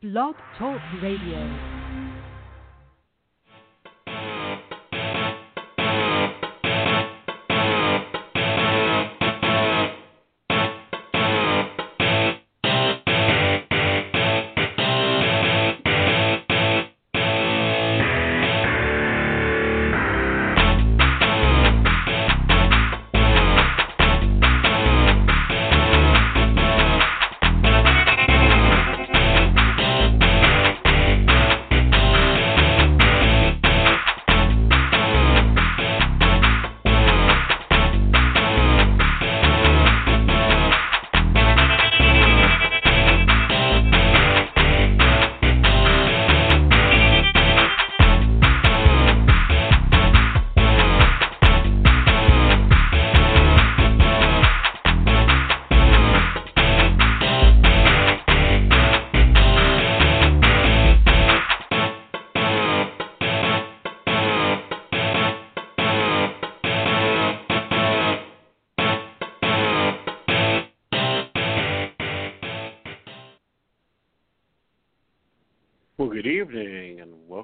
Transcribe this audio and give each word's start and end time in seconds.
Blog 0.00 0.36
Talk 0.56 0.80
Radio. 1.02 1.77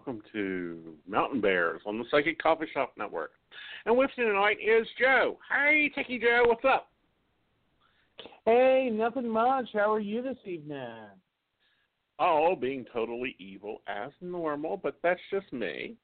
Welcome 0.07 0.23
to 0.33 0.95
Mountain 1.09 1.41
Bears 1.41 1.81
on 1.87 1.99
the 1.99 2.05
Psychic 2.11 2.39
Coffee 2.39 2.67
Shop 2.75 2.93
Network. 2.99 3.33
And 3.87 3.97
with 3.97 4.11
me 4.19 4.25
tonight 4.25 4.59
is 4.63 4.87
Joe. 4.99 5.39
Hey, 5.51 5.91
Techie 5.97 6.21
Joe, 6.21 6.43
what's 6.47 6.65
up? 6.65 6.89
Hey, 8.45 8.91
nothing 8.93 9.29
much. 9.29 9.69
How 9.73 9.91
are 9.91 10.01
you 10.01 10.21
this 10.21 10.37
evening? 10.45 11.07
Oh, 12.19 12.55
being 12.55 12.85
totally 12.93 13.35
evil 13.39 13.81
as 13.87 14.11
normal, 14.21 14.77
but 14.77 14.99
that's 15.03 15.21
just 15.31 15.51
me. 15.53 15.95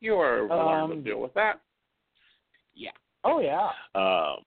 You 0.00 0.14
are 0.14 0.46
willing 0.46 0.88
to 0.88 0.94
Um, 0.96 1.04
deal 1.04 1.20
with 1.20 1.34
that. 1.34 1.60
Yeah. 2.74 2.90
Oh 3.22 3.38
yeah. 3.38 3.70
Um. 3.94 4.44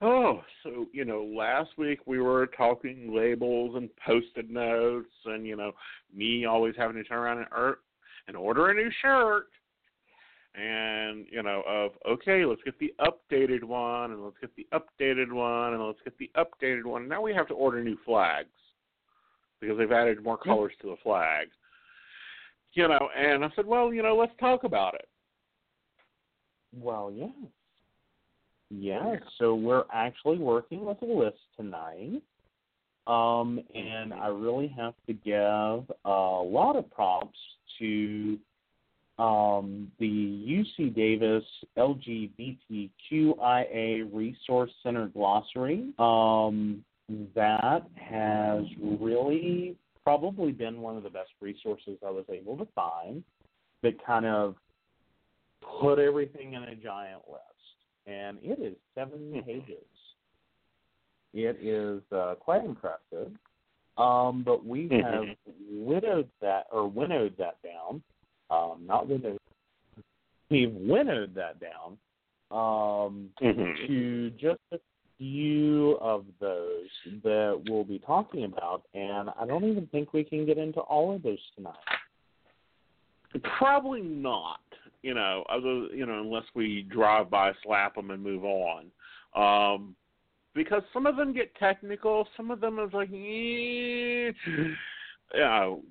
Oh, 0.00 0.42
so 0.62 0.86
you 0.92 1.04
know, 1.04 1.24
last 1.24 1.70
week 1.76 2.00
we 2.06 2.20
were 2.20 2.46
talking 2.46 3.14
labels 3.14 3.76
and 3.76 3.88
post-it 4.04 4.50
notes, 4.50 5.10
and 5.26 5.46
you 5.46 5.56
know, 5.56 5.72
me 6.14 6.44
always 6.44 6.74
having 6.76 6.96
to 6.96 7.04
turn 7.04 7.18
around 7.18 7.38
and, 7.38 7.46
er- 7.56 7.80
and 8.28 8.36
order 8.36 8.70
a 8.70 8.74
new 8.74 8.90
shirt, 9.02 9.48
and 10.54 11.26
you 11.30 11.42
know, 11.42 11.62
of 11.66 11.92
okay, 12.08 12.44
let's 12.44 12.62
get 12.62 12.78
the 12.78 12.94
updated 13.00 13.62
one, 13.62 14.12
and 14.12 14.24
let's 14.24 14.36
get 14.40 14.54
the 14.56 14.66
updated 14.72 15.32
one, 15.32 15.74
and 15.74 15.86
let's 15.86 16.00
get 16.04 16.16
the 16.18 16.30
updated 16.36 16.84
one. 16.84 17.08
Now 17.08 17.22
we 17.22 17.34
have 17.34 17.48
to 17.48 17.54
order 17.54 17.82
new 17.82 17.98
flags 18.04 18.48
because 19.60 19.76
they've 19.78 19.92
added 19.92 20.22
more 20.22 20.38
colors 20.38 20.72
to 20.80 20.88
the 20.88 20.96
flag. 21.02 21.48
You 22.72 22.88
know, 22.88 23.08
and 23.16 23.44
I 23.44 23.48
said, 23.56 23.66
well, 23.66 23.92
you 23.92 24.02
know, 24.02 24.16
let's 24.16 24.32
talk 24.38 24.62
about 24.64 24.94
it. 24.94 25.08
Well, 26.72 27.10
yes. 28.70 29.02
Yes. 29.04 29.22
So 29.38 29.54
we're 29.54 29.84
actually 29.92 30.38
working 30.38 30.84
with 30.84 31.00
a 31.02 31.06
list 31.06 31.38
tonight. 31.56 32.22
Um, 33.06 33.60
and 33.74 34.14
I 34.14 34.28
really 34.28 34.68
have 34.76 34.94
to 35.06 35.12
give 35.12 35.90
a 36.04 36.10
lot 36.10 36.76
of 36.76 36.90
props 36.90 37.38
to 37.78 38.38
um, 39.18 39.90
the 39.98 40.06
UC 40.78 40.94
Davis 40.94 41.44
LGBTQIA 41.76 42.88
Resource 44.12 44.70
Center 44.82 45.08
glossary. 45.08 45.92
Um, 45.98 46.84
that 47.34 47.82
has 47.96 48.64
really 48.80 49.76
probably 50.04 50.52
been 50.52 50.80
one 50.80 50.96
of 50.96 51.02
the 51.02 51.10
best 51.10 51.30
resources 51.40 51.98
I 52.06 52.10
was 52.10 52.24
able 52.32 52.56
to 52.58 52.66
find 52.74 53.22
that 53.82 53.94
kind 54.04 54.26
of 54.26 54.54
put 55.80 55.98
everything 55.98 56.54
in 56.54 56.62
a 56.62 56.74
giant 56.74 57.22
list. 57.28 57.49
And 58.10 58.38
it 58.42 58.58
is 58.58 58.76
7 58.94 59.32
Mhm. 59.32 59.44
pages. 59.44 59.86
It 61.32 61.56
is 61.60 62.02
uh, 62.12 62.34
quite 62.40 62.64
impressive. 62.64 63.32
Um, 63.96 64.42
but 64.42 64.64
we 64.64 64.88
Mhm. 64.88 65.02
have 65.02 65.36
widowed 65.68 66.28
that, 66.40 66.66
or 66.72 66.88
winnowed 66.88 67.36
that 67.36 67.60
down. 67.62 68.02
Um, 68.50 68.84
not 68.86 69.06
winnowed. 69.06 69.38
We've 70.48 70.74
winnowed 70.74 71.34
that 71.34 71.60
down 71.60 71.98
um, 72.50 73.32
Mhm. 73.40 73.86
to 73.86 74.30
just 74.30 74.60
a 74.72 74.80
few 75.18 75.98
of 76.00 76.26
those 76.40 76.90
that 77.22 77.62
we'll 77.68 77.84
be 77.84 78.00
talking 78.00 78.44
about, 78.44 78.84
and 78.94 79.30
I 79.30 79.46
don't 79.46 79.62
even 79.64 79.86
think 79.88 80.12
we 80.12 80.24
can 80.24 80.44
get 80.46 80.58
into 80.58 80.80
all 80.80 81.14
of 81.14 81.22
those 81.22 81.50
tonight. 81.54 81.76
Probably 83.42 84.02
not. 84.02 84.60
You 85.02 85.14
know, 85.14 85.44
other 85.48 85.86
you 85.94 86.06
know, 86.06 86.20
unless 86.20 86.44
we 86.54 86.86
drive 86.90 87.30
by, 87.30 87.52
slap 87.62 87.94
them, 87.94 88.10
and 88.10 88.22
move 88.22 88.44
on. 88.44 88.90
Um, 89.34 89.96
because 90.54 90.82
some 90.92 91.06
of 91.06 91.16
them 91.16 91.32
get 91.32 91.54
technical. 91.56 92.26
Some 92.36 92.50
of 92.50 92.60
them 92.60 92.78
is 92.78 92.92
like, 92.92 93.08
eh, 93.10 94.32
you 94.44 94.74
know, 95.34 95.82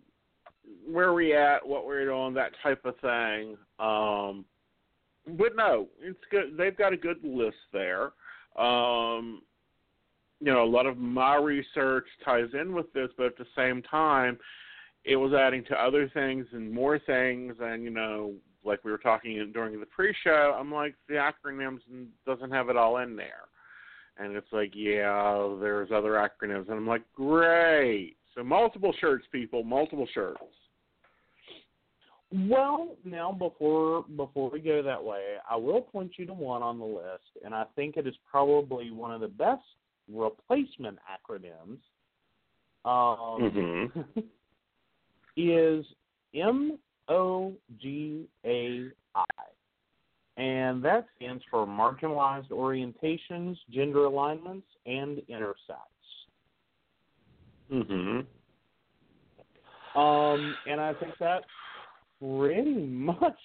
where 0.89 1.13
we 1.13 1.33
at, 1.33 1.65
what 1.65 1.85
we're 1.85 2.05
doing, 2.05 2.33
that 2.33 2.51
type 2.61 2.83
of 2.85 2.95
thing. 2.99 3.57
Um, 3.79 4.45
but 5.37 5.55
no, 5.55 5.87
it's 6.01 6.19
good. 6.31 6.57
They've 6.57 6.77
got 6.77 6.93
a 6.93 6.97
good 6.97 7.23
list 7.23 7.57
there. 7.71 8.11
Um, 8.57 9.41
you 10.41 10.51
know, 10.51 10.63
a 10.63 10.65
lot 10.65 10.85
of 10.85 10.97
my 10.97 11.35
research 11.35 12.05
ties 12.23 12.49
in 12.59 12.73
with 12.73 12.91
this, 12.93 13.09
but 13.17 13.27
at 13.27 13.37
the 13.37 13.45
same 13.55 13.81
time, 13.83 14.37
it 15.05 15.15
was 15.15 15.33
adding 15.33 15.63
to 15.65 15.81
other 15.81 16.09
things 16.09 16.45
and 16.51 16.71
more 16.71 16.99
things, 16.99 17.55
and 17.61 17.83
you 17.83 17.89
know, 17.89 18.33
like 18.63 18.83
we 18.83 18.91
were 18.91 18.97
talking 18.97 19.51
during 19.53 19.79
the 19.79 19.85
pre-show, 19.85 20.55
I'm 20.57 20.71
like 20.71 20.95
the 21.07 21.15
acronyms 21.15 21.79
doesn't 22.25 22.51
have 22.51 22.69
it 22.69 22.77
all 22.77 22.97
in 22.97 23.15
there, 23.15 23.47
and 24.17 24.35
it's 24.35 24.51
like, 24.51 24.71
yeah, 24.73 25.55
there's 25.59 25.89
other 25.91 26.11
acronyms, 26.11 26.67
and 26.69 26.77
I'm 26.77 26.87
like, 26.87 27.03
great. 27.15 28.15
So 28.35 28.43
multiple 28.43 28.93
shirts, 28.99 29.25
people, 29.31 29.63
multiple 29.63 30.07
shirts. 30.13 30.39
Well, 32.31 32.95
now 33.03 33.31
before 33.31 34.03
before 34.15 34.51
we 34.51 34.59
go 34.59 34.83
that 34.83 35.03
way, 35.03 35.35
I 35.49 35.55
will 35.55 35.81
point 35.81 36.11
you 36.17 36.27
to 36.27 36.33
one 36.33 36.61
on 36.61 36.77
the 36.77 36.85
list, 36.85 37.43
and 37.43 37.55
I 37.55 37.65
think 37.75 37.97
it 37.97 38.05
is 38.05 38.13
probably 38.29 38.91
one 38.91 39.11
of 39.11 39.21
the 39.21 39.27
best 39.27 39.63
replacement 40.11 40.99
acronyms. 41.09 41.79
Um, 42.85 43.41
Mhm. 43.41 44.23
is 45.37 45.85
M 46.33 46.77
O 47.09 47.53
G 47.81 48.27
A 48.45 48.85
I, 49.15 49.23
and 50.37 50.83
that 50.83 51.07
stands 51.15 51.43
for 51.49 51.65
marginalized 51.65 52.49
orientations, 52.49 53.57
gender 53.69 54.05
alignments, 54.05 54.67
and 54.85 55.17
intersex. 55.29 55.89
Mhm. 57.71 58.25
Um, 59.95 60.55
and 60.65 60.79
I 60.79 60.93
think 60.93 61.17
that 61.17 61.45
pretty 62.21 62.85
much 62.85 63.37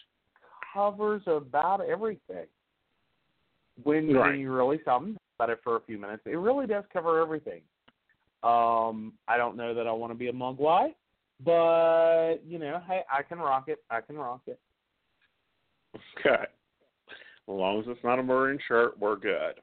covers 0.73 1.23
about 1.27 1.81
everything. 1.81 2.47
When, 3.83 4.13
Right. 4.13 4.39
you 4.39 4.53
really 4.53 4.81
stop 4.83 5.03
think 5.03 5.17
about 5.39 5.51
it 5.51 5.61
for 5.63 5.77
a 5.77 5.81
few 5.81 5.99
minutes, 5.99 6.23
it 6.27 6.37
really 6.37 6.67
does 6.67 6.85
cover 6.93 7.21
everything. 7.21 7.63
Um, 8.43 9.19
I 9.27 9.37
don't 9.37 9.57
know 9.57 9.73
that 9.75 9.87
I 9.87 9.93
want 9.93 10.13
to 10.13 10.19
be 10.19 10.29
a 10.29 10.33
mugwai, 10.33 10.95
but 11.43 12.37
you 12.47 12.59
know, 12.59 12.81
hey, 12.87 13.01
I 13.11 13.23
can 13.23 13.39
rock 13.39 13.65
it. 13.69 13.79
I 13.91 14.01
can 14.01 14.17
rock 14.17 14.43
it. 14.47 14.59
Okay. 16.19 16.45
As 17.47 17.49
long 17.49 17.81
as 17.81 17.85
it's 17.89 18.03
not 18.03 18.19
a 18.19 18.23
maroon 18.23 18.59
shirt, 18.67 18.99
we're 18.99 19.17
good. 19.17 19.59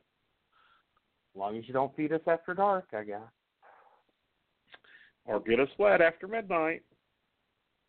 As 1.33 1.39
long 1.39 1.57
as 1.57 1.63
you 1.67 1.73
don't 1.73 1.95
feed 1.95 2.13
us 2.13 2.21
after 2.27 2.53
dark, 2.53 2.85
I 2.93 3.03
guess. 3.03 3.19
Or 5.25 5.39
get 5.39 5.59
us 5.59 5.69
wet 5.77 6.01
after 6.01 6.27
midnight. 6.27 6.83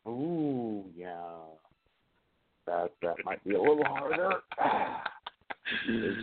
Ooh, 0.07 0.85
yeah. 0.97 1.31
That 2.67 2.93
that 3.03 3.17
might 3.25 3.43
be 3.45 3.55
a 3.55 3.61
little 3.61 3.85
harder. 3.85 4.41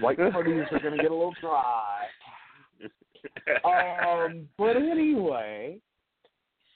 White 0.01 0.17
parties 0.17 0.63
are 0.71 0.79
going 0.79 0.97
to 0.97 1.01
get 1.01 1.11
a 1.11 1.15
little 1.15 1.35
dry. 1.41 2.05
um, 4.25 4.47
but 4.57 4.77
anyway, 4.77 5.79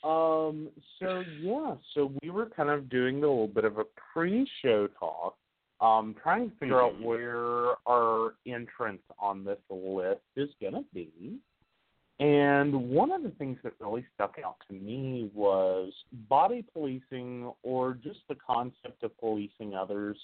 um, 0.04 0.70
so 1.00 1.24
yeah, 1.42 1.76
so 1.94 2.12
we 2.22 2.30
were 2.30 2.48
kind 2.48 2.70
of 2.70 2.90
doing 2.90 3.18
a 3.18 3.20
little 3.22 3.48
bit 3.48 3.64
of 3.64 3.78
a 3.78 3.86
pre-show 4.14 4.88
talk, 5.00 5.36
um, 5.80 6.16
trying 6.22 6.50
to 6.50 6.56
figure 6.58 6.82
out 6.82 7.00
where 7.02 7.76
our 7.88 8.34
entrance 8.46 9.02
on 9.18 9.46
this 9.46 9.60
list 9.70 10.22
is 10.36 10.50
gonna 10.62 10.84
be. 10.94 11.40
And 12.20 12.90
one 12.90 13.12
of 13.12 13.24
the 13.24 13.32
things 13.32 13.58
that 13.64 13.74
really 13.80 14.06
stuck 14.14 14.36
out 14.46 14.58
to 14.68 14.74
me 14.74 15.32
was 15.34 15.92
body 16.30 16.64
policing 16.74 17.52
or 17.64 17.94
just 17.94 18.20
the 18.30 18.36
concept 18.36 19.04
of 19.04 19.18
policing 19.20 19.74
others 19.74 20.18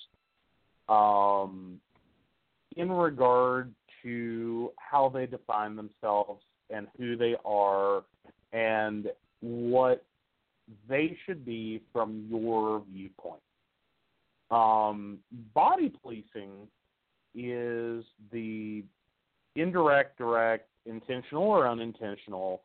um, 0.87 1.79
in 2.77 2.91
regard 2.91 3.73
to 4.03 4.71
how 4.77 5.09
they 5.09 5.25
define 5.25 5.75
themselves 5.75 6.43
and 6.69 6.87
who 6.97 7.17
they 7.17 7.35
are 7.43 8.03
and 8.53 9.07
what 9.41 10.03
they 10.87 11.17
should 11.25 11.45
be 11.45 11.81
from 11.91 12.27
your 12.29 12.83
viewpoint. 12.91 13.41
Um, 14.51 15.19
body 15.53 15.91
policing 16.01 16.67
is 17.35 18.03
the 18.31 18.83
indirect, 19.55 20.17
direct, 20.17 20.67
intentional 20.85 21.43
or 21.43 21.67
unintentional 21.67 22.61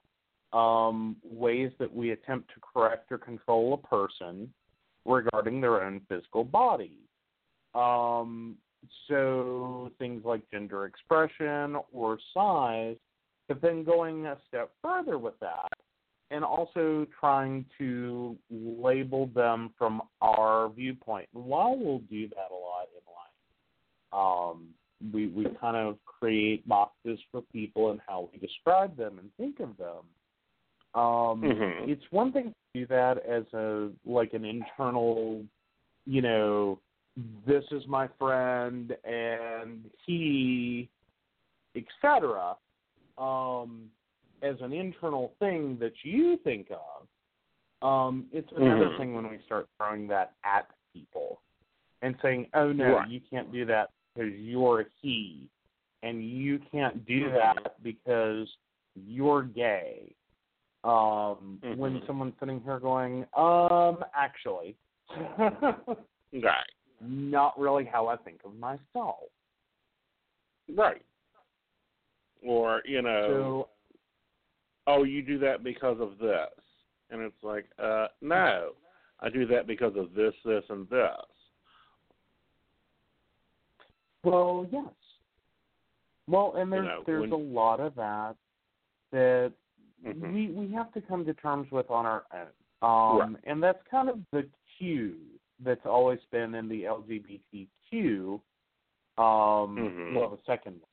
um, 0.53 1.17
ways 1.23 1.73
that 1.79 1.93
we 1.93 2.11
attempt 2.13 2.49
to 2.55 2.61
correct 2.61 3.11
or 3.11 3.19
control 3.19 3.75
a 3.75 3.87
person 3.89 4.53
regarding 5.05 5.61
their 5.61 5.83
own 5.83 6.01
physical 6.09 6.45
body. 6.45 6.99
Um, 7.75 8.57
so 9.09 9.91
things 9.99 10.25
like 10.25 10.49
gender 10.51 10.87
expression 10.87 11.77
or 11.93 12.19
size, 12.33 12.97
but 13.49 13.61
then 13.61 13.83
going 13.83 14.27
a 14.27 14.39
step 14.49 14.71
further 14.81 15.19
with 15.19 15.39
that 15.41 15.74
and 16.35 16.45
also 16.45 17.07
trying 17.21 17.65
to 17.79 18.37
label 18.51 19.27
them 19.29 19.73
from 19.79 20.03
our 20.21 20.69
viewpoint. 20.71 21.29
While 21.33 21.79
we'll 21.79 22.01
do 22.11 22.29
that 22.29 22.49
a 22.51 22.55
lot 22.55 22.89
in 22.93 23.05
life, 23.21 24.53
um, 24.53 24.69
we 25.13 25.29
we 25.29 25.45
kind 25.61 25.77
of 25.77 25.99
create 26.05 26.67
boxes 26.67 27.21
for 27.31 27.41
people 27.53 27.93
and 27.93 28.01
how 28.07 28.29
we 28.33 28.39
describe 28.39 28.97
them 28.97 29.21
and 29.21 29.31
think 29.37 29.61
of 29.61 29.77
them. 29.77 30.05
Um, 31.01 31.43
Mhm. 31.43 31.89
It's 31.89 32.11
one 32.11 32.33
thing 32.33 32.51
to 32.51 32.81
do 32.81 32.87
that 32.87 33.19
as 33.19 33.45
a 33.53 33.93
like 34.05 34.35
an 34.35 34.45
internal, 34.45 35.45
you 36.05 36.23
know, 36.23 36.81
this 37.47 37.65
is 37.71 37.87
my 37.87 38.09
friend 38.19 38.97
and 39.05 39.89
he, 40.05 40.89
etc. 41.77 42.57
Um, 43.19 43.91
as 44.43 44.57
an 44.61 44.73
internal 44.73 45.35
thing 45.39 45.79
that 45.81 45.93
you 46.03 46.37
think 46.39 46.71
of. 46.71 47.09
Um, 47.87 48.29
it's 48.33 48.51
another 48.53 48.91
Mhm. 48.91 48.97
thing 48.97 49.15
when 49.15 49.29
we 49.29 49.39
start 49.41 49.69
throwing 49.77 50.07
that 50.09 50.35
at 50.45 50.71
people 50.93 51.43
and 52.03 52.19
saying, 52.21 52.49
"Oh 52.55 52.73
no, 52.73 52.97
Right. 52.97 53.09
you 53.09 53.21
can't 53.21 53.51
do 53.53 53.65
that 53.67 53.91
because 54.15 54.33
you're 54.35 54.81
a 54.83 54.85
he, 55.01 55.49
and 56.03 56.25
you 56.25 56.59
can't 56.59 57.05
do 57.05 57.29
Mhm. 57.29 57.35
that 57.35 57.83
because 57.83 58.57
you're 58.95 59.43
gay." 59.43 60.15
Um, 60.83 61.61
When 61.77 62.01
Mhm. 62.01 62.07
someone's 62.07 62.39
sitting 62.39 62.61
here 62.63 62.79
going, 62.79 63.27
"Um, 63.35 64.05
actually." 64.15 64.77
Right. 66.33 66.71
not 67.01 67.57
really 67.59 67.85
how 67.85 68.09
I 68.09 68.17
think 68.17 68.45
of 68.45 68.57
myself. 68.57 69.31
Right. 70.69 71.05
Or, 72.43 72.83
you 72.85 73.03
know, 73.03 73.69
oh, 74.87 75.05
you 75.05 75.23
do 75.23 75.39
that 75.39 75.63
because 75.65 75.99
of 76.01 76.19
this. 76.19 76.49
And 77.11 77.23
it's 77.23 77.43
like, 77.43 77.67
uh, 77.79 78.09
no. 78.21 78.71
I 79.21 79.29
do 79.31 79.47
that 79.47 79.67
because 79.67 79.95
of 79.97 80.13
this, 80.15 80.35
this, 80.45 80.65
and 80.69 80.89
this. 80.89 81.11
Well, 84.23 84.67
yes. 84.73 84.85
Well, 86.27 86.55
and 86.57 86.73
there's 86.73 86.85
know, 86.85 87.03
there's 87.07 87.21
when- 87.23 87.33
a 87.33 87.37
lot 87.37 87.81
of 87.81 87.95
that 87.97 88.37
that 89.13 89.53
Mhm. 90.05 90.33
we 90.33 90.49
we 90.49 90.73
have 90.73 90.93
to 90.93 91.01
come 91.01 91.25
to 91.25 91.35
terms 91.35 91.71
with 91.71 91.91
on 91.91 92.05
our 92.07 92.25
own. 92.33 92.51
Um, 93.23 93.39
and 93.45 93.63
that's 93.63 93.83
kind 93.89 94.09
of 94.09 94.21
the 94.31 94.49
cue 94.77 95.21
that's 95.61 95.87
always 95.87 96.21
been 96.31 96.55
in 96.55 96.69
the 96.69 96.85
LGBTQ. 96.85 98.41
Um, 99.17 99.77
Mhm. 99.77 100.15
well, 100.15 100.31
the 100.31 100.43
second 100.45 100.81
one, 100.81 100.91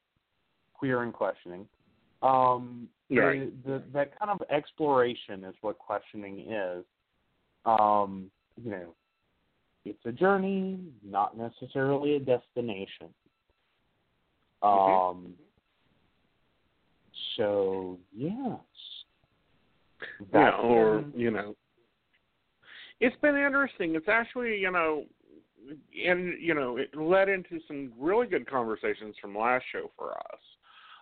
queer 0.74 1.02
and 1.04 1.14
questioning. 1.14 1.68
Um, 2.22 2.88
Right. 3.10 3.52
the, 3.66 3.72
the 3.72 3.84
that 3.92 4.18
kind 4.18 4.32
of 4.32 4.42
exploration 4.50 5.44
is 5.44 5.54
what 5.62 5.78
questioning 5.78 6.50
is. 6.50 6.86
Um, 7.66 8.32
you 8.64 8.72
know, 8.72 8.96
it's 9.84 10.06
a 10.06 10.12
journey, 10.12 10.80
not 11.04 11.38
necessarily 11.38 12.16
a 12.16 12.20
destination. 12.20 13.14
Mhm. 14.64 15.10
Um, 15.10 15.38
so 17.36 18.00
yes, 18.14 18.60
yeah, 20.32 20.52
or 20.58 21.04
you 21.14 21.32
know, 21.32 21.56
it's 23.00 23.16
been 23.18 23.36
interesting. 23.36 23.96
It's 23.96 24.08
actually 24.08 24.58
you 24.58 24.72
know, 24.72 25.06
and 26.08 26.40
you 26.40 26.54
know, 26.54 26.78
it 26.78 26.96
led 26.96 27.28
into 27.28 27.60
some 27.68 27.92
really 27.98 28.28
good 28.28 28.50
conversations 28.50 29.16
from 29.20 29.38
last 29.38 29.66
show 29.72 29.92
for 29.98 30.12
us, 30.12 30.40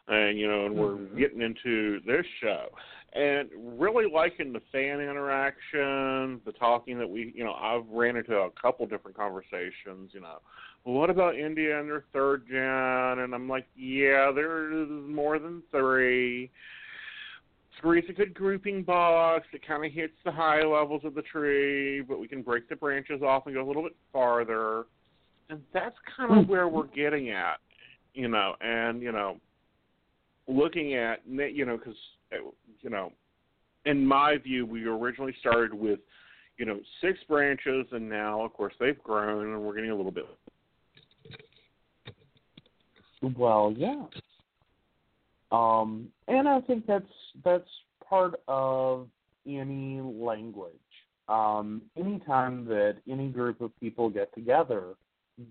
and 0.10 0.38
you 0.38 0.48
know, 0.48 0.66
and 0.66 0.76
we're 0.76 0.96
Mhm. 0.96 1.18
getting 1.18 1.42
into 1.42 2.00
this 2.02 2.26
show, 2.42 2.70
and 3.14 3.50
really 3.56 4.06
liking 4.08 4.52
the 4.52 4.60
fan 4.72 5.00
interaction, 5.00 6.42
the 6.46 6.52
talking 6.52 6.98
that 6.98 7.10
we, 7.10 7.32
you 7.36 7.44
know, 7.44 7.54
I've 7.54 7.88
ran 7.90 8.18
into 8.18 8.38
a 8.38 8.52
couple 8.52 8.86
different 8.88 9.16
conversations, 9.16 10.14
you 10.14 10.22
know. 10.22 10.40
Well, 10.84 10.96
what 10.96 11.10
about 11.10 11.36
India 11.36 11.80
and 11.80 11.90
their 11.90 12.06
third 12.14 12.48
gen? 12.48 13.20
And 13.24 13.34
I'm 13.34 13.48
like, 13.48 13.68
yeah, 13.76 14.32
there's 14.32 14.90
more 14.90 15.40
than 15.40 15.62
three 15.72 16.52
three's 17.82 18.10
a 18.10 18.14
good 18.14 18.34
grouping 18.34 18.84
box. 18.84 19.48
It 19.54 19.66
kind 19.66 19.86
of 19.86 19.92
hits 19.92 20.14
the 20.26 20.32
high 20.32 20.64
levels 20.64 21.06
of 21.06 21.16
the 21.16 21.22
tree, 21.22 22.02
but 22.02 22.20
we 22.20 22.28
can 22.28 22.42
break 22.42 22.68
the 22.68 22.76
branches 22.76 23.22
off 23.22 23.46
and 23.46 23.56
go 23.56 23.64
a 23.64 23.68
little 23.68 23.84
bit 23.84 23.96
farther. 24.12 24.86
And 25.50 25.62
that's 25.74 25.96
kind 26.16 26.38
of 26.38 26.48
where 26.48 26.68
we're 26.68 26.88
getting 26.88 27.30
at, 27.30 27.60
you 28.14 28.28
know. 28.28 28.56
And 28.62 29.02
you 29.02 29.12
know, 29.12 29.38
looking 30.50 30.96
at 30.96 31.22
you 31.25 31.66
know, 31.66 31.78
because 31.78 31.96
you 32.81 32.90
know, 32.90 33.13
in 33.86 34.06
my 34.06 34.38
view, 34.38 34.66
we 34.66 34.86
originally 34.86 35.36
started 35.40 35.74
with 35.74 36.00
you 36.58 36.65
know 36.65 36.79
six 37.01 37.20
branches, 37.27 37.86
and 37.91 38.10
now 38.10 38.44
of 38.44 38.53
course 38.53 38.74
they've 38.79 39.01
grown, 39.03 39.53
and 39.53 39.62
we're 39.62 39.75
getting 39.75 39.91
a 39.91 39.96
little 39.96 40.12
bit. 40.12 40.25
Well, 43.38 43.74
yeah. 43.77 44.06
Um, 45.51 46.10
and 46.27 46.48
I 46.48 46.62
think 46.62 46.86
that's 46.86 47.06
that's 47.44 47.70
part 48.08 48.41
of 48.48 49.08
any 49.46 50.01
language. 50.01 50.74
Um, 51.27 51.84
anytime 51.98 52.65
that 52.65 52.98
any 53.10 53.29
group 53.29 53.62
of 53.62 53.77
people 53.79 54.10
get 54.10 54.34
together, 54.34 54.96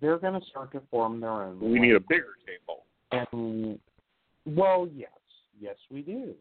they're 0.00 0.18
going 0.18 0.40
to 0.40 0.46
start 0.48 0.72
to 0.72 0.82
form 0.90 1.20
their 1.20 1.30
own. 1.30 1.60
We 1.60 1.78
need 1.78 1.94
a 1.94 2.00
bigger 2.00 2.34
table. 2.46 2.84
And 3.12 3.78
well, 4.56 4.88
yes, 4.94 5.10
yes, 5.60 5.76
we 5.90 6.02
do. 6.02 6.34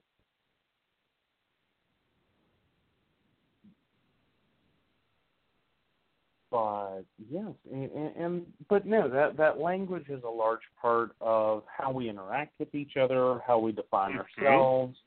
But 6.49 7.01
yes, 7.29 7.51
and, 7.71 7.91
and, 7.91 8.15
and 8.15 8.45
but 8.69 8.85
no, 8.85 9.09
that 9.09 9.35
that 9.35 9.59
language 9.59 10.07
is 10.07 10.23
a 10.23 10.29
large 10.29 10.61
part 10.81 11.11
of 11.19 11.63
how 11.67 11.91
we 11.91 12.09
interact 12.09 12.53
with 12.57 12.73
each 12.73 12.95
other, 12.95 13.39
how 13.45 13.59
we 13.59 13.73
define 13.73 14.13
Mhm. 14.13 14.19
ourselves, 14.19 14.97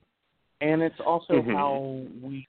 and 0.61 0.83
it's 0.83 1.00
also 1.00 1.40
Mhm. 1.40 1.54
how 1.54 2.07
we, 2.21 2.47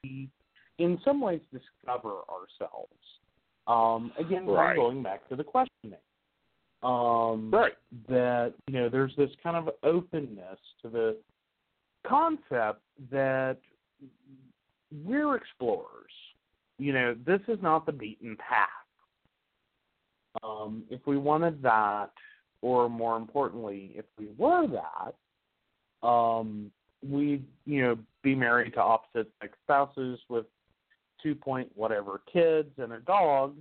in 0.78 1.00
some 1.06 1.22
ways, 1.22 1.42
discover 1.54 2.24
ourselves. 2.30 3.20
Um, 3.68 4.12
again, 4.18 4.46
Right. 4.46 4.76
going 4.76 5.02
back 5.02 5.26
to 5.30 5.38
the 5.38 5.44
questioning. 5.44 6.00
Um, 6.84 7.52
Right. 7.52 7.78
that 8.10 8.54
you 8.68 8.74
know 8.74 8.90
there's 8.90 9.16
this 9.16 9.30
kind 9.44 9.56
of 9.56 9.70
openness 9.84 10.60
to 10.82 10.90
the 10.90 11.18
concept 12.08 12.82
that 13.12 13.58
we're 15.04 15.36
explorers. 15.36 16.12
You 16.80 16.94
know, 16.94 17.16
this 17.26 17.42
is 17.48 17.62
not 17.62 17.86
the 17.86 17.92
beaten 17.92 18.36
path. 18.38 18.70
Um, 20.44 20.84
if 20.90 21.06
we 21.06 21.18
wanted 21.18 21.62
that, 21.62 22.12
or 22.62 22.90
more 22.90 23.18
importantly, 23.18 23.92
if 23.96 24.06
we 24.18 24.30
were 24.38 24.68
that, 24.68 26.08
um, 26.08 26.72
we'd 27.08 27.46
you 27.66 27.84
know 27.84 27.98
be 28.24 28.34
married 28.34 28.74
to 28.74 28.82
opposite 28.82 29.32
sex 29.42 29.58
spouses 29.64 30.20
with 30.30 30.46
two 31.22 31.36
point 31.36 31.70
whatever 31.76 32.22
kids 32.32 32.70
and 32.78 32.94
a 32.94 33.00
dog, 33.00 33.56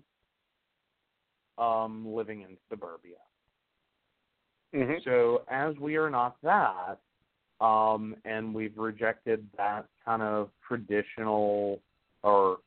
um, 1.60 2.06
living 2.06 2.42
in 2.42 2.56
suburbia. 2.68 3.16
hmm 4.74 4.94
So 5.04 5.42
as 5.48 5.76
we 5.78 5.96
are 5.96 6.10
not 6.10 6.36
that, 6.42 6.98
um, 7.60 8.16
and 8.24 8.54
we've 8.54 8.76
rejected 8.76 9.46
that 9.56 9.86
kind 10.04 10.22
of 10.22 10.48
traditional, 10.66 11.80
or 12.22 12.58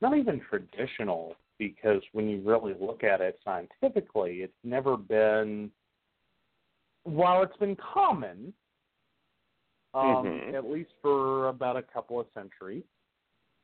not 0.00 0.16
even 0.16 0.40
traditional, 0.40 1.36
because 1.58 2.02
when 2.12 2.28
you 2.28 2.42
really 2.44 2.74
look 2.78 3.02
at 3.02 3.20
it 3.20 3.38
scientifically, 3.44 4.42
it's 4.42 4.52
never 4.62 4.96
been. 4.96 5.70
While 7.04 7.42
it's 7.42 7.56
been 7.56 7.76
common, 7.76 8.52
um, 9.94 10.26
Mhm. 10.26 10.54
at 10.54 10.70
least 10.70 10.90
for 11.00 11.48
about 11.48 11.76
a 11.76 11.82
couple 11.82 12.20
of 12.20 12.26
centuries, 12.34 12.84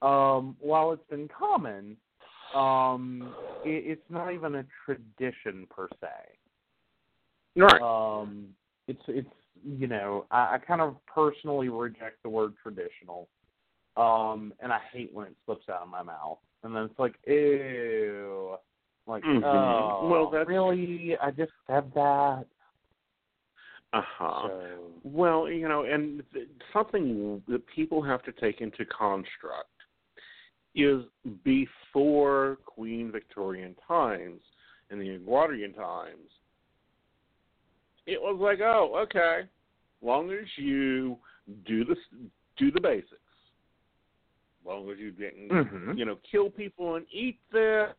um, 0.02 0.56
while 0.60 0.92
it's 0.92 1.08
been 1.08 1.28
common, 1.28 1.96
um, 2.54 3.34
it, 3.64 3.98
it's 3.98 4.10
not 4.10 4.32
even 4.32 4.56
a 4.56 4.64
tradition 4.84 5.66
per 5.70 5.88
se. 6.00 6.08
Right. 7.56 7.80
Um, 7.82 8.48
it's 8.86 9.02
it's 9.08 9.28
you 9.64 9.86
know 9.86 10.26
I, 10.30 10.54
I 10.54 10.58
kind 10.58 10.80
of 10.80 10.96
personally 11.06 11.68
reject 11.68 12.22
the 12.22 12.28
word 12.28 12.54
traditional, 12.62 13.28
um, 13.96 14.52
and 14.60 14.72
I 14.72 14.80
hate 14.92 15.12
when 15.12 15.26
it 15.26 15.36
slips 15.44 15.68
out 15.68 15.82
of 15.82 15.88
my 15.88 16.02
mouth, 16.02 16.38
and 16.62 16.74
then 16.74 16.84
it's 16.84 16.98
like 16.98 17.14
ew, 17.26 18.56
like 19.06 19.24
Mhm. 19.24 19.42
oh, 19.44 20.08
Well, 20.08 20.30
that's- 20.30 20.46
really 20.48 21.16
I 21.18 21.30
just 21.30 21.52
said 21.66 21.92
that. 21.94 22.46
Uh 23.94 24.02
huh. 24.02 24.48
So 24.48 24.92
Well, 25.02 25.48
you 25.48 25.66
know, 25.66 25.84
and 25.84 26.22
th- 26.34 26.48
something 26.72 27.42
that 27.48 27.66
people 27.66 28.02
have 28.02 28.22
to 28.24 28.32
take 28.32 28.60
into 28.60 28.84
construct 28.84 29.70
is 30.78 31.04
before 31.44 32.58
Queen 32.64 33.10
Victorian 33.12 33.74
times 33.86 34.40
and 34.90 35.00
the 35.00 35.10
Edwardian 35.10 35.72
times, 35.72 36.30
it 38.06 38.20
was 38.20 38.38
like, 38.40 38.60
oh, 38.60 38.94
okay, 39.02 39.48
long 40.00 40.30
as 40.30 40.46
you 40.56 41.18
do 41.66 41.84
the 41.84 41.96
do 42.56 42.70
the 42.72 42.80
basics, 42.80 43.20
long 44.64 44.90
as 44.90 44.98
you 44.98 45.10
didn't, 45.12 45.48
Mhm. 45.48 45.96
you 45.96 46.04
know, 46.04 46.16
kill 46.16 46.50
people 46.50 46.96
and 46.96 47.06
eat 47.12 47.38
them. 47.50 47.94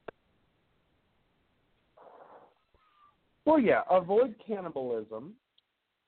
Well, 3.46 3.60
yeah, 3.60 3.84
avoid 3.90 4.38
cannibalism. 4.40 5.36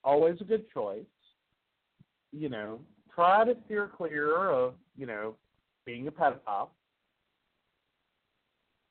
Always 0.03 0.39
a 0.41 0.43
good 0.43 0.69
choice. 0.71 1.05
You 2.31 2.49
know, 2.49 2.85
try 3.13 3.45
to 3.45 3.55
steer 3.65 3.87
clear 3.87 4.49
of, 4.49 4.75
you 4.97 5.05
know, 5.05 5.35
being 5.85 6.07
a 6.07 6.11
pedophile. 6.11 6.69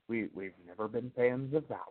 We 0.08 0.28
we've 0.34 0.52
never 0.66 0.88
been 0.88 1.10
fans 1.16 1.54
of 1.54 1.64
that 1.68 1.86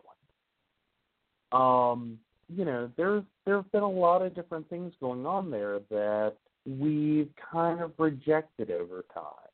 one. 1.50 1.62
Um, 1.62 2.18
you 2.48 2.64
know, 2.64 2.90
there's 2.96 3.24
there've 3.44 3.70
been 3.72 3.82
a 3.82 3.90
lot 3.90 4.22
of 4.22 4.34
different 4.34 4.68
things 4.68 4.92
going 5.00 5.26
on 5.26 5.50
there 5.50 5.80
that 5.90 6.34
we've 6.66 7.30
kind 7.52 7.80
of 7.80 7.92
rejected 7.98 8.70
over 8.70 9.04
time. 9.14 9.50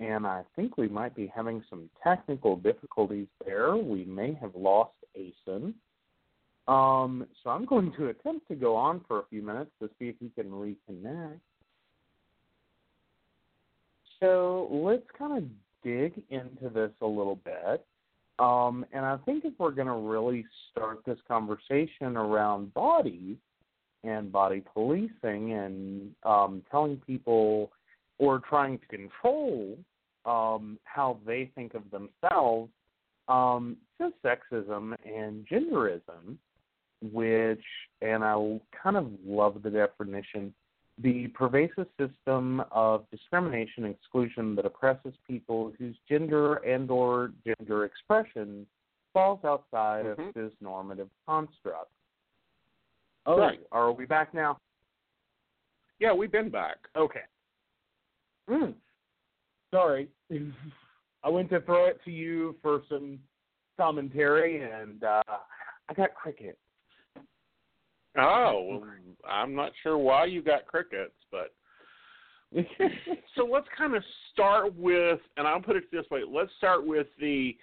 and 0.00 0.26
I 0.26 0.42
think 0.54 0.76
we 0.76 0.88
might 0.88 1.14
be 1.14 1.30
having 1.34 1.62
some 1.68 1.90
technical 2.02 2.56
difficulties 2.56 3.26
there. 3.44 3.76
We 3.76 4.04
may 4.04 4.34
have 4.40 4.54
lost 4.54 4.92
Aeson. 5.14 5.74
Um, 6.68 7.26
so 7.42 7.50
I'm 7.50 7.64
going 7.64 7.92
to 7.92 8.08
attempt 8.08 8.46
to 8.48 8.54
go 8.54 8.76
on 8.76 9.00
for 9.08 9.20
a 9.20 9.24
few 9.30 9.42
minutes 9.42 9.70
to 9.80 9.88
see 9.98 10.08
if 10.08 10.16
he 10.20 10.30
can 10.40 10.50
reconnect. 10.50 11.40
So 14.20 14.68
let's 14.70 15.06
kind 15.18 15.38
of 15.38 15.44
dig 15.82 16.22
into 16.28 16.68
this 16.68 16.90
a 17.00 17.06
little 17.06 17.40
bit. 17.44 17.86
Um, 18.38 18.84
and 18.92 19.04
I 19.04 19.16
think 19.24 19.44
if 19.44 19.54
we're 19.58 19.70
going 19.70 19.88
to 19.88 19.94
really 19.94 20.44
start 20.70 20.98
this 21.06 21.18
conversation 21.26 22.16
around 22.16 22.74
bodies 22.74 23.36
and 24.04 24.30
body 24.30 24.62
policing 24.74 25.52
and 25.52 26.10
um, 26.24 26.62
telling 26.70 27.00
people 27.06 27.72
or 28.18 28.40
trying 28.40 28.78
to 28.78 28.86
control 28.86 29.76
um, 30.26 30.78
how 30.84 31.18
they 31.26 31.50
think 31.54 31.74
of 31.74 31.82
themselves, 31.90 32.70
um, 33.28 33.76
to 33.98 34.10
sexism 34.24 34.94
and 35.04 35.46
genderism, 35.48 36.36
which, 37.00 37.64
and 38.02 38.24
I 38.24 38.34
kind 38.82 38.96
of 38.96 39.10
love 39.24 39.62
the 39.62 39.70
definition, 39.70 40.52
the 41.00 41.28
pervasive 41.28 41.86
system 41.98 42.62
of 42.72 43.08
discrimination 43.10 43.84
and 43.84 43.94
exclusion 43.94 44.54
that 44.56 44.66
oppresses 44.66 45.14
people 45.26 45.72
whose 45.78 45.96
gender 46.08 46.54
and 46.56 46.90
or 46.90 47.32
gender 47.44 47.84
expression 47.84 48.66
falls 49.12 49.44
outside 49.44 50.04
Mhm. 50.04 50.28
of 50.28 50.34
this 50.34 50.52
normative 50.60 51.08
construct. 51.26 51.90
Oh, 53.26 53.38
Right. 53.38 53.60
are 53.72 53.92
we 53.92 54.06
back 54.06 54.34
now? 54.34 54.58
Yeah, 55.98 56.12
we've 56.12 56.32
been 56.32 56.50
back. 56.50 56.78
Okay. 56.96 57.24
Mm. 58.48 58.74
Sorry. 59.70 60.08
I 61.22 61.28
went 61.28 61.50
to 61.50 61.60
throw 61.60 61.86
it 61.86 62.02
to 62.04 62.10
you 62.10 62.56
for 62.62 62.82
some 62.88 63.22
commentary, 63.76 64.62
and 64.62 65.04
uh, 65.04 65.22
I 65.88 65.94
got 65.94 66.14
cricket. 66.14 66.58
Oh, 68.16 68.80
well, 68.80 68.90
I'm 69.28 69.54
not 69.54 69.72
sure 69.82 69.98
why 69.98 70.24
you 70.24 70.42
got 70.42 70.66
crickets, 70.66 71.14
but 71.30 71.52
so 73.36 73.44
let's 73.44 73.66
kind 73.76 73.94
of 73.94 74.02
start 74.32 74.74
with, 74.74 75.20
and 75.36 75.46
I'll 75.46 75.60
put 75.60 75.76
it 75.76 75.84
this 75.92 76.06
way: 76.10 76.22
let's 76.26 76.50
start 76.56 76.86
with 76.86 77.06
the 77.20 77.56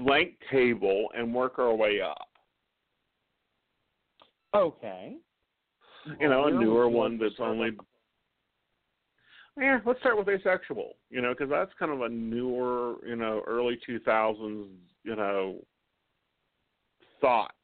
blank 0.00 0.34
table 0.50 1.08
and 1.16 1.32
work 1.32 1.58
our 1.58 1.74
way 1.74 2.00
up. 2.00 2.28
okay. 4.54 5.16
You 6.18 6.28
know, 6.28 6.46
a 6.46 6.50
newer 6.50 6.88
one 6.88 7.18
that's 7.18 7.34
only. 7.38 7.70
Yeah, 9.60 9.80
let's 9.84 10.00
start 10.00 10.16
with 10.16 10.28
asexual. 10.28 10.94
You 11.10 11.20
know, 11.20 11.34
because 11.34 11.50
that's 11.50 11.72
kind 11.78 11.92
of 11.92 12.00
a 12.00 12.08
newer, 12.08 12.94
you 13.06 13.16
know, 13.16 13.42
early 13.46 13.78
2000s, 13.88 14.68
you 15.04 15.16
know, 15.16 15.56
thought. 17.20 17.54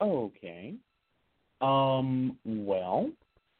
Okay. 0.00 0.74
Um, 1.60 2.38
well, 2.44 3.10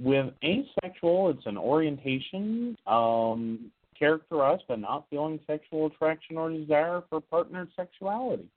with 0.01 0.33
asexual, 0.43 1.31
it's 1.31 1.47
an 1.47 1.59
orientation 1.59 2.77
um, 2.87 3.71
characterized 3.99 4.63
by 4.67 4.77
not 4.77 5.05
feeling 5.11 5.39
sexual 5.47 5.87
attraction 5.87 6.39
or 6.39 6.51
desire 6.51 7.03
for 7.11 7.21
partnered 7.21 7.69
sexuality. 7.77 8.49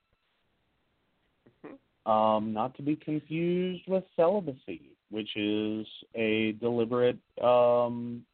Um, 2.06 2.52
not 2.54 2.76
to 2.76 2.82
be 2.82 2.96
confused 2.98 3.84
with 3.88 4.04
celibacy, 4.16 4.82
which 5.10 5.30
is 5.38 5.88
a 6.16 6.52
deliberate, 6.54 7.18
um, 7.42 8.26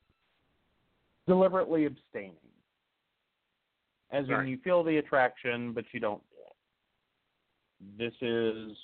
deliberately 1.27 1.85
abstaining. 1.85 2.33
As 4.11 4.25
in, 4.25 4.31
Right. 4.31 4.47
you 4.47 4.57
feel 4.57 4.83
the 4.83 4.97
attraction, 4.97 5.71
but 5.73 5.85
you 5.93 5.99
don't 5.99 6.21
do 6.31 6.35
it. 6.47 7.97
This 7.97 8.21
is 8.21 8.75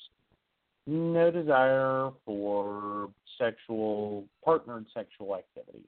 no 0.88 1.32
desire 1.32 2.12
for 2.26 3.10
sexual 3.38 4.26
partnered 4.44 4.86
sexual 4.94 5.36
activity. 5.36 5.84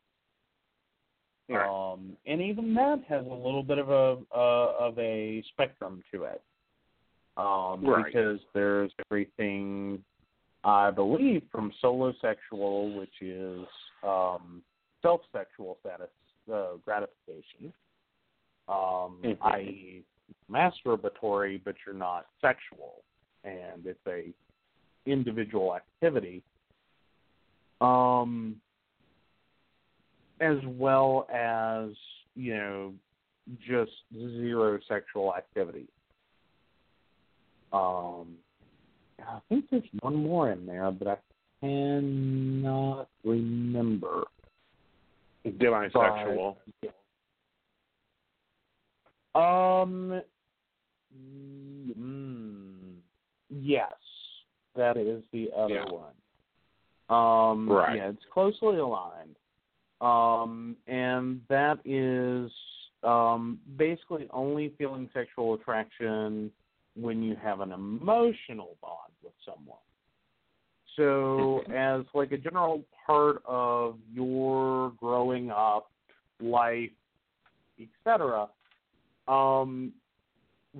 Right. 1.50 1.66
Um, 1.66 2.18
and 2.26 2.42
even 2.42 2.74
that 2.74 3.04
has 3.08 3.26
a 3.26 3.30
little 3.34 3.64
bit 3.64 3.78
of 3.78 3.90
a 3.90 4.18
uh, 4.36 4.74
of 4.80 5.00
a 5.00 5.42
spectrum 5.54 6.04
to 6.12 6.24
it, 6.24 6.42
um, 7.38 7.86
Right. 7.86 8.06
because 8.06 8.40
there's 8.54 8.92
everything 9.06 10.04
I 10.64 10.92
believe 10.92 11.44
from 11.52 11.72
solo 11.80 12.12
sexual, 12.20 12.98
which 13.00 13.22
is 13.22 13.66
um, 14.04 14.62
self-sexual 15.02 15.78
status 15.80 16.10
uh, 16.54 16.76
gratification, 16.84 17.74
um, 18.68 19.22
Mhm. 19.24 19.38
i.e., 19.42 20.04
masturbatory, 20.52 21.64
but 21.64 21.76
you're 21.86 21.96
not 21.96 22.28
sexual, 22.42 23.04
and 23.46 23.86
it's 23.86 24.06
a 24.08 24.34
individual 25.08 25.76
activity. 25.76 26.44
Um, 27.82 28.58
as 30.40 30.58
well 30.66 31.28
as 31.34 31.90
you 32.36 32.56
know 32.56 32.94
just 33.68 33.92
zero 34.14 34.80
sexual 34.88 35.34
activity. 35.36 35.88
Um, 37.74 38.36
I 39.20 39.40
think 39.50 39.66
there's 39.70 39.84
one 40.02 40.16
more 40.16 40.52
in 40.52 40.66
there, 40.66 40.92
but 40.92 41.08
I 41.08 41.18
cannot 41.62 43.10
remember. 43.24 44.24
Demisexual. 45.46 46.56
Um, 49.34 50.22
mm, 51.16 52.96
yes, 53.50 53.94
that 54.78 54.98
is 54.98 55.24
the 55.32 55.52
other 55.56 55.74
Yeah. 55.74 55.86
one. 55.86 56.14
Um, 57.10 57.70
Right. 57.70 57.98
Yeah, 57.98 58.10
it's 58.10 58.26
closely 58.26 58.78
aligned. 58.78 59.36
Um, 60.02 60.78
and 60.88 61.42
that 61.48 61.80
is 61.86 62.52
um, 63.04 63.60
basically 63.78 64.28
only 64.32 64.70
feeling 64.78 65.10
sexual 65.14 65.54
attraction 65.54 66.52
when 66.96 67.22
you 67.22 67.36
have 67.36 67.62
an 67.62 67.72
emotional 67.72 68.78
bond 68.82 69.14
with 69.24 69.34
someone. 69.46 69.78
So, 70.96 71.62
as 71.74 72.06
like 72.14 72.32
a 72.32 72.38
general 72.38 72.84
part 73.06 73.42
of 73.46 73.98
your 74.12 74.92
growing 75.00 75.52
up 75.52 75.92
life, 76.40 76.92
etc., 77.80 78.50
um, 79.28 79.94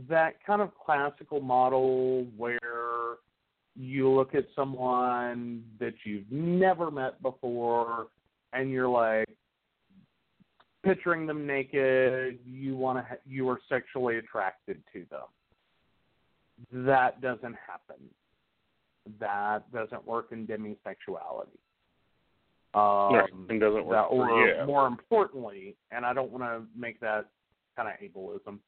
that 0.10 0.44
kind 0.46 0.62
of 0.62 0.72
classical 0.78 1.40
model 1.40 2.26
where 2.36 2.60
you 3.78 4.10
look 4.10 4.34
at 4.34 4.46
someone 4.56 5.64
that 5.80 5.94
you've 6.04 6.30
never 6.32 6.90
met 6.90 7.22
before 7.22 8.08
and 8.54 8.72
you're 8.72 8.90
like 8.90 9.28
picturing 10.84 11.28
them 11.28 11.46
naked 11.46 12.40
you 12.46 12.76
want 12.76 12.98
to 12.98 13.04
ha- 13.04 13.22
you 13.26 13.48
are 13.50 13.60
sexually 13.70 14.18
attracted 14.18 14.82
to 14.94 15.06
them. 15.12 16.86
That 16.86 17.22
doesn't 17.22 17.56
happen. 17.68 18.04
That 19.20 19.72
doesn't 19.72 20.06
work 20.06 20.30
in 20.32 20.48
demisexuality. 20.48 21.58
Um 22.74 23.14
right. 23.14 23.30
It 23.50 23.60
doesn't 23.60 23.86
work 23.86 23.96
that, 23.96 24.10
for 24.10 24.30
or 24.30 24.66
more 24.66 24.88
importantly 24.88 25.76
and 25.92 26.06
i 26.06 26.14
don't 26.14 26.32
want 26.32 26.44
to 26.44 26.64
make 26.78 27.00
that 27.00 27.28
kind 27.76 27.88
of 27.88 27.96
ableism 28.04 28.60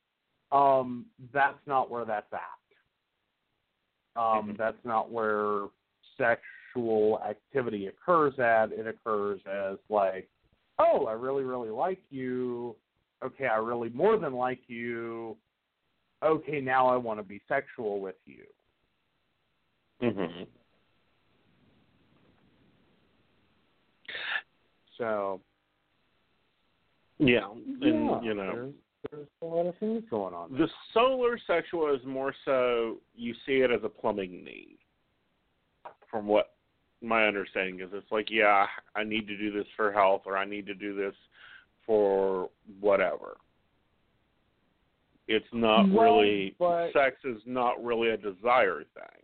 um 0.51 1.05
that's 1.33 1.59
not 1.67 1.91
where 1.91 2.05
that's 2.05 2.31
at 2.31 2.58
um, 4.15 4.53
Mhm. 4.53 4.57
That's 4.57 4.83
not 4.83 5.11
where 5.11 5.67
sexual 6.17 7.21
activity 7.21 7.87
occurs 7.87 8.37
at. 8.39 8.71
It 8.71 8.87
occurs 8.87 9.41
as 9.45 9.77
like, 9.89 10.29
oh, 10.77 11.05
I 11.07 11.13
really, 11.13 11.43
really 11.43 11.69
like 11.69 12.01
you. 12.09 12.75
Okay, 13.21 13.47
I 13.47 13.57
really 13.57 13.89
more 13.89 14.17
than 14.17 14.33
like 14.33 14.67
you. 14.67 15.37
Okay, 16.21 16.59
now 16.61 16.87
I 16.87 16.97
want 16.97 17.19
to 17.19 17.23
be 17.23 17.41
sexual 17.47 18.01
with 18.01 18.15
you. 18.25 18.45
hmm 20.01 20.43
So 24.97 25.41
Yeah, 27.19 27.49
and 27.51 27.81
yeah, 27.81 28.21
you 28.21 28.33
know, 28.33 28.73
there's, 29.09 29.27
a 29.41 29.45
lot 29.45 29.65
of 29.65 29.77
things 29.77 30.03
going 30.09 30.33
on. 30.33 30.51
the 30.53 30.67
solo 30.93 31.35
sexual 31.47 31.93
is 31.93 32.01
more 32.05 32.33
so 32.45 32.97
you 33.15 33.33
see 33.45 33.57
it 33.61 33.71
as 33.71 33.81
a 33.83 33.89
plumbing 33.89 34.43
need. 34.43 34.77
From 36.11 36.27
what 36.27 36.53
my 37.01 37.25
understanding 37.25 37.79
is, 37.79 37.89
it's 37.93 38.11
like, 38.11 38.27
yeah, 38.29 38.65
I 38.95 39.03
need 39.03 39.27
to 39.27 39.37
do 39.37 39.51
this 39.51 39.67
for 39.75 39.91
health, 39.91 40.23
or 40.25 40.37
I 40.37 40.45
need 40.45 40.65
to 40.65 40.73
do 40.73 40.95
this 40.95 41.13
for 41.85 42.49
whatever. 42.79 43.37
It's 45.27 45.45
not 45.53 45.87
Well, 45.89 46.17
really 46.17 46.55
but- 46.57 46.91
sex 46.91 47.17
is 47.23 47.41
not 47.45 47.83
really 47.83 48.09
a 48.09 48.17
desire 48.17 48.83
thing. 48.83 49.23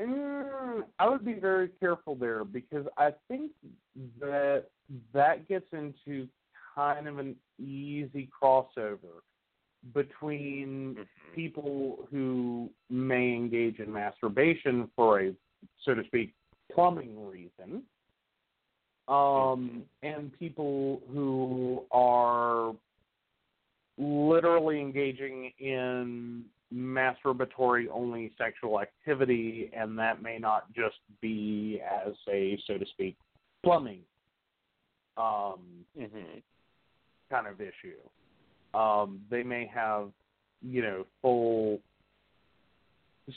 Mm, 0.00 0.84
I 0.98 1.08
would 1.08 1.24
be 1.24 1.34
very 1.34 1.68
careful 1.68 2.14
there 2.14 2.42
because 2.44 2.86
I 2.96 3.12
think 3.28 3.52
that 4.18 4.64
that 5.12 5.46
gets 5.46 5.66
into 5.72 6.26
kind 6.74 7.08
of 7.08 7.18
an 7.18 7.36
easy 7.58 8.28
crossover 8.42 9.22
between 9.94 10.94
Mhm. 10.94 11.06
people 11.34 12.06
who 12.10 12.70
may 12.90 13.34
engage 13.34 13.80
in 13.80 13.92
masturbation 13.92 14.88
for 14.88 15.20
a, 15.20 15.34
so 15.82 15.94
to 15.94 16.04
speak, 16.04 16.34
plumbing 16.70 17.26
reason, 17.26 17.86
um, 19.08 19.88
and 20.02 20.32
people 20.38 21.02
who 21.08 21.86
are 21.90 22.74
literally 23.98 24.80
engaging 24.80 25.52
in 25.58 26.44
masturbatory 26.72 27.88
only 27.90 28.32
sexual 28.38 28.80
activity, 28.80 29.70
and 29.72 29.98
that 29.98 30.22
may 30.22 30.38
not 30.38 30.72
just 30.72 30.98
be 31.20 31.80
as 31.80 32.14
a, 32.28 32.56
so 32.66 32.78
to 32.78 32.86
speak, 32.86 33.16
plumbing 33.62 34.04
um, 35.16 35.84
Mhm. 35.96 36.42
Kind 37.30 37.46
of 37.46 37.60
issue. 37.60 37.96
Um, 38.78 39.20
they 39.30 39.42
may 39.42 39.66
have, 39.72 40.10
you 40.62 40.82
know, 40.82 41.06
full, 41.22 41.80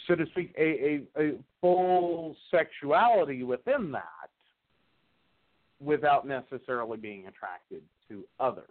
so 0.07 0.15
to 0.15 0.25
speak, 0.27 0.53
a, 0.57 1.05
a, 1.15 1.21
a 1.21 1.31
full 1.61 2.35
sexuality 2.51 3.43
within 3.43 3.91
that 3.91 4.01
without 5.79 6.27
necessarily 6.27 6.97
being 6.97 7.27
attracted 7.27 7.81
to 8.09 8.23
others, 8.39 8.69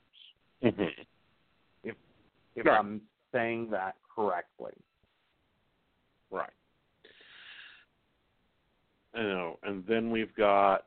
Mhm. 0.63 1.07
if 1.85 1.97
Right. 2.67 2.79
I'm 2.79 3.01
saying 3.33 3.71
that 3.71 3.97
correctly. 4.15 4.75
Right. 6.31 6.53
You 9.15 9.23
know, 9.23 9.59
and 9.63 9.85
then 9.87 10.11
we've 10.11 10.35
got, 10.35 10.87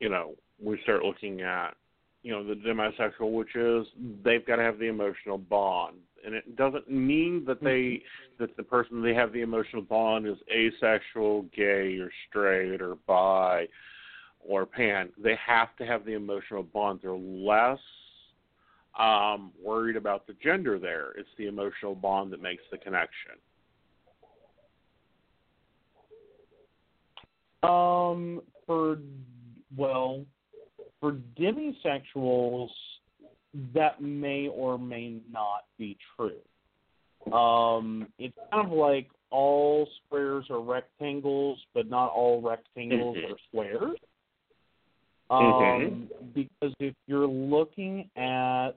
you 0.00 0.08
know, 0.08 0.36
we 0.60 0.80
start 0.82 1.04
looking 1.04 1.40
at, 1.40 1.76
you 2.22 2.32
know, 2.32 2.44
the 2.44 2.54
demisexual, 2.54 3.32
which 3.32 3.54
is 3.54 3.86
they've 4.24 4.46
got 4.46 4.56
to 4.56 4.62
have 4.62 4.78
the 4.78 4.86
emotional 4.86 5.38
bond, 5.38 5.96
and 6.24 6.34
it 6.34 6.56
doesn't 6.56 6.90
mean 6.90 7.44
that 7.46 7.62
they 7.62 8.02
that 8.38 8.56
the 8.56 8.62
person 8.62 9.02
they 9.02 9.14
have 9.14 9.32
the 9.32 9.40
emotional 9.40 9.82
bond 9.82 10.26
is 10.26 10.36
asexual, 10.52 11.42
gay, 11.54 11.96
or 11.98 12.10
straight, 12.28 12.80
or 12.80 12.96
bi, 13.06 13.66
or 14.40 14.66
pan. 14.66 15.10
They 15.22 15.36
have 15.46 15.76
to 15.76 15.86
have 15.86 16.04
the 16.04 16.14
emotional 16.14 16.62
bond. 16.62 17.00
They're 17.02 17.12
less 17.12 17.78
um, 18.98 19.52
worried 19.62 19.96
about 19.96 20.26
the 20.26 20.34
gender 20.42 20.78
there. 20.78 21.12
It's 21.16 21.28
the 21.38 21.46
emotional 21.46 21.94
bond 21.94 22.32
that 22.32 22.42
makes 22.42 22.64
the 22.70 22.78
connection. 22.78 23.32
Um, 27.62 28.42
for 28.66 28.98
well, 29.76 30.24
for 31.00 31.12
demisexuals, 31.38 32.70
that 33.74 34.00
may 34.00 34.48
or 34.48 34.78
may 34.78 35.20
not 35.30 35.64
be 35.78 35.96
true. 36.16 36.40
Um, 37.32 38.08
it's 38.18 38.36
kind 38.52 38.66
of 38.66 38.72
like 38.72 39.08
all 39.30 39.88
squares 40.06 40.46
are 40.50 40.60
rectangles, 40.60 41.58
but 41.74 41.88
not 41.88 42.10
all 42.10 42.40
rectangles 42.40 43.16
Mhm. 43.16 43.32
are 43.32 43.38
squares. 43.48 43.98
Mhm. 45.30 45.86
Um, 45.86 46.10
because 46.32 46.74
if 46.80 46.94
you're 47.06 47.26
looking 47.26 48.10
at, 48.16 48.76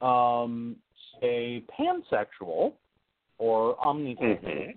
um, 0.00 0.80
say, 1.20 1.62
pansexual 1.62 2.74
or 3.38 3.76
omnisexual, 3.78 4.74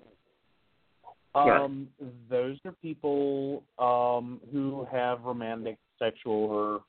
Mhm. 1.35 1.35
um, 1.35 1.93
those 2.27 2.57
are 2.65 2.71
people 2.81 3.63
um, 3.77 4.41
who 4.51 4.83
have 4.85 5.23
romantic, 5.23 5.77
sexual, 5.99 6.33
or 6.33 6.81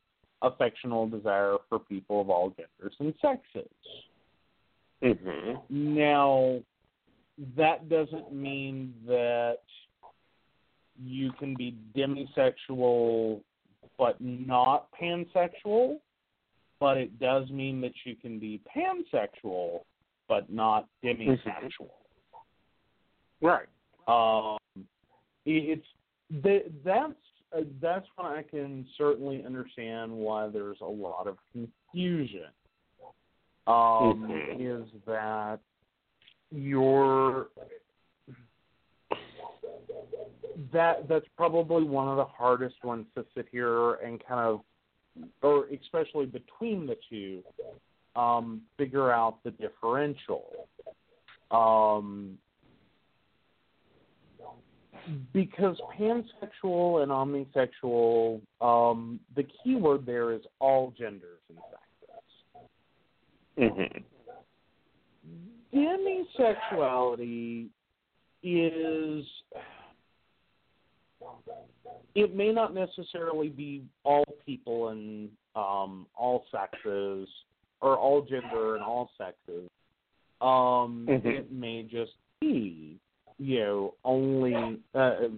affectional 0.42 1.06
desire 1.08 1.56
for 1.68 1.78
people 1.78 2.20
of 2.20 2.30
all 2.30 2.50
genders 2.50 2.94
and 2.98 3.14
sexes. 3.20 3.68
Mhm. 5.02 5.68
Now, 5.68 6.62
that 7.56 7.88
doesn't 7.88 8.32
mean 8.32 8.94
that 9.06 9.62
you 11.02 11.32
can 11.32 11.54
be 11.54 11.72
demisexual 11.94 13.42
but 13.96 14.20
not 14.20 14.90
pansexual, 14.92 16.00
but 16.78 16.96
it 16.96 17.18
does 17.18 17.50
mean 17.50 17.80
that 17.82 17.92
you 18.04 18.16
can 18.16 18.38
be 18.38 18.60
pansexual 18.74 19.84
but 20.28 20.50
not 20.50 20.88
demisexual. 21.02 21.90
Right. 23.40 23.68
Um, 24.06 24.58
it's 25.44 25.86
th- 26.42 26.70
that's 26.84 27.14
uh, 27.52 27.62
that's 27.80 28.06
when 28.16 28.26
I 28.26 28.42
can 28.42 28.86
certainly 28.96 29.44
understand 29.44 30.12
why 30.12 30.48
there's 30.48 30.80
a 30.80 30.86
lot 30.86 31.26
of 31.26 31.36
confusion. 31.52 32.46
Um, 33.66 34.26
Mhm. 34.26 34.60
Is 34.60 34.90
that 35.06 35.60
your 36.50 37.48
that 40.72 41.08
that's 41.08 41.26
probably 41.36 41.82
one 41.84 42.08
of 42.08 42.16
the 42.16 42.24
hardest 42.24 42.82
ones 42.84 43.06
to 43.14 43.24
sit 43.34 43.48
here 43.50 43.94
and 43.94 44.22
kind 44.24 44.40
of, 44.40 44.64
or 45.42 45.66
especially 45.68 46.26
between 46.26 46.86
the 46.86 46.96
two, 47.08 47.42
um, 48.16 48.62
figure 48.76 49.10
out 49.10 49.42
the 49.44 49.50
differential. 49.52 50.68
Um, 51.50 52.38
because 55.32 55.80
pansexual 55.98 57.02
and 57.02 57.10
omnisexual, 57.10 58.40
um, 58.60 59.20
the 59.36 59.44
key 59.62 59.76
word 59.76 60.04
there 60.06 60.32
is 60.32 60.42
all 60.58 60.92
genders 60.98 61.40
and 61.48 61.58
sexes. 61.70 61.80
Mhm. 63.56 64.04
Demisexuality 65.72 67.68
is 68.42 69.26
it 72.14 72.34
may 72.34 72.50
not 72.52 72.74
necessarily 72.74 73.48
be 73.48 73.84
all 74.04 74.24
people 74.44 74.88
and 74.88 75.30
um, 75.54 76.06
all 76.16 76.44
sexes 76.50 77.28
or 77.80 77.96
all 77.98 78.22
gender 78.22 78.74
and 78.76 78.84
all 78.84 79.10
sexes. 79.18 79.68
Um, 80.40 81.06
Mhm. 81.06 81.26
It 81.26 81.50
may 81.52 81.82
just 81.82 82.16
be, 82.40 82.98
you 83.40 83.58
know, 83.60 83.94
only 84.04 84.78
uh, 84.94 85.28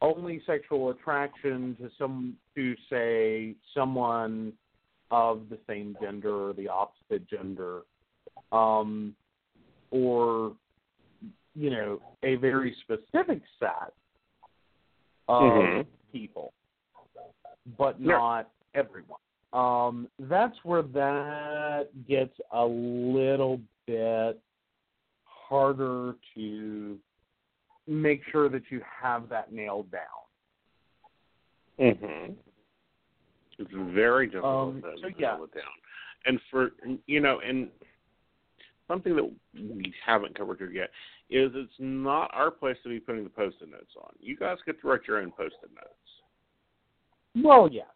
only 0.00 0.40
sexual 0.46 0.90
attraction 0.90 1.76
to 1.80 1.90
some 1.98 2.36
to 2.54 2.74
say 2.88 3.56
someone 3.74 4.52
of 5.10 5.48
the 5.50 5.58
same 5.66 5.96
gender 6.00 6.48
or 6.48 6.52
the 6.52 6.68
opposite 6.68 7.28
gender, 7.28 7.80
um, 8.52 9.16
or 9.90 10.54
you 11.54 11.70
know, 11.70 12.00
a 12.22 12.36
very 12.36 12.76
specific 12.82 13.42
set 13.58 13.92
of 15.26 15.50
Mhm. 15.52 15.86
people, 16.12 16.52
but 17.76 18.00
Yeah. 18.00 18.16
not 18.16 18.50
everyone. 18.74 19.18
Um, 19.52 20.08
that's 20.20 20.62
where 20.62 20.82
that 20.82 21.88
gets 22.06 22.38
a 22.52 22.64
little 22.64 23.60
bit 23.86 24.40
harder 25.24 26.14
to 26.34 27.00
make 27.88 28.22
sure 28.30 28.48
that 28.48 28.62
you 28.70 28.80
have 29.02 29.28
that 29.30 29.52
nailed 29.52 29.90
down. 29.90 30.02
Mm-hmm. 31.80 32.32
It's 33.58 33.70
very 33.94 34.26
difficult 34.26 34.74
Um, 34.74 34.82
to 34.82 34.94
so, 35.00 35.08
nail 35.18 35.44
it 35.44 35.54
down. 35.54 35.64
And 36.26 36.40
for 36.50 36.70
you 37.06 37.20
know, 37.20 37.40
and 37.46 37.68
something 38.86 39.14
that 39.16 39.30
we 39.54 39.92
haven't 40.04 40.36
covered 40.36 40.58
here 40.58 40.70
yet 40.70 40.90
is 41.30 41.52
it's 41.54 41.72
not 41.78 42.30
our 42.32 42.50
place 42.50 42.76
to 42.82 42.88
be 42.88 42.98
putting 42.98 43.22
the 43.24 43.30
post-it 43.30 43.70
notes 43.70 43.92
on. 44.00 44.10
You 44.18 44.36
guys 44.36 44.56
get 44.66 44.80
to 44.80 44.88
write 44.88 45.00
your 45.06 45.18
own 45.18 45.30
post-it 45.30 45.70
notes. 45.74 47.44
Well, 47.44 47.68
yes, 47.70 47.86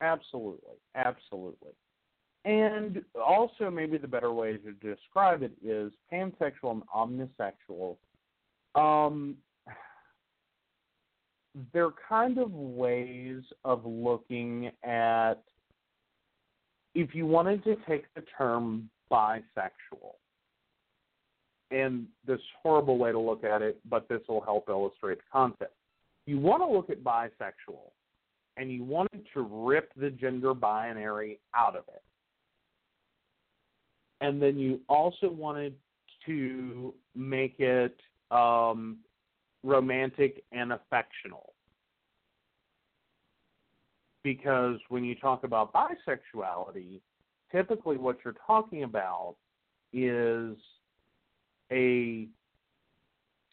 absolutely, 0.00 0.76
absolutely. 0.94 1.72
And 2.44 3.02
also, 3.14 3.70
maybe 3.70 3.98
the 3.98 4.08
better 4.08 4.32
way 4.32 4.56
to 4.56 4.72
describe 4.72 5.42
it 5.42 5.52
is 5.62 5.92
pansexual 6.12 6.72
and 6.72 6.82
omnisexual. 6.96 7.96
Um, 8.74 9.36
they're 11.72 11.90
kind 12.08 12.38
of 12.38 12.52
ways 12.52 13.42
of 13.64 13.84
looking 13.84 14.70
at. 14.84 15.42
If 16.94 17.14
you 17.14 17.26
wanted 17.26 17.62
to 17.64 17.76
take 17.88 18.04
the 18.14 18.22
term 18.36 18.90
bisexual, 19.12 20.14
and 21.70 22.06
this 22.26 22.40
horrible 22.62 22.98
way 22.98 23.12
to 23.12 23.18
look 23.18 23.44
at 23.44 23.62
it, 23.62 23.78
but 23.88 24.08
this 24.08 24.20
will 24.28 24.40
help 24.40 24.68
illustrate 24.68 25.18
the 25.18 25.24
concept. 25.32 25.74
You 26.26 26.38
want 26.38 26.62
to 26.62 26.66
look 26.66 26.90
at 26.90 27.02
bisexual 27.02 27.90
and 28.56 28.72
you 28.72 28.84
wanted 28.84 29.24
to 29.34 29.42
rip 29.42 29.92
the 29.96 30.10
gender 30.10 30.54
binary 30.54 31.38
out 31.54 31.76
of 31.76 31.84
it. 31.88 32.02
And 34.20 34.42
then 34.42 34.58
you 34.58 34.80
also 34.88 35.30
wanted 35.30 35.74
to 36.26 36.92
make 37.14 37.58
it 37.58 37.96
um, 38.30 38.98
romantic 39.62 40.42
and 40.52 40.72
affectional. 40.72 41.52
Because 44.22 44.76
when 44.88 45.04
you 45.04 45.14
talk 45.14 45.44
about 45.44 45.72
bisexuality, 45.72 47.00
typically 47.50 47.96
what 47.96 48.18
you're 48.24 48.34
talking 48.46 48.82
about 48.82 49.36
is 49.92 50.56
a 51.72 52.28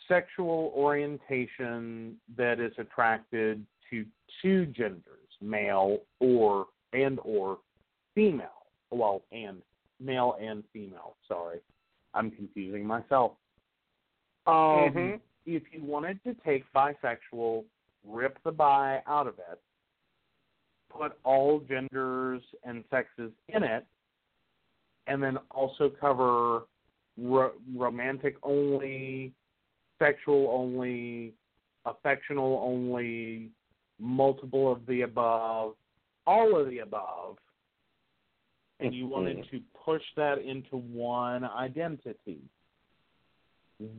sexual 0.07 0.71
orientation 0.75 2.15
that 2.37 2.59
is 2.59 2.73
attracted 2.77 3.65
to 3.89 4.05
two 4.41 4.65
genders, 4.67 5.29
male 5.41 5.99
or 6.19 6.67
and 6.93 7.19
or 7.23 7.59
female. 8.15 8.49
Well, 8.91 9.23
and 9.31 9.61
male 9.99 10.37
and 10.41 10.63
female. 10.73 11.15
Sorry, 11.27 11.59
I'm 12.13 12.31
confusing 12.31 12.85
myself. 12.85 13.33
Um, 14.47 14.93
Mhm. 14.93 15.21
If 15.45 15.73
you 15.73 15.83
wanted 15.83 16.21
to 16.23 16.33
take 16.36 16.69
bisexual, 16.73 17.65
rip 18.03 18.41
the 18.43 18.51
bi 18.51 19.01
out 19.05 19.27
of 19.27 19.39
it, 19.39 19.62
put 20.89 21.17
all 21.23 21.60
genders 21.62 22.43
and 22.63 22.83
sexes 22.89 23.31
in 23.47 23.63
it, 23.63 23.86
and 25.07 25.23
then 25.23 25.38
also 25.51 25.89
cover 25.89 26.67
ro- 27.17 27.53
romantic 27.73 28.36
only, 28.43 29.33
sexual 29.99 30.49
only, 30.49 31.33
affectional 31.86 32.60
only, 32.60 33.51
multiple 33.99 34.69
of 34.69 34.86
the 34.86 35.01
above, 35.01 35.75
all 36.25 36.57
of 36.57 36.69
the 36.69 36.79
above, 36.79 37.38
and 38.79 38.93
you 38.93 39.07
wanted 39.07 39.38
Mhm. 39.38 39.49
to 39.49 39.62
push 39.73 40.03
that 40.15 40.39
into 40.39 40.75
one 40.77 41.45
identity. 41.45 42.41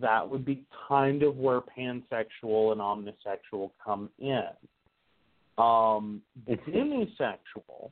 That 0.01 0.29
would 0.29 0.45
be 0.45 0.65
kind 0.89 1.23
of 1.23 1.37
where 1.37 1.61
pansexual 1.61 2.73
and 2.73 2.81
omnisexual 2.81 3.71
come 3.85 4.11
in. 4.19 4.49
Um, 5.57 6.23
Mhm. 6.47 7.19
demisexual 7.19 7.91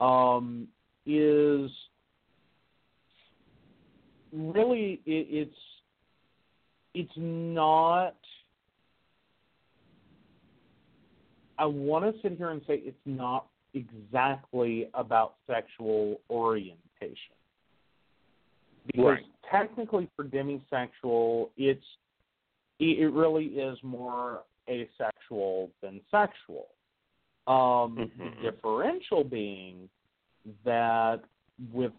um, 0.00 0.68
is 1.06 1.70
really 4.32 5.00
it, 5.06 5.26
it's 5.30 5.58
it's 6.94 7.16
not 7.16 8.16
I 11.58 11.64
want 11.64 12.04
to 12.04 12.20
sit 12.20 12.36
here 12.36 12.50
and 12.50 12.60
say 12.66 12.76
it's 12.84 12.96
not 13.06 13.46
exactly 13.72 14.88
about 14.94 15.36
sexual 15.46 16.20
orientation. 16.30 17.34
Because 18.86 19.04
Right. 19.04 19.26
Technically 19.50 20.08
for 20.16 20.24
demisexual 20.24 21.50
it's 21.56 21.84
it 22.78 23.10
really 23.12 23.46
is 23.46 23.78
more 23.82 24.42
asexual 24.68 25.70
than 25.80 26.00
sexual. 26.10 26.68
Um, 27.46 27.96
Mhm. 27.96 28.40
The 28.42 28.50
differential 28.50 29.24
being 29.24 29.88
that 30.64 31.24
with 31.72 31.92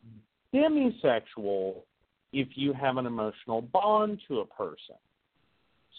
demisexual, 0.53 1.83
if 2.31 2.57
you 2.57 2.73
have 2.73 2.97
an 2.97 3.05
emotional 3.05 3.61
bond 3.61 4.21
to 4.27 4.41
a 4.41 4.45
person, 4.45 4.97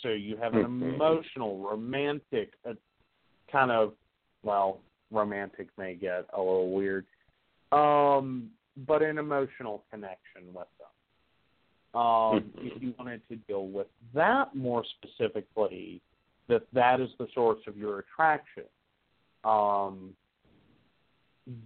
so 0.03 0.11
you 0.11 0.37
have 0.37 0.55
an 0.55 0.65
Mhm. 0.65 0.95
emotional, 0.95 1.59
romantic, 1.59 2.55
uh, 2.65 2.75
kind 3.49 3.71
of, 3.71 3.97
well, 4.43 4.81
romantic 5.11 5.77
may 5.77 5.95
get 5.95 6.27
a 6.35 6.41
little 6.41 6.71
weird, 6.71 7.07
um, 7.73 8.57
but 8.77 9.03
an 9.03 9.19
emotional 9.19 9.85
connection 9.91 10.53
with 10.55 10.69
them. 10.79 10.89
Um. 11.99 12.53
If 12.61 12.83
you 12.83 12.95
wanted 12.99 13.23
to 13.29 13.37
deal 13.37 13.67
with 13.67 13.87
that 14.15 14.55
more 14.55 14.85
specifically, 14.97 16.01
that 16.49 16.63
that 16.73 17.01
is 17.01 17.09
the 17.19 17.27
source 17.35 17.61
of 17.67 17.77
your 17.77 18.01
attraction, 18.01 18.65
um, 19.45 20.15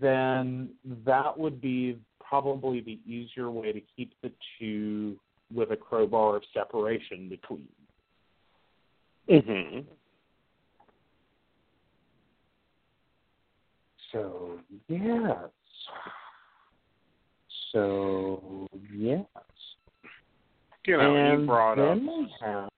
then 0.01 0.71
that 1.05 1.39
would 1.39 1.61
be 1.61 1.99
probably 2.21 2.81
the 2.81 2.99
easier 3.07 3.51
way 3.51 3.73
to 3.73 3.81
keep 3.97 4.13
the 4.23 4.31
two 4.59 5.19
with 5.55 5.71
a 5.71 5.77
crowbar 5.77 6.37
of 6.37 6.43
separation 6.55 7.29
between. 7.29 7.69
Mm-hmm. 9.29 9.81
So 14.13 14.59
yes. 14.89 15.37
So 17.73 18.67
yes. 18.95 19.25
You 20.87 20.97
know, 20.97 21.15
and 21.15 21.43
you 21.43 21.47
brought 21.47 21.79
up 21.79 21.99
have 22.41 22.69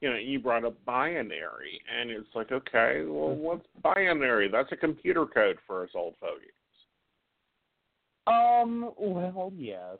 you 0.00 0.10
know, 0.10 0.16
you 0.16 0.38
brought 0.38 0.64
up 0.64 0.74
binary, 0.84 1.80
and 1.98 2.10
it's 2.10 2.28
like, 2.34 2.52
okay, 2.52 3.02
well, 3.06 3.30
Mm-hmm. 3.30 3.42
what's 3.42 3.66
binary? 3.82 4.48
That's 4.48 4.70
a 4.72 4.76
computer 4.76 5.26
code 5.26 5.56
for 5.66 5.82
us 5.82 5.90
old 5.94 6.14
fogies. 6.20 6.50
Um, 8.26 8.92
well, 8.98 9.52
yes. 9.56 9.98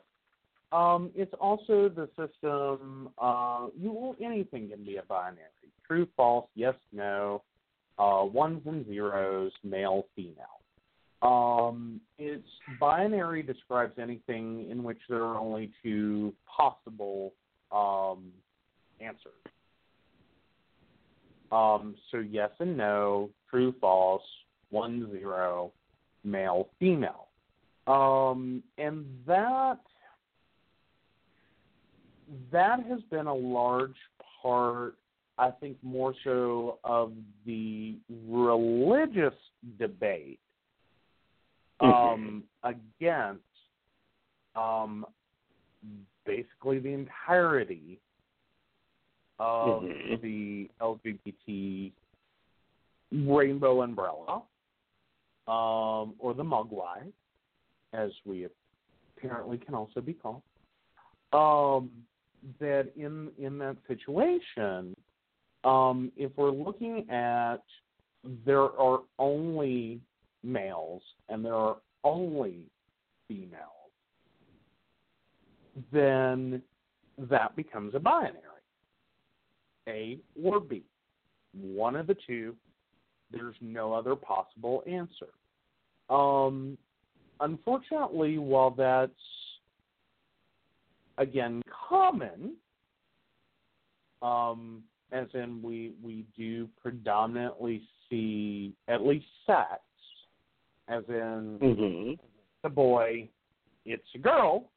Um, 0.71 1.11
it's 1.15 1.33
also 1.39 1.89
the 1.89 2.07
system. 2.09 3.09
Uh, 3.17 3.67
you 3.79 3.91
well, 3.91 4.15
anything 4.21 4.69
can 4.69 4.83
be 4.83 4.97
a 4.97 5.03
binary: 5.03 5.47
true, 5.85 6.07
false, 6.15 6.47
yes, 6.55 6.75
no, 6.91 7.41
uh, 7.97 8.23
ones 8.25 8.61
and 8.65 8.85
zeros, 8.85 9.53
male, 9.63 10.07
female. 10.15 10.56
Um, 11.21 11.99
it's 12.19 12.47
binary 12.79 13.41
describes 13.41 13.97
anything 13.99 14.69
in 14.69 14.83
which 14.83 14.99
there 15.09 15.23
are 15.23 15.37
only 15.37 15.71
two 15.81 16.33
possible 16.45 17.33
um, 17.71 18.31
answers. 18.99 19.33
Um, 21.51 21.95
so 22.11 22.19
yes 22.19 22.51
and 22.59 22.77
no, 22.77 23.29
true, 23.49 23.73
false, 23.79 24.21
one, 24.69 25.09
zero, 25.11 25.71
male, 26.23 26.69
female. 26.79 27.27
Um, 27.87 28.61
and 28.77 29.05
that 29.25 29.79
that 32.51 32.83
has 32.83 32.99
been 33.09 33.27
a 33.27 33.33
large 33.33 33.95
part 34.41 34.95
I 35.37 35.51
think 35.51 35.77
more 35.83 36.13
so 36.23 36.79
of 36.83 37.13
the 37.45 37.95
religious 38.27 39.35
debate 39.77 40.39
um, 41.79 42.43
against 42.63 43.43
um, 44.55 45.05
basically 46.25 46.79
the 46.79 46.89
entirety 46.89 47.99
of 49.39 49.83
Mhm. 49.83 50.21
the 50.21 50.69
LGBT 50.81 51.93
rainbow 53.11 53.81
umbrella, 53.83 54.43
um, 55.47 56.15
or 56.19 56.33
the 56.33 56.43
mugwai, 56.43 57.11
as 57.93 58.11
we 58.25 58.47
apparently 59.15 59.57
can 59.57 59.75
also 59.75 60.01
be 60.01 60.13
called. 60.13 60.41
Um, 61.33 62.05
that 62.59 62.91
in 62.95 63.31
in 63.37 63.57
that 63.59 63.77
situation, 63.87 64.95
um, 65.63 66.11
if 66.15 66.35
we're 66.37 66.51
looking 66.51 67.09
at 67.09 67.63
there 68.45 68.71
are 68.79 69.03
only 69.19 70.01
males 70.43 71.01
and 71.29 71.43
there 71.43 71.55
are 71.55 71.77
only 72.03 72.65
females, 73.27 73.61
then 75.91 76.61
that 77.17 77.55
becomes 77.55 77.95
a 77.95 77.99
binary. 77.99 78.41
A 79.87 80.19
or 80.41 80.59
B. 80.59 80.83
One 81.53 81.95
of 81.95 82.07
the 82.07 82.15
two. 82.25 82.55
There's 83.31 83.55
no 83.61 83.93
other 83.93 84.15
possible 84.15 84.83
answer. 84.87 85.27
Um, 86.09 86.77
unfortunately, 87.39 88.37
while 88.37 88.71
that's 88.71 89.11
again 91.17 91.61
common, 91.89 92.53
um, 94.21 94.83
as 95.11 95.27
in 95.33 95.61
we 95.61 95.93
we 96.03 96.25
do 96.37 96.67
predominantly 96.81 97.81
see 98.09 98.73
at 98.87 99.05
least 99.05 99.25
sex, 99.45 99.81
as 100.87 101.03
in 101.09 101.57
hmm 101.61 102.13
a 102.63 102.69
boy, 102.69 103.29
it's 103.85 104.07
a 104.15 104.17
girl. 104.17 104.69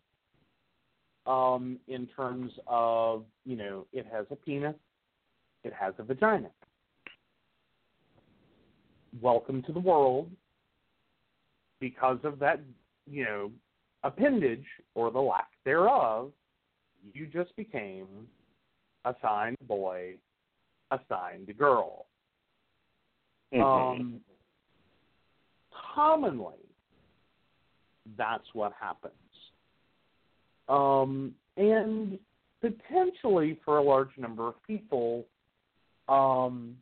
Um, 1.27 1.79
in 1.89 2.07
terms 2.09 2.53
of 2.67 3.25
you 3.45 3.57
know, 3.57 3.87
it 3.93 4.07
has 4.13 4.27
a 4.31 4.37
penis, 4.37 4.75
it 5.65 5.73
has 5.73 5.95
a 5.99 6.03
vagina. 6.03 6.51
Welcome 9.21 9.63
to 9.63 9.73
the 9.73 9.81
world. 9.81 10.31
Because 11.81 12.19
of 12.25 12.39
that, 12.41 12.61
you 13.11 13.25
know, 13.25 13.51
appendage 14.05 14.67
or 14.95 15.11
the 15.11 15.19
lack 15.19 15.49
thereof, 15.65 16.31
you 17.15 17.27
just 17.27 17.55
became 17.57 18.07
assigned 19.05 19.57
boy, 19.67 20.15
assigned 20.91 21.57
girl. 21.59 22.07
Mm-hmm. 23.55 23.63
Um, 23.63 24.21
commonly, 26.01 26.55
that's 28.17 28.47
what 28.55 28.73
happens. 28.81 29.13
Um, 30.69 31.35
and 31.59 32.19
potentially 32.63 33.61
for 33.65 33.79
a 33.79 33.83
large 33.83 34.17
number 34.17 34.49
of 34.49 34.55
people, 34.67 35.27
um, 36.09 36.77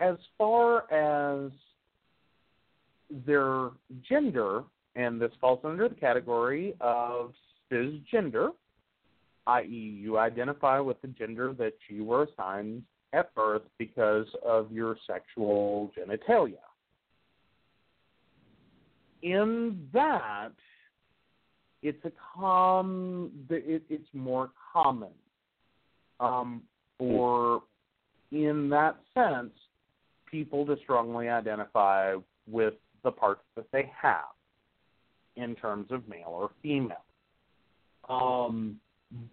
as 0.00 0.16
far 0.36 0.92
as 0.92 1.50
their 3.26 3.70
gender, 4.06 4.64
and 4.96 5.18
this 5.20 5.32
falls 5.40 5.60
under 5.64 5.88
the 5.88 5.94
category 5.94 6.74
of 6.82 7.32
cisgender, 7.72 8.50
i.e., 9.46 9.98
you 9.98 10.18
identify 10.18 10.78
with 10.78 11.00
the 11.00 11.08
gender 11.08 11.54
that 11.54 11.74
you 11.88 12.04
were 12.04 12.24
assigned 12.24 12.82
at 13.14 13.34
birth 13.34 13.62
because 13.78 14.26
of 14.44 14.70
your 14.70 14.98
sexual 15.06 15.90
genitalia. 15.98 16.67
In 19.22 19.88
that, 19.92 20.50
it's 21.82 22.04
a 22.04 22.12
com. 22.34 23.30
It, 23.50 23.82
it's 23.88 24.08
more 24.12 24.50
common 24.72 25.12
um, 26.20 26.62
for, 26.98 27.62
in 28.30 28.68
that 28.70 28.96
sense, 29.14 29.52
people 30.30 30.66
to 30.66 30.76
strongly 30.82 31.28
identify 31.28 32.14
with 32.50 32.74
the 33.04 33.10
parts 33.10 33.42
that 33.56 33.66
they 33.72 33.90
have 34.00 34.24
in 35.36 35.54
terms 35.54 35.90
of 35.90 36.08
male 36.08 36.28
or 36.28 36.50
female. 36.62 37.04
Um, 38.08 38.80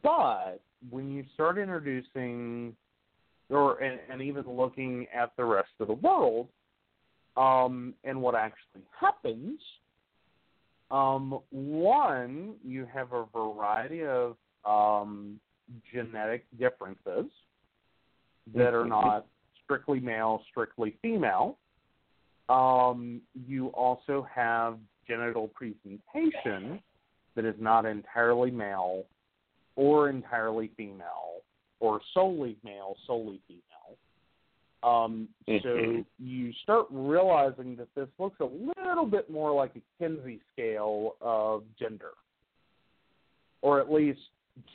but 0.03 0.61
when 0.89 1.11
you 1.11 1.23
start 1.33 1.57
introducing, 1.57 2.75
or 3.49 3.79
and, 3.79 3.99
and 4.11 4.21
even 4.21 4.43
looking 4.47 5.07
at 5.15 5.31
the 5.37 5.45
rest 5.45 5.69
of 5.79 5.87
the 5.87 5.93
world, 5.93 6.47
um, 7.37 7.93
and 8.03 8.21
what 8.21 8.35
actually 8.35 8.83
happens, 8.99 9.59
um, 10.91 11.39
one, 11.49 12.55
you 12.63 12.85
have 12.93 13.11
a 13.11 13.25
variety 13.33 14.03
of 14.03 14.35
um, 14.65 15.39
genetic 15.91 16.45
differences 16.59 17.25
that 18.53 18.73
are 18.73 18.85
not 18.85 19.25
strictly 19.63 19.99
male, 19.99 20.41
strictly 20.49 20.95
female. 21.01 21.57
Um, 22.49 23.21
you 23.47 23.67
also 23.69 24.27
have 24.33 24.77
genital 25.07 25.47
presentation 25.49 26.79
that 27.35 27.45
is 27.45 27.55
not 27.59 27.85
entirely 27.85 28.51
male 28.51 29.05
or 29.75 30.09
entirely 30.09 30.71
female 30.77 31.41
or 31.79 31.99
solely 32.13 32.57
male, 32.63 32.95
solely 33.05 33.41
female. 33.47 33.61
Um, 34.85 35.27
so 35.47 35.77
Mhm. 35.77 36.05
you 36.19 36.53
start 36.53 36.85
realizing 36.91 37.75
that 37.77 37.93
this 37.95 38.07
looks 38.19 38.39
a 38.39 38.45
little 38.45 39.07
bit 39.07 39.31
more 39.31 39.51
like 39.51 39.75
a 39.75 39.81
Kinsey 39.97 40.39
scale 40.51 41.15
of 41.21 41.63
gender, 41.75 42.13
or 43.63 43.79
at 43.79 43.91
least 43.91 44.29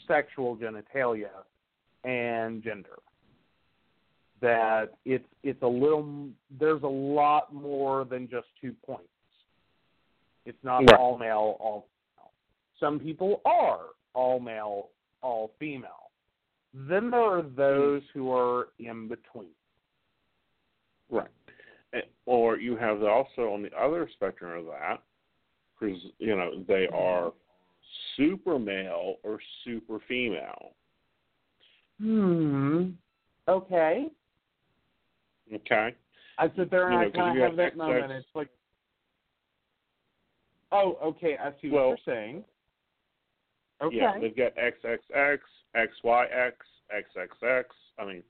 sexual 0.09 0.57
genitalia 0.57 1.45
and 2.03 2.61
gender. 2.61 2.99
That 4.41 4.99
it's 5.05 5.29
it's 5.45 5.63
a 5.63 5.69
little 5.69 6.31
there's 6.51 6.83
a 6.83 6.89
lot 6.89 7.55
more 7.55 8.05
than 8.05 8.29
just 8.29 8.49
two 8.61 8.75
points. 8.85 9.07
It's 10.45 10.63
not 10.65 10.91
Right. 10.91 10.99
all 10.99 11.19
male, 11.19 11.57
all 11.61 11.83
female. 11.83 12.33
Some 12.81 12.99
people 12.99 13.43
are 13.45 13.91
all 14.15 14.41
male, 14.41 14.91
all 15.23 15.49
female. 15.59 16.11
Then 16.75 17.11
there 17.11 17.21
are 17.21 17.43
those 17.43 18.03
who 18.11 18.33
are 18.33 18.71
in 18.79 19.07
between. 19.07 19.55
Right. 21.11 21.29
Or 22.27 22.57
you 22.57 22.77
have 22.77 23.03
also 23.03 23.53
on 23.53 23.63
the 23.63 23.71
other 23.77 24.09
spectrum 24.13 24.59
of 24.61 24.67
that, 24.67 25.03
because 25.79 25.99
you 26.19 26.37
know 26.37 26.65
they 26.69 26.87
are 26.95 27.33
super 28.17 28.59
male 28.59 29.17
or 29.25 29.41
super 29.65 29.99
female. 30.07 30.73
Hmm. 32.01 32.91
Okay. 33.49 34.07
Okay. 35.53 35.95
I 36.39 36.49
sit 36.57 36.71
there 36.71 36.89
and 36.89 36.93
You 36.95 36.99
know, 37.01 37.01
I 37.01 37.05
'cause 37.07 37.13
kind 37.13 37.35
you 37.39 37.43
of 37.45 37.51
have 37.51 37.59
have 37.59 37.73
that 37.73 37.77
moment. 37.77 38.13
It's 38.13 38.35
like, 38.35 38.49
oh, 40.73 40.95
okay, 41.03 41.37
I 41.37 41.51
see 41.61 41.69
what 41.71 41.77
Well- 41.77 41.89
you're 41.89 41.99
saying. 41.99 42.45
Okay. 43.83 43.97
Yeah, 43.97 44.19
they've 44.19 44.37
got 44.37 44.55
XXX, 44.57 45.41
XYX, 45.75 46.53
XXX. 46.91 47.65
I 47.99 48.05
mean, 48.05 48.23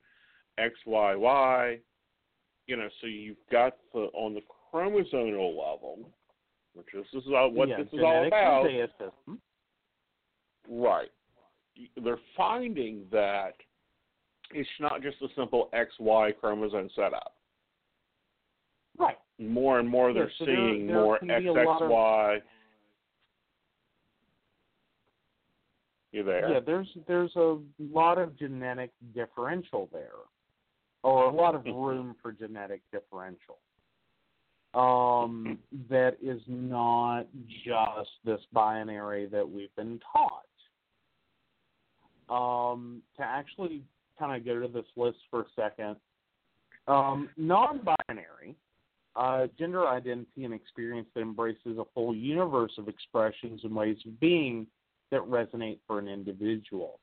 XYY. 0.59 1.81
You 2.71 2.77
know, 2.77 2.89
so 3.01 3.09
you've 3.09 3.37
got 3.51 3.73
the 3.93 4.11
on 4.15 4.33
the 4.33 4.43
chromosomal 4.73 5.49
level, 5.57 6.09
which 6.75 6.87
this 6.95 7.05
is 7.25 7.29
all, 7.35 7.51
what 7.51 7.69
yeah, 7.69 7.79
this 7.79 7.89
is 7.93 7.99
all 8.01 8.29
about. 8.29 8.65
Hmm? 9.27 9.35
Right. 10.69 11.09
They're 12.01 12.21
finding 12.37 13.07
that 13.11 13.55
it's 14.53 14.69
not 14.79 15.03
just 15.03 15.17
a 15.21 15.27
simple 15.35 15.69
XY 15.75 16.39
chromosome 16.39 16.91
setup. 16.95 17.35
Right. 18.97 19.19
More 19.41 19.81
and 19.81 19.89
more 19.89 20.13
they're 20.13 20.25
Yeah, 20.25 20.39
so 20.39 20.45
seeing 20.45 20.87
there 20.87 20.95
more 21.03 21.19
can 21.19 21.27
be 21.27 21.49
a 21.49 21.53
lot 21.53 21.83
of- 21.83 21.91
XXY. 21.91 22.43
You 26.13 26.23
there? 26.23 26.53
Yeah, 26.53 26.61
there's 26.61 26.89
there's 27.09 27.35
a 27.35 27.59
lot 27.81 28.19
of 28.19 28.37
genetic 28.39 28.93
differential 29.13 29.89
there, 29.93 30.11
or 31.03 31.25
a 31.25 31.31
lot 31.31 31.55
of 31.55 31.65
Mhm. 31.65 31.75
room 31.75 32.15
for 32.23 32.33
genetic 32.33 32.83
differential. 32.91 33.59
Um, 34.75 35.61
that 35.89 36.17
is 36.23 36.47
not 36.47 37.27
just 37.65 38.11
this 38.25 38.45
binary 38.53 39.27
that 39.27 39.49
we've 39.49 39.75
been 39.75 39.99
taught. 40.01 40.47
Um, 42.29 43.03
to 43.17 43.25
actually 43.25 43.85
kind 44.17 44.37
of 44.37 44.45
go 44.45 44.61
to 44.61 44.69
this 44.69 44.87
list 44.97 45.19
for 45.31 45.43
a 45.43 45.49
second, 45.57 45.97
um, 46.87 47.29
non-binary, 47.37 48.55
uh, 49.17 49.49
gender 49.59 49.89
identity 49.89 50.45
and 50.45 50.55
experience 50.55 51.09
that 51.15 51.21
embraces 51.23 51.79
a 51.79 51.85
full 51.87 52.15
universe 52.15 52.79
of 52.79 52.87
expressions 52.87 53.65
and 53.65 53.75
ways 53.75 53.99
of 54.07 54.21
being 54.21 54.69
that 55.11 55.21
resonate 55.23 55.81
for 55.87 55.99
an 55.99 56.07
individual. 56.07 57.01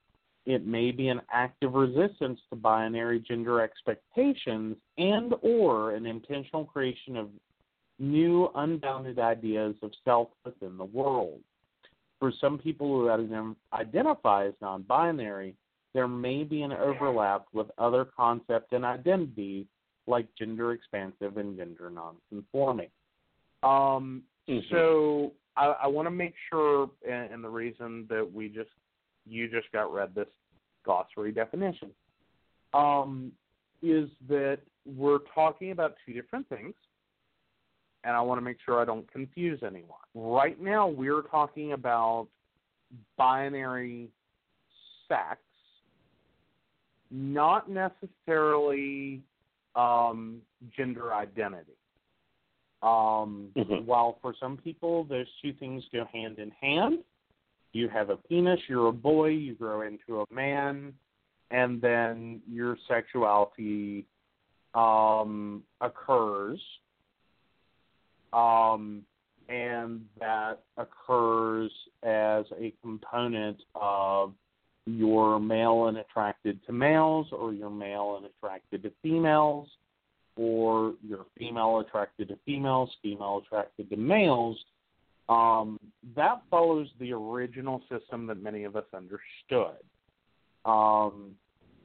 It 0.48 0.66
may 0.66 0.92
be 0.92 1.10
an 1.10 1.20
active 1.32 1.74
resistance 1.74 2.40
to 2.50 2.56
binary 2.56 3.20
gender 3.20 3.60
expectations 3.62 4.78
and 4.98 5.34
or 5.42 5.92
an 5.92 6.06
intentional 6.06 6.64
creation 6.64 7.18
of 7.18 7.28
new 8.00 8.50
unbounded 8.56 9.20
ideas 9.20 9.76
of 9.84 9.92
self 10.06 10.30
within 10.46 10.78
the 10.78 10.86
world. 10.86 11.42
For 12.20 12.32
some 12.40 12.58
people 12.58 12.88
who 12.88 13.10
identify 13.74 14.48
as 14.48 14.54
non-binary, 14.62 15.54
there 15.94 16.08
may 16.08 16.46
be 16.46 16.62
an 16.62 16.72
overlap 16.72 17.46
with 17.52 17.68
other 17.78 18.06
concepts 18.06 18.70
and 18.72 18.86
identities 18.86 19.66
like 20.08 20.28
gender 20.40 20.72
expansive 20.72 21.36
and 21.36 21.58
gender 21.58 21.92
nonconforming. 21.92 22.90
Um, 23.64 24.24
mm-hmm. 24.48 24.60
So 24.72 25.34
I, 25.58 25.76
I 25.84 25.88
want 25.88 26.06
to 26.06 26.12
make 26.12 26.36
sure, 26.50 26.90
and, 27.06 27.34
and 27.34 27.44
the 27.44 27.50
reason 27.50 28.06
that 28.10 28.32
we 28.34 28.48
just 28.48 28.70
you 29.30 29.50
just 29.50 29.72
got 29.72 29.94
read 29.94 30.14
this 30.16 30.28
glossary 30.84 31.32
definition, 31.32 31.90
um, 32.74 33.32
is 33.82 34.10
that 34.28 34.60
we're 34.86 35.20
talking 35.34 35.72
about 35.72 35.96
two 36.06 36.14
different 36.14 36.48
things, 36.50 36.74
and 38.04 38.16
I 38.16 38.22
want 38.22 38.38
to 38.40 38.44
make 38.44 38.58
sure 38.66 38.82
I 38.82 38.86
don't 38.86 39.10
confuse 39.12 39.60
anyone. 39.64 39.98
Right 40.16 40.62
now, 40.62 40.88
we're 40.88 41.24
talking 41.24 41.74
about 41.74 42.28
binary 43.18 44.10
sex, 45.08 45.40
not 47.12 47.70
necessarily 47.70 49.22
um, 49.76 50.42
gender 50.76 51.14
identity. 51.14 51.74
Um, 52.82 53.50
mm-hmm. 53.58 53.86
While 53.86 54.20
for 54.22 54.34
some 54.40 54.58
people, 54.58 55.04
those 55.06 55.26
two 55.42 55.54
things 55.54 55.84
go 55.92 56.06
hand 56.14 56.40
in 56.40 56.52
hand. 56.62 57.00
You 57.74 57.90
have 57.90 58.10
a 58.10 58.18
penis, 58.18 58.60
you're 58.68 58.88
a 58.88 58.94
boy, 58.94 59.28
you 59.28 59.56
grow 59.56 59.82
into 59.82 60.22
a 60.22 60.34
man, 60.34 60.94
and 61.52 61.82
then 61.82 62.42
your 62.50 62.78
sexuality 62.88 64.06
um, 64.74 65.64
occurs. 65.82 66.60
Um, 68.34 69.04
and 69.50 70.02
that 70.20 70.60
occurs 70.78 71.72
as 72.04 72.46
a 72.60 72.74
component 72.82 73.58
of 73.76 74.34
you're 74.86 75.40
male 75.40 75.88
and 75.88 75.98
attracted 75.98 76.60
to 76.66 76.74
males, 76.74 77.28
or 77.32 77.54
you're 77.54 77.70
male 77.70 78.18
and 78.18 78.26
attracted 78.26 78.84
to 78.84 78.92
females, 79.02 79.68
or 80.38 80.94
you're 81.06 81.26
female 81.38 81.80
attracted 81.80 82.30
to 82.30 82.38
females, 82.46 82.90
female 83.02 83.42
attracted 83.46 83.90
to 83.90 83.98
males, 83.98 84.58
um, 85.30 85.80
that 86.16 86.42
follows 86.50 86.88
the 87.00 87.14
original 87.14 87.82
system 87.90 88.28
that 88.28 88.42
many 88.42 88.64
of 88.64 88.76
us 88.76 88.86
understood. 88.94 89.78
Um, 90.66 91.32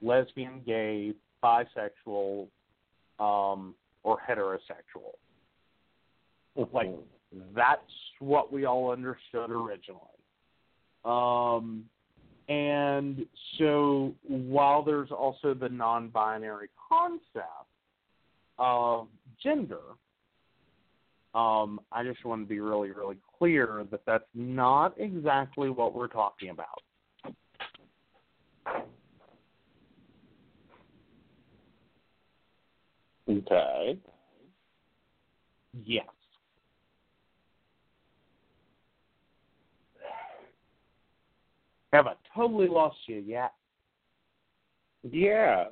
lesbian, 0.01 0.63
gay, 0.67 1.15
bisexual, 1.43 2.49
um, 3.19 3.75
or 4.03 4.19
heterosexual. 4.29 5.15
Like 6.73 6.91
that's 7.55 7.81
what 8.19 8.53
we 8.53 8.65
all 8.65 8.91
understood 8.91 9.51
originally. 9.51 10.01
Um, 11.05 11.85
and 12.49 13.25
so 13.59 14.15
while 14.29 14.83
there's 14.83 15.11
also 15.11 15.55
the 15.55 15.69
non-binary 15.69 16.69
concept, 16.89 17.67
of 18.59 19.09
gender, 19.43 19.81
um, 21.35 21.81
I 21.91 22.05
just 22.05 22.25
want 22.25 22.43
to 22.43 22.49
be 22.49 22.61
really, 22.61 22.91
really 22.91 23.17
clear 23.39 23.87
that 23.91 24.01
that's 24.07 24.25
not 24.35 24.95
exactly 24.99 25.71
what 25.71 25.95
we're 25.95 26.09
talking 26.09 26.51
about. 26.51 26.83
Okay. 33.29 33.99
Yes. 35.85 36.07
Have 41.93 42.07
I 42.07 42.15
totally 42.35 42.69
lost 42.69 42.97
you 43.07 43.23
yet? 43.27 43.53
Yes. 45.11 45.69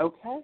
Okay. 0.00 0.40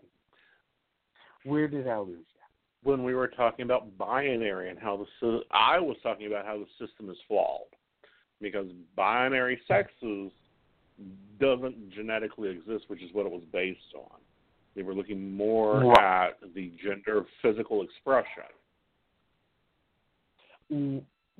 Where 1.45 1.69
did 1.69 1.89
I 1.89 1.99
lose 1.99 2.19
you? 2.35 2.40
When 2.83 3.05
we 3.05 3.15
were 3.15 3.29
talking 3.29 3.65
about 3.65 3.97
binary 3.99 4.71
and 4.71 4.79
how 4.79 5.07
the 5.21 5.41
I 5.51 5.79
was 5.79 5.97
talking 6.03 6.27
about 6.27 6.47
how 6.47 6.59
the 6.59 6.87
system 6.87 7.11
is 7.11 7.17
flawed 7.29 7.67
because 8.41 8.67
binary 8.97 9.61
sexes 9.69 10.33
doesn't 11.39 11.91
genetically 11.93 12.51
exist, 12.51 12.85
which 12.89 13.03
is 13.03 13.11
what 13.13 13.27
it 13.27 13.33
was 13.33 13.43
based 13.53 13.81
on. 13.95 14.19
They 14.75 14.83
were 14.83 14.95
looking 14.95 15.35
more 15.35 15.81
right. 15.81 16.29
at 16.29 16.55
the 16.55 16.73
gender 16.83 17.25
physical 17.43 17.83
expression. 17.83 18.45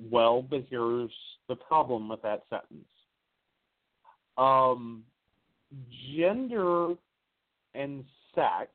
Well, 0.09 0.41
but 0.41 0.65
here's 0.69 1.11
the 1.47 1.55
problem 1.55 2.09
with 2.09 2.21
that 2.23 2.43
sentence. 2.49 2.87
Um, 4.37 5.03
gender 6.15 6.95
and 7.73 8.03
sex 8.35 8.69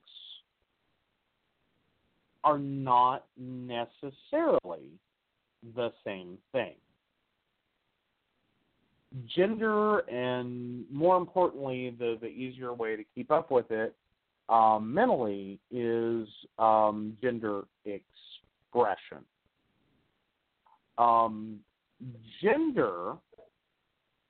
are 2.46 2.58
not 2.60 3.24
necessarily 3.36 4.92
the 5.74 5.92
same 6.04 6.38
thing. 6.52 6.74
Gender, 9.34 9.98
and 10.08 10.84
more 10.92 11.16
importantly, 11.16 11.94
the, 11.98 12.16
the 12.20 12.28
easier 12.28 12.72
way 12.72 12.94
to 12.94 13.02
keep 13.16 13.32
up 13.32 13.50
with 13.50 13.70
it 13.72 13.96
um, 14.48 14.94
mentally 14.94 15.58
is 15.72 16.28
um, 16.60 17.16
gender 17.20 17.62
expression. 17.84 19.24
Um, 20.98 21.58
gender 22.40 23.14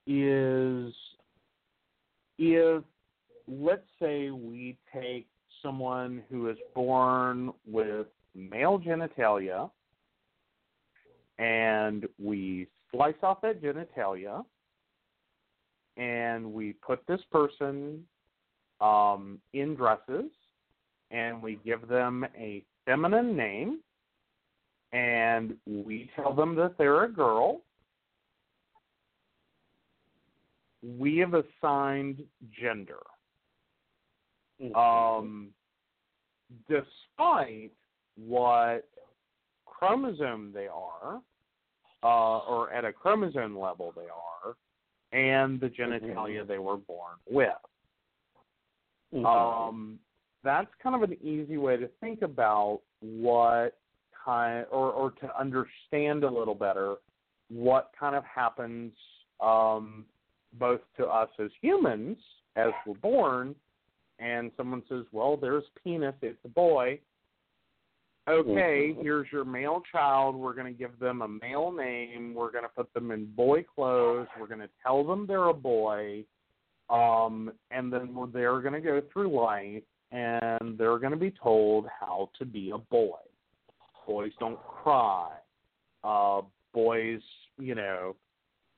is 0.06 0.94
if, 2.38 2.82
let's 3.46 3.82
say, 4.00 4.30
we 4.30 4.78
take 4.94 5.26
someone 5.66 6.22
who 6.30 6.48
is 6.48 6.56
born 6.76 7.52
with 7.66 8.06
male 8.36 8.78
genitalia 8.78 9.68
and 11.38 12.06
we 12.22 12.68
slice 12.92 13.16
off 13.22 13.40
that 13.42 13.60
genitalia 13.60 14.44
and 15.96 16.52
we 16.52 16.72
put 16.74 17.04
this 17.08 17.20
person 17.32 18.04
um, 18.80 19.40
in 19.54 19.74
dresses 19.74 20.30
and 21.10 21.42
we 21.42 21.58
give 21.64 21.88
them 21.88 22.24
a 22.38 22.62
feminine 22.84 23.36
name 23.36 23.80
and 24.92 25.56
we 25.66 26.08
tell 26.14 26.32
them 26.32 26.54
that 26.54 26.78
they're 26.78 27.04
a 27.04 27.12
girl. 27.12 27.62
We 30.96 31.18
have 31.18 31.34
assigned 31.34 32.22
gender. 32.60 33.00
Um, 34.74 35.48
despite 36.68 37.72
what 38.16 38.88
chromosome 39.66 40.52
they 40.54 40.68
are, 40.68 41.20
uh, 42.02 42.38
or 42.38 42.72
at 42.72 42.84
a 42.84 42.92
chromosome 42.92 43.58
level 43.58 43.92
they 43.94 44.02
are, 44.02 44.56
and 45.12 45.60
the 45.60 45.68
genitalia 45.68 46.40
mm-hmm. 46.40 46.48
they 46.48 46.58
were 46.58 46.76
born 46.76 47.14
with. 47.28 47.50
Mm-hmm. 49.14 49.26
Um, 49.26 49.98
that's 50.42 50.68
kind 50.82 50.94
of 50.94 51.02
an 51.02 51.16
easy 51.22 51.56
way 51.56 51.76
to 51.76 51.88
think 52.00 52.22
about 52.22 52.80
what 53.00 53.76
kind, 54.24 54.66
or 54.70 54.90
or 54.90 55.10
to 55.12 55.38
understand 55.38 56.24
a 56.24 56.30
little 56.30 56.54
better 56.54 56.96
what 57.48 57.90
kind 57.98 58.16
of 58.16 58.24
happens 58.24 58.92
um, 59.40 60.04
both 60.54 60.80
to 60.96 61.06
us 61.06 61.28
as 61.38 61.50
humans 61.60 62.16
as 62.56 62.70
we're 62.86 62.94
born, 62.94 63.54
and 64.18 64.50
someone 64.56 64.82
says, 64.88 65.04
"Well, 65.12 65.36
there's 65.36 65.64
penis, 65.82 66.14
it's 66.22 66.38
a 66.44 66.48
boy." 66.48 67.00
Okay, 68.28 68.90
mm-hmm. 68.90 69.02
here's 69.02 69.28
your 69.30 69.44
male 69.44 69.82
child. 69.92 70.34
We're 70.34 70.54
going 70.54 70.72
to 70.72 70.76
give 70.76 70.98
them 70.98 71.22
a 71.22 71.28
male 71.28 71.70
name. 71.70 72.34
We're 72.34 72.50
going 72.50 72.64
to 72.64 72.68
put 72.68 72.92
them 72.92 73.12
in 73.12 73.26
boy 73.26 73.62
clothes. 73.62 74.26
We're 74.40 74.48
going 74.48 74.60
to 74.60 74.70
tell 74.82 75.04
them 75.04 75.26
they're 75.28 75.48
a 75.48 75.54
boy, 75.54 76.24
um, 76.90 77.52
and 77.70 77.92
then 77.92 78.16
they're 78.32 78.60
going 78.60 78.74
to 78.74 78.80
go 78.80 79.00
through 79.12 79.32
life, 79.32 79.84
and 80.10 80.76
they're 80.76 80.98
going 80.98 81.12
to 81.12 81.18
be 81.18 81.30
told 81.30 81.86
how 82.00 82.30
to 82.40 82.44
be 82.44 82.70
a 82.70 82.78
boy. 82.78 83.18
Boys 84.08 84.32
don't 84.40 84.58
cry. 84.66 85.30
Uh, 86.02 86.40
boys, 86.74 87.20
you 87.58 87.76
know, 87.76 88.16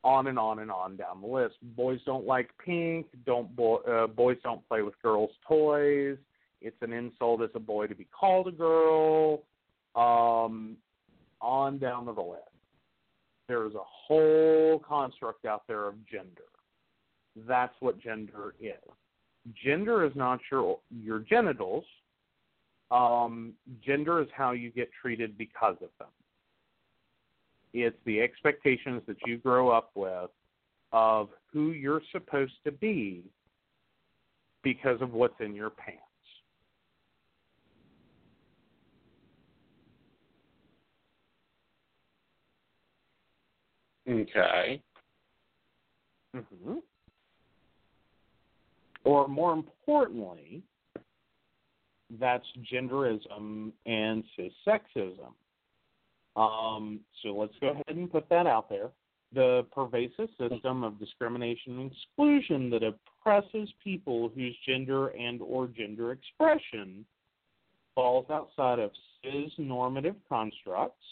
on 0.09 0.27
and 0.29 0.39
on 0.39 0.61
and 0.61 0.71
on 0.71 0.97
down 0.97 1.21
the 1.21 1.27
list. 1.27 1.57
Boys 1.77 2.01
don't 2.07 2.27
like 2.27 2.49
pink. 2.65 3.07
Don't 3.27 3.55
bo- 3.55 3.83
uh, 3.87 4.07
boys 4.07 4.39
don't 4.43 4.67
play 4.67 4.81
with 4.81 4.95
girls' 5.03 5.31
toys. 5.47 6.17
It's 6.63 6.81
an 6.81 6.93
insult 6.93 7.43
as 7.43 7.51
a 7.55 7.61
boy 7.61 7.87
to 7.89 7.95
be 7.95 8.07
called 8.19 8.49
a 8.49 8.53
girl. 8.53 9.43
Um, 9.95 10.77
on 11.41 11.79
down 11.79 12.07
the 12.07 12.13
list. 12.13 12.43
There's 13.49 13.75
a 13.75 13.85
whole 13.85 14.79
construct 14.87 15.45
out 15.45 15.63
there 15.69 15.87
of 15.87 15.95
gender. 16.07 16.49
that's 17.47 17.75
what 17.81 18.01
gender 18.01 18.55
is. 18.61 18.75
Gender 19.65 20.05
is 20.05 20.13
not 20.17 20.41
your 20.51 20.79
your 20.91 21.21
genitals. 21.21 21.85
Um, 22.91 23.53
gender 23.85 24.21
is 24.21 24.29
how 24.35 24.53
you 24.53 24.71
get 24.71 24.91
treated 25.01 25.39
because 25.39 25.77
of 25.81 25.91
them. 25.99 26.09
It's 27.73 27.97
the 28.05 28.21
expectations 28.21 29.03
that 29.07 29.17
you 29.27 29.39
grow 29.39 29.69
up 29.71 29.91
with 29.95 30.31
of 30.93 31.29
who 31.53 31.73
you're 31.73 32.03
supposed 32.13 32.55
to 32.65 32.73
be 32.73 33.25
because 34.63 35.01
of 35.01 35.13
what's 35.13 35.41
in 35.41 35.55
your 35.55 35.71
pants. 35.71 36.03
Okay. 44.09 44.83
Mm-hmm. 46.35 46.75
Or 49.05 49.29
more 49.29 49.53
importantly, 49.53 50.63
that's 52.19 52.45
genderism 52.73 53.73
and 53.85 54.25
cissexism. 54.39 55.33
Um, 56.39 57.01
so 57.23 57.31
let's 57.31 57.55
go 57.61 57.69
ahead 57.69 57.85
and 57.89 58.11
put 58.11 58.29
that 58.29 58.47
out 58.47 58.69
there. 58.69 58.91
The 59.35 59.67
pervasive 59.73 60.29
system 60.39 60.85
of 60.85 60.99
discrimination 60.99 61.81
and 61.81 61.93
exclusion 61.93 62.71
that 62.71 62.83
oppresses 62.83 63.69
people 63.83 64.31
whose 64.35 64.57
gender 64.67 65.09
and 65.09 65.41
or 65.43 65.67
gender 65.67 66.13
expression 66.13 67.05
falls 67.95 68.27
outside 68.31 68.79
of 68.79 68.91
cis 69.23 69.53
normative 69.59 70.15
constructs 70.29 71.05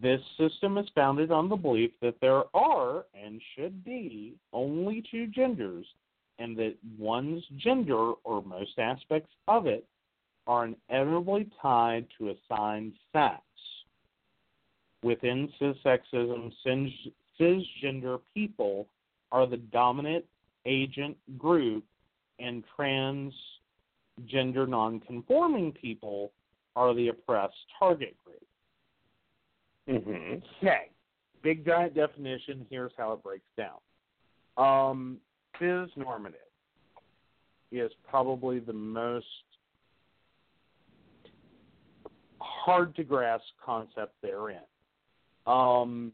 this 0.00 0.20
system 0.38 0.78
is 0.78 0.86
founded 0.94 1.30
on 1.30 1.48
the 1.48 1.56
belief 1.56 1.90
that 2.00 2.16
there 2.20 2.44
are 2.54 3.04
and 3.14 3.40
should 3.54 3.84
be 3.84 4.34
only 4.52 5.02
two 5.10 5.26
genders, 5.26 5.86
and 6.38 6.56
that 6.56 6.74
one's 6.98 7.44
gender, 7.56 8.12
or 8.24 8.42
most 8.42 8.78
aspects 8.78 9.32
of 9.48 9.66
it, 9.66 9.86
are 10.46 10.68
inevitably 10.88 11.50
tied 11.60 12.06
to 12.18 12.30
assigned 12.30 12.92
sex. 13.12 13.42
Within 15.02 15.48
cissexism, 15.60 16.52
cisgender 17.38 18.20
people 18.34 18.86
are 19.32 19.46
the 19.46 19.56
dominant 19.56 20.24
agent 20.64 21.16
group, 21.38 21.84
and 22.38 22.64
transgender 22.78 23.32
nonconforming 24.68 25.72
people 25.72 26.32
are 26.74 26.94
the 26.94 27.08
oppressed 27.08 27.54
target 27.78 28.16
group. 28.24 28.46
Mm-hmm. 29.88 30.38
Okay. 30.62 30.90
Big 31.42 31.64
giant 31.64 31.94
definition. 31.94 32.66
Here's 32.68 32.92
how 32.96 33.12
it 33.12 33.22
breaks 33.22 33.46
down. 33.56 33.78
Um, 34.56 35.18
cis 35.58 35.88
normative 35.96 36.40
is 37.70 37.92
probably 38.08 38.58
the 38.58 38.72
most 38.72 39.26
hard 42.66 42.96
to 42.96 43.04
grasp 43.04 43.44
concept 43.64 44.14
therein. 44.22 44.66
Um, 45.46 46.12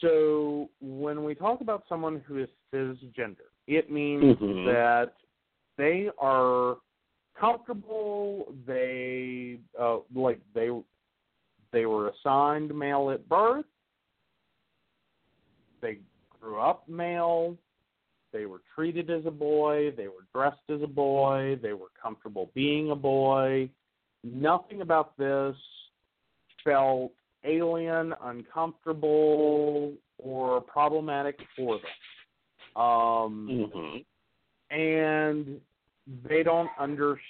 so 0.00 0.70
when 0.80 1.24
we 1.24 1.34
talk 1.34 1.60
about 1.60 1.84
someone 1.88 2.22
who 2.26 2.38
is 2.38 2.48
cisgender, 2.72 3.50
it 3.66 3.90
means 3.90 4.38
Mhm. 4.38 4.64
that 4.64 5.14
they 5.76 6.10
are 6.18 6.78
comfortable. 7.34 8.54
They 8.66 9.60
uh, 9.78 9.98
like 10.14 10.40
they 10.54 10.70
they 11.70 11.84
were 11.84 12.08
assigned 12.08 12.74
male 12.74 13.10
at 13.10 13.28
birth. 13.28 13.66
They 15.82 15.98
grew 16.40 16.58
up 16.58 16.88
male. 16.88 17.58
They 18.32 18.46
were 18.46 18.62
treated 18.74 19.10
as 19.10 19.26
a 19.26 19.30
boy. 19.30 19.90
They 19.90 20.08
were 20.08 20.26
dressed 20.34 20.68
as 20.70 20.82
a 20.82 20.86
boy. 20.86 21.58
They 21.62 21.74
were 21.74 21.92
comfortable 22.02 22.50
being 22.54 22.90
a 22.90 22.96
boy. 22.96 23.70
Nothing 24.24 24.82
about 24.82 25.16
this 25.16 25.56
felt 26.64 27.12
alien, 27.44 28.14
uncomfortable, 28.22 29.92
or 30.18 30.60
problematic 30.60 31.38
for 31.56 31.78
them. 31.78 32.82
Um, 32.82 33.48
Mm-hmm. 33.50 34.76
and 34.76 35.60
they 36.28 36.42
don't 36.42 36.70
understand. 36.78 37.20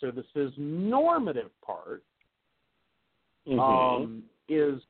so 0.00 0.10
this 0.10 0.26
is 0.34 0.52
normative 0.58 1.50
part 1.64 2.02
Mm-hmm. 3.46 3.60
um, 3.60 4.22
is 4.48 4.80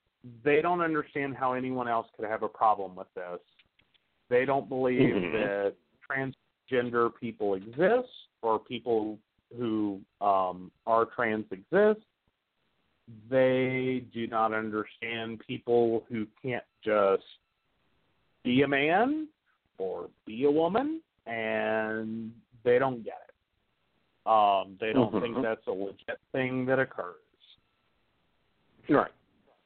they 0.44 0.62
don't 0.62 0.80
understand 0.80 1.36
how 1.36 1.52
anyone 1.54 1.88
else 1.88 2.06
could 2.16 2.28
have 2.28 2.42
a 2.42 2.48
problem 2.48 2.94
with 2.94 3.12
this. 3.14 3.40
They 4.28 4.44
don't 4.44 4.68
believe 4.68 5.14
Mhm. 5.14 5.32
that 5.32 5.74
transgender 6.08 7.14
people 7.14 7.54
exist 7.54 8.08
or 8.42 8.58
people 8.58 9.18
who 9.58 10.00
um, 10.20 10.70
are 10.86 11.06
trans 11.06 11.46
exist. 11.50 12.04
They 13.30 14.04
do 14.12 14.26
not 14.26 14.52
understand 14.52 15.40
people 15.46 16.04
who 16.08 16.26
can't 16.42 16.64
just 16.82 17.22
be 18.44 18.62
a 18.62 18.68
man 18.68 19.28
or 19.78 20.08
be 20.26 20.44
a 20.44 20.50
woman, 20.50 21.00
and 21.26 22.32
they 22.62 22.78
don't 22.78 23.04
get 23.04 23.20
it. 23.28 24.30
Um, 24.30 24.78
they 24.80 24.92
don't 24.92 25.12
think 25.20 25.36
Mhm. 25.36 25.42
that's 25.42 25.66
a 25.66 25.72
legit 25.72 26.18
thing 26.32 26.64
that 26.66 26.78
occurs. 26.78 27.16
right. 28.88 29.12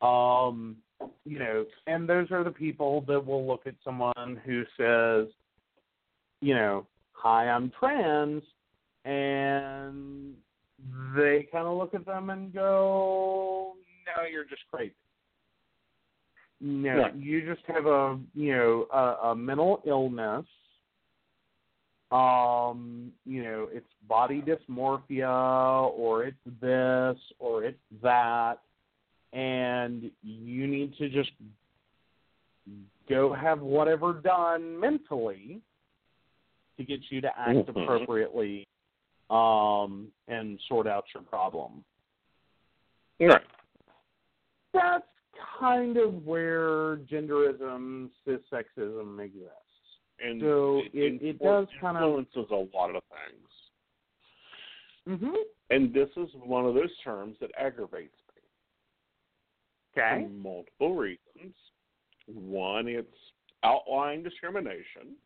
Um, 0.01 0.80
you 1.24 1.39
know, 1.39 1.66
and 1.86 2.09
those 2.09 2.30
are 2.30 2.45
the 2.45 2.51
people 2.53 3.01
that 3.03 3.24
will 3.24 3.45
look 3.45 3.66
at 3.66 3.74
someone 3.82 4.41
who 4.45 4.64
says, 4.76 5.28
you 6.41 6.55
know, 6.55 6.86
hi, 7.12 7.49
I'm 7.49 7.70
trans, 7.70 8.45
and 9.09 10.35
they 11.17 11.49
kind 11.51 11.67
of 11.67 11.79
look 11.79 11.95
at 11.95 12.05
them 12.05 12.31
and 12.31 12.53
go, 12.53 13.75
no, 14.07 14.25
you're 14.31 14.45
just 14.45 14.63
crazy. 14.71 14.95
No, 16.61 16.99
Right. 16.99 17.15
you 17.17 17.47
just 17.47 17.65
have 17.67 17.87
a, 17.87 18.19
you 18.35 18.55
know, 18.57 18.87
a, 18.93 19.29
a 19.29 19.35
mental 19.37 19.83
illness. 19.87 20.45
Um, 22.11 23.13
you 23.25 23.45
know, 23.45 23.69
it's 23.71 23.87
body 24.09 24.43
dysmorphia, 24.43 25.91
or 25.93 26.25
it's 26.25 26.37
this, 26.61 27.19
or 27.39 27.65
it's 27.65 27.79
that 28.03 28.59
and 29.33 30.11
you 30.23 30.67
need 30.67 30.97
to 30.97 31.09
just 31.11 31.31
go 33.09 33.33
have 33.33 33.61
whatever 33.61 34.15
done 34.15 34.79
mentally 34.79 35.61
to 36.79 36.85
get 36.85 37.01
you 37.11 37.21
to 37.21 37.39
act 37.39 37.59
Mhm. 37.59 37.69
appropriately 37.69 38.67
um, 39.31 40.09
and 40.29 40.59
sort 40.68 40.87
out 40.87 41.05
your 41.14 41.22
problem. 41.22 41.85
Right. 43.20 43.43
That's 44.72 45.05
kind 45.59 45.97
of 45.97 46.24
where 46.24 46.99
genderism, 46.99 48.11
cissexism 48.26 49.20
exists. 49.20 49.53
And 50.20 50.41
So 50.41 50.83
it- 50.93 51.22
it 51.22 51.39
does 51.39 51.68
kinda- 51.81 52.01
influences 52.01 52.51
a 52.51 52.76
lot 52.76 52.95
of 52.95 53.03
things. 53.05 53.51
Mm-hmm. 55.09 55.35
And 55.70 55.93
this 55.93 56.11
is 56.16 56.33
one 56.35 56.64
of 56.66 56.74
those 56.74 56.97
terms 56.99 57.39
that 57.41 57.51
aggravates 57.57 58.16
me 58.35 58.43
Okay. 59.97 60.24
for 60.24 60.29
multiple 60.31 60.95
reasons. 60.95 61.55
One, 62.26 62.89
it's 62.89 63.33
outlying 63.62 64.22
discrimination, 64.22 65.16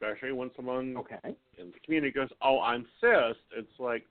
especially 0.00 0.32
when 0.32 0.50
someone 0.54 0.96
Okay. 0.96 1.36
in 1.58 1.70
the 1.70 1.80
community 1.80 2.12
goes, 2.12 2.32
"Oh, 2.40 2.60
I'm 2.60 2.86
cis." 3.00 3.36
It's 3.52 3.78
like, 3.78 4.06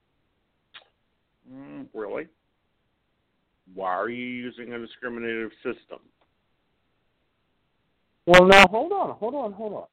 mm, 1.48 1.88
really? 1.92 2.28
Why 3.74 3.92
are 3.92 4.08
you 4.08 4.24
using 4.24 4.72
a 4.72 4.78
discriminative 4.78 5.52
system? 5.62 6.00
Well, 8.26 8.46
now 8.46 8.66
hold 8.68 8.92
on, 8.92 9.16
hold 9.16 9.34
on, 9.34 9.52
hold 9.52 9.72
on. 9.72 9.88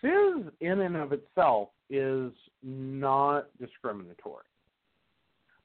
Cis 0.00 0.52
in 0.60 0.80
and 0.80 0.96
of 0.96 1.12
itself 1.12 1.70
is 1.90 2.32
not 2.62 3.48
discriminatory. 3.58 4.46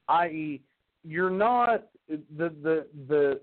I.e., 0.08 0.62
you're 1.04 1.30
not 1.30 1.88
the 2.08 2.50
the 2.50 2.88
the 3.08 3.42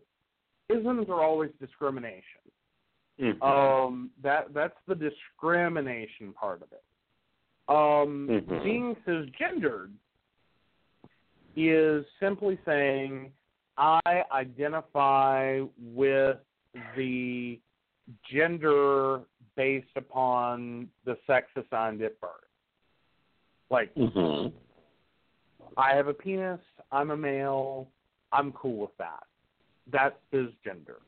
isms 0.68 1.08
are 1.08 1.22
always 1.22 1.50
discrimination. 1.58 2.41
Mm-hmm. 3.20 3.42
Um, 3.42 4.10
that 4.22 4.52
that's 4.54 4.76
the 4.86 4.94
discrimination 4.94 6.32
part 6.32 6.62
of 6.62 6.68
it. 6.72 6.82
Um, 7.68 8.28
Mhm. 8.28 8.64
Being 8.64 8.96
cisgendered 9.06 9.92
is 11.54 12.04
simply 12.18 12.58
saying 12.64 13.32
I 13.76 14.24
identify 14.32 15.60
with 15.78 16.38
the 16.96 17.60
gender 18.24 19.20
based 19.56 19.96
upon 19.96 20.88
the 21.04 21.16
sex 21.26 21.48
assigned 21.56 22.02
at 22.02 22.18
birth. 22.20 22.30
Like 23.70 23.94
mm-hmm. 23.94 24.54
I 25.76 25.94
have 25.94 26.08
a 26.08 26.14
penis, 26.14 26.60
I'm 26.90 27.10
a 27.10 27.16
male, 27.16 27.88
I'm 28.32 28.52
cool 28.52 28.78
with 28.78 28.96
that. 28.98 29.24
That's 29.90 30.16
cisgender. 30.32 31.00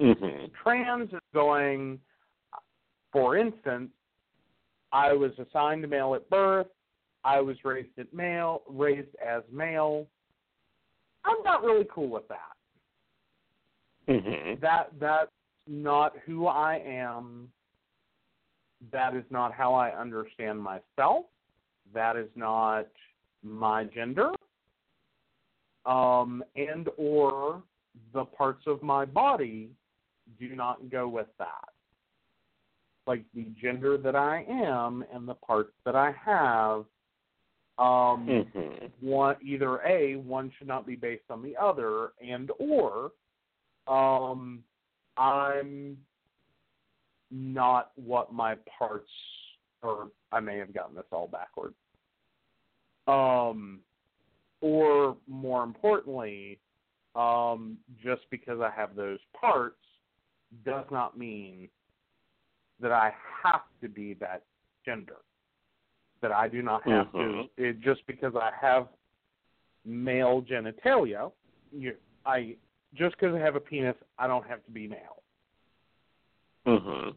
Mm-hmm. 0.00 0.46
Trans 0.62 1.12
is 1.12 1.20
going, 1.34 1.98
for 3.12 3.36
instance, 3.36 3.90
I 4.92 5.12
was 5.12 5.32
assigned 5.38 5.88
male 5.88 6.14
at 6.14 6.28
birth. 6.30 6.66
I 7.22 7.40
was 7.40 7.56
raised 7.64 7.98
at 7.98 8.12
male, 8.14 8.62
raised 8.68 9.14
as 9.24 9.42
male. 9.52 10.06
I'm 11.24 11.42
not 11.44 11.62
really 11.62 11.86
cool 11.92 12.08
with 12.08 12.26
that. 12.28 12.54
Mm-hmm. 14.08 14.60
That 14.62 14.90
that's 14.98 15.30
not 15.68 16.14
who 16.24 16.46
I 16.46 16.82
am. 16.84 17.50
That 18.90 19.14
is 19.14 19.24
not 19.28 19.52
how 19.52 19.74
I 19.74 19.90
understand 19.90 20.60
myself. 20.60 21.26
That 21.92 22.16
is 22.16 22.28
not 22.34 22.88
my 23.42 23.84
gender. 23.84 24.30
Um, 25.84 26.42
and 26.56 26.88
or 26.96 27.62
the 28.14 28.24
parts 28.24 28.62
of 28.66 28.82
my 28.82 29.04
body 29.04 29.70
do 30.38 30.54
not 30.54 30.90
go 30.90 31.08
with 31.08 31.28
that. 31.38 31.68
Like 33.06 33.24
the 33.34 33.46
gender 33.60 33.96
that 33.98 34.14
I 34.14 34.44
am 34.48 35.04
and 35.12 35.26
the 35.26 35.34
parts 35.34 35.72
that 35.84 35.96
I 35.96 36.12
have 36.24 36.84
um 37.78 38.26
Mm-hmm. 38.28 38.86
one 39.00 39.36
either 39.42 39.80
a 39.86 40.16
one 40.16 40.52
should 40.58 40.68
not 40.68 40.86
be 40.86 40.96
based 40.96 41.24
on 41.30 41.42
the 41.42 41.56
other 41.56 42.10
and 42.20 42.50
or 42.58 43.12
um 43.88 44.62
i'm 45.16 45.96
not 47.30 47.92
what 47.94 48.34
my 48.34 48.54
parts 48.78 49.10
or 49.82 50.08
i 50.30 50.40
may 50.40 50.58
have 50.58 50.74
gotten 50.74 50.94
this 50.94 51.04
all 51.10 51.28
backward 51.28 51.72
um 53.06 53.80
or 54.60 55.16
more 55.26 55.62
importantly 55.64 56.58
um 57.14 57.78
just 58.04 58.22
because 58.30 58.60
i 58.60 58.70
have 58.70 58.94
those 58.94 59.20
parts 59.40 59.76
does 60.64 60.84
not 60.90 61.16
mean 61.16 61.68
that 62.80 62.92
i 62.92 63.12
have 63.42 63.62
to 63.80 63.88
be 63.88 64.14
that 64.14 64.42
gender 64.84 65.16
that 66.20 66.32
I 66.32 66.48
do 66.48 66.62
not 66.62 66.82
have 66.84 67.06
Mhm. 67.12 67.48
to. 67.56 67.62
It, 67.62 67.80
just 67.80 68.06
because 68.06 68.34
I 68.36 68.50
have 68.60 68.88
male 69.84 70.42
genitalia, 70.42 71.32
you, 71.72 71.96
I 72.26 72.56
just 72.94 73.16
because 73.16 73.34
I 73.34 73.38
have 73.38 73.56
a 73.56 73.60
penis, 73.60 73.96
I 74.18 74.26
don't 74.26 74.46
have 74.46 74.64
to 74.64 74.70
be 74.70 74.86
male. 74.86 75.22
Mm-hmm. 76.66 77.16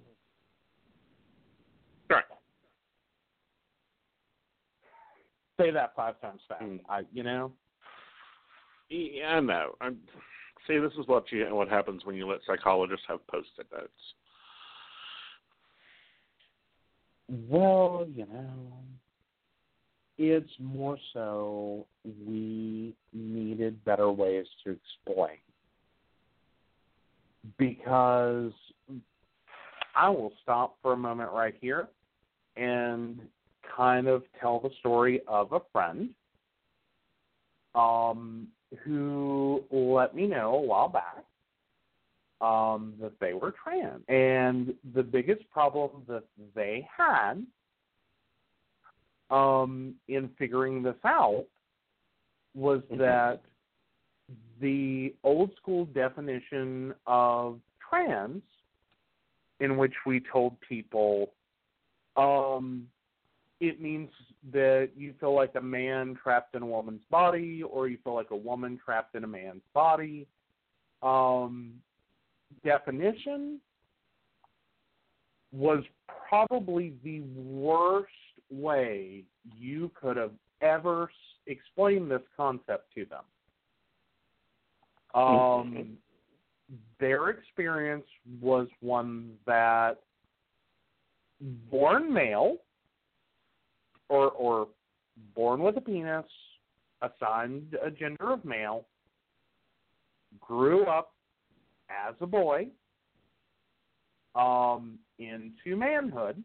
Right. 2.09 2.23
Say 5.59 5.71
that 5.71 5.95
five 5.95 6.19
times 6.21 6.41
fast. 6.47 6.63
Mm. 6.63 6.79
I, 6.87 7.01
you 7.11 7.23
know. 7.23 7.53
Yeah, 8.89 9.37
I 9.37 9.39
know. 9.39 9.75
I'm, 9.81 9.99
see, 10.67 10.77
this 10.79 10.91
is 10.99 11.07
what 11.07 11.31
you 11.31 11.45
what 11.53 11.69
happens 11.69 12.05
when 12.05 12.15
you 12.15 12.27
let 12.27 12.39
psychologists 12.45 13.05
have 13.07 13.25
post-it 13.27 13.67
notes. 13.71 13.91
Well, 17.49 18.05
you 18.13 18.25
know, 18.25 18.73
it's 20.17 20.51
more 20.59 20.97
so 21.13 21.85
we 22.05 22.93
needed 23.13 23.83
better 23.85 24.11
ways 24.11 24.45
to 24.63 24.71
explain. 24.71 25.37
Because 27.57 28.53
I 29.95 30.09
will 30.09 30.33
stop 30.41 30.77
for 30.81 30.93
a 30.93 30.97
moment 30.97 31.31
right 31.31 31.55
here 31.59 31.87
and 32.55 33.19
kind 33.75 34.07
of 34.07 34.23
tell 34.39 34.59
the 34.59 34.69
story 34.79 35.21
of 35.27 35.51
a 35.51 35.59
friend 35.71 36.09
um, 37.75 38.47
who 38.83 39.63
let 39.71 40.15
me 40.15 40.27
know 40.27 40.55
a 40.55 40.61
while 40.61 40.89
back 40.89 41.23
um, 42.41 42.93
that 43.01 43.19
they 43.19 43.33
were 43.33 43.53
trans. 43.63 44.03
And 44.07 44.73
the 44.93 45.03
biggest 45.03 45.49
problem 45.49 46.03
that 46.07 46.23
they 46.55 46.87
had 46.95 47.45
um, 49.29 49.95
in 50.07 50.29
figuring 50.37 50.83
this 50.83 50.95
out 51.05 51.45
was 52.53 52.81
Mhm. 52.83 52.97
that 52.99 53.41
the 54.59 55.15
old 55.23 55.55
school 55.55 55.85
definition 55.85 56.93
of 57.05 57.59
trans, 57.79 58.43
in 59.59 59.77
which 59.77 59.93
we 60.05 60.19
told 60.19 60.59
people 60.61 61.33
um, 62.15 62.87
it 63.59 63.81
means 63.81 64.09
that 64.51 64.89
you 64.95 65.13
feel 65.19 65.33
like 65.35 65.55
a 65.55 65.61
man 65.61 66.17
trapped 66.21 66.55
in 66.55 66.61
a 66.61 66.65
woman's 66.65 67.03
body, 67.09 67.63
or 67.63 67.87
you 67.87 67.97
feel 68.03 68.13
like 68.13 68.31
a 68.31 68.35
woman 68.35 68.79
trapped 68.83 69.15
in 69.15 69.23
a 69.23 69.27
man's 69.27 69.63
body. 69.73 70.27
Um, 71.01 71.73
definition 72.63 73.59
was 75.51 75.83
probably 76.27 76.93
the 77.03 77.21
worst 77.21 78.11
way 78.49 79.23
you 79.57 79.91
could 79.99 80.17
have 80.17 80.31
ever 80.61 81.09
explained 81.47 82.09
this 82.09 82.21
concept 82.35 82.93
to 82.95 83.05
them. 83.05 83.23
Um, 85.13 85.97
their 86.99 87.29
experience 87.29 88.05
was 88.41 88.67
one 88.79 89.33
that 89.45 89.99
born 91.69 92.11
male 92.11 92.57
or 94.09 94.31
or 94.31 94.67
born 95.35 95.61
with 95.61 95.77
a 95.77 95.81
penis, 95.81 96.25
assigned 97.01 97.75
a 97.85 97.91
gender 97.91 98.31
of 98.31 98.43
male, 98.45 98.85
grew 100.39 100.85
up 100.85 101.13
as 101.89 102.15
a 102.21 102.25
boy 102.25 102.67
um, 104.35 104.97
into 105.19 105.75
manhood, 105.75 106.43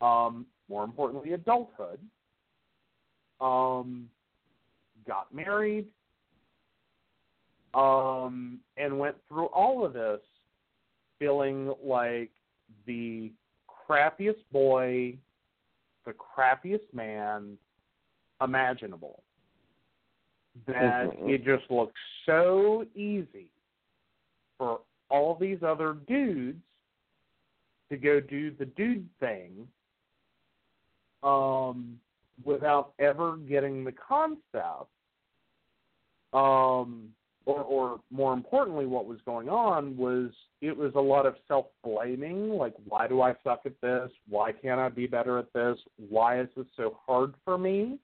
um, 0.00 0.46
more 0.68 0.84
importantly, 0.84 1.32
adulthood, 1.32 2.00
um, 3.40 4.08
got 5.06 5.32
married, 5.32 5.86
um, 7.74 8.58
and 8.76 8.98
went 8.98 9.16
through 9.28 9.46
all 9.46 9.84
of 9.84 9.92
this 9.92 10.20
feeling 11.18 11.72
like 11.82 12.30
the 12.86 13.30
crappiest 13.88 14.42
boy, 14.52 15.16
the 16.06 16.14
crappiest 16.14 16.92
man 16.94 17.58
imaginable. 18.40 19.22
That 20.66 21.10
Mhm. 21.10 21.28
it 21.28 21.44
just 21.44 21.70
looks 21.70 22.00
so 22.24 22.86
easy 22.94 23.50
for 24.56 24.80
all 25.10 25.34
these 25.34 25.62
other 25.62 25.94
dudes 25.94 26.62
to 27.90 27.96
go 27.96 28.20
do 28.20 28.50
the 28.52 28.64
dude 28.64 29.08
thing 29.18 29.70
um, 31.22 32.00
without 32.44 32.94
ever 32.98 33.36
getting 33.36 33.84
the 33.84 33.92
concept 33.92 34.90
um, 36.32 37.14
or, 37.46 37.60
or 37.60 38.00
more 38.10 38.32
importantly, 38.34 38.86
what 38.86 39.06
was 39.06 39.18
going 39.24 39.48
on 39.48 39.96
was 39.96 40.30
it 40.60 40.76
was 40.76 40.92
a 40.96 41.00
lot 41.00 41.26
of 41.26 41.36
self 41.46 41.66
blaming. 41.82 42.50
Like, 42.50 42.74
why 42.86 43.06
do 43.06 43.22
I 43.22 43.34
suck 43.42 43.62
at 43.64 43.80
this? 43.80 44.10
Why 44.28 44.52
can't 44.52 44.80
I 44.80 44.88
be 44.88 45.06
better 45.06 45.38
at 45.38 45.52
this? 45.52 45.78
Why 46.08 46.40
is 46.40 46.48
this 46.56 46.66
so 46.76 46.98
hard 47.06 47.34
for 47.44 47.56
me? 47.56 47.98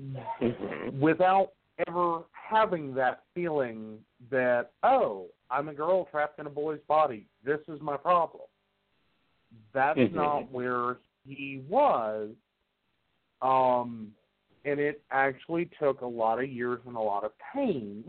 Mhm. 0.00 1.00
Without 1.00 1.52
ever 1.88 2.22
having 2.32 2.94
that 2.94 3.24
feeling 3.34 3.98
that, 4.30 4.70
oh, 4.82 5.26
I'm 5.50 5.68
a 5.68 5.74
girl 5.74 6.06
trapped 6.10 6.38
in 6.38 6.46
a 6.46 6.50
boy's 6.50 6.80
body. 6.86 7.26
This 7.42 7.60
is 7.68 7.80
my 7.80 7.96
problem. 7.96 8.44
That's 9.72 9.98
Mhm. 9.98 10.12
not 10.12 10.50
where 10.52 10.98
he 11.24 11.64
was. 11.68 12.34
Um, 13.42 14.14
and 14.66 14.80
it 14.80 15.00
actually 15.12 15.70
took 15.80 16.00
a 16.00 16.06
lot 16.06 16.42
of 16.42 16.50
years 16.50 16.80
and 16.86 16.96
a 16.96 17.00
lot 17.00 17.24
of 17.24 17.30
pain 17.54 18.04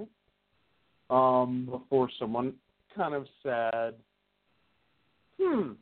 um, 1.09 1.67
before 1.71 2.09
someone 2.19 2.53
kind 2.95 3.13
of 3.13 3.27
said, 3.43 3.93
"Hmm, 5.39 5.73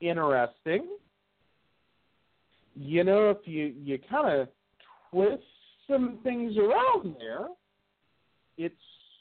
interesting." 0.00 0.86
You 2.76 3.04
know, 3.04 3.30
if 3.30 3.38
you 3.44 3.74
you 3.82 3.98
kind 4.08 4.40
of 4.40 4.48
twist 5.10 5.42
some 5.88 6.20
things 6.22 6.56
around 6.56 7.16
there, 7.18 7.48
it 8.56 8.72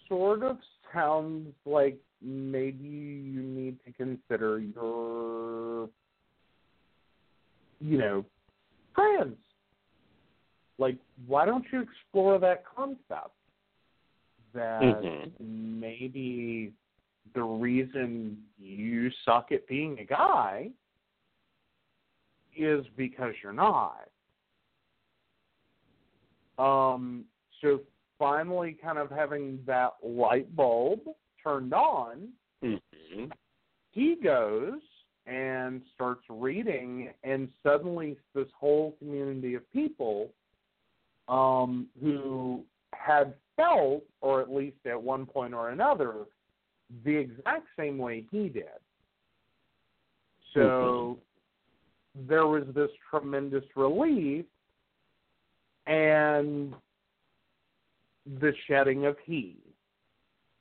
sort 0.08 0.44
of 0.44 0.58
sounds 0.94 1.52
like 1.66 1.98
maybe 2.22 2.86
you 2.86 3.42
need 3.42 3.78
to 3.86 3.92
consider 3.92 4.60
your, 4.60 5.90
you 7.80 7.98
know, 7.98 8.26
trans 8.94 9.36
like 10.78 10.98
why 11.28 11.46
don't 11.46 11.66
you 11.72 11.82
explore 11.82 12.40
that 12.40 12.64
concept 12.66 13.36
that 14.54 15.04
Mhm. 15.04 15.32
maybe 15.40 16.74
the 17.34 17.44
reason 17.44 18.46
you 18.58 19.10
suck 19.24 19.52
at 19.52 19.68
being 19.68 20.00
a 20.00 20.06
guy 20.06 20.72
is 22.56 22.86
because 22.96 23.34
you're 23.42 23.52
not 23.52 24.10
um 26.58 27.26
so 27.62 27.82
finally 28.18 28.74
kind 28.74 28.98
of 28.98 29.10
having 29.10 29.62
that 29.66 29.94
light 30.04 30.54
bulb 30.56 31.02
turned 31.42 31.74
on, 31.74 32.32
Mhm. 32.64 33.32
he 33.92 34.16
goes 34.16 34.82
and 35.26 35.86
starts 35.94 36.24
reading, 36.30 37.14
and 37.24 37.52
suddenly 37.64 38.18
this 38.34 38.50
whole 38.52 38.94
community 38.94 39.56
of 39.56 39.70
people 39.72 40.32
um, 41.28 41.88
who 42.02 42.64
had 42.94 43.34
felt, 43.56 44.04
or 44.22 44.42
at 44.42 44.52
least 44.52 44.78
at 44.86 45.02
one 45.02 45.26
point 45.26 45.54
or 45.54 45.70
another, 45.70 46.26
the 47.04 47.16
exact 47.16 47.68
same 47.78 47.98
way 47.98 48.26
he 48.32 48.50
did. 48.50 48.66
So 50.54 51.18
there 52.28 52.48
was 52.48 52.64
this 52.74 52.90
tremendous 53.10 53.66
relief 53.76 54.46
and 55.88 56.74
the 58.40 58.54
shedding 58.68 59.06
of 59.06 59.18
he. 59.26 59.58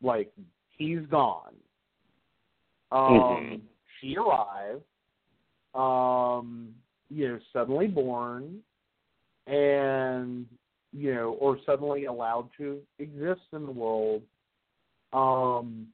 Like, 0.03 0.33
he's 0.77 1.07
gone. 1.11 1.55
Um, 2.91 3.01
Mhm. 3.01 3.61
She 4.01 4.17
arrived, 4.17 4.85
um, 5.75 6.75
you 7.09 7.29
know, 7.29 7.39
suddenly 7.53 7.87
born, 7.87 8.63
and, 9.47 10.47
you 10.93 11.15
know, 11.15 11.33
or 11.41 11.59
suddenly 11.67 12.07
allowed 12.07 12.49
to 12.57 12.81
exist 12.99 13.43
in 13.53 13.67
the 13.67 13.73
world, 13.73 14.23
um, 15.13 15.87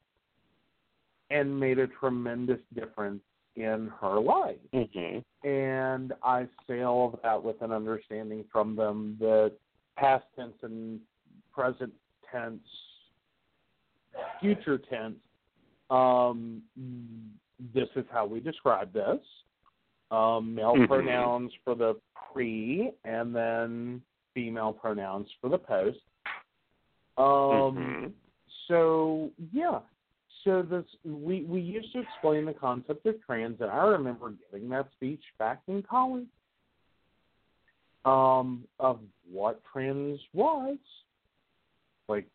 and 1.30 1.58
made 1.60 1.78
a 1.78 1.86
tremendous 1.86 2.60
difference 2.74 3.22
in 3.56 3.88
her 4.00 4.20
life 4.20 4.58
Mhm. 4.72 5.24
and 5.44 6.12
I 6.22 6.48
say 6.66 6.82
all 6.82 7.12
of 7.12 7.20
that 7.22 7.42
with 7.42 7.60
an 7.62 7.72
understanding 7.72 8.44
from 8.44 8.76
them 8.76 9.16
that 9.18 9.52
past 9.96 10.24
tense 10.36 10.56
and 10.62 11.00
present 11.52 11.92
tense, 12.30 12.66
future 14.40 14.78
tense, 14.78 15.18
um, 15.90 16.62
this 17.74 17.88
is 17.96 18.06
how 18.10 18.24
we 18.24 18.40
describe 18.40 18.92
this. 18.92 19.20
Um, 20.10 20.54
male 20.54 20.74
Mhm. 20.74 20.88
pronouns 20.88 21.52
for 21.64 21.74
the 21.74 22.00
pre, 22.32 22.92
and 23.04 23.34
then 23.34 24.02
female 24.34 24.72
pronouns 24.72 25.30
for 25.40 25.48
the 25.48 25.58
post. 25.58 26.00
Um, 27.16 27.76
Mhm. 27.76 28.12
so 28.66 29.30
yeah, 29.52 29.80
so 30.44 30.62
this 30.62 30.86
we 31.04 31.44
we 31.44 31.60
used 31.60 31.92
to 31.92 32.00
explain 32.00 32.44
the 32.44 32.54
concept 32.54 33.06
of 33.06 33.20
trans, 33.24 33.60
and 33.60 33.70
I 33.70 33.84
remember 33.86 34.30
giving 34.30 34.68
that 34.70 34.90
speech 34.92 35.22
back 35.38 35.62
in 35.68 35.82
college. 35.82 36.28
Um, 38.06 38.66
of 38.78 38.98
what 39.30 39.62
trans 39.70 40.18
was, 40.32 40.78
like, 42.08 42.26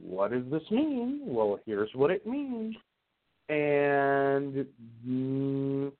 what 0.00 0.30
does 0.30 0.48
this 0.48 0.70
mean? 0.70 1.22
Well, 1.24 1.58
here's 1.66 1.92
what 1.94 2.12
it 2.12 2.24
means, 2.24 2.76
and 3.48 4.64
mm, 5.04 5.92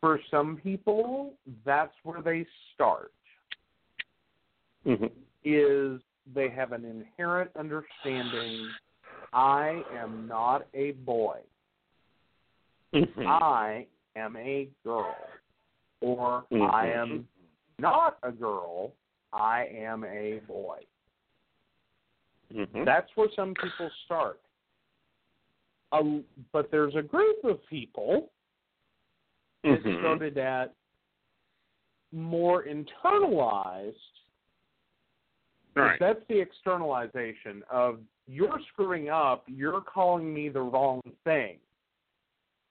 for 0.00 0.18
some 0.30 0.56
people, 0.56 1.34
that's 1.64 1.94
where 2.02 2.22
they 2.22 2.46
start 2.74 3.12
Mhm. 4.86 5.12
is 5.44 6.00
they 6.26 6.48
have 6.48 6.72
an 6.72 6.84
inherent 6.84 7.50
understanding 7.56 8.74
I 9.32 9.84
am 9.92 10.26
not 10.26 10.66
a 10.74 10.92
boy. 10.92 11.40
Mhm. 12.92 13.26
I 13.26 13.86
am 14.16 14.36
a 14.36 14.68
girl. 14.82 15.16
Or 16.00 16.46
I 16.50 16.86
Mhm. 16.86 16.96
am 16.96 17.28
not 17.78 18.18
a 18.22 18.32
girl. 18.32 18.92
I 19.32 19.66
am 19.66 20.04
a 20.04 20.40
boy. 20.40 20.84
Mhm. 22.52 22.84
That's 22.84 23.14
where 23.16 23.30
some 23.30 23.54
people 23.54 23.90
start. 24.04 24.40
Um, 25.92 26.24
but 26.52 26.70
there's 26.70 26.96
a 26.96 27.02
group 27.02 27.44
of 27.44 27.64
people 27.66 28.32
that 29.62 29.82
Mhm. 29.82 30.00
started 30.00 30.38
at 30.38 30.74
more 32.12 32.64
internalized 32.64 34.20
Right. 35.76 36.00
That's 36.00 36.20
the 36.28 36.38
externalization 36.38 37.62
of 37.70 38.00
you're 38.26 38.58
screwing 38.72 39.08
up, 39.08 39.44
you're 39.46 39.80
calling 39.80 40.32
me 40.32 40.48
the 40.48 40.60
wrong 40.60 41.00
thing. 41.24 41.58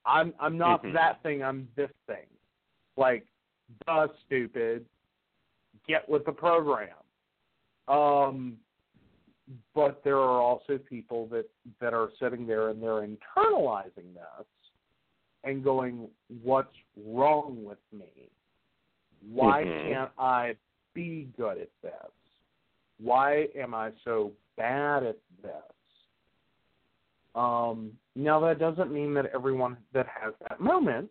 I'm 0.05 0.33
I'm 0.39 0.57
not 0.57 0.83
Mhm. 0.83 0.93
that 0.93 1.21
thing, 1.23 1.43
I'm 1.43 1.69
this 1.75 1.91
thing. 2.07 2.27
Like, 2.97 3.25
duh 3.85 4.07
stupid. 4.25 4.85
Get 5.87 6.07
with 6.09 6.25
the 6.25 6.31
program. 6.31 6.97
Um 7.87 8.59
but 9.73 10.03
there 10.03 10.17
are 10.17 10.41
also 10.41 10.77
people 10.77 11.25
that, 11.27 11.49
that 11.79 11.91
are 11.91 12.11
sitting 12.19 12.45
there 12.45 12.69
and 12.69 12.83
they're 12.83 13.07
internalizing 13.07 14.13
this 14.13 14.45
and 15.43 15.63
going, 15.63 16.09
What's 16.43 16.75
wrong 16.95 17.63
with 17.63 17.79
me? 17.91 18.29
Why 19.31 19.63
Mhm. 19.63 19.83
can't 19.83 20.11
I 20.17 20.55
be 20.93 21.29
good 21.37 21.57
at 21.57 21.69
this? 21.81 22.11
Why 22.99 23.47
am 23.55 23.73
I 23.73 23.91
so 24.03 24.33
bad 24.57 25.03
at 25.03 25.17
this? 25.41 25.53
Um, 27.35 27.97
now 28.15 28.39
that 28.41 28.59
doesn't 28.59 28.91
mean 28.91 29.13
that 29.13 29.27
everyone 29.27 29.77
that 29.93 30.07
has 30.07 30.33
that 30.49 30.59
moment 30.59 31.09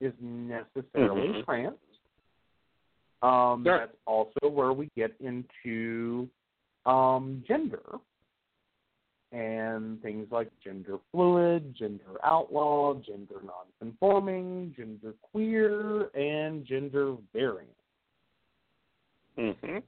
is 0.00 0.12
necessarily 0.20 1.28
Mhm. 1.28 1.44
trans. 1.44 1.78
Um, 3.22 3.64
Sure. 3.64 3.78
That's 3.78 3.96
also 4.04 4.48
where 4.48 4.72
we 4.72 4.88
get 4.96 5.14
into 5.20 6.28
um, 6.84 7.44
gender 7.46 8.00
and 9.32 10.00
things 10.02 10.26
like 10.30 10.50
gender 10.62 10.98
fluid, 11.10 11.74
gender 11.74 12.18
outlaw, 12.22 12.94
gender 12.94 13.40
nonconforming, 13.44 14.74
gender 14.76 15.14
queer, 15.22 16.08
and 16.14 16.64
gender 16.66 17.16
variant 17.32 17.70
Mhm. 19.38 19.82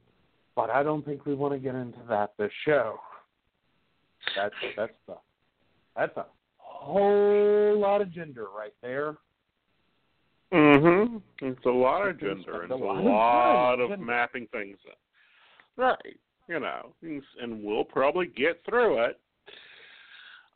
but 0.55 0.69
I 0.71 0.81
don't 0.81 1.05
think 1.05 1.25
we 1.25 1.35
want 1.35 1.53
to 1.53 1.59
get 1.59 1.75
into 1.75 1.99
that 2.09 2.35
this 2.37 2.51
show. 2.63 2.99
That's 4.35 4.55
that's 4.75 4.97
a 5.09 5.13
that's 5.95 6.17
a 6.17 6.25
whole 6.57 7.77
lot 7.79 8.01
of 8.01 8.09
gender 8.11 8.47
right 8.49 8.73
there. 8.81 9.17
Mhm. 10.51 11.21
It's 11.41 11.65
a 11.65 11.69
lot 11.69 12.07
of 12.07 12.19
gender 12.19 12.63
and 12.63 12.71
it's 12.71 12.81
a 12.81 12.83
lot 12.83 12.97
of 12.97 13.03
lot 13.05 13.79
of 13.79 13.89
gender. 13.89 14.05
mapping 14.05 14.47
things. 14.47 14.77
up. 14.89 14.97
Right. 15.75 16.19
You 16.47 16.59
know, 16.59 16.93
and 17.39 17.63
we'll 17.63 17.83
probably 17.85 18.27
get 18.27 18.63
through 18.65 18.99
it. 19.03 19.19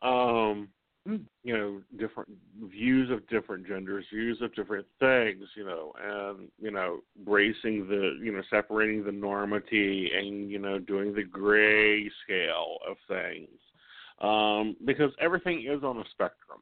Um, 0.02 0.70
Mm. 1.08 1.26
you 1.44 1.58
know, 1.58 1.82
different 1.98 2.30
views 2.66 3.10
of 3.10 3.26
different 3.30 3.66
genders, 3.66 4.06
views 4.12 4.42
of 4.42 4.54
different 4.54 4.86
things, 5.00 5.48
you 5.56 5.64
know, 5.64 5.94
and 6.04 6.52
you 6.62 6.72
know, 6.72 7.00
bracing 7.26 7.88
the, 7.88 8.20
you 8.22 8.32
know, 8.34 8.42
separating 8.50 9.04
the 9.04 9.12
normity 9.12 10.16
and 10.16 10.52
you 10.52 10.60
know, 10.60 10.78
doing 10.78 11.14
the 11.14 11.24
gray 11.24 12.10
scale 12.24 12.78
of 12.88 12.98
things, 13.08 13.60
um, 14.20 14.76
because 14.86 15.12
everything 15.20 15.66
is 15.66 15.84
on 15.84 15.98
a 15.98 16.06
spectrum, 16.12 16.60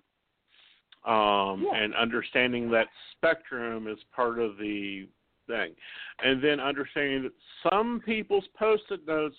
um, 1.03 1.63
Yeah. 1.63 1.75
and 1.83 1.95
understanding 1.95 2.69
that 2.69 2.87
spectrum 3.13 3.87
is 3.87 4.01
part 4.15 4.39
of 4.39 4.57
the 4.57 5.09
thing, 5.47 5.75
and 6.19 6.41
then 6.41 6.59
understanding 6.59 7.23
that 7.23 7.33
some 7.69 8.01
people's 8.01 8.47
post-it 8.49 9.05
notes 9.07 9.35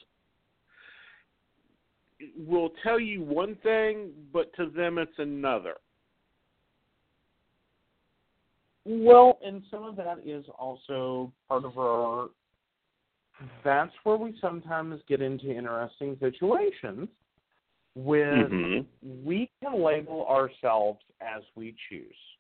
will 2.36 2.70
tell 2.82 2.98
you 2.98 3.22
one 3.22 3.56
thing, 3.62 4.10
but 4.32 4.52
to 4.56 4.70
them 4.70 4.98
it's 4.98 5.18
another. 5.18 5.74
Well, 8.84 9.38
and 9.44 9.62
some 9.70 9.84
of 9.84 9.96
that 9.96 10.20
is 10.24 10.44
also 10.58 11.32
part 11.48 11.64
of 11.64 11.78
our. 11.78 12.30
That's 13.62 13.92
where 14.02 14.16
we 14.16 14.34
sometimes 14.40 15.00
get 15.06 15.20
into 15.20 15.50
interesting 15.50 16.16
situations 16.18 17.08
when 17.94 18.50
Mhm. 18.50 18.86
we 19.24 19.50
can 19.60 19.82
label 19.82 20.26
ourselves 20.26 21.04
as 21.20 21.42
we 21.54 21.72
choose. 21.88 22.36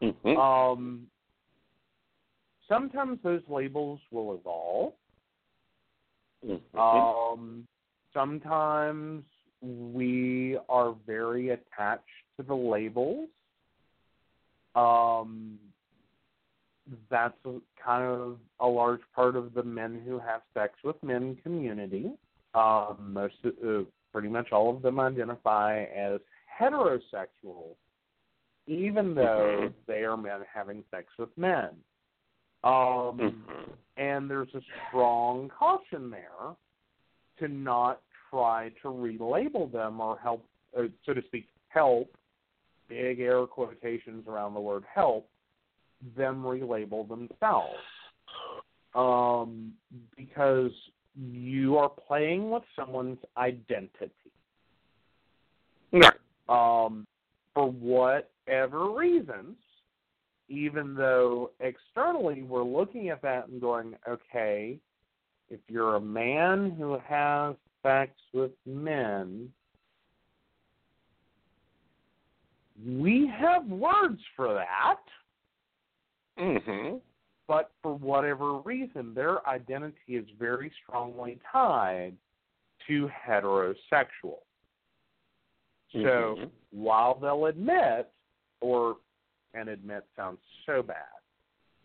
Mhm. 0.00 0.36
Um, 0.36 1.10
sometimes 2.68 3.20
those 3.22 3.46
labels 3.48 4.00
will 4.10 4.34
evolve. 4.34 4.94
Mhm. 6.44 6.78
Um, 6.78 7.66
sometimes 8.16 9.24
we 9.60 10.58
are 10.68 10.94
very 11.06 11.50
attached 11.50 12.02
to 12.38 12.42
the 12.42 12.54
labels. 12.54 13.28
Um, 14.74 15.58
that's 17.10 17.34
kind 17.84 18.04
of 18.04 18.38
a 18.60 18.66
large 18.66 19.00
part 19.14 19.36
of 19.36 19.54
the 19.54 19.62
men 19.62 20.00
who 20.04 20.18
have 20.18 20.40
sex 20.54 20.74
with 20.82 20.96
men 21.02 21.36
community. 21.42 22.10
Um, 22.54 23.12
most, 23.12 23.34
uh, 23.44 23.82
pretty 24.12 24.28
much 24.28 24.50
all 24.50 24.74
of 24.74 24.82
them 24.82 24.98
identify 24.98 25.84
as 25.84 26.20
heterosexual, 26.58 27.74
even 28.66 29.14
though 29.14 29.68
Mhm. 29.68 29.74
they 29.86 30.04
are 30.04 30.16
men 30.16 30.42
having 30.52 30.82
sex 30.90 31.12
with 31.18 31.36
men. 31.36 31.84
Um, 32.64 33.18
Mhm. 33.18 33.76
and 33.96 34.30
there's 34.30 34.54
a 34.54 34.62
strong 34.88 35.48
caution 35.50 36.10
there 36.10 36.56
to 37.38 37.48
not 37.48 38.00
try 38.30 38.70
to 38.82 38.88
relabel 38.88 39.70
them 39.70 40.00
or 40.00 40.18
help, 40.18 40.44
uh, 40.78 40.82
so 41.04 41.14
to 41.14 41.22
speak, 41.26 41.46
help, 41.68 42.14
big 42.88 43.20
air 43.20 43.46
quotations 43.46 44.26
around 44.28 44.54
the 44.54 44.60
word 44.60 44.84
help, 44.92 45.28
them 46.16 46.42
relabel 46.42 47.08
themselves. 47.08 47.74
Um, 48.94 49.72
because 50.16 50.70
you 51.14 51.76
are 51.76 51.88
playing 51.88 52.50
with 52.50 52.62
someone's 52.74 53.18
identity. 53.36 54.10
Right. 55.92 56.12
Um, 56.48 57.06
for 57.54 57.70
whatever 57.70 58.90
reasons, 58.90 59.56
even 60.48 60.94
though 60.94 61.50
externally 61.60 62.42
we're 62.42 62.62
looking 62.62 63.08
at 63.08 63.22
that 63.22 63.48
and 63.48 63.60
going, 63.60 63.94
okay, 64.08 64.78
if 65.50 65.60
you're 65.68 65.96
a 65.96 66.00
man 66.00 66.74
who 66.78 66.98
has 67.06 67.56
sex 67.86 68.12
with 68.32 68.50
men, 68.66 69.52
we 72.84 73.26
have 73.28 73.66
words 73.66 74.20
for 74.34 74.52
that, 74.54 75.00
Mhm. 76.36 77.00
but 77.46 77.72
for 77.80 77.94
whatever 77.94 78.58
reason, 78.58 79.14
their 79.14 79.46
identity 79.48 80.16
is 80.16 80.28
very 80.30 80.70
strongly 80.82 81.36
tied 81.50 82.16
to 82.86 83.08
heterosexual. 83.08 84.42
So 85.92 86.36
Mhm. 86.36 86.50
while 86.70 87.14
they'll 87.14 87.46
admit, 87.46 88.12
or 88.60 88.98
and 89.54 89.68
admit 89.68 90.06
sounds 90.16 90.42
so 90.66 90.82
bad, 90.82 91.20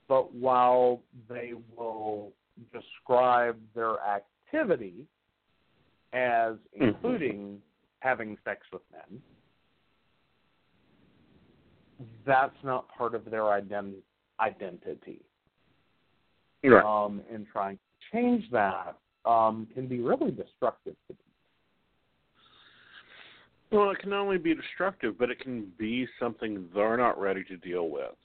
but 0.08 0.34
while 0.34 1.04
they 1.28 1.54
will 1.54 2.34
describe 2.74 3.58
their 3.74 4.00
activity 4.02 5.08
as 6.14 6.58
Mhm. 6.78 6.88
including 6.88 7.62
having 8.00 8.38
sex 8.44 8.70
with 8.72 8.82
men, 8.92 9.22
that's 12.26 12.64
not 12.64 12.88
part 12.90 13.16
of 13.16 13.26
their 13.26 13.44
ident- 13.44 14.02
identity. 14.40 15.24
Right. 16.64 16.84
Um, 16.84 17.24
and 17.30 17.48
trying 17.48 17.78
to 17.78 18.12
change 18.12 18.50
that 18.52 18.98
um, 19.26 19.68
can 19.74 19.88
be 19.88 20.00
really 20.00 20.32
destructive 20.32 20.96
to 21.08 21.14
people. 21.14 21.26
Well, 23.72 23.90
it 23.92 24.00
can 24.00 24.14
only 24.14 24.38
be 24.38 24.54
destructive, 24.54 25.18
but 25.18 25.30
it 25.30 25.40
can 25.40 25.72
be 25.78 26.08
something 26.20 26.68
they're 26.74 26.98
not 26.98 27.20
ready 27.20 27.44
to 27.46 27.58
deal 27.58 27.90
with. 27.90 28.16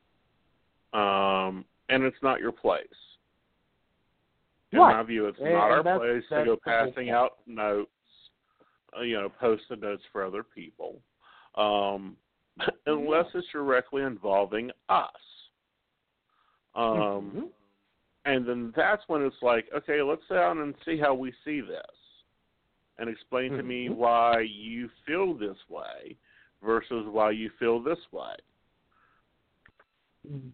Um, 0.92 1.64
and 1.88 2.02
it's 2.02 2.22
not 2.22 2.40
your 2.40 2.52
place. 2.52 2.86
In 4.72 4.78
Right. 4.80 4.96
my 4.96 5.02
view, 5.04 5.26
it's 5.26 5.38
And- 5.38 5.52
not 5.52 5.70
our 5.70 5.86
and 5.86 6.00
place 6.00 6.28
to 6.28 6.44
go 6.44 6.56
passing 6.56 7.10
out 7.10 7.38
notes, 7.46 7.90
uh, 8.96 9.00
you 9.00 9.14
know, 9.20 9.28
post-it 9.28 9.80
notes 9.80 10.04
for 10.06 10.24
other 10.24 10.42
people, 10.42 11.02
um, 11.54 12.16
unless 12.86 13.32
it's 13.34 13.46
directly 13.48 14.02
involving 14.02 14.72
us. 14.88 15.50
Um, 16.74 17.32
Mhm. 17.32 17.52
and 18.24 18.44
then 18.44 18.70
that's 18.72 19.08
when 19.08 19.22
it's 19.22 19.40
like, 19.40 19.72
okay, 19.72 20.02
let's 20.02 20.26
sit 20.26 20.34
down 20.34 20.58
and 20.58 20.74
see 20.84 20.98
how 20.98 21.14
we 21.14 21.32
see 21.44 21.60
this, 21.60 22.20
and 22.98 23.08
explain 23.08 23.52
to 23.56 23.62
me 23.62 23.88
Mhm. 23.88 23.96
why 23.96 24.40
you 24.40 24.88
feel 25.06 25.32
this 25.32 25.68
way 25.68 26.16
versus 26.60 27.06
why 27.06 27.30
you 27.30 27.50
feel 27.50 27.78
this 27.80 28.10
way. 28.12 28.36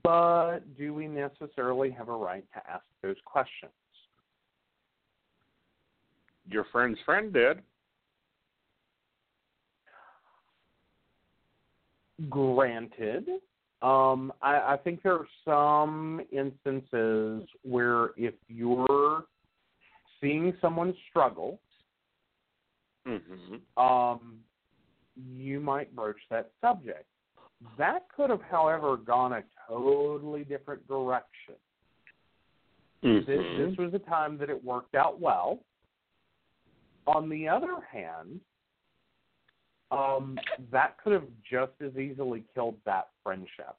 But 0.02 0.74
do 0.76 0.92
we 0.92 1.08
necessarily 1.08 1.90
have 1.92 2.08
a 2.10 2.16
right 2.16 2.44
to 2.52 2.70
ask 2.70 2.84
those 3.00 3.20
questions? 3.22 3.72
Your 6.48 6.64
friend's 6.72 6.98
friend 7.04 7.32
did. 7.32 7.62
Granted, 12.28 13.28
um, 13.80 14.32
I, 14.42 14.74
I 14.74 14.78
think 14.82 15.02
there 15.02 15.14
are 15.14 15.26
some 15.44 16.20
instances 16.30 17.48
where 17.62 18.10
if 18.16 18.34
you're 18.48 19.24
seeing 20.20 20.52
someone 20.60 20.94
struggle, 21.10 21.58
Mm-hmm. 23.06 23.82
um, 23.82 24.36
you 25.16 25.60
might 25.60 25.94
broach 25.94 26.20
that 26.30 26.50
subject. 26.60 27.04
That 27.78 28.06
could 28.14 28.30
have, 28.30 28.42
however, 28.42 28.96
gone 28.96 29.32
a 29.32 29.42
totally 29.68 30.44
different 30.44 30.86
direction. 30.86 31.54
Mm-hmm. 33.04 33.70
this 33.70 33.76
was 33.78 33.92
a 33.94 33.98
time 33.98 34.38
that 34.38 34.48
it 34.48 34.64
worked 34.64 34.94
out 34.94 35.20
well. 35.20 35.58
On 37.06 37.28
the 37.28 37.48
other 37.48 37.80
hand, 37.90 38.40
um, 39.90 40.38
that 40.70 40.96
could 41.02 41.12
have 41.12 41.26
just 41.48 41.72
as 41.84 41.96
easily 41.96 42.44
killed 42.54 42.76
that 42.86 43.08
friendship. 43.22 43.76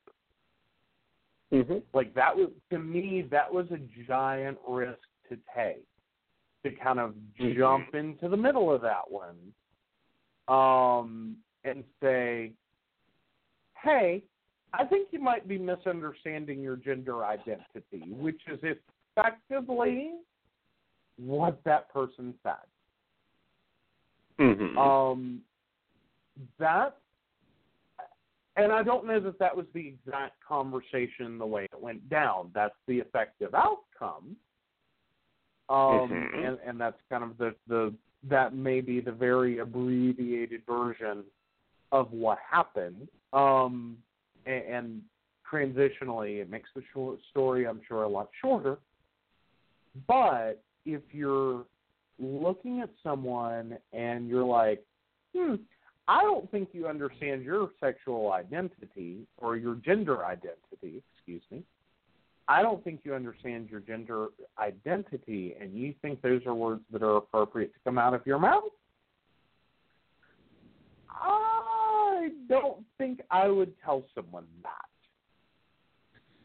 Mm-hmm. 1.52 1.78
Like 1.94 2.14
that 2.16 2.36
was 2.36 2.50
to 2.72 2.80
me, 2.80 3.28
that 3.32 3.52
was 3.52 3.68
a 3.72 3.78
giant 4.08 4.58
risk 4.68 5.00
to 5.30 5.38
take 5.56 5.86
to 6.64 6.72
kind 6.72 7.00
of 7.00 7.14
Mhm. 7.40 7.58
jump 7.58 7.94
into 7.94 8.30
the 8.30 8.38
middle 8.38 8.72
of 8.72 8.82
that 8.82 9.10
one, 9.10 9.54
um, 10.48 11.44
and 11.64 11.84
say, 12.02 12.54
"Hey, 13.78 14.24
I 14.72 14.86
think 14.86 15.12
you 15.12 15.20
might 15.20 15.48
be 15.48 15.58
misunderstanding 15.58 16.62
your 16.62 16.78
gender 16.78 17.26
identity," 17.26 18.12
which 18.14 18.42
is 18.48 18.64
effectively 18.64 20.18
what 21.18 21.64
that 21.64 21.90
person 21.90 22.38
said. 22.44 22.66
Mm-hmm. 24.40 24.78
Um, 24.78 25.42
that, 26.60 26.98
and 28.56 28.72
I 28.72 28.84
don't 28.84 29.06
know 29.06 29.20
that 29.20 29.40
that 29.40 29.56
was 29.56 29.66
the 29.74 29.88
exact 29.88 30.34
conversation 30.48 31.38
the 31.38 31.46
way 31.46 31.66
it 31.66 31.82
went 31.82 32.10
down. 32.10 32.52
That's 32.54 32.76
the 32.88 33.00
effective 33.00 33.54
outcome. 33.54 34.36
Um, 35.70 36.10
Mhm. 36.10 36.48
and, 36.48 36.60
and 36.66 36.80
that's 36.80 37.00
kind 37.10 37.24
of 37.24 37.38
the, 37.38 37.56
the 37.68 37.94
that 38.30 38.54
may 38.54 38.82
be 38.82 39.00
the 39.00 39.12
very 39.12 39.60
abbreviated 39.60 40.66
version 40.66 41.24
of 41.92 42.12
what 42.12 42.38
happened. 42.40 43.08
Um, 43.32 43.98
and, 44.46 44.64
and 44.66 45.02
transitionally, 45.50 46.42
it 46.42 46.50
makes 46.50 46.70
the 46.76 46.84
short 46.94 47.20
story, 47.32 47.66
I'm 47.68 47.82
sure, 47.88 48.04
a 48.04 48.08
lot 48.08 48.30
shorter. 48.42 48.78
But 50.08 50.64
if 50.86 51.02
you're 51.12 51.66
looking 52.20 52.82
at 52.82 52.90
someone 53.02 53.78
and 53.92 54.28
you're 54.28 54.44
like, 54.44 54.84
hmm, 55.36 55.56
I 56.08 56.22
don't 56.22 56.50
think 56.52 56.70
you 56.74 56.88
understand 56.88 57.44
your 57.44 57.70
sexual 57.80 58.32
identity 58.34 59.26
or 59.38 59.56
your 59.58 59.76
gender 59.76 60.26
identity, 60.26 61.02
excuse 61.16 61.44
me. 61.50 61.64
I 62.48 62.62
don't 62.62 62.84
think 62.84 63.02
you 63.04 63.14
understand 63.16 63.70
your 63.70 63.80
gender 63.80 64.28
identity 64.60 65.56
and 65.60 65.74
you 65.74 65.94
think 66.02 66.22
those 66.22 66.42
are 66.46 66.54
words 66.54 66.82
that 66.92 67.02
are 67.02 67.18
appropriate 67.18 67.74
to 67.74 67.80
come 67.86 67.98
out 67.98 68.14
of 68.14 68.22
your 68.26 68.38
mouth. 68.38 68.64
I 71.10 72.30
don't 72.50 72.84
think 72.98 73.22
I 73.32 73.48
would 73.48 73.74
tell 73.84 74.04
someone 74.14 74.46
that. 74.64 74.72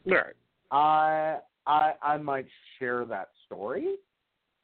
Right. 0.09 0.35
I 0.71 1.39
I 1.67 1.93
I 2.01 2.17
might 2.17 2.47
share 2.77 3.03
that 3.05 3.29
story 3.45 3.95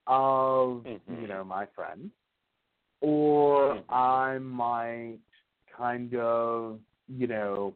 of 0.07 0.83
Mhm. 0.85 1.21
you 1.21 1.27
know 1.27 1.43
my 1.43 1.65
friend, 1.67 2.11
or 3.01 3.75
Mhm. 3.75 3.83
I 3.89 4.37
might 4.39 5.19
kind 5.71 6.15
of 6.15 6.79
you 7.07 7.27
know 7.27 7.73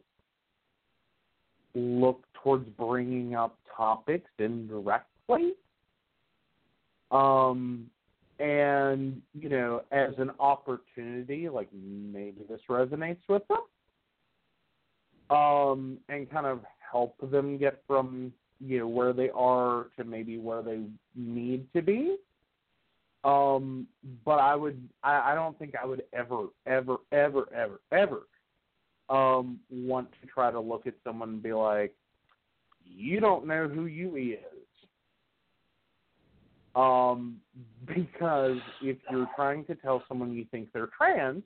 look 1.74 2.24
towards 2.34 2.68
bringing 2.70 3.34
up 3.34 3.56
topics 3.76 4.30
indirectly. 4.38 5.54
Um, 7.10 7.90
and 8.38 9.20
you 9.34 9.48
know, 9.48 9.84
as 9.90 10.18
an 10.18 10.30
opportunity, 10.40 11.48
like 11.48 11.68
maybe 11.72 12.42
this 12.48 12.60
resonates 12.68 13.26
with 13.28 13.42
them, 13.48 13.62
um, 15.36 15.98
and 16.08 16.30
kind 16.30 16.46
of 16.46 16.64
help 16.90 17.16
them 17.30 17.58
get 17.58 17.82
from 17.86 18.32
you 18.60 18.78
know 18.78 18.88
where 18.88 19.12
they 19.12 19.30
are 19.34 19.86
to 19.96 20.04
maybe 20.04 20.38
where 20.38 20.62
they 20.62 20.80
need 21.14 21.66
to 21.74 21.82
be. 21.82 22.16
Um, 23.24 23.86
but 24.24 24.38
I 24.38 24.54
would, 24.54 24.88
I, 25.02 25.32
I 25.32 25.34
don't 25.34 25.58
think 25.58 25.74
I 25.80 25.84
would 25.84 26.04
ever, 26.12 26.46
ever, 26.66 26.96
ever, 27.12 27.48
ever, 27.54 27.80
ever 27.92 28.20
um, 29.10 29.58
want 29.70 30.08
to 30.20 30.26
try 30.26 30.50
to 30.50 30.60
look 30.60 30.86
at 30.86 30.94
someone 31.04 31.30
and 31.30 31.42
be 31.42 31.52
like, 31.52 31.94
you 32.84 33.20
don't 33.20 33.46
know 33.46 33.68
who 33.68 33.86
you 33.86 34.16
is. 34.16 34.38
Um, 36.74 37.38
because 37.86 38.58
if 38.80 38.96
you're 39.10 39.28
trying 39.36 39.64
to 39.66 39.74
tell 39.74 40.02
someone 40.08 40.32
you 40.32 40.46
think 40.50 40.68
they're 40.72 40.88
trans, 40.96 41.42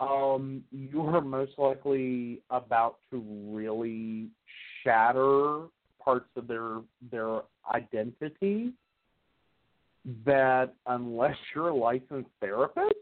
um, 0.00 0.62
you're 0.72 1.20
most 1.20 1.52
likely 1.58 2.42
about 2.50 2.96
to 3.10 3.22
really 3.48 4.28
shatter 4.82 5.66
parts 6.00 6.28
of 6.36 6.46
their 6.48 6.78
their 7.10 7.40
identity 7.72 8.72
that 10.24 10.74
unless 10.86 11.36
you're 11.54 11.68
a 11.68 11.74
licensed 11.74 12.30
therapist, 12.40 12.94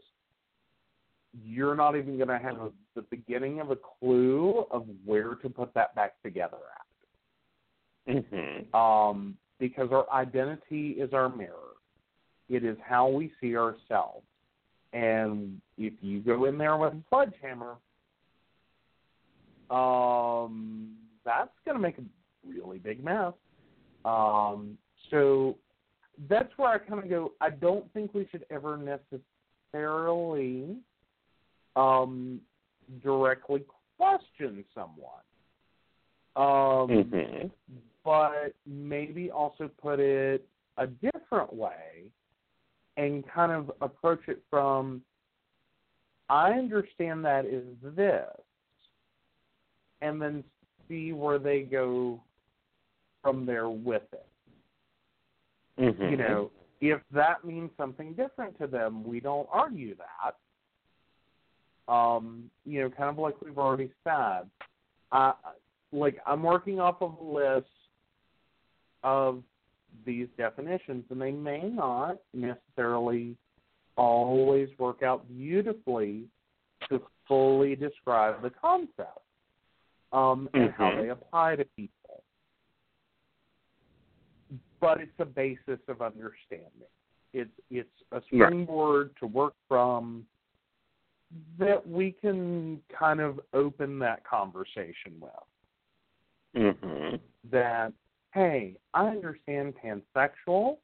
you're 1.43 1.75
not 1.75 1.95
even 1.95 2.17
going 2.17 2.27
to 2.27 2.39
have 2.39 2.57
a, 2.57 2.71
the 2.95 3.01
beginning 3.03 3.61
of 3.61 3.71
a 3.71 3.77
clue 3.99 4.65
of 4.71 4.85
where 5.05 5.35
to 5.35 5.49
put 5.49 5.73
that 5.73 5.95
back 5.95 6.21
together 6.21 6.57
at. 8.07 8.15
Mm-hmm. 8.15 8.75
Um, 8.75 9.37
because 9.59 9.89
our 9.91 10.11
identity 10.11 10.91
is 10.91 11.13
our 11.13 11.29
mirror. 11.29 11.75
It 12.49 12.63
is 12.63 12.77
how 12.83 13.07
we 13.07 13.31
see 13.39 13.55
ourselves. 13.55 14.25
And 14.91 15.61
if 15.77 15.93
you 16.01 16.19
go 16.19 16.45
in 16.45 16.57
there 16.57 16.75
with 16.77 16.93
a 16.93 17.01
sledgehammer, 17.09 17.75
um, 19.69 20.95
that's 21.23 21.51
going 21.63 21.77
to 21.77 21.81
make 21.81 21.99
a 21.99 22.03
really 22.47 22.77
big 22.77 23.03
mess. 23.03 23.33
Um, 24.05 24.77
so 25.11 25.57
that's 26.29 26.51
where 26.57 26.69
I 26.69 26.77
kind 26.77 27.03
of 27.03 27.09
go. 27.09 27.33
I 27.41 27.49
don't 27.49 27.91
think 27.93 28.13
we 28.13 28.27
should 28.31 28.45
ever 28.49 28.77
necessarily 29.73 30.77
um, 31.75 32.41
directly 33.03 33.63
question 33.97 34.63
someone. 34.73 35.23
Um, 36.35 36.89
Mm-hmm. 36.89 37.47
but 38.05 38.53
maybe 38.65 39.29
also 39.29 39.69
put 39.81 39.99
it 39.99 40.47
a 40.77 40.87
different 40.87 41.53
way 41.53 42.09
and 42.97 43.23
kind 43.27 43.51
of 43.51 43.71
approach 43.81 44.21
it 44.27 44.41
from 44.49 45.01
I 46.29 46.51
understand 46.51 47.25
that 47.25 47.45
is 47.45 47.65
this 47.95 48.25
and 50.01 50.21
then 50.21 50.43
see 50.87 51.11
where 51.11 51.39
they 51.39 51.61
go 51.61 52.21
from 53.21 53.45
there 53.45 53.69
with 53.69 54.03
it. 54.13 54.25
Mm-hmm. 55.79 56.03
You 56.03 56.17
know, 56.17 56.51
if 56.81 57.01
that 57.11 57.45
means 57.45 57.69
something 57.77 58.13
different 58.13 58.57
to 58.59 58.67
them, 58.67 59.03
we 59.03 59.19
don't 59.19 59.47
argue 59.51 59.95
that. 59.95 60.35
Um, 61.91 62.49
you 62.65 62.81
know, 62.81 62.89
kind 62.89 63.09
of 63.09 63.17
like 63.17 63.41
we've 63.41 63.57
already 63.57 63.91
said. 64.03 64.49
Uh, 65.11 65.33
like 65.91 66.19
I'm 66.25 66.43
working 66.43 66.79
off 66.79 67.01
of 67.01 67.15
a 67.19 67.23
list 67.23 67.67
of 69.03 69.41
these 70.05 70.27
definitions, 70.37 71.03
and 71.09 71.21
they 71.21 71.31
may 71.31 71.63
not 71.63 72.17
necessarily 72.33 73.35
always 73.97 74.69
work 74.77 75.01
out 75.03 75.27
beautifully 75.27 76.25
to 76.89 77.01
fully 77.27 77.75
describe 77.75 78.41
the 78.41 78.49
concept 78.49 79.19
um, 80.13 80.49
and 80.53 80.71
how 80.71 80.91
Mhm. 80.91 81.01
they 81.01 81.09
apply 81.09 81.55
to 81.55 81.65
people. 81.65 82.23
But 84.79 85.01
it's 85.01 85.11
a 85.19 85.25
basis 85.25 85.79
of 85.87 86.01
understanding. 86.01 86.89
It's 87.33 87.51
it's 87.69 87.89
a 88.11 88.21
springboard 88.27 89.11
to 89.19 89.27
work 89.27 89.53
from 89.67 90.25
that 91.59 91.87
we 91.87 92.11
can 92.11 92.81
kind 92.97 93.19
of 93.19 93.39
open 93.53 93.99
that 93.99 94.23
conversation 94.25 95.13
with 95.19 95.31
Mm-hmm. 96.55 97.15
that, 97.51 97.93
hey, 98.33 98.75
I 98.93 99.07
understand 99.07 99.75
pansexual 99.83 100.77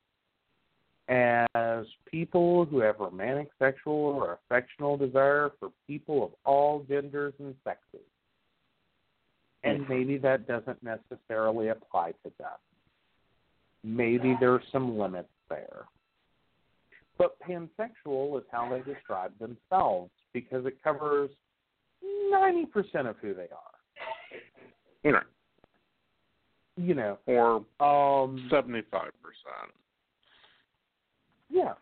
as 1.08 1.86
people 2.06 2.66
who 2.66 2.80
have 2.80 3.00
romantic 3.00 3.50
sexual 3.60 3.94
or 3.94 4.40
affectional 4.46 4.98
desire 4.98 5.52
for 5.60 5.72
people 5.88 6.24
of 6.24 6.32
all 6.46 6.84
genders 6.88 7.34
and 7.40 7.56
sexes. 7.64 8.06
And 9.64 9.86
Mhm. 9.86 9.90
maybe 9.90 10.18
that 10.20 10.48
doesn't 10.48 10.82
necessarily 10.84 11.70
apply 11.70 12.12
to 12.24 12.30
them. 12.38 12.60
Maybe 13.86 14.36
there's 14.40 14.64
some 14.72 14.98
limits 14.98 15.30
there. 15.48 15.84
But 17.20 17.38
pansexual 17.40 18.38
is 18.40 18.46
how 18.52 18.68
they 18.70 18.82
describe 18.92 19.32
themselves 19.38 20.10
because 20.34 20.66
it 20.66 20.82
covers 20.84 21.30
90% 22.04 23.08
of 23.08 23.16
who 23.22 23.36
they 23.36 23.44
are. 23.44 24.40
You 25.04 25.12
know, 25.12 25.22
You 26.78 26.94
know, 26.96 27.20
or 27.28 27.64
um, 27.80 28.48
seventy-five 28.50 29.12
percent. 29.22 29.72
Yeah. 31.50 31.74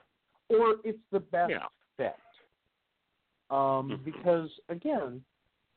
Or 0.50 0.76
it's 0.84 1.00
the 1.12 1.22
best 1.22 1.52
Yeah. 1.52 1.68
fit. 1.98 2.16
Um, 3.50 3.90
Mhm. 3.92 4.04
Because, 4.04 4.60
again, 4.70 5.24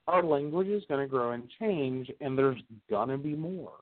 our 0.06 0.22
language 0.22 0.68
is 0.68 0.84
going 0.86 1.00
to 1.00 1.06
grow 1.06 1.30
and 1.30 1.48
change, 1.50 2.10
and 2.20 2.36
there's 2.36 2.60
going 2.90 3.08
to 3.08 3.16
be 3.16 3.34
more. 3.34 3.80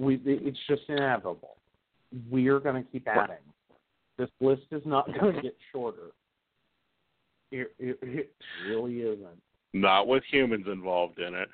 We, 0.00 0.18
it's 0.24 0.58
just 0.66 0.82
inevitable. 0.88 1.56
We're 2.30 2.58
going 2.58 2.82
to 2.82 2.90
keep 2.90 3.06
adding. 3.06 3.36
This 4.16 4.30
list 4.40 4.62
is 4.72 4.82
not 4.86 5.06
going 5.20 5.36
to 5.36 5.42
get 5.42 5.56
shorter. 5.70 6.12
It, 7.52 7.72
it, 7.78 7.98
it 8.00 8.32
really 8.66 9.00
isn't. 9.00 9.42
Not 9.74 10.08
with 10.08 10.22
humans 10.30 10.66
involved 10.72 11.18
in 11.18 11.34
it. 11.34 11.48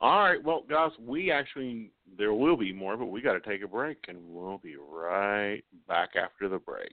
All 0.00 0.18
right, 0.18 0.42
well, 0.42 0.64
guys, 0.68 0.90
we 1.00 1.30
actually 1.30 1.92
there 2.18 2.34
will 2.34 2.56
be 2.56 2.72
more, 2.72 2.96
but 2.96 3.06
we 3.06 3.22
got 3.22 3.34
to 3.34 3.40
take 3.40 3.62
a 3.62 3.68
break, 3.68 3.98
and 4.08 4.18
we'll 4.20 4.58
be 4.58 4.74
right 4.76 5.62
back 5.86 6.10
after 6.20 6.48
the 6.48 6.58
break. 6.58 6.92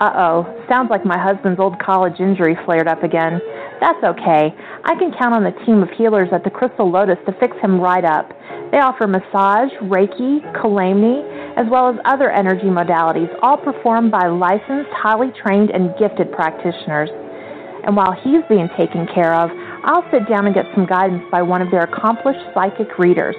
Uh 0.00 0.12
oh, 0.16 0.64
sounds 0.68 0.90
like 0.90 1.04
my 1.04 1.16
husband's 1.16 1.60
old 1.60 1.78
college 1.78 2.18
injury 2.18 2.56
flared 2.64 2.88
up 2.88 3.04
again. 3.04 3.40
That's 3.80 4.02
okay. 4.02 4.54
I 4.84 4.94
can 4.98 5.14
count 5.14 5.34
on 5.34 5.44
the 5.44 5.54
team 5.64 5.82
of 5.82 5.90
healers 5.96 6.28
at 6.32 6.42
the 6.42 6.50
Crystal 6.50 6.90
Lotus 6.90 7.18
to 7.26 7.32
fix 7.38 7.56
him 7.62 7.80
right 7.80 8.04
up. 8.04 8.28
They 8.70 8.78
offer 8.78 9.06
massage, 9.06 9.70
Reiki, 9.86 10.42
Kalamni, 10.58 11.22
as 11.56 11.66
well 11.70 11.88
as 11.88 11.96
other 12.04 12.30
energy 12.30 12.66
modalities, 12.66 13.30
all 13.40 13.56
performed 13.56 14.10
by 14.10 14.26
licensed, 14.26 14.90
highly 14.92 15.30
trained, 15.40 15.70
and 15.70 15.94
gifted 15.98 16.32
practitioners. 16.32 17.08
And 17.86 17.96
while 17.96 18.12
he's 18.12 18.42
being 18.48 18.68
taken 18.76 19.06
care 19.14 19.32
of, 19.32 19.50
I'll 19.84 20.04
sit 20.10 20.28
down 20.28 20.46
and 20.46 20.54
get 20.54 20.66
some 20.74 20.84
guidance 20.84 21.22
by 21.30 21.42
one 21.42 21.62
of 21.62 21.70
their 21.70 21.82
accomplished 21.86 22.42
psychic 22.52 22.98
readers. 22.98 23.36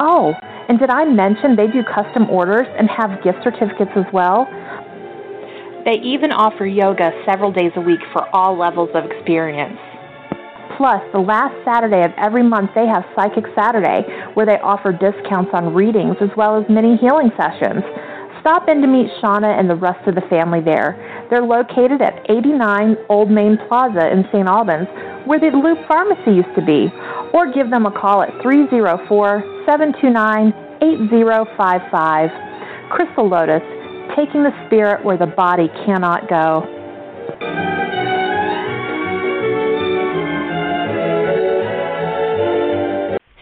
Oh, 0.00 0.34
and 0.68 0.78
did 0.78 0.90
I 0.90 1.04
mention 1.04 1.54
they 1.54 1.68
do 1.68 1.84
custom 1.84 2.28
orders 2.28 2.66
and 2.78 2.88
have 2.90 3.22
gift 3.22 3.38
certificates 3.44 3.92
as 3.94 4.04
well? 4.12 4.48
They 5.86 6.02
even 6.02 6.32
offer 6.32 6.66
yoga 6.66 7.14
several 7.24 7.52
days 7.52 7.70
a 7.76 7.80
week 7.80 8.02
for 8.12 8.26
all 8.34 8.58
levels 8.58 8.90
of 8.92 9.06
experience. 9.06 9.78
Plus, 10.76 10.98
the 11.14 11.22
last 11.22 11.54
Saturday 11.64 12.02
of 12.02 12.10
every 12.18 12.42
month, 12.42 12.74
they 12.74 12.90
have 12.90 13.06
Psychic 13.14 13.46
Saturday, 13.54 14.02
where 14.34 14.44
they 14.44 14.58
offer 14.66 14.90
discounts 14.90 15.54
on 15.54 15.72
readings 15.72 16.16
as 16.20 16.28
well 16.36 16.58
as 16.58 16.66
mini 16.68 16.98
healing 16.98 17.30
sessions. 17.38 17.86
Stop 18.42 18.66
in 18.68 18.82
to 18.82 18.90
meet 18.90 19.06
Shauna 19.22 19.54
and 19.54 19.70
the 19.70 19.78
rest 19.78 20.02
of 20.08 20.16
the 20.16 20.26
family 20.26 20.60
there. 20.60 20.98
They're 21.30 21.46
located 21.46 22.02
at 22.02 22.18
89 22.28 23.06
Old 23.08 23.30
Main 23.30 23.56
Plaza 23.68 24.10
in 24.10 24.26
St. 24.34 24.48
Albans, 24.48 24.90
where 25.24 25.38
the 25.38 25.54
Loop 25.54 25.78
Pharmacy 25.86 26.34
used 26.42 26.54
to 26.58 26.66
be, 26.66 26.90
or 27.30 27.54
give 27.54 27.70
them 27.70 27.86
a 27.86 27.94
call 27.94 28.22
at 28.22 28.34
304 28.42 29.06
729 29.70 30.50
8055. 30.82 32.30
Crystal 32.90 33.28
Lotus, 33.28 33.62
taking 34.14 34.42
the 34.42 34.52
spirit 34.66 35.04
where 35.04 35.16
the 35.16 35.26
body 35.26 35.68
cannot 35.84 36.28
go. 36.28 36.62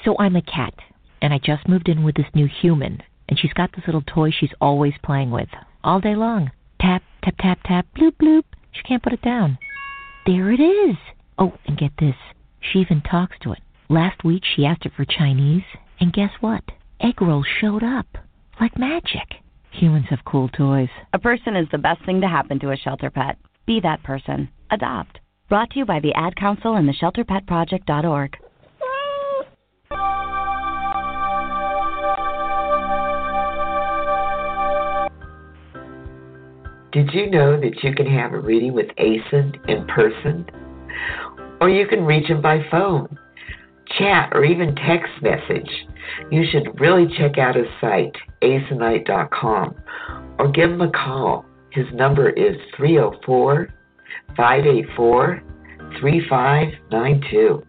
So 0.05 0.17
I'm 0.19 0.37
a 0.37 0.43
cat, 0.43 0.75
and 1.23 1.33
I 1.33 1.39
just 1.39 1.67
moved 1.67 1.89
in 1.89 2.05
with 2.05 2.15
this 2.15 2.27
new 2.35 2.47
human, 2.47 3.03
and 3.29 3.39
she's 3.39 3.53
got 3.55 3.71
this 3.75 3.87
little 3.87 4.03
toy 4.03 4.31
she's 4.31 4.53
always 4.61 4.93
playing 5.03 5.31
with, 5.31 5.49
all 5.83 5.99
day 5.99 6.15
long. 6.15 6.51
Tap, 6.81 7.03
tap, 7.23 7.35
tap, 7.41 7.59
tap, 7.65 7.87
bloop, 7.97 8.13
bloop. 8.23 8.45
She 8.73 8.83
can't 8.83 9.03
put 9.03 9.15
it 9.15 9.23
down. 9.23 9.57
There 10.27 10.53
it 10.53 10.61
is. 10.61 10.97
Oh, 11.39 11.55
and 11.67 11.79
get 11.79 11.93
this. 11.99 12.17
She 12.61 12.81
even 12.81 13.01
talks 13.01 13.37
to 13.43 13.53
it. 13.53 13.61
Last 13.89 14.25
week 14.25 14.43
she 14.45 14.67
asked 14.67 14.85
it 14.85 14.93
for 14.95 15.05
Chinese, 15.05 15.65
and 16.01 16.13
guess 16.13 16.31
what? 16.41 16.65
Egg 17.01 17.21
rolls 17.23 17.47
showed 17.61 17.83
up. 17.83 18.07
Like 18.61 18.79
magic. 18.79 19.43
Humans 19.75 20.07
have 20.11 20.25
cool 20.25 20.49
toys. 20.51 20.89
A 21.13 21.19
person 21.19 21.57
is 21.57 21.67
the 21.73 21.79
best 21.79 22.05
thing 22.07 22.21
to 22.21 22.29
happen 22.29 22.61
to 22.61 22.71
a 22.71 22.77
shelter 22.77 23.11
pet. 23.11 23.37
Be 23.67 23.81
that 23.81 24.03
person. 24.05 24.49
Adopt. 24.71 25.19
Brought 25.49 25.71
to 25.71 25.81
you 25.81 25.85
by 25.85 25.99
the 25.99 26.15
Ad 26.15 26.37
Council 26.37 26.77
and 26.77 26.89
the 26.89 26.93
ShelterPetProject.org. 26.93 28.37
Did 36.93 37.13
you 37.13 37.29
know 37.29 37.61
that 37.61 37.83
you 37.83 37.93
can 37.93 38.07
have 38.07 38.33
a 38.33 38.39
reading 38.39 38.73
with 38.73 38.87
Aeson 38.97 39.55
in 39.67 39.85
person? 39.89 40.47
Or 41.61 41.69
you 41.69 41.89
can 41.89 42.05
reach 42.05 42.29
him 42.29 42.41
by 42.41 42.65
phone, 42.71 43.19
chat, 43.99 44.31
or 44.33 44.45
even 44.45 44.77
text 44.77 45.11
message. 45.21 45.69
You 46.31 46.45
should 46.51 46.81
really 46.81 47.07
check 47.19 47.39
out 47.39 47.57
his 47.57 47.67
site, 47.81 48.15
asinite.com, 48.43 49.75
or 50.39 50.51
give 50.51 50.71
him 50.71 50.81
a 50.81 50.91
call. 50.91 51.45
His 51.71 51.87
number 51.93 52.31
is 52.31 52.57
304 52.77 53.69
584 54.37 55.43
3592. 56.01 57.63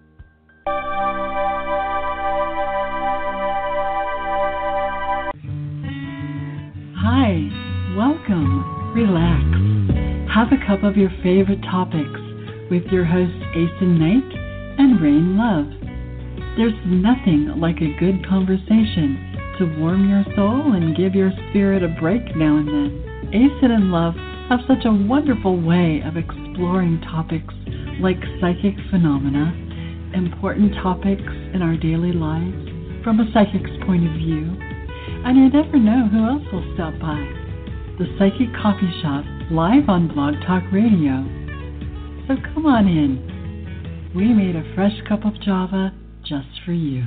Hi, 6.98 7.50
welcome, 7.96 8.94
relax, 8.96 9.44
have 10.34 10.52
a 10.52 10.66
cup 10.66 10.84
of 10.84 10.98
your 10.98 11.12
favorite 11.24 11.62
topics 11.64 12.20
with 12.70 12.84
your 12.92 13.06
hosts 13.06 13.44
Aeson 13.56 14.00
Knight 14.00 14.34
and 14.80 15.02
Rain 15.02 15.38
Love. 15.38 15.85
There's 16.58 16.80
nothing 16.88 17.51
like 17.60 17.82
a 17.82 17.99
good 17.99 18.26
conversation 18.26 19.20
to 19.60 19.76
warm 19.78 20.08
your 20.08 20.24
soul 20.36 20.72
and 20.72 20.95
give 20.95 21.14
your 21.14 21.32
spirit 21.49 21.84
a 21.84 21.89
break 21.99 22.24
now 22.38 22.56
and 22.56 22.68
then. 22.68 22.91
Aeson 23.36 23.72
and 23.72 23.91
Love 23.91 24.16
have 24.47 24.64
such 24.64 24.86
a 24.86 24.93
wonderful 25.08 25.60
way 25.60 25.99
of 26.08 26.16
exploring 26.16 27.01
topics 27.12 27.53
like 27.99 28.16
psychic 28.39 28.72
phenomena, 28.89 29.51
important 30.16 30.72
topics 30.80 31.28
in 31.51 31.60
our 31.62 31.76
daily 31.76 32.14
lives 32.14 32.56
from 33.03 33.20
a 33.20 33.28
psychic's 33.34 33.76
point 33.86 34.08
of 34.08 34.16
view, 34.16 34.56
and 35.28 35.36
you 35.36 35.51
never 35.51 35.76
know 35.76 36.08
who 36.08 36.24
else 36.24 36.47
will 36.56 36.64
stop 36.80 36.95
by. 37.03 37.20
The 37.99 38.08
Psychic 38.16 38.56
Coffee 38.56 38.95
Shop, 39.03 39.28
live 39.51 39.89
on 39.91 40.08
Blog 40.08 40.36
Talk 40.47 40.64
Radio. 40.72 41.20
So 42.32 42.39
come 42.53 42.66
on 42.66 42.88
in. 42.88 43.20
We 44.16 44.32
made 44.32 44.56
a 44.56 44.64
fresh 44.74 44.95
cup 45.08 45.26
of 45.26 45.36
Java 45.41 45.91
just 46.28 46.48
for 46.66 46.74
you. 46.74 47.04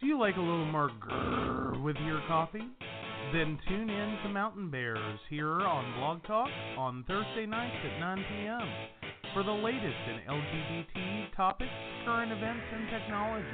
Do 0.00 0.06
you 0.06 0.18
like 0.18 0.36
a 0.36 0.40
little 0.40 0.64
more 0.64 0.90
grrr 1.00 1.82
with 1.82 1.96
your 2.06 2.20
coffee? 2.28 2.62
Then 3.32 3.58
tune 3.68 3.90
in 3.90 4.18
to 4.22 4.28
Mountain 4.28 4.70
Bears 4.70 5.18
here 5.28 5.60
on 5.60 5.92
Blog 5.98 6.24
Talk 6.26 6.48
on 6.78 7.04
Thursday 7.06 7.46
nights 7.46 7.76
at 7.84 8.00
9 8.00 8.24
p.m. 8.28 8.60
for 9.34 9.42
the 9.42 9.52
latest 9.52 9.84
in 10.08 10.20
LGBT 10.28 11.36
topics, 11.36 11.70
current 12.04 12.32
events, 12.32 12.64
and 12.72 12.88
technology. 12.90 13.46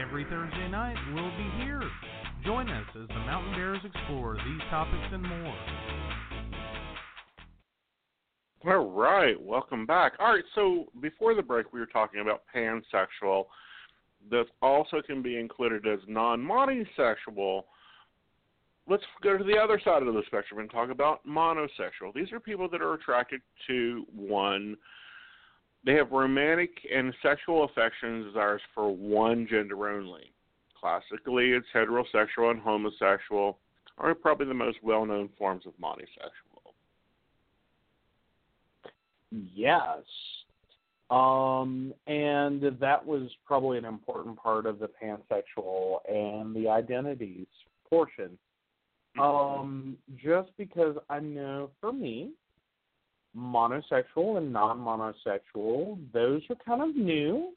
Every 0.00 0.24
Thursday 0.24 0.68
night 0.68 0.96
we'll 1.12 1.36
be 1.36 1.64
here. 1.64 1.82
Join 2.44 2.70
us 2.70 2.86
as 2.94 3.08
the 3.08 3.14
Mountain 3.14 3.52
Bears 3.52 3.80
explore 3.84 4.34
these 4.34 4.60
topics 4.70 5.12
and 5.12 5.22
more. 5.22 5.54
All 8.66 8.90
right, 8.90 9.40
welcome 9.40 9.84
back. 9.84 10.12
All 10.18 10.32
right, 10.32 10.44
so 10.54 10.86
before 11.02 11.34
the 11.34 11.42
break, 11.42 11.72
we 11.72 11.80
were 11.80 11.86
talking 11.86 12.20
about 12.20 12.42
pansexual. 12.54 13.44
That 14.30 14.46
also 14.62 15.02
can 15.06 15.22
be 15.22 15.38
included 15.38 15.86
as 15.86 15.98
non-monosexual. 16.08 17.62
Let's 18.88 19.04
go 19.22 19.36
to 19.36 19.44
the 19.44 19.58
other 19.58 19.80
side 19.84 20.02
of 20.02 20.12
the 20.12 20.22
spectrum 20.26 20.60
and 20.60 20.70
talk 20.70 20.90
about 20.90 21.26
monosexual. 21.26 22.14
These 22.14 22.32
are 22.32 22.40
people 22.40 22.68
that 22.70 22.80
are 22.80 22.94
attracted 22.94 23.42
to 23.66 24.04
one. 24.14 24.76
They 25.84 25.94
have 25.94 26.10
romantic 26.10 26.70
and 26.94 27.14
sexual 27.22 27.64
affection 27.64 28.24
desires 28.24 28.62
for 28.74 28.94
one 28.94 29.46
gender 29.50 29.90
only. 29.90 30.32
Classically, 30.80 31.50
it's 31.50 31.66
heterosexual 31.74 32.50
and 32.50 32.60
homosexual 32.60 33.58
are 33.98 34.14
probably 34.14 34.46
the 34.46 34.54
most 34.54 34.78
well-known 34.82 35.28
forms 35.36 35.64
of 35.66 35.72
monosexual. 35.82 36.72
Yes. 39.30 40.02
Um, 41.10 41.92
and 42.06 42.62
that 42.80 43.04
was 43.04 43.28
probably 43.44 43.78
an 43.78 43.84
important 43.84 44.36
part 44.36 44.64
of 44.64 44.78
the 44.78 44.88
pansexual 45.02 45.98
and 46.08 46.54
the 46.54 46.68
identities 46.68 47.46
portion. 47.88 48.38
Um, 49.20 49.96
just 50.16 50.50
because 50.56 50.96
I 51.10 51.18
know 51.18 51.70
for 51.80 51.92
me, 51.92 52.30
monosexual 53.36 54.38
and 54.38 54.52
non 54.52 54.78
monosexual, 54.78 55.98
those 56.12 56.42
are 56.48 56.56
kind 56.64 56.82
of 56.82 56.96
new. 56.96 57.52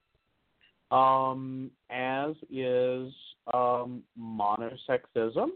Um, 0.91 1.71
as 1.89 2.35
is 2.51 3.13
um, 3.53 4.03
monosexism. 4.19 5.49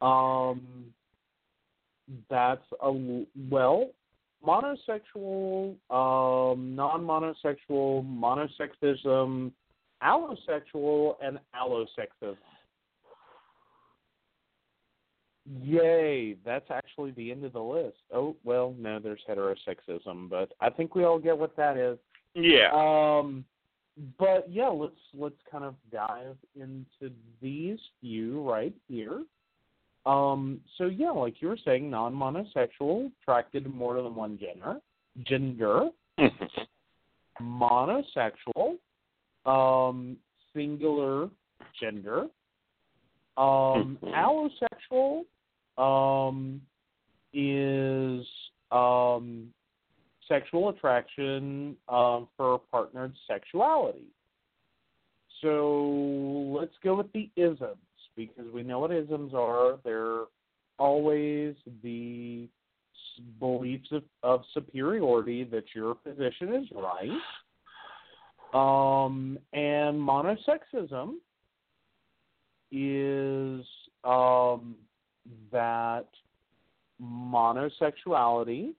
Um, 0.00 0.86
that's 2.30 2.64
a 2.80 3.24
well, 3.50 3.90
monosexual, 4.46 5.74
um, 5.90 6.74
non-monosexual, 6.74 8.04
monosexism, 8.04 9.52
allosexual, 10.02 11.16
and 11.22 11.38
allosexism. 11.54 12.36
Yay! 15.62 16.36
That's 16.44 16.70
actually 16.70 17.12
the 17.12 17.30
end 17.30 17.44
of 17.44 17.54
the 17.54 17.62
list. 17.62 17.96
Oh 18.12 18.36
well, 18.44 18.74
no, 18.78 18.98
there's 18.98 19.20
heterosexism, 19.28 20.28
but 20.28 20.52
I 20.60 20.68
think 20.68 20.94
we 20.94 21.04
all 21.04 21.18
get 21.18 21.36
what 21.36 21.56
that 21.56 21.76
is. 21.76 21.98
Yeah. 22.34 22.70
Um, 22.72 23.44
but 24.18 24.46
yeah, 24.48 24.68
let's 24.68 24.94
let's 25.14 25.40
kind 25.50 25.64
of 25.64 25.74
dive 25.92 26.36
into 26.54 27.12
these 27.40 27.78
few 28.00 28.48
right 28.48 28.74
here. 28.88 29.24
Um, 30.06 30.60
so 30.78 30.86
yeah, 30.86 31.10
like 31.10 31.40
you 31.40 31.48
were 31.48 31.58
saying, 31.64 31.90
non-monosexual, 31.90 33.10
attracted 33.22 33.64
to 33.64 33.70
more 33.70 34.00
than 34.00 34.14
one 34.14 34.38
gender, 34.38 34.80
gender, 35.26 35.90
monosexual, 37.42 38.76
um, 39.44 40.16
singular 40.54 41.28
gender, 41.80 42.26
um, 43.36 43.98
allosexual, 44.04 45.24
um, 45.76 46.60
is 47.34 48.26
um, 48.70 49.48
sexual 50.28 50.68
attraction 50.68 51.76
um, 51.88 52.28
for 52.36 52.60
partnered 52.70 53.14
sexuality. 53.26 54.06
So 55.40 56.56
let's 56.58 56.74
go 56.82 56.96
with 56.96 57.12
the 57.12 57.30
isms 57.36 57.76
because 58.16 58.46
we 58.52 58.62
know 58.62 58.80
what 58.80 58.92
isms 58.92 59.32
are. 59.34 59.78
They're 59.84 60.24
always 60.78 61.54
the 61.82 62.48
beliefs 63.40 63.88
of, 63.92 64.02
of 64.22 64.42
superiority 64.54 65.44
that 65.44 65.64
your 65.74 65.94
position 65.94 66.54
is 66.54 66.68
right. 66.74 67.10
Um, 68.54 69.38
and 69.52 69.98
monosexism 70.00 71.14
is 72.72 73.64
um, 74.04 74.76
that 75.52 76.06
monosexuality, 77.02 78.72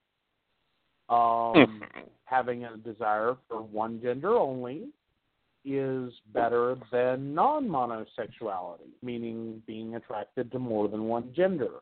um, 1.09 1.81
having 2.25 2.65
a 2.65 2.77
desire 2.77 3.35
for 3.47 3.61
one 3.61 4.01
gender 4.01 4.35
only, 4.35 4.87
is 5.65 6.13
better 6.33 6.77
than 6.91 7.33
non-monosexuality, 7.33 8.89
meaning 9.03 9.61
being 9.67 9.95
attracted 9.95 10.51
to 10.51 10.59
more 10.59 10.87
than 10.87 11.03
one 11.03 11.31
gender. 11.35 11.79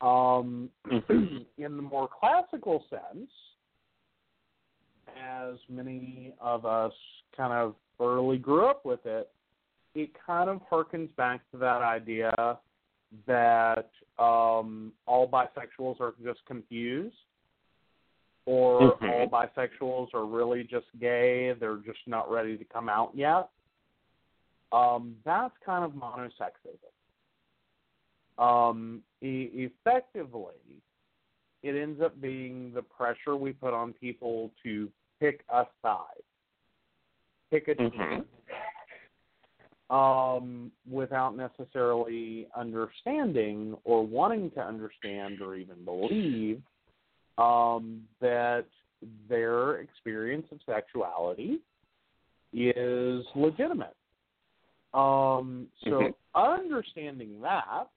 Um, 0.00 0.70
in 0.90 1.46
the 1.58 1.82
more 1.82 2.08
classical 2.20 2.84
sense, 2.88 3.30
as 5.22 5.56
many 5.68 6.32
of 6.40 6.64
us 6.64 6.92
kind 7.36 7.52
of 7.52 7.74
early 8.00 8.38
grew 8.38 8.66
up 8.66 8.84
with 8.84 9.04
it, 9.04 9.30
it 9.94 10.10
kind 10.24 10.48
of 10.48 10.60
harkens 10.70 11.14
back 11.16 11.40
to 11.50 11.58
that 11.58 11.82
idea 11.82 12.32
that 13.26 13.90
um, 14.18 14.92
all 15.06 15.28
bisexuals 15.28 16.00
are 16.00 16.14
just 16.22 16.40
confused, 16.46 17.16
or 18.48 18.96
Mhm. 18.96 19.10
all 19.12 19.28
bisexuals 19.28 20.14
are 20.14 20.24
really 20.24 20.64
just 20.64 20.86
gay, 20.98 21.52
they're 21.52 21.76
just 21.76 22.08
not 22.08 22.30
ready 22.30 22.56
to 22.56 22.64
come 22.64 22.88
out 22.88 23.14
yet. 23.14 23.50
Um, 24.72 25.20
that's 25.22 25.56
kind 25.58 25.84
of 25.84 25.92
monosexism. 25.92 26.88
Um, 28.42 29.04
e- 29.20 29.50
effectively, 29.52 30.80
it 31.62 31.74
ends 31.74 32.00
up 32.00 32.18
being 32.22 32.72
the 32.72 32.82
pressure 32.82 33.36
we 33.36 33.52
put 33.52 33.74
on 33.74 33.92
people 33.92 34.50
to 34.62 34.90
pick 35.20 35.44
a 35.50 35.66
side, 35.82 36.22
pick 37.50 37.68
a 37.68 37.74
team, 37.74 38.24
um, 39.90 40.72
without 40.90 41.36
necessarily 41.36 42.48
understanding 42.56 43.76
or 43.84 44.06
wanting 44.06 44.50
to 44.52 44.64
understand 44.64 45.42
or 45.42 45.54
even 45.54 45.84
believe 45.84 46.62
um, 47.38 48.02
that 48.20 48.66
their 49.28 49.76
experience 49.76 50.46
of 50.50 50.58
sexuality 50.66 51.60
is 52.52 53.24
legitimate. 53.34 53.94
Um, 54.92 55.70
so, 55.84 55.90
Mhm. 55.90 56.14
understanding 56.34 57.40
that, 57.42 57.88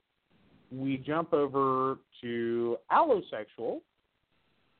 we 0.72 0.98
jump 0.98 1.34
over 1.34 1.98
to 2.22 2.78
allosexual, 2.92 3.82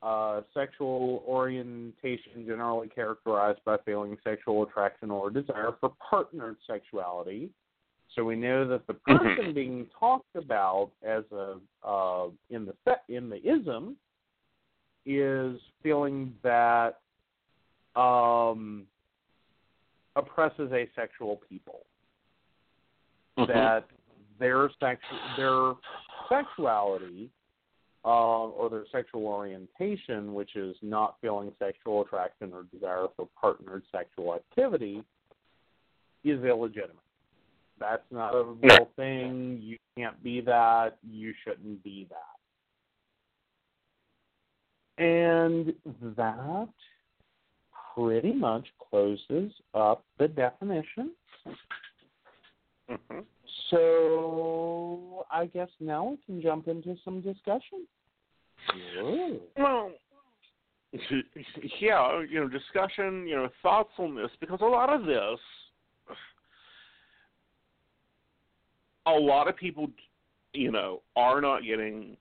uh, 0.02 0.42
sexual 0.54 1.22
orientation 1.26 2.46
generally 2.46 2.88
characterized 2.88 3.62
by 3.64 3.76
feeling 3.78 4.16
sexual 4.24 4.62
attraction 4.62 5.10
or 5.10 5.30
desire 5.30 5.72
for 5.80 5.90
partnered 5.98 6.56
sexuality. 6.66 7.50
So 8.14 8.24
we 8.24 8.36
know 8.36 8.66
that 8.68 8.86
the 8.86 8.94
person 8.94 9.54
being 9.54 9.86
talked 9.98 10.34
about 10.36 10.90
as 11.02 11.24
a 11.32 11.58
uh, 11.82 12.28
in 12.50 12.66
the 12.66 12.74
in 13.08 13.30
the 13.30 13.40
ism 13.46 13.96
is 15.06 15.60
feeling 15.82 16.32
that 16.42 17.00
um, 17.96 18.84
oppresses 20.16 20.70
asexual 20.72 21.40
people. 21.48 21.80
That 23.36 23.86
their 24.38 24.68
sex 24.78 25.00
their 25.38 25.72
sexuality 26.28 27.30
uh, 28.04 28.08
or 28.08 28.68
their 28.68 28.84
sexual 28.92 29.26
orientation, 29.26 30.34
which 30.34 30.54
is 30.56 30.76
not 30.82 31.16
feeling 31.20 31.52
sexual 31.58 32.02
attraction 32.02 32.52
or 32.52 32.64
desire 32.72 33.06
for 33.16 33.28
partnered 33.40 33.82
sexual 33.90 34.34
activity, 34.34 35.02
is 36.24 36.44
illegitimate. 36.44 36.96
That's 37.78 38.02
not 38.10 38.34
a 38.34 38.44
real 38.44 38.88
thing. 38.96 39.58
You 39.62 39.76
can't 39.96 40.22
be 40.22 40.40
that. 40.42 40.98
You 41.08 41.32
shouldn't 41.44 41.82
be 41.82 42.06
that. 42.10 42.31
And 45.02 45.74
that 46.16 46.68
pretty 47.94 48.32
much 48.32 48.66
closes 48.90 49.52
up 49.74 50.04
the 50.18 50.28
definition. 50.28 51.10
Mhm. 52.88 53.24
So 53.70 55.26
I 55.30 55.46
guess 55.46 55.68
now 55.80 56.04
we 56.04 56.16
can 56.18 56.40
jump 56.40 56.68
into 56.68 56.96
some 57.04 57.20
discussion. 57.20 57.86
Whoa. 58.96 59.40
Well, 59.56 59.92
yeah, 61.80 62.22
you 62.28 62.40
know, 62.40 62.48
discussion, 62.48 63.26
you 63.26 63.34
know, 63.34 63.48
thoughtfulness, 63.62 64.30
because 64.40 64.60
a 64.60 64.66
lot 64.66 64.90
of 64.90 65.06
this, 65.06 65.40
a 69.06 69.12
lot 69.12 69.48
of 69.48 69.56
people, 69.56 69.90
you 70.52 70.70
know, 70.70 71.00
are 71.16 71.40
not 71.40 71.64
getting, 71.64 72.16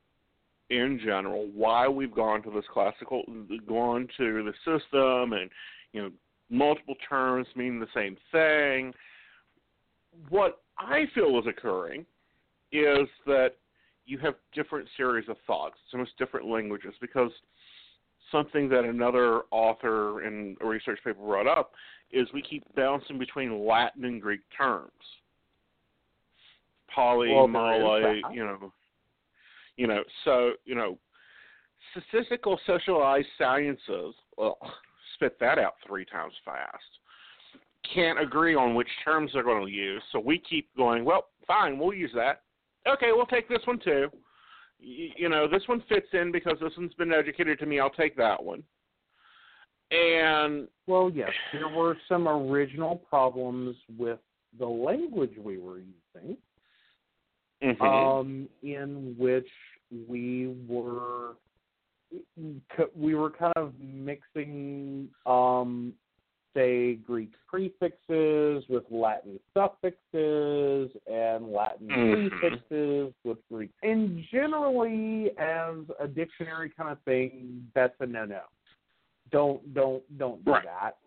in 0.72 1.00
general, 1.04 1.50
why 1.54 1.88
we've 1.88 2.16
gone 2.16 2.42
to 2.44 2.50
this 2.50 2.64
classical, 2.74 3.24
gone 3.68 4.08
to 4.18 4.44
the 4.44 4.54
system, 4.66 5.34
and 5.34 5.50
you 5.92 6.02
know, 6.02 6.12
multiple 6.50 6.96
terms 7.08 7.46
mean 7.56 7.80
the 7.80 7.88
same 7.94 8.18
thing. 8.32 8.94
What 10.30 10.62
I 10.78 11.06
feel 11.14 11.38
is 11.40 11.46
occurring 11.48 12.06
is 12.72 13.08
that 13.26 13.52
you 14.06 14.18
have 14.20 14.36
different 14.54 14.88
series 14.98 15.28
of 15.30 15.36
thoughts, 15.46 15.76
almost 15.94 16.18
different 16.18 16.48
languages, 16.48 16.94
because 17.02 17.32
something 18.32 18.70
that 18.70 18.86
another 18.86 19.42
author 19.52 20.24
in 20.24 20.56
a 20.62 20.66
research 20.66 21.00
paper 21.04 21.20
brought 21.22 21.48
up 21.48 21.74
is 22.12 22.28
we 22.34 22.42
keep 22.42 22.64
bouncing 22.76 23.20
between 23.20 23.66
Latin 23.66 24.06
and 24.06 24.22
Greek 24.22 24.42
terms. 24.58 24.92
Poly, 26.94 27.30
Well, 27.34 27.48
there 27.48 27.54
moly, 27.54 28.18
is 28.18 28.24
that. 28.24 28.34
you 28.34 28.44
know, 28.44 28.72
you 29.82 29.88
know, 29.88 30.04
so 30.26 30.52
you 30.64 30.76
know, 30.76 31.00
statistical 31.92 32.60
socialized 32.68 33.28
sciences. 33.40 34.14
Well, 34.38 34.60
spit 35.16 35.40
that 35.40 35.58
out 35.58 35.74
three 35.88 36.06
times 36.06 36.34
fast. 36.46 36.84
Can't 37.96 38.22
agree 38.22 38.54
on 38.54 38.76
which 38.76 38.88
terms 39.04 39.32
they're 39.34 39.44
going 39.44 39.66
to 39.66 39.72
use, 39.72 40.04
so 40.12 40.20
we 40.20 40.38
keep 40.38 40.70
going. 40.78 41.04
Well, 41.04 41.26
fine, 41.48 41.80
we'll 41.80 41.96
use 41.96 42.12
that. 42.14 42.44
Okay, 42.88 43.08
we'll 43.08 43.26
take 43.26 43.50
this 43.50 43.66
one 43.66 43.80
too. 43.80 44.08
Y- 44.80 45.14
You 45.18 45.30
know, 45.30 45.48
this 45.48 45.64
one 45.66 45.84
fits 45.90 46.08
in 46.14 46.32
because 46.32 46.58
this 46.62 46.74
one's 46.78 46.94
been 46.94 47.12
educated 47.12 47.58
to 47.60 47.66
me. 47.66 47.80
I'll 47.80 47.90
take 47.90 48.16
that 48.18 48.42
one. 48.42 48.62
And 49.90 50.68
Well, 50.86 51.12
yes, 51.14 51.32
there 51.54 51.70
were 51.70 51.98
some 52.08 52.28
original 52.28 52.98
problems 53.10 53.76
with 53.98 54.20
the 54.60 54.68
language 54.68 55.34
we 55.44 55.58
were 55.58 55.80
using, 55.80 56.38
mhm. 57.64 57.82
um, 57.82 58.50
in 58.62 59.16
which 59.18 59.50
we 60.08 60.56
were 60.68 61.36
we 62.96 63.16
were 63.16 63.30
kind 63.30 63.54
of 63.56 63.74
mixing, 63.80 65.08
um, 65.26 65.94
say, 66.54 66.96
Greek 66.96 67.32
prefixes 67.48 68.66
with 68.68 68.84
Latin 68.92 69.39
suffixes 69.54 70.92
and 71.10 71.52
Latin 71.54 71.88
Mhm. 71.88 72.30
prefixes 72.30 73.13
with 73.24 73.38
Greek. 73.50 73.72
And 73.84 74.22
generally, 74.30 75.38
as 75.38 75.78
a 76.00 76.08
dictionary 76.08 76.70
kind 76.70 76.92
of 76.92 77.00
thing, 77.04 77.72
that's 77.74 77.96
a 78.01 78.05
no-no. 78.05 78.43
Don't 79.32 79.74
don't 79.74 80.18
don't 80.18 80.43
do 80.43 80.51
Right. 80.51 80.66
that. 80.66 80.97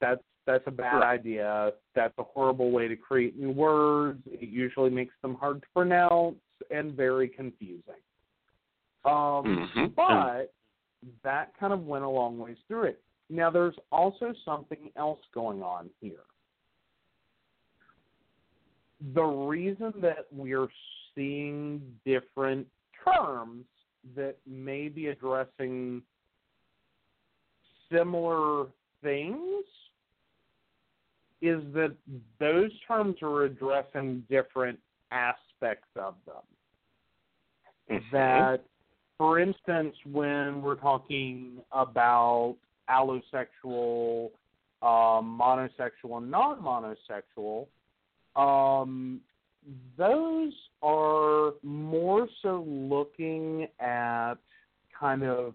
That's 0.00 0.22
that's 0.46 0.66
a 0.66 0.70
bad 0.72 0.94
Right. 1.00 1.18
idea. 1.20 1.74
That's 1.94 2.16
a 2.18 2.22
horrible 2.24 2.70
way 2.70 2.88
to 2.88 2.96
create 2.96 3.36
new 3.36 3.52
words. 3.52 4.26
It 4.26 4.48
usually 4.48 4.90
makes 4.90 5.14
them 5.20 5.34
hard 5.34 5.62
to 5.62 5.68
pronounce 5.74 6.40
and 6.70 6.94
very 6.94 7.28
confusing. 7.28 8.00
Um, 9.08 9.68
Mhm. 9.74 9.94
But 9.94 10.54
that 11.22 11.56
kind 11.56 11.72
of 11.72 11.86
went 11.86 12.04
a 12.04 12.08
long 12.08 12.38
ways 12.38 12.58
through 12.66 12.84
it. 12.84 13.02
Now, 13.30 13.50
there's 13.50 13.78
also 13.90 14.32
something 14.44 14.92
else 14.96 15.20
going 15.32 15.62
on 15.62 15.90
here. 16.00 16.24
The 19.12 19.24
reason 19.24 19.92
that 20.00 20.26
we're 20.32 20.68
seeing 21.14 22.00
different 22.04 22.66
terms 23.04 23.66
that 24.14 24.36
may 24.46 24.88
be 24.88 25.08
addressing 25.08 26.02
similar 27.90 28.66
things 29.02 29.64
is 31.40 31.62
that 31.72 31.94
those 32.40 32.72
terms 32.80 33.16
are 33.22 33.44
addressing 33.44 34.20
different 34.28 34.80
aspects 35.12 35.88
of 35.96 36.16
them 36.24 36.42
Mhm. 37.88 38.10
that, 38.10 38.64
for 39.18 39.40
instance, 39.40 39.94
when 40.10 40.62
we're 40.62 40.76
talking 40.76 41.58
about 41.72 42.56
allosexual, 42.88 44.30
um, 44.80 45.38
monosexual, 45.40 46.18
and 46.18 46.30
non-monosexual, 46.30 47.66
um, 48.36 49.20
those 49.98 50.52
are 50.82 51.52
more 51.64 52.28
so 52.42 52.64
looking 52.66 53.66
at 53.80 54.34
kind 54.98 55.24
of 55.24 55.54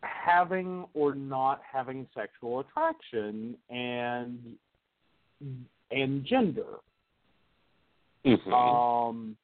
having 0.00 0.86
or 0.94 1.14
not 1.14 1.60
having 1.70 2.06
sexual 2.14 2.60
attraction 2.60 3.56
and 3.68 4.38
and 5.90 6.24
gender. 6.24 6.78
Mhm. 8.24 8.52
Um, 8.52 9.36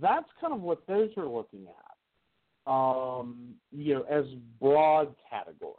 that's 0.00 0.28
kind 0.40 0.52
of 0.52 0.60
what 0.60 0.86
those 0.86 1.10
are 1.16 1.26
looking 1.26 1.66
at. 1.66 2.70
Um, 2.70 3.54
you 3.72 3.94
know, 3.94 4.02
as 4.02 4.24
broad 4.60 5.14
categories. 5.28 5.74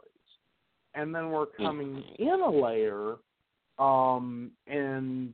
and 0.94 1.14
then 1.14 1.30
we're 1.30 1.46
coming 1.46 2.02
in 2.18 2.40
a 2.40 2.50
layer, 2.50 3.16
um, 3.78 4.50
and 4.66 5.32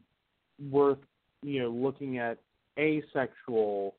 we're 0.70 0.96
you 1.42 1.62
know 1.62 1.70
looking 1.70 2.18
at 2.18 2.38
asexual, 2.78 3.94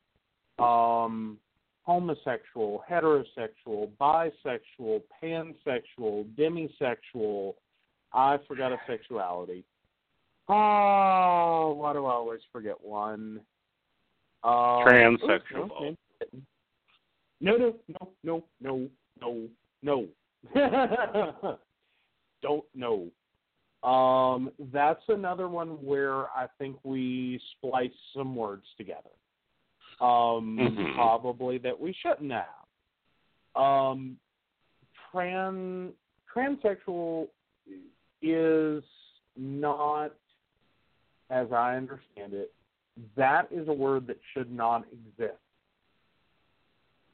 um, 0.58 1.38
homosexual, 1.82 2.82
heterosexual, 2.90 3.90
bisexual, 4.00 5.02
pansexual, 5.22 6.26
demisexual. 6.38 7.54
I 8.12 8.38
forgot 8.48 8.72
a 8.72 8.78
sexuality. 8.86 9.64
Oh, 10.48 11.74
why 11.78 11.92
do 11.92 12.06
I 12.06 12.12
always 12.12 12.40
forget 12.52 12.74
one? 12.80 13.40
Uh, 14.42 14.84
Transsexual. 14.84 15.70
okay. 15.70 15.96
No, 17.40 17.56
no, 17.56 17.74
no, 17.88 18.12
no, 18.22 18.90
no, 19.20 19.48
no, 19.82 20.08
no. 20.54 21.58
Don't 22.42 22.64
know. 22.74 23.10
Um, 23.88 24.50
that's 24.72 25.02
another 25.08 25.48
one 25.48 25.82
where 25.84 26.28
I 26.30 26.46
think 26.58 26.76
we 26.84 27.40
splice 27.56 27.90
some 28.14 28.34
words 28.36 28.66
together. 28.76 29.10
Um, 30.00 30.56
Mhm. 30.58 30.94
probably 30.94 31.58
that 31.58 31.78
we 31.78 31.92
shouldn't 31.92 32.32
have. 32.32 32.66
Um, 33.54 34.18
trans 35.10 35.94
transsexual 36.34 37.28
is 38.22 38.84
not, 39.36 40.12
as 41.30 41.50
I 41.52 41.76
understand 41.76 42.34
it, 42.34 42.54
that 43.16 43.48
is 43.50 43.68
a 43.68 43.72
word 43.72 44.06
that 44.06 44.18
should 44.32 44.50
not 44.52 44.84
exist. 44.92 45.38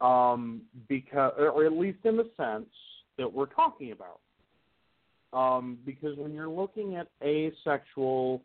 Um, 0.01 0.63
because, 0.89 1.33
or 1.39 1.65
at 1.65 1.73
least 1.73 1.99
in 2.05 2.17
the 2.17 2.31
sense 2.37 2.69
that 3.17 3.33
we're 3.33 3.47
talking 3.47 3.93
about. 3.93 4.21
Um, 5.33 5.79
because 5.85 6.17
when 6.19 6.35
you're 6.35 6.49
looking 6.49 6.97
at 6.97 7.09
asexual, 7.23 8.43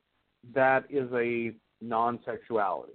that 0.53 0.85
is 0.89 1.11
a 1.13 1.53
non-sexuality, 1.81 2.93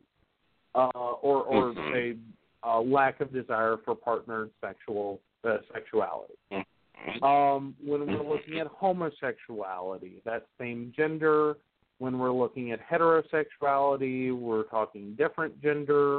uh, 0.74 0.90
or 0.94 1.42
or 1.44 1.72
Mhm. 1.74 2.18
a, 2.64 2.68
a 2.68 2.80
lack 2.80 3.20
of 3.20 3.32
desire 3.32 3.76
for 3.84 3.94
partnered 3.94 4.50
sexual 4.60 5.20
uh, 5.44 5.58
sexuality. 5.72 6.34
Mhm. 6.50 7.22
Um, 7.22 7.76
when 7.84 8.06
we're 8.06 8.22
looking 8.22 8.58
at 8.58 8.66
homosexuality, 8.66 10.20
that 10.24 10.46
same 10.58 10.92
gender. 10.96 11.56
When 11.98 12.18
we're 12.18 12.32
looking 12.32 12.72
at 12.72 12.80
heterosexuality, 12.86 14.36
we're 14.36 14.64
talking 14.64 15.14
different 15.14 15.60
gender, 15.62 16.18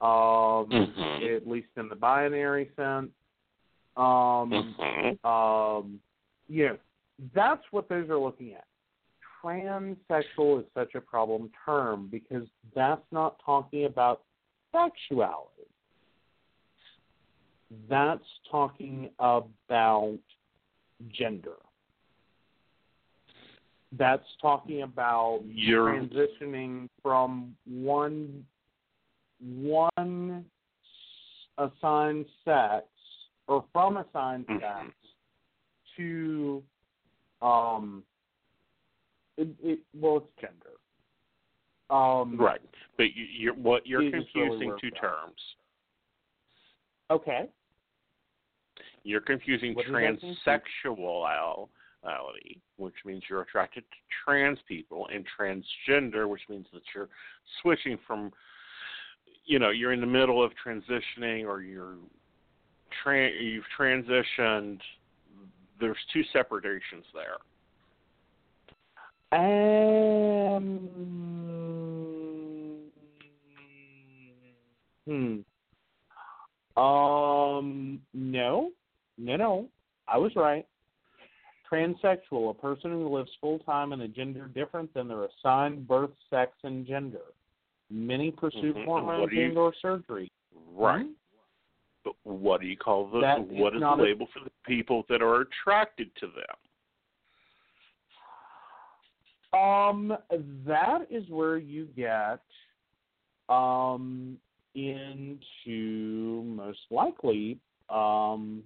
um, 0.00 0.68
Mhm. 0.68 1.36
at 1.36 1.46
least 1.46 1.68
in 1.76 1.88
the 1.88 1.96
binary 1.96 2.70
sense. 2.76 3.10
Um, 3.96 4.74
Mhm. 4.78 5.24
um, 5.24 6.00
yeah, 6.48 6.76
that's 7.32 7.64
what 7.72 7.88
those 7.88 8.10
are 8.10 8.18
looking 8.18 8.52
at. 8.54 8.66
Transsexual 9.42 10.60
is 10.60 10.72
such 10.74 10.94
a 10.94 11.00
problem 11.00 11.50
term 11.64 12.08
because 12.08 12.46
that's 12.74 13.10
not 13.10 13.38
talking 13.38 13.86
about 13.86 14.22
sexuality. 14.72 15.66
That's 17.88 18.40
talking 18.50 19.10
about 19.18 20.18
gender. 21.08 21.56
That's 23.98 24.26
talking 24.40 24.82
about 24.82 25.40
You're- 25.46 25.92
transitioning 25.92 26.88
from 27.02 27.56
one 27.64 28.44
one 29.40 30.44
assigned 31.58 32.26
sex 32.44 32.86
or 33.48 33.64
from 33.72 33.98
assigned 33.98 34.46
Mhm. 34.46 34.60
sex 34.60 34.94
to 35.96 36.62
um 37.42 38.04
it, 39.36 39.48
it 39.62 39.80
well 39.94 40.16
it's 40.18 40.34
gender. 40.40 40.72
Um 41.90 42.36
Right, 42.38 42.60
but 42.96 43.14
you, 43.14 43.24
you're 43.24 43.54
what 43.54 43.86
you're 43.86 44.02
is 44.02 44.12
really 44.12 44.24
confusing 44.24 44.78
two 44.80 44.90
we're 44.92 45.00
terms. 45.00 45.56
Okay. 47.10 47.48
You're 49.04 49.20
confusing 49.20 49.74
What 49.74 49.84
does 49.86 49.92
that 49.94 50.22
mean? 50.22 50.36
transsexuality, 50.44 51.68
which 52.76 52.94
means 53.04 53.22
you're 53.28 53.42
attracted 53.42 53.84
to 53.90 53.96
trans 54.24 54.58
people, 54.68 55.08
and 55.12 55.24
transgender, 55.38 56.28
which 56.28 56.42
means 56.48 56.66
that 56.72 56.82
you're 56.94 57.08
switching 57.62 57.98
from, 58.06 58.32
you 59.44 59.58
know, 59.58 59.70
you're 59.70 59.92
in 59.92 60.00
the 60.00 60.06
middle 60.06 60.42
of 60.42 60.52
transitioning 60.64 61.46
or 61.46 61.62
you're 61.62 61.96
tra- 63.02 63.30
you've 63.30 63.64
transitioned. 63.78 64.80
There's 65.80 65.96
two 66.12 66.22
separations 66.32 67.04
there. 67.14 67.38
Um 69.32 70.88
Hmm. 75.06 75.38
Um 76.80 78.00
no. 78.14 78.70
No 79.18 79.36
no. 79.36 79.68
I 80.08 80.18
was 80.18 80.34
right. 80.36 80.66
Transsexual, 81.70 82.50
a 82.50 82.54
person 82.54 82.92
who 82.92 83.08
lives 83.08 83.30
full 83.40 83.58
time 83.60 83.92
in 83.92 84.02
a 84.02 84.08
gender 84.08 84.48
different 84.54 84.92
than 84.94 85.08
their 85.08 85.24
assigned 85.24 85.86
birth, 85.88 86.10
sex, 86.30 86.52
and 86.62 86.86
gender. 86.86 87.22
Many 87.90 88.30
pursue 88.30 88.72
Mhm. 88.74 88.84
hormones 88.84 89.32
you- 89.32 89.46
and 89.46 89.58
or 89.58 89.72
surgery. 89.74 90.30
Right. 90.52 91.08
But 92.04 92.14
what 92.22 92.60
do 92.60 92.68
you 92.68 92.76
call 92.76 93.06
the 93.08 93.20
That 93.20 93.40
is 93.40 93.46
what 93.60 93.74
is 93.74 93.80
the 93.80 93.86
not 93.86 93.98
a- 93.98 94.02
label 94.02 94.26
for 94.26 94.40
the 94.40 94.50
people 94.64 95.02
that 95.08 95.22
are 95.22 95.40
attracted 95.40 96.14
to 96.16 96.28
them? 96.28 96.56
Um, 99.52 100.18
that 100.64 101.10
is 101.10 101.28
where 101.30 101.56
you 101.58 101.86
get 101.86 102.40
um 103.48 104.40
into 104.74 106.42
most 106.44 106.90
likely 106.90 107.58
um 107.88 108.62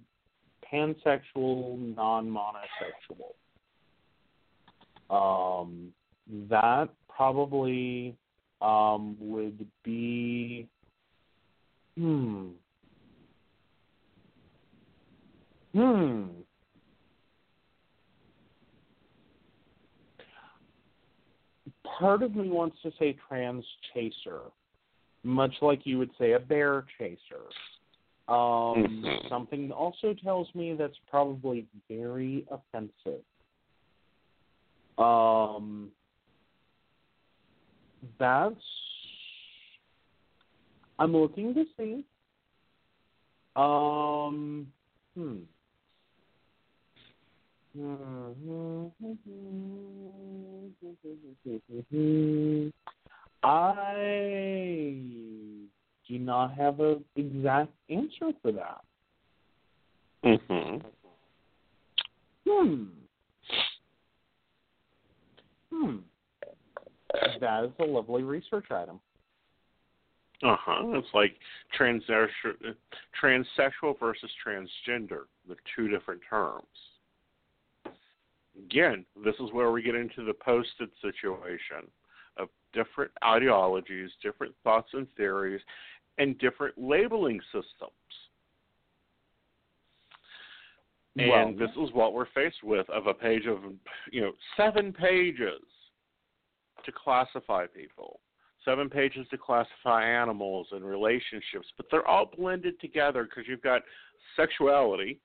pansexual, 0.71 1.95
non-monosexual. 1.95 3.33
Um, 5.09 5.91
that 6.49 6.89
probably 7.09 8.15
um 8.61 9.17
would 9.19 9.65
be 9.83 10.67
hmm 11.97 12.49
hmm 15.73 16.27
part 22.01 22.23
of 22.23 22.35
me 22.35 22.49
wants 22.49 22.77
to 22.83 22.91
say 22.97 23.15
trans 23.27 23.63
chaser, 23.93 24.41
much 25.23 25.53
like 25.61 25.81
you 25.85 25.97
would 25.99 26.09
say 26.19 26.33
a 26.33 26.39
bear 26.39 26.85
chaser. 26.97 27.43
Um, 28.27 29.03
Mhm. 29.03 29.29
Something 29.29 29.71
also 29.71 30.13
tells 30.13 30.53
me 30.55 30.73
that's 30.73 30.97
probably 31.09 31.67
very 31.89 32.45
offensive. 32.49 33.23
Um, 34.97 35.91
that's. 38.17 38.63
I'm 40.99 41.13
looking 41.13 41.53
to 41.55 41.65
see. 41.77 42.05
Um, 43.55 44.71
hmm. 45.15 45.39
I 53.43 54.35
do 56.11 56.19
not 56.19 56.53
have 56.55 56.79
an 56.79 57.03
exact 57.15 57.71
answer 57.89 58.31
for 58.41 58.51
that. 58.51 58.81
Mm-hmm. 60.25 60.85
Hmm. 62.47 62.83
Hmm. 65.73 65.95
That 67.39 67.63
is 67.63 67.71
a 67.79 67.83
lovely 67.83 68.23
research 68.23 68.65
item. 68.71 68.99
Uh 70.43 70.55
huh. 70.59 70.81
It's 70.97 71.07
like 71.13 71.35
transsexual, 71.79 72.75
transsexual 73.21 73.99
versus 73.99 74.29
transgender. 74.45 75.23
They're 75.47 75.57
two 75.75 75.87
different 75.87 76.21
terms. 76.29 76.65
Again, 78.65 79.05
this 79.23 79.35
is 79.35 79.51
where 79.53 79.71
we 79.71 79.81
get 79.81 79.95
into 79.95 80.25
the 80.25 80.33
posted 80.33 80.89
situation 81.01 81.89
of 82.37 82.49
different 82.73 83.11
ideologies, 83.23 84.09
different 84.21 84.53
thoughts 84.63 84.89
and 84.93 85.07
theories, 85.15 85.61
and 86.17 86.37
different 86.39 86.77
labeling 86.77 87.39
systems. 87.51 87.91
And 91.17 91.29
Well- 91.29 91.53
this 91.53 91.75
is 91.77 91.91
what 91.93 92.13
we're 92.13 92.25
faced 92.27 92.63
with 92.63 92.89
of 92.89 93.07
a 93.07 93.13
page 93.13 93.45
of, 93.45 93.63
you 94.11 94.21
know, 94.21 94.33
seven 94.55 94.93
pages 94.93 95.61
to 96.83 96.91
classify 96.91 97.67
people, 97.67 98.21
seven 98.63 98.89
pages 98.89 99.27
to 99.29 99.37
classify 99.37 100.03
animals 100.03 100.71
and 100.71 100.85
relationships, 100.85 101.71
but 101.75 101.89
they're 101.89 102.07
all 102.07 102.25
blended 102.25 102.79
together 102.79 103.25
because 103.25 103.47
you've 103.47 103.61
got 103.61 103.83
sexuality, 104.35 105.19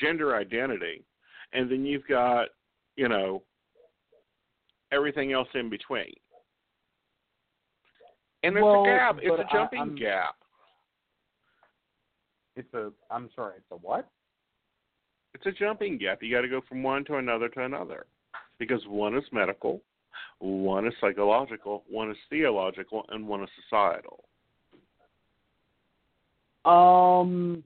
gender 0.00 0.36
identity, 0.36 1.04
and 1.52 1.70
then 1.70 1.84
you've 1.84 2.06
got 2.06 2.48
you 2.96 3.08
know 3.08 3.42
everything 4.90 5.32
else 5.32 5.48
in 5.54 5.68
between. 5.68 6.14
And 8.42 8.56
it's 8.56 8.64
Well, 8.64 8.82
a 8.82 8.86
gap. 8.86 9.18
It's 9.22 9.40
a 9.40 9.54
jumping 9.54 9.96
I, 9.96 9.98
gap. 10.00 10.34
It's 12.56 12.74
a. 12.74 12.90
I'm 13.10 13.30
sorry. 13.34 13.54
It's 13.58 13.70
a 13.70 13.76
what? 13.76 14.08
It's 15.34 15.46
a 15.46 15.52
jumping 15.52 15.96
gap. 15.98 16.22
You 16.22 16.34
got 16.34 16.42
to 16.42 16.48
go 16.48 16.60
from 16.68 16.82
one 16.82 17.04
to 17.06 17.16
another 17.16 17.48
to 17.50 17.64
another, 17.64 18.06
because 18.58 18.82
one 18.86 19.16
is 19.16 19.24
medical, 19.32 19.80
one 20.38 20.86
is 20.86 20.92
psychological, 21.00 21.84
one 21.88 22.10
is 22.10 22.16
theological, 22.28 23.04
and 23.10 23.26
one 23.26 23.42
is 23.42 23.48
societal. 23.64 24.24
Um. 26.64 27.64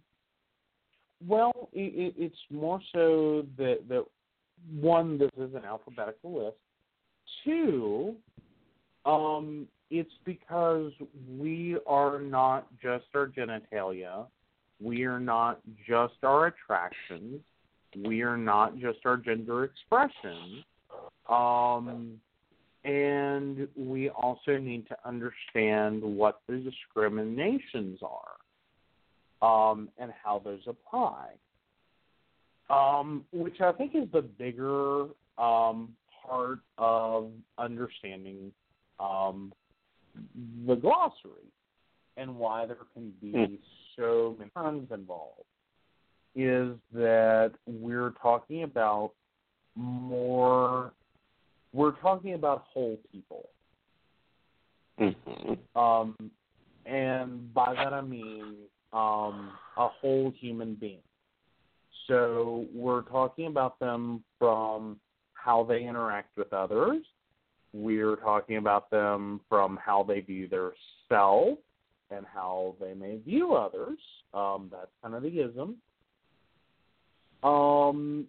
Well, 1.26 1.70
it, 1.72 2.14
it, 2.14 2.14
it's 2.18 2.36
more 2.50 2.80
so 2.92 3.46
that 3.56 3.78
that 3.88 4.04
one, 4.78 5.18
this 5.18 5.30
is 5.38 5.54
an 5.54 5.64
alphabetical 5.64 6.44
list. 6.44 6.56
Two, 7.42 8.14
um, 9.06 9.66
it's 9.90 10.12
because 10.24 10.92
we 11.38 11.78
are 11.86 12.20
not 12.20 12.66
just 12.82 13.04
our 13.14 13.28
genitalia. 13.28 14.26
We 14.80 15.04
are 15.04 15.20
not 15.20 15.60
just 15.86 16.14
our 16.22 16.46
attractions. 16.46 17.40
We 18.04 18.22
are 18.22 18.36
not 18.36 18.78
just 18.78 18.98
our 19.04 19.16
gender 19.16 19.64
expression. 19.64 20.64
Um, 21.28 22.20
and 22.84 23.66
we 23.76 24.10
also 24.10 24.58
need 24.58 24.86
to 24.88 24.96
understand 25.04 26.02
what 26.02 26.40
the 26.48 26.56
discriminations 26.58 28.00
are 28.02 29.72
um, 29.72 29.88
and 29.98 30.12
how 30.22 30.40
those 30.44 30.60
apply. 30.66 31.28
Um, 32.68 33.24
which 33.32 33.60
I 33.60 33.72
think 33.72 33.94
is 33.94 34.08
the 34.12 34.22
bigger 34.22 35.06
um, 35.38 35.94
part 36.26 36.58
of 36.78 37.30
understanding 37.58 38.52
um, 38.98 39.52
the 40.66 40.74
glossary 40.74 41.50
and 42.16 42.36
why 42.36 42.66
there 42.66 42.76
can 42.94 43.12
be 43.20 43.32
Mm. 43.32 43.58
so 43.96 44.36
many 44.38 44.50
terms 44.50 44.90
involved 44.90 45.44
is 46.34 46.76
that 46.92 47.52
we're 47.66 48.10
talking 48.22 48.62
about 48.62 49.12
more 49.74 50.92
we're 51.72 51.96
talking 52.00 52.34
about 52.34 52.64
whole 52.72 52.98
people 53.12 53.48
Mm-hmm. 54.98 55.78
um, 55.78 56.16
and 56.86 57.52
by 57.52 57.74
that 57.74 57.92
I 57.92 58.00
mean 58.00 58.56
um, 58.92 59.50
a 59.76 59.88
whole 59.88 60.32
human 60.40 60.74
being. 60.74 61.02
So 62.06 62.66
we're 62.72 63.02
talking 63.02 63.46
about 63.46 63.78
them 63.78 64.22
from 64.38 64.98
how 65.34 65.64
they 65.64 65.82
interact 65.82 66.36
with 66.36 66.52
others. 66.52 67.04
We're 67.76 68.16
talking 68.16 68.56
about 68.56 68.90
them 68.90 69.40
from 69.50 69.76
how 69.76 70.02
they 70.02 70.20
view 70.20 70.48
their 70.48 70.72
self 71.08 71.58
and 72.10 72.24
how 72.32 72.74
they 72.80 72.94
may 72.94 73.16
view 73.18 73.54
others. 73.54 73.98
Um, 74.32 74.68
that's 74.72 74.90
kind 75.02 75.14
of 75.14 75.22
the 75.22 75.40
ism. 75.40 75.76
Um, 77.42 78.26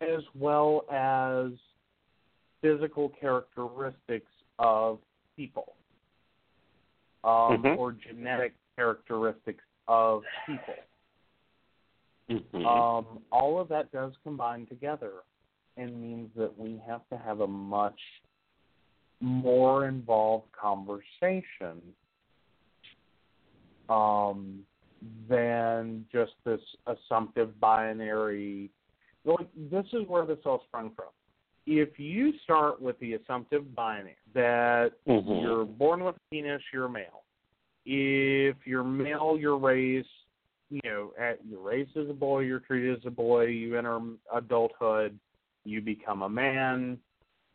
as 0.00 0.22
well 0.34 0.86
as 0.90 1.52
physical 2.62 3.10
characteristics 3.20 4.32
of 4.58 4.98
people 5.36 5.74
um, 7.22 7.62
Mhm. 7.62 7.76
or 7.76 7.92
genetic 7.92 8.54
characteristics 8.76 9.64
of 9.88 10.24
people. 10.46 10.74
Mhm. 12.30 12.64
Um, 12.64 13.22
all 13.30 13.58
of 13.60 13.68
that 13.68 13.90
does 13.92 14.16
combine 14.22 14.64
together 14.66 15.24
and 15.76 16.00
means 16.00 16.32
that 16.34 16.56
we 16.56 16.78
have 16.78 17.06
to 17.10 17.18
have 17.18 17.40
a 17.40 17.46
much 17.46 18.00
more 19.20 19.86
involved 19.86 20.46
conversation 20.52 21.80
um, 23.88 24.60
than 25.28 26.06
just 26.12 26.32
this 26.44 26.60
assumptive 26.86 27.58
binary. 27.60 28.70
Like, 29.24 29.48
this 29.70 29.86
is 29.92 30.06
where 30.06 30.24
this 30.24 30.38
all 30.44 30.62
sprung 30.68 30.92
from. 30.94 31.08
If 31.66 31.98
you 31.98 32.32
start 32.42 32.80
with 32.80 32.98
the 33.00 33.14
assumptive 33.14 33.74
binary 33.74 34.16
that 34.32 34.92
Mhm. 35.06 35.42
you're 35.42 35.64
born 35.64 36.04
with 36.04 36.16
a 36.16 36.20
penis, 36.30 36.62
you're 36.72 36.86
a 36.86 36.90
male. 36.90 37.22
If 37.84 38.66
you're 38.66 38.84
male, 38.84 39.36
you're 39.38 39.58
raised, 39.58 40.08
you 40.70 40.80
know, 40.84 41.12
at 41.18 41.44
you're 41.44 41.60
raised 41.60 41.96
as 41.96 42.08
a 42.08 42.14
boy, 42.14 42.40
you're 42.40 42.60
treated 42.60 42.98
as 42.98 43.04
a 43.06 43.10
boy. 43.10 43.46
You 43.46 43.76
enter 43.76 44.00
adulthood, 44.32 45.18
you 45.64 45.80
become 45.80 46.22
a 46.22 46.28
man, 46.28 46.98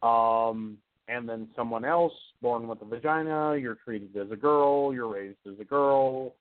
um, 0.04 0.78
and 1.08 1.28
then 1.28 1.48
someone 1.56 1.86
else 1.86 2.14
born 2.42 2.68
with 2.68 2.82
a 2.82 2.86
vagina, 2.86 3.56
you're 3.60 3.78
treated 3.84 4.16
as 4.18 4.32
a 4.32 4.36
girl, 4.36 4.94
you're 4.94 5.08
raised 5.08 5.38
as 5.48 5.60
a 5.60 5.64
girl. 5.64 6.36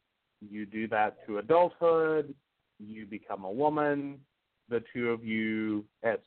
You 0.50 0.66
do 0.66 0.86
that 0.88 1.26
to 1.26 1.38
adulthood, 1.38 2.34
you 2.78 3.06
become 3.06 3.44
a 3.44 3.50
woman. 3.50 4.18
The 4.68 4.82
two 4.92 5.10
of 5.10 5.24
you, 5.24 5.84
as 6.02 6.18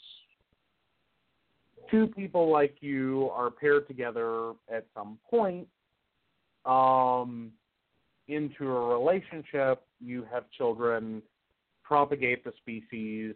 two 1.89 2.07
people 2.07 2.51
like 2.51 2.77
you, 2.81 3.29
are 3.33 3.49
paired 3.49 3.87
together 3.87 4.53
at 4.71 4.85
some 4.95 5.17
point 5.29 5.67
um, 6.65 7.51
into 8.27 8.67
a 8.67 8.97
relationship. 8.97 9.83
You 9.99 10.25
have 10.31 10.43
children, 10.55 11.21
propagate 11.83 12.43
the 12.43 12.53
species. 12.57 13.33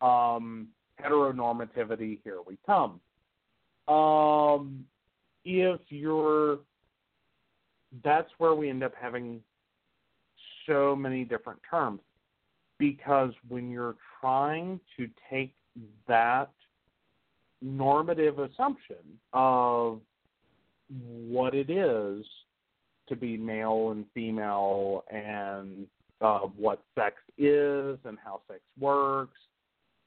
Um, 0.00 0.68
heteronormativity, 1.02 2.20
here 2.24 2.38
we 2.46 2.58
come. 2.66 3.00
Um, 3.88 4.84
if 5.44 5.80
you're, 5.88 6.58
that's 8.04 8.30
where 8.38 8.54
we 8.54 8.68
end 8.68 8.82
up 8.82 8.92
having 9.00 9.40
so 10.66 10.94
many 10.94 11.24
different 11.24 11.60
terms. 11.68 12.00
Because 12.78 13.32
when 13.48 13.70
you're 13.70 13.96
trying 14.20 14.78
to 14.96 15.08
take 15.30 15.52
that 16.06 16.50
normative 17.60 18.38
assumption 18.38 18.96
of 19.32 20.00
what 21.28 21.54
it 21.54 21.70
is 21.70 22.24
to 23.08 23.16
be 23.16 23.36
male 23.36 23.90
and 23.90 24.04
female 24.14 25.04
and 25.10 25.86
uh, 26.20 26.40
what 26.40 26.82
sex 26.94 27.16
is 27.36 27.98
and 28.04 28.18
how 28.22 28.40
sex 28.48 28.60
works 28.78 29.38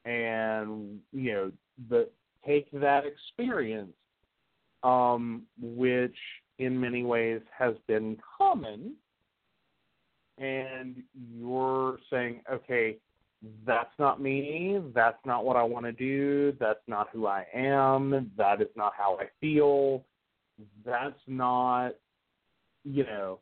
and 0.04 0.98
you 1.12 1.32
know 1.32 1.52
the 1.88 2.08
take 2.46 2.70
that 2.72 3.04
experience 3.06 3.92
um, 4.82 5.42
which 5.60 6.16
in 6.58 6.78
many 6.80 7.02
ways 7.04 7.40
has 7.56 7.74
been 7.86 8.16
common 8.38 8.94
and 10.38 11.02
you're 11.36 11.98
saying 12.10 12.40
okay 12.50 12.96
that's 13.66 13.92
not 13.98 14.20
me 14.20 14.80
that's 14.94 15.18
not 15.26 15.44
what 15.44 15.56
i 15.56 15.62
want 15.62 15.84
to 15.84 15.92
do 15.92 16.52
that's 16.58 16.82
not 16.86 17.08
who 17.12 17.26
i 17.26 17.44
am 17.54 18.30
that 18.36 18.60
is 18.62 18.68
not 18.76 18.92
how 18.96 19.18
i 19.20 19.24
feel 19.40 20.04
that's 20.84 21.20
not 21.26 21.92
you 22.84 23.04
know 23.04 23.38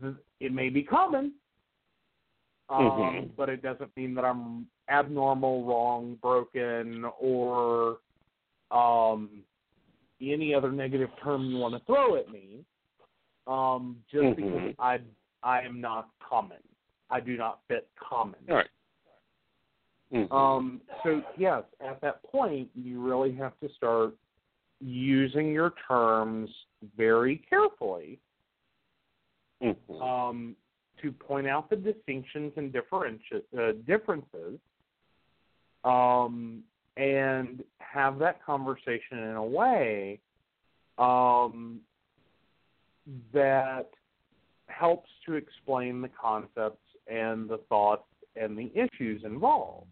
th- 0.00 0.14
it 0.40 0.52
may 0.52 0.68
be 0.68 0.82
common 0.82 1.32
um, 2.68 2.80
Mhm. 2.80 3.30
but 3.36 3.48
it 3.48 3.62
doesn't 3.62 3.94
mean 3.96 4.14
that 4.14 4.24
i'm 4.24 4.66
abnormal 4.88 5.64
wrong 5.64 6.18
broken 6.20 7.04
or 7.20 7.98
um 8.70 9.42
any 10.20 10.54
other 10.54 10.70
negative 10.72 11.10
term 11.22 11.44
you 11.50 11.56
want 11.56 11.74
to 11.74 11.80
throw 11.84 12.16
at 12.16 12.30
me 12.30 12.64
um 13.46 13.96
just 14.10 14.24
Mhm. 14.24 14.36
because 14.36 14.74
i 14.78 15.00
i 15.42 15.60
am 15.60 15.80
not 15.80 16.08
common 16.20 16.62
i 17.10 17.20
do 17.20 17.36
not 17.36 17.60
fit 17.68 17.88
common 17.96 18.40
All 18.48 18.56
right. 18.56 18.70
Mhm. 20.12 20.30
um, 20.32 20.80
so 21.02 21.22
yes, 21.38 21.64
at 21.80 22.00
that 22.02 22.22
point, 22.24 22.70
you 22.74 23.00
really 23.00 23.32
have 23.34 23.58
to 23.60 23.68
start 23.70 24.14
using 24.80 25.52
your 25.52 25.72
terms 25.88 26.50
very 26.96 27.38
carefully 27.38 28.20
Mhm. 29.62 30.02
um, 30.02 30.56
to 30.98 31.12
point 31.12 31.46
out 31.46 31.70
the 31.70 31.76
distinctions 31.76 32.52
and 32.56 32.72
differenti- 32.72 33.42
uh, 33.56 33.72
differences, 33.86 34.60
um, 35.84 36.62
and 36.96 37.62
have 37.78 38.18
that 38.18 38.44
conversation 38.44 39.18
in 39.18 39.36
a 39.36 39.44
way 39.44 40.20
um, 40.98 41.80
that 43.32 43.90
helps 44.66 45.10
to 45.26 45.34
explain 45.34 46.00
the 46.00 46.08
concepts 46.08 46.82
and 47.06 47.48
the 47.48 47.58
thoughts 47.68 48.04
and 48.36 48.56
the 48.56 48.70
issues 48.74 49.22
involved. 49.24 49.86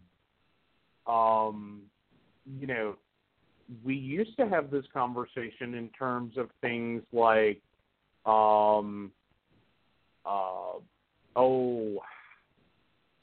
Um, 1.07 1.81
you 2.59 2.67
know, 2.67 2.95
we 3.83 3.95
used 3.95 4.35
to 4.37 4.47
have 4.47 4.71
this 4.71 4.85
conversation 4.93 5.75
in 5.75 5.89
terms 5.97 6.37
of 6.37 6.49
things 6.61 7.03
like, 7.13 7.61
um, 8.25 9.11
uh, 10.25 10.79
oh, 11.35 11.99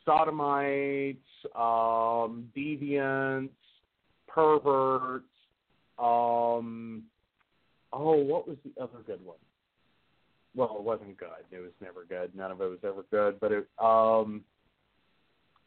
sodomites, 0.08 1.18
um, 1.54 2.48
deviants, 2.56 3.50
perverts. 4.26 5.24
Um, 5.98 7.02
oh, 7.92 8.16
what 8.16 8.48
was 8.48 8.56
the 8.64 8.82
other 8.82 9.02
good 9.06 9.24
one? 9.24 9.36
Well, 10.54 10.76
it 10.78 10.82
wasn't 10.82 11.18
good. 11.18 11.28
It 11.50 11.60
was 11.60 11.72
never 11.82 12.04
good. 12.08 12.34
None 12.34 12.50
of 12.50 12.60
it 12.60 12.64
was 12.64 12.78
ever 12.82 13.04
good. 13.10 13.38
But 13.38 13.52
it, 13.52 13.68
um, 13.78 14.42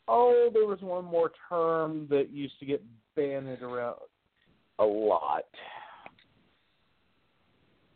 oh, 0.08 0.50
there 0.52 0.66
was 0.66 0.80
one 0.82 1.06
more 1.06 1.32
term 1.48 2.08
that 2.10 2.32
used 2.32 2.60
to 2.60 2.66
get 2.66 2.84
banded 3.16 3.62
around 3.62 3.98
a 4.80 4.86
lot. 4.86 5.46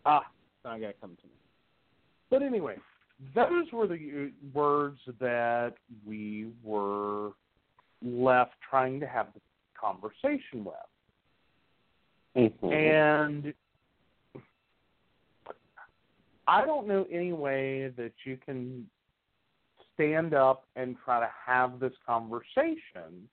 Ah, 0.05 0.25
now 0.63 0.71
I 0.71 0.79
got 0.79 0.87
to 0.87 0.93
come 1.01 1.17
to 1.19 1.27
me. 1.27 1.33
But 2.29 2.43
anyway, 2.43 2.75
those 3.33 3.71
were 3.71 3.87
the 3.87 4.31
words 4.53 4.99
that 5.19 5.73
we 6.05 6.47
were 6.63 7.31
left 8.01 8.53
trying 8.69 8.99
to 8.99 9.07
have 9.07 9.27
the 9.33 9.41
conversation 9.79 10.65
with. 10.65 10.75
Mm-hmm. 12.35 12.71
And 12.71 13.53
I 16.47 16.65
don't 16.65 16.87
know 16.87 17.05
any 17.11 17.31
way 17.31 17.87
that 17.97 18.11
you 18.25 18.37
can 18.37 18.85
stand 19.93 20.33
up 20.33 20.65
and 20.75 20.95
try 21.03 21.19
to 21.19 21.29
have 21.45 21.79
this 21.79 21.93
conversation 22.05 23.29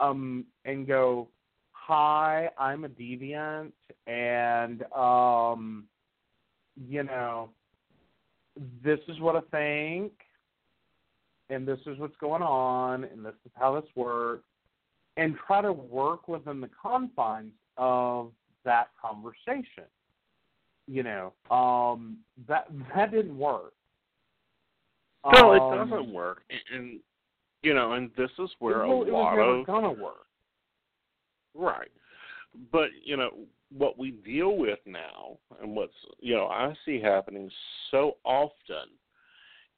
um 0.00 0.44
and 0.64 0.86
go 0.86 1.28
hi 1.72 2.48
i'm 2.58 2.84
a 2.84 2.88
deviant 2.88 3.72
and 4.06 4.82
um 4.94 5.84
you 6.88 7.02
know 7.02 7.50
this 8.84 9.00
is 9.08 9.18
what 9.20 9.36
i 9.36 9.40
think 9.50 10.12
and 11.50 11.66
this 11.66 11.80
is 11.86 11.98
what's 11.98 12.16
going 12.16 12.42
on 12.42 13.04
and 13.04 13.24
this 13.24 13.34
is 13.44 13.52
how 13.54 13.78
this 13.78 13.88
works 13.94 14.44
and 15.16 15.36
try 15.46 15.60
to 15.60 15.72
work 15.72 16.28
within 16.28 16.60
the 16.60 16.70
confines 16.80 17.52
of 17.76 18.32
that 18.64 18.88
conversation. 19.00 19.84
You 20.88 21.04
know 21.04 21.32
um 21.50 22.18
that 22.48 22.66
that 22.94 23.12
didn't 23.12 23.38
work. 23.38 23.72
No, 25.32 25.52
it 25.52 25.60
Um, 25.60 25.88
doesn't 25.88 26.12
work, 26.12 26.42
and, 26.50 26.60
and 26.74 27.00
you 27.62 27.72
know, 27.72 27.92
and 27.92 28.10
this 28.16 28.30
is 28.40 28.50
where 28.58 28.82
it, 28.82 28.88
a 28.88 29.02
it 29.02 29.12
lot 29.12 29.36
was 29.36 29.36
never 29.36 29.60
of 29.60 29.66
gonna 29.66 29.92
work. 29.92 30.26
Right. 31.54 31.90
But 32.72 32.90
you 33.04 33.16
know 33.16 33.30
what 33.76 33.98
we 33.98 34.10
deal 34.10 34.56
with 34.56 34.78
now, 34.86 35.38
and 35.60 35.74
what's 35.74 35.94
you 36.20 36.34
know 36.34 36.46
I 36.46 36.74
see 36.84 37.00
happening 37.00 37.50
so 37.90 38.16
often, 38.24 38.88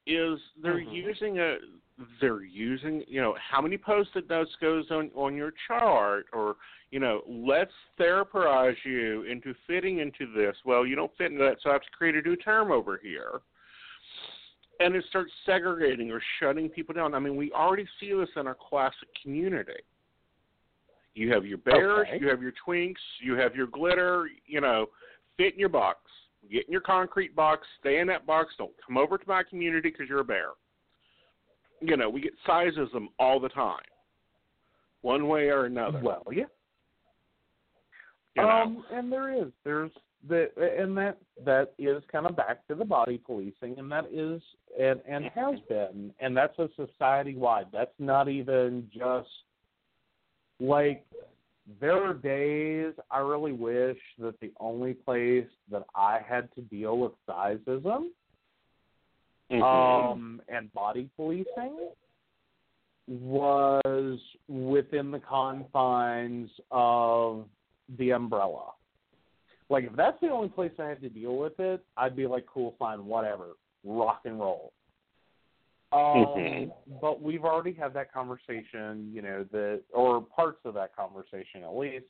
is 0.07 0.39
they're 0.57 0.79
Mhm. 0.79 0.93
using 0.93 1.39
a 1.39 1.59
they're 2.21 2.43
using 2.43 3.05
you 3.07 3.21
know 3.21 3.35
how 3.35 3.61
many 3.61 3.79
post-it 3.79 4.29
notes 4.29 4.55
goes 4.57 4.91
on 4.91 5.11
on 5.15 5.37
your 5.37 5.53
chart, 5.67 6.27
or 6.33 6.57
you 6.91 7.01
know 7.01 7.23
let's 7.27 7.75
therapize 7.99 8.77
you 8.85 9.23
into 9.23 9.55
fitting 9.67 9.99
into 9.99 10.27
this. 10.33 10.57
Well, 10.65 10.87
you 10.87 10.97
don't 10.97 11.15
fit 11.17 11.33
into 11.33 11.45
that, 11.45 11.61
so 11.61 11.71
I 11.71 11.75
have 11.75 11.83
to 11.83 11.91
create 11.91 12.17
a 12.17 12.23
new 12.23 12.37
term 12.37 12.71
over 12.71 12.97
here 12.97 13.43
and 14.81 14.95
it 14.95 15.05
starts 15.09 15.33
segregating 15.47 16.11
or 16.11 16.21
shutting 16.41 16.69
people 16.69 16.95
down. 16.95 17.15
I 17.15 17.19
mean, 17.19 17.37
we 17.37 17.53
already 17.53 17.87
see 18.01 18.13
this 18.13 18.29
in 18.37 18.47
our 18.47 18.57
classic 18.57 19.09
community. 19.23 19.81
You 21.15 21.33
have 21.33 21.47
your 21.47 21.59
bears, 21.59 22.07
Okay. 22.09 22.19
you 22.21 22.29
have 22.29 22.43
your 22.43 22.53
twinks, 22.67 22.97
you 23.23 23.35
have 23.35 23.55
your 23.55 23.67
glitter, 23.69 24.29
you 24.47 24.61
know, 24.61 24.87
fit 25.37 25.55
in 25.55 25.61
your 25.61 25.69
box. 25.69 25.99
Get 26.51 26.67
in 26.67 26.73
your 26.73 26.81
concrete 26.83 27.35
box, 27.35 27.67
stay 27.81 28.01
in 28.01 28.07
that 28.09 28.27
box, 28.27 28.53
don't 28.59 28.73
come 28.87 28.99
over 28.99 29.17
to 29.17 29.25
my 29.27 29.43
community 29.43 29.91
because 29.91 30.09
you're 30.09 30.21
a 30.21 30.25
bear. 30.25 30.49
You 31.81 31.97
know, 31.97 32.11
we 32.11 32.21
get 32.21 32.33
sizeism 32.47 33.07
all 33.19 33.41
the 33.41 33.49
time, 33.49 33.81
one 35.03 35.27
way 35.29 35.49
or 35.49 35.65
another. 35.67 36.01
well 36.03 36.25
yeah 36.33 36.45
you 38.37 38.43
know. 38.43 38.49
Um, 38.49 38.85
and 38.93 39.11
there 39.11 39.33
is 39.33 39.51
there's 39.65 39.91
the 40.29 40.51
and 40.79 40.97
that 40.97 41.19
that 41.45 41.75
is 41.79 42.03
kind 42.11 42.27
of 42.27 42.37
back 42.37 42.67
to 42.69 42.75
the 42.75 42.85
body 42.85 43.19
policing, 43.19 43.79
and 43.79 43.91
that 43.93 44.07
is 44.13 44.43
and 44.81 45.01
and 45.09 45.27
has 45.35 45.57
been, 45.69 46.13
and 46.21 46.37
that's 46.37 46.59
a 46.59 46.69
society 46.77 47.35
wide. 47.37 47.67
That's 47.73 47.95
not 47.99 48.29
even 48.29 48.89
just 48.93 49.29
like 50.61 51.05
there 51.81 52.03
are 52.03 52.15
days 52.15 52.93
I 53.11 53.19
really 53.19 53.53
wish 53.53 53.99
that 54.19 54.39
the 54.41 54.53
only 54.61 54.95
place 54.95 55.49
that 55.71 55.85
I 55.95 56.21
had 56.27 56.55
to 56.55 56.63
deal 56.63 56.99
with 56.99 57.13
sizeism 57.29 58.11
Mhm. 59.51 59.63
um, 59.63 60.43
and 60.49 60.73
body 60.73 61.11
policing 61.17 61.91
was 63.07 64.19
within 64.49 65.11
the 65.11 65.21
confines 65.21 66.51
of 66.71 67.49
the 67.99 68.11
umbrella. 68.13 68.73
Like 69.69 69.85
if 69.85 69.93
that's 69.93 70.19
the 70.21 70.31
only 70.31 70.49
place 70.49 70.73
I 70.79 70.89
had 70.89 71.01
to 71.03 71.11
deal 71.11 71.37
with 71.37 71.59
it, 71.61 71.85
I'd 71.97 72.17
be 72.17 72.27
like, 72.27 72.47
cool, 72.47 72.75
fine, 72.79 73.05
whatever, 73.07 73.57
rock 73.85 74.23
and 74.25 74.39
roll. 74.39 74.73
Um, 75.95 76.27
Mhm. 76.27 76.73
But 77.01 77.23
we've 77.23 77.45
already 77.45 77.73
had 77.73 77.95
that 77.95 78.13
conversation, 78.13 79.13
you 79.13 79.23
know, 79.23 79.45
that 79.45 79.83
or 79.93 80.21
parts 80.21 80.65
of 80.65 80.75
that 80.75 80.95
conversation 80.95 81.63
at 81.63 81.77
least, 81.77 82.07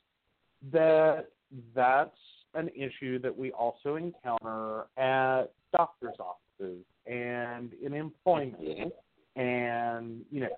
that 0.71 1.29
that's 1.73 2.17
an 2.55 2.69
issue 2.69 3.19
that 3.19 3.35
we 3.35 3.51
also 3.51 3.95
encounter 3.95 4.87
at 4.97 5.51
doctors' 5.71 6.15
offices 6.19 6.83
and 7.05 7.73
in 7.73 7.93
employment 7.93 8.93
and 9.35 10.25
you 10.31 10.39
know 10.39 10.49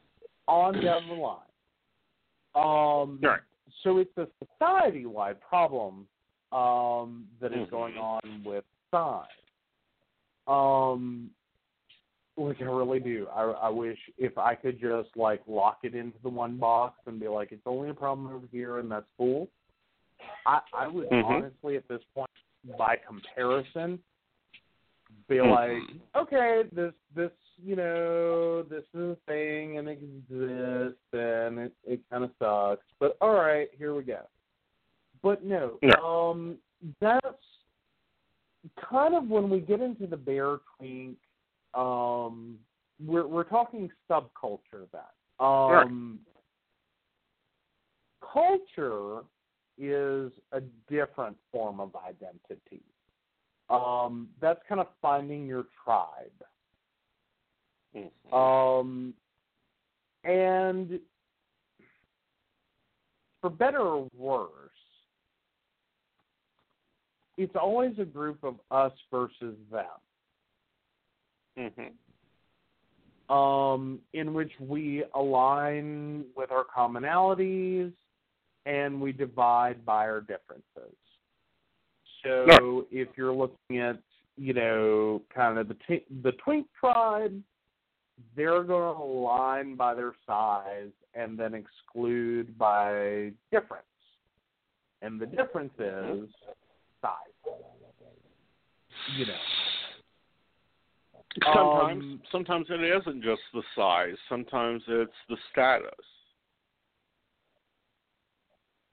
on 0.48 0.80
down 0.80 1.08
the 1.08 1.14
line. 1.14 1.42
Um, 2.56 3.20
Right. 3.22 3.42
So 3.84 3.98
it's 3.98 4.18
a 4.18 4.28
society-wide 4.40 5.42
problem 5.42 6.08
um, 6.54 7.28
that 7.42 7.52
is 7.52 7.68
Mhm. 7.68 7.72
going 7.72 7.98
on 7.98 8.44
with 8.46 8.64
size. 8.90 9.28
Um, 10.48 11.36
like 12.38 12.62
I 12.62 12.66
really 12.66 13.00
do. 13.00 13.28
I, 13.36 13.42
I 13.42 13.70
wish 13.70 13.98
if 14.18 14.38
I 14.38 14.54
could 14.56 14.80
just 14.80 15.10
like 15.16 15.42
lock 15.48 15.80
it 15.84 15.96
into 15.96 16.18
the 16.22 16.30
one 16.30 16.58
box 16.58 17.00
and 17.08 17.20
be 17.20 17.28
like, 17.28 17.52
it's 17.52 17.62
only 17.66 17.90
a 17.90 17.94
problem 17.94 18.28
over 18.34 18.46
here, 18.52 18.80
and 18.80 18.90
that's 18.92 19.10
cool. 19.18 19.48
I 20.46 20.62
I 20.74 20.88
would 20.88 21.10
Mhm. 21.10 21.24
honestly 21.24 21.78
at 21.78 21.88
this 21.88 22.02
point, 22.14 22.30
by 22.78 22.98
comparison, 22.98 24.02
be 25.28 25.38
Mhm. 25.38 25.50
like, 25.50 25.84
okay, 26.16 26.64
this 26.72 26.94
this 27.16 27.32
you 27.58 27.76
know 27.76 28.62
this 28.64 28.86
is 28.94 29.12
a 29.12 29.18
thing 29.28 29.80
and 29.80 29.90
it 29.90 30.00
exists 30.02 31.14
and 31.14 31.60
it 31.60 31.74
it 31.84 32.00
kind 32.10 32.24
of 32.24 32.32
sucks, 32.38 32.86
but 33.00 33.18
all 33.20 33.34
right, 33.34 33.70
here 33.74 33.96
we 33.96 34.04
go. 34.04 34.28
But 35.24 35.44
no, 35.44 35.80
Yeah. 35.82 35.96
um, 36.04 36.60
that's 37.00 37.44
kind 38.76 39.16
of 39.16 39.30
when 39.30 39.50
we 39.50 39.60
get 39.60 39.82
into 39.82 40.08
the 40.08 40.18
bear 40.18 40.60
twink. 40.78 41.18
Um, 41.74 42.58
we're 43.04 43.28
we're 43.28 43.44
talking 43.44 43.90
subculture 44.10 44.88
then. 44.92 45.02
Um, 45.40 46.20
culture 48.34 49.22
is 49.78 50.32
a 50.52 50.62
different 50.90 51.38
form 51.52 51.80
of 51.80 51.96
identity. 51.96 52.84
Um, 53.70 54.30
that's 54.42 54.60
kind 54.68 54.82
of 54.82 54.88
finding 55.02 55.46
your 55.46 55.66
tribe. 55.84 56.32
Mhm. 57.96 58.34
Um, 58.34 59.14
and 60.24 61.00
for 63.42 63.50
better 63.50 63.80
or 63.80 64.08
worse, 64.14 64.72
it's 67.38 67.56
always 67.56 67.98
a 68.00 68.06
group 68.06 68.44
of 68.44 68.60
us 68.72 68.94
versus 69.12 69.58
them, 69.72 69.86
Mhm. 71.58 71.94
um, 73.34 74.00
in 74.14 74.34
which 74.34 74.52
we 74.60 75.04
align 75.14 76.26
with 76.36 76.52
our 76.52 76.64
commonalities 76.64 77.92
and 78.66 79.02
we 79.02 79.12
divide 79.12 79.84
by 79.86 80.08
our 80.08 80.22
differences. 80.22 80.96
So 82.24 82.88
if 82.92 83.10
you're 83.18 83.34
looking 83.34 83.80
at, 83.80 83.98
you 84.38 84.54
know, 84.54 85.22
kind 85.34 85.58
of 85.58 85.68
the 85.68 85.78
t- 85.88 86.06
the 86.22 86.32
twink 86.44 86.68
tribe, 86.80 87.42
they're 88.36 88.64
going 88.64 88.96
to 88.96 89.02
align 89.02 89.76
by 89.76 89.94
their 89.94 90.14
size 90.26 90.92
and 91.14 91.38
then 91.38 91.54
exclude 91.54 92.58
by 92.58 93.32
difference. 93.52 93.84
And 95.02 95.20
the 95.20 95.26
difference 95.26 95.74
is 95.80 96.30
size. 97.02 97.56
You 99.18 99.26
know. 99.26 99.38
Sometimes, 101.44 102.04
Um, 102.04 102.22
sometimes 102.32 102.70
it 102.70 102.82
isn't 102.82 103.24
just 103.24 103.42
the 103.54 103.64
size. 103.76 104.18
Sometimes 104.28 104.84
it's 104.88 105.16
the 105.30 105.38
status. 105.52 105.92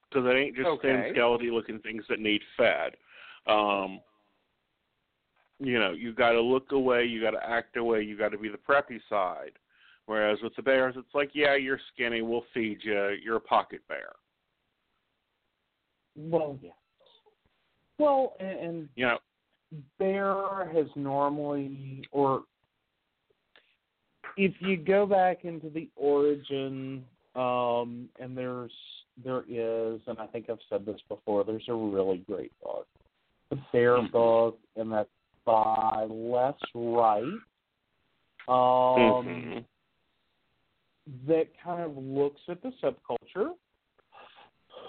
Because 0.09 0.25
it 0.27 0.37
ain't 0.37 0.55
just 0.55 0.67
Okay. 0.67 0.87
thin, 0.89 1.13
skeletal-looking 1.13 1.79
things 1.79 2.05
that 2.07 2.19
need 2.19 2.43
fed. 2.55 2.95
Um, 3.47 4.01
you 5.59 5.79
know, 5.79 5.91
you 5.91 6.13
got 6.13 6.33
to 6.33 6.41
look 6.41 6.71
away. 6.71 7.05
You 7.05 7.21
got 7.21 7.31
to 7.31 7.49
act 7.49 7.77
away. 7.77 8.01
You 8.03 8.17
got 8.17 8.29
to 8.29 8.37
be 8.37 8.49
the 8.49 8.57
preppy 8.57 9.01
side. 9.09 9.57
Whereas 10.05 10.41
with 10.41 10.55
the 10.55 10.61
bears, 10.61 10.95
it's 10.97 11.15
like, 11.15 11.31
yeah, 11.33 11.55
you're 11.55 11.79
skinny, 11.93 12.21
we'll 12.21 12.45
feed 12.53 12.83
you. 12.83 13.17
You're 13.23 13.37
a 13.37 13.41
pocket 13.41 13.81
bear. 13.87 14.11
Well, 16.15 16.59
yeah. 16.61 16.71
Well, 17.97 18.35
and, 18.39 18.59
and 18.59 18.89
You 18.95 19.05
know, 19.05 19.17
bear 19.97 20.69
has 20.73 20.87
normally, 20.95 22.07
or 22.11 22.43
if 24.37 24.53
you 24.59 24.77
go 24.77 25.05
back 25.05 25.45
into 25.45 25.69
the 25.69 25.89
origin, 25.95 27.05
um, 27.35 28.09
and 28.19 28.37
there's 28.37 28.71
there 29.23 29.43
is, 29.47 30.01
and 30.07 30.19
I 30.19 30.27
think 30.27 30.49
I've 30.49 30.59
said 30.69 30.85
this 30.85 30.99
before. 31.07 31.43
There's 31.43 31.67
a 31.69 31.73
really 31.73 32.17
great 32.29 32.51
book, 32.61 32.87
the 33.49 33.57
Bear 33.71 33.97
Mhm. 33.97 34.11
book, 34.11 34.59
and 34.75 34.91
that's 34.91 35.09
by 35.45 36.05
Les 36.09 36.57
Wright. 36.73 37.39
Um, 38.47 39.25
Mhm. 39.27 39.65
that 41.27 41.57
kind 41.59 41.81
of 41.81 41.97
looks 41.97 42.41
at 42.49 42.61
the 42.61 42.71
subculture. 42.81 43.55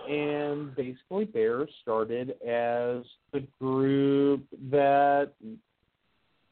And 0.08 0.74
basically, 0.76 1.24
Bears 1.24 1.70
started 1.82 2.30
as 2.42 3.04
the 3.32 3.46
group 3.60 4.44
that 4.70 5.32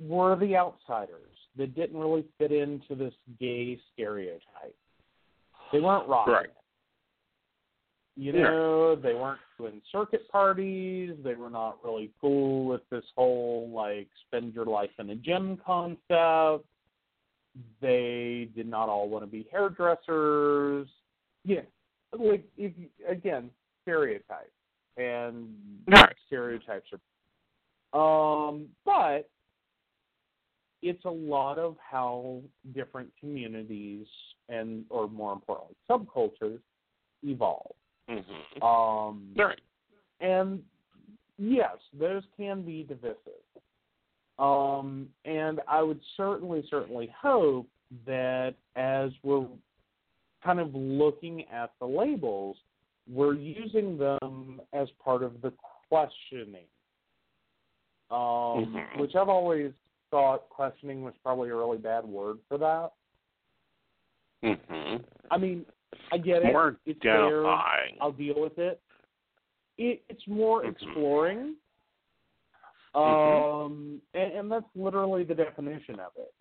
were 0.00 0.36
the 0.36 0.56
outsiders 0.56 1.30
that 1.56 1.74
didn't 1.74 1.98
really 1.98 2.24
fit 2.38 2.50
into 2.50 2.94
this 2.96 3.14
gay 3.38 3.78
stereotype. 3.92 4.76
They 5.72 5.80
weren't 5.80 6.08
rock. 6.08 6.26
Right. 6.26 6.50
You 8.16 8.32
Yeah. 8.32 8.42
know, 8.42 8.94
they 8.96 9.14
weren't 9.14 9.40
doing 9.58 9.80
circuit 9.90 10.28
parties. 10.28 11.16
They 11.22 11.34
were 11.34 11.50
not 11.50 11.82
really 11.84 12.12
cool 12.20 12.66
with 12.66 12.88
this 12.90 13.04
whole 13.16 13.68
like 13.70 14.08
spend 14.26 14.54
your 14.54 14.66
life 14.66 14.90
in 14.98 15.10
a 15.10 15.16
gym 15.16 15.56
concept. 15.58 16.64
They 17.80 18.50
did 18.56 18.66
not 18.66 18.88
all 18.88 19.08
want 19.08 19.24
to 19.24 19.30
be 19.30 19.48
hairdressers. 19.50 20.88
Yeah, 21.44 21.62
like 22.18 22.44
if 22.56 22.72
again 23.08 23.50
stereotypes 23.82 24.50
and 24.96 25.54
Right. 25.88 26.14
stereotypes 26.26 26.90
are. 26.92 27.00
Um, 27.94 28.68
but 28.84 29.28
it's 30.82 31.04
a 31.04 31.10
lot 31.10 31.58
of 31.58 31.76
how 31.78 32.42
different 32.72 33.10
communities 33.18 34.06
and, 34.48 34.84
or 34.90 35.08
more 35.08 35.32
importantly, 35.32 35.76
subcultures 35.88 36.60
evolve. 37.22 37.74
Mhm. 38.08 38.62
Um, 38.62 39.32
Right. 39.36 39.60
and 40.20 40.64
yes, 41.38 41.78
those 41.92 42.24
can 42.36 42.62
be 42.62 42.84
divisive. 42.84 43.40
Um, 44.38 45.08
and 45.24 45.60
I 45.68 45.82
would 45.82 46.02
certainly, 46.16 46.62
certainly 46.68 47.06
hope 47.06 47.68
that 48.04 48.54
as 48.74 49.12
we're 49.22 49.48
kind 50.44 50.60
of 50.60 50.74
looking 50.74 51.44
at 51.48 51.72
the 51.80 51.86
labels, 51.86 52.56
we're 53.08 53.34
using 53.34 53.96
them 53.96 54.60
as 54.72 54.88
part 55.02 55.22
of 55.22 55.40
the 55.40 55.52
questioning. 55.88 56.66
Um, 58.10 58.18
Mhm. 58.66 58.98
Which 58.98 59.14
I've 59.16 59.28
always 59.30 59.72
thought 60.10 60.48
questioning 60.50 61.02
was 61.02 61.14
probably 61.22 61.48
a 61.48 61.56
really 61.56 61.78
bad 61.78 62.04
word 62.04 62.38
for 62.48 62.58
that. 62.58 62.92
Mhm. 64.42 65.04
I 65.30 65.38
mean, 65.38 65.66
I 66.12 66.18
get 66.18 66.42
it. 66.42 66.52
More 66.52 66.78
it's 66.84 67.00
there. 67.00 67.46
I'll 67.46 68.12
deal 68.12 68.38
with 68.40 68.58
it. 68.58 68.80
it 69.78 70.04
it's 70.08 70.26
more 70.28 70.62
Mhm. 70.62 70.68
exploring. 70.68 71.56
Mhm. 72.94 73.64
Um, 73.64 74.02
and, 74.12 74.32
and 74.32 74.52
that's 74.52 74.76
literally 74.76 75.24
the 75.24 75.34
definition 75.34 75.98
of 75.98 76.12
it. 76.16 76.32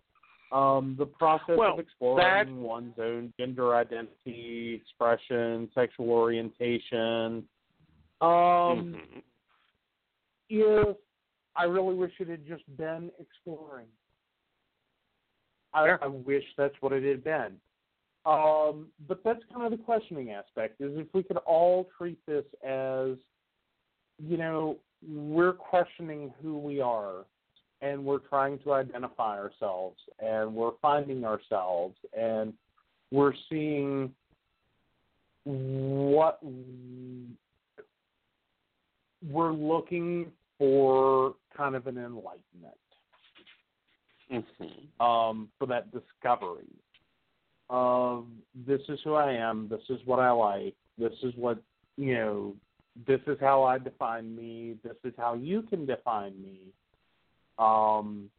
Um, 0.54 0.94
the 0.96 1.06
process 1.06 1.58
Well, 1.58 1.74
of 1.74 1.80
exploring 1.80 2.24
that- 2.24 2.48
one's 2.48 2.96
own 3.00 3.34
gender 3.36 3.74
identity, 3.74 4.74
expression, 4.74 5.68
sexual 5.74 6.10
orientation. 6.10 7.48
Um, 8.20 8.94
Mhm. 8.94 9.22
if 10.48 10.96
I 11.56 11.64
really 11.64 11.96
wish 11.96 12.20
it 12.20 12.28
had 12.28 12.46
just 12.46 12.64
been 12.76 13.10
exploring. 13.18 13.88
I, 15.72 15.86
Yeah. 15.86 15.98
I 16.00 16.06
wish 16.06 16.44
that's 16.54 16.80
what 16.80 16.92
it 16.92 17.02
had 17.02 17.24
been. 17.24 17.60
Um, 18.24 18.92
but 19.08 19.24
that's 19.24 19.44
kind 19.46 19.64
of 19.64 19.76
the 19.76 19.84
questioning 19.84 20.30
aspect 20.30 20.80
is 20.80 20.96
if 20.96 21.12
we 21.12 21.24
could 21.24 21.36
all 21.38 21.84
treat 21.98 22.24
this 22.26 22.46
as, 22.62 23.18
you 24.18 24.36
know, 24.36 24.78
we're 25.02 25.52
questioning 25.52 26.30
who 26.40 26.58
we 26.58 26.80
are 26.80 27.26
and 27.84 28.02
we're 28.02 28.18
trying 28.18 28.58
to 28.60 28.72
identify 28.72 29.38
ourselves 29.38 29.98
and 30.18 30.52
we're 30.54 30.72
finding 30.80 31.24
ourselves 31.24 31.94
and 32.18 32.54
we're 33.10 33.34
seeing 33.50 34.10
what 35.44 36.42
we're 39.30 39.52
looking 39.52 40.32
for 40.58 41.34
kind 41.54 41.76
of 41.76 41.86
an 41.86 41.98
enlightenment 41.98 42.78
Mhm. 44.30 45.00
um, 45.00 45.50
for 45.58 45.66
that 45.66 45.90
discovery 45.92 46.72
of 47.68 48.26
this 48.54 48.80
is 48.88 49.00
who 49.02 49.14
I 49.14 49.32
am, 49.32 49.68
this 49.68 49.88
is 49.90 50.04
what 50.06 50.18
I 50.18 50.30
like, 50.30 50.74
this 50.96 51.12
is 51.22 51.34
what 51.36 51.62
you 51.96 52.14
know, 52.14 52.56
this 53.06 53.20
is 53.26 53.38
how 53.40 53.62
I 53.62 53.78
define 53.78 54.34
me, 54.34 54.78
this 54.82 54.96
is 55.04 55.14
how 55.16 55.34
you 55.34 55.62
can 55.62 55.84
define 55.86 56.40
me. 56.42 56.72
Um, 57.58 58.30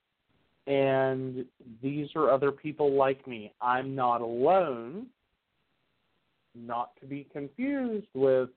and 0.67 1.45
these 1.81 2.09
are 2.15 2.31
other 2.31 2.51
people 2.51 2.93
like 2.93 3.25
me. 3.27 3.53
I'm 3.61 3.95
not 3.95 4.21
alone. 4.21 5.07
Not 6.55 6.91
to 7.01 7.05
be 7.05 7.27
confused 7.31 8.07
with 8.13 8.49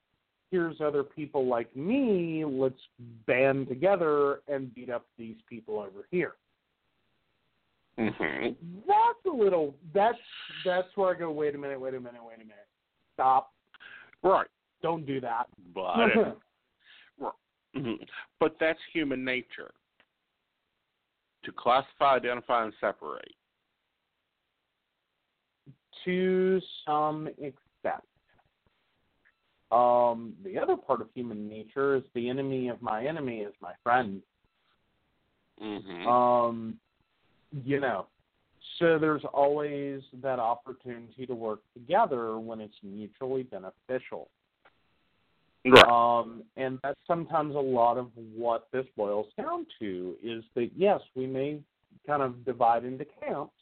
here's 0.50 0.80
other 0.80 1.02
people 1.02 1.46
like 1.46 1.74
me, 1.76 2.44
let's 2.44 2.80
band 3.26 3.68
together 3.68 4.40
and 4.48 4.74
beat 4.74 4.90
up 4.90 5.04
these 5.18 5.36
people 5.48 5.78
over 5.78 6.06
here. 6.10 6.34
Mhm. 7.98 8.56
That's 8.86 9.26
a 9.26 9.30
little 9.30 9.74
that's 9.92 10.18
that's 10.64 10.88
where 10.96 11.14
I 11.14 11.18
go, 11.18 11.30
wait 11.30 11.54
a 11.54 11.58
minute, 11.58 11.80
wait 11.80 11.94
a 11.94 12.00
minute, 12.00 12.22
wait 12.24 12.36
a 12.36 12.44
minute. 12.44 12.68
Stop. 13.14 13.52
Right. 14.22 14.46
Don't 14.82 15.04
do 15.04 15.20
that. 15.20 15.48
But 15.74 16.38
Mhm. 17.76 18.08
but 18.40 18.56
that's 18.58 18.78
human 18.92 19.24
nature. 19.24 19.72
To 21.44 21.52
classify, 21.52 22.16
identify, 22.16 22.64
and 22.64 22.72
separate. 22.80 23.34
to 26.04 26.60
some 26.86 27.26
extent. 27.26 28.02
Um, 29.70 30.34
the 30.42 30.58
other 30.58 30.76
part 30.76 31.00
of 31.00 31.08
human 31.14 31.48
nature 31.48 31.96
is 31.96 32.02
the 32.14 32.28
enemy 32.28 32.68
of 32.68 32.80
my 32.80 33.04
enemy 33.04 33.40
is 33.40 33.52
my 33.60 33.74
friend. 33.82 34.22
Mhm. 35.60 36.06
Um, 36.06 36.80
you 37.64 37.80
know, 37.80 38.06
so 38.78 38.98
there's 38.98 39.24
always 39.26 40.02
that 40.14 40.38
opportunity 40.38 41.26
to 41.26 41.34
work 41.34 41.60
together 41.74 42.38
when 42.38 42.60
it's 42.60 42.82
mutually 42.82 43.42
beneficial. 43.42 44.30
Right. 45.66 45.84
Um, 45.88 46.42
and 46.56 46.78
that's 46.82 47.00
sometimes 47.06 47.54
a 47.54 47.58
lot 47.58 47.98
of 47.98 48.10
what 48.14 48.68
this 48.72 48.86
boils 48.96 49.26
down 49.36 49.66
to 49.80 50.16
is 50.22 50.44
that 50.54 50.70
yes, 50.76 51.00
we 51.14 51.26
may 51.26 51.60
kind 52.06 52.22
of 52.22 52.44
divide 52.44 52.84
into 52.84 53.04
camps, 53.20 53.52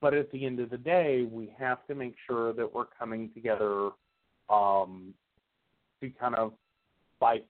but 0.00 0.14
at 0.14 0.30
the 0.32 0.46
end 0.46 0.60
of 0.60 0.70
the 0.70 0.78
day, 0.78 1.26
we 1.30 1.52
have 1.58 1.86
to 1.86 1.94
make 1.94 2.14
sure 2.26 2.52
that 2.52 2.72
we're 2.72 2.86
coming 2.98 3.30
together 3.34 3.90
um, 4.48 5.14
to 6.00 6.10
kind 6.10 6.34
of 6.34 6.52
fight 7.18 7.46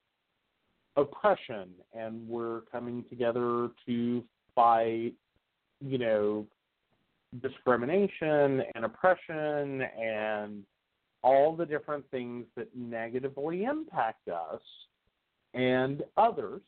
oppression, 0.96 1.70
and 1.92 2.26
we're 2.28 2.60
coming 2.72 3.04
together 3.08 3.68
to 3.86 4.22
fight, 4.54 5.12
you 5.80 5.98
know, 5.98 6.46
discrimination 7.42 8.62
and 8.74 8.84
oppression 8.84 9.82
and 9.82 10.62
all 11.24 11.56
the 11.56 11.64
different 11.64 12.04
things 12.10 12.44
that 12.54 12.68
negatively 12.76 13.64
impact 13.64 14.28
us 14.28 14.60
and 15.54 16.04
others. 16.18 16.60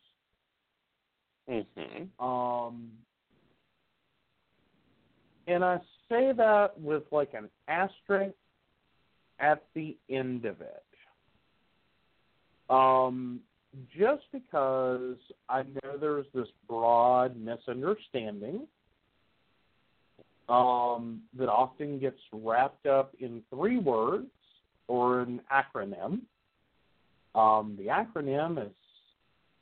Mhm. 1.46 2.08
Um, 2.18 2.90
and 5.46 5.62
I 5.62 5.78
say 6.08 6.32
that 6.32 6.80
with 6.80 7.04
like 7.12 7.34
an 7.34 7.50
asterisk 7.68 8.34
at 9.38 9.62
the 9.74 9.96
end 10.08 10.46
of 10.46 10.62
it. 10.62 10.84
Um, 12.70 13.42
just 13.94 14.24
because 14.32 15.18
I 15.50 15.64
know 15.64 15.98
there's 15.98 16.26
this 16.32 16.48
broad 16.66 17.36
misunderstanding 17.36 18.66
um, 20.48 21.22
that 21.34 21.50
often 21.50 21.98
gets 21.98 22.20
wrapped 22.32 22.86
up 22.86 23.14
in 23.20 23.44
three 23.50 23.78
words 23.78 24.30
or 24.88 25.20
an 25.20 25.40
acronym. 25.52 26.20
Um, 27.34 27.76
the 27.78 27.86
acronym 27.86 28.66
is 28.66 28.72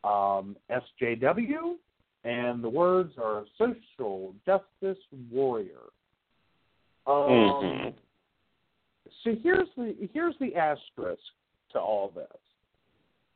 um, 0.05 0.57
SJW, 0.71 1.77
and 2.25 2.63
the 2.63 2.69
words 2.69 3.15
are 3.23 3.45
social 3.59 4.35
justice 4.47 5.03
warrior. 5.31 5.91
Um, 7.07 7.15
Mhm. 7.15 7.95
So 9.23 9.35
here's 9.43 9.69
the 9.77 10.09
here's 10.13 10.37
the 10.39 10.55
asterisk 10.57 11.23
to 11.71 11.81
all 11.81 12.09
this. 12.11 12.41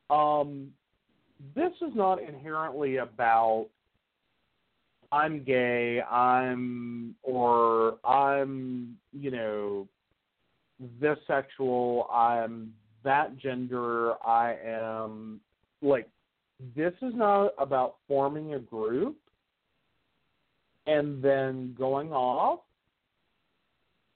Um, 0.09 0.73
this 1.55 1.73
is 1.81 1.93
not 1.95 2.21
inherently 2.21 2.97
about 2.97 3.67
I'm 5.11 5.43
gay, 5.43 6.01
I'm 6.01 7.15
or 7.23 7.97
I'm 8.03 8.97
you 9.11 9.31
know 9.31 9.87
this 10.99 11.17
sexual, 11.27 12.07
I'm 12.11 12.73
that 13.03 13.37
gender, 13.37 14.13
I 14.25 14.55
am 14.65 15.39
like 15.81 16.09
this 16.75 16.93
is 17.01 17.13
not 17.15 17.53
about 17.57 17.95
forming 18.07 18.53
a 18.53 18.59
group 18.59 19.15
and 20.87 21.23
then 21.23 21.75
going 21.77 22.11
off 22.11 22.59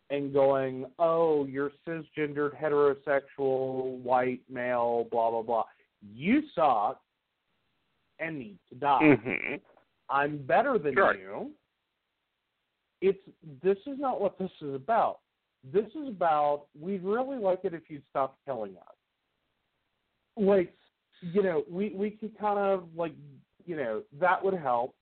and 0.09 0.33
going, 0.33 0.85
oh, 0.99 1.45
you're 1.45 1.71
cisgendered, 1.87 2.51
heterosexual, 2.59 3.99
white 3.99 4.41
male, 4.49 5.07
blah 5.11 5.31
blah 5.31 5.41
blah. 5.41 5.63
You 6.13 6.41
suck 6.53 6.99
and 8.19 8.37
need 8.39 8.59
to 8.69 8.75
die. 8.75 9.01
Mhm. 9.01 9.61
I'm 10.09 10.37
better 10.45 10.77
than 10.77 10.93
Sure. 10.93 11.15
you. 11.15 11.53
It's 13.01 13.23
this 13.61 13.77
is 13.87 13.97
not 13.99 14.21
what 14.21 14.37
this 14.37 14.51
is 14.61 14.75
about. 14.75 15.19
This 15.71 15.85
is 15.95 16.07
about 16.09 16.65
we'd 16.79 17.03
really 17.03 17.37
like 17.37 17.61
it 17.63 17.73
if 17.73 17.83
you'd 17.87 18.03
stop 18.09 18.37
killing 18.45 18.75
us. 18.77 18.95
Like, 20.35 20.73
you 21.21 21.43
know, 21.43 21.63
we 21.69 21.93
we 21.95 22.11
could 22.11 22.37
kind 22.37 22.59
of 22.59 22.85
like, 22.95 23.13
you 23.65 23.75
know, 23.75 24.01
that 24.19 24.43
would 24.43 24.55
help. 24.55 24.95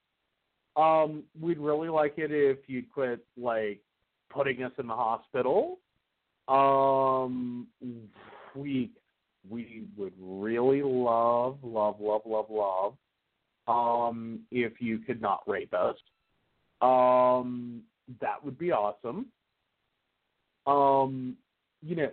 Um, 0.75 1.23
we'd 1.39 1.57
really 1.57 1.89
like 1.89 2.13
it 2.17 2.31
if 2.31 2.59
you'd 2.67 2.91
quit 2.91 3.25
like 3.37 3.81
putting 4.29 4.63
us 4.63 4.71
in 4.77 4.87
the 4.87 4.95
hospital. 4.95 5.79
Um, 6.47 7.67
we 8.55 8.91
we 9.49 9.85
would 9.97 10.13
really 10.19 10.83
love, 10.83 11.57
love, 11.63 11.95
love, 11.99 12.21
love, 12.25 12.45
love 12.49 12.93
um, 13.67 14.41
if 14.51 14.73
you 14.79 14.99
could 14.99 15.21
not 15.21 15.41
rape 15.47 15.73
us. 15.73 15.95
Um, 16.81 17.81
that 18.19 18.43
would 18.43 18.57
be 18.57 18.71
awesome. 18.71 19.27
Um, 20.67 21.35
you 21.81 21.95
know, 21.95 22.11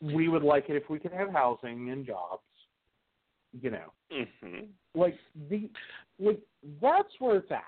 we 0.00 0.28
would 0.28 0.42
like 0.42 0.68
it 0.68 0.76
if 0.76 0.88
we 0.88 0.98
could 0.98 1.12
have 1.12 1.30
housing 1.30 1.90
and 1.90 2.06
jobs. 2.06 2.42
You 3.60 3.70
know, 3.70 3.92
Mhm. 4.10 4.72
like 4.94 5.18
the 5.50 5.70
like 6.18 6.40
that's 6.80 7.20
where 7.20 7.36
it's 7.36 7.50
at. 7.50 7.64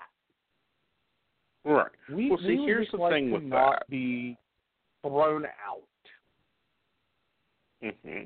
Right. 1.63 1.91
We, 2.09 2.29
Well, 2.29 2.39
see, 2.39 2.47
we 2.47 2.59
would 2.59 2.67
here's 2.67 2.91
the 2.91 2.97
like 2.97 3.13
thing 3.13 3.27
to 3.29 3.33
with 3.35 3.43
not 3.43 3.79
that. 3.79 3.89
be 3.89 4.37
thrown 5.01 5.45
out. 5.45 5.87
hmm 7.81 8.23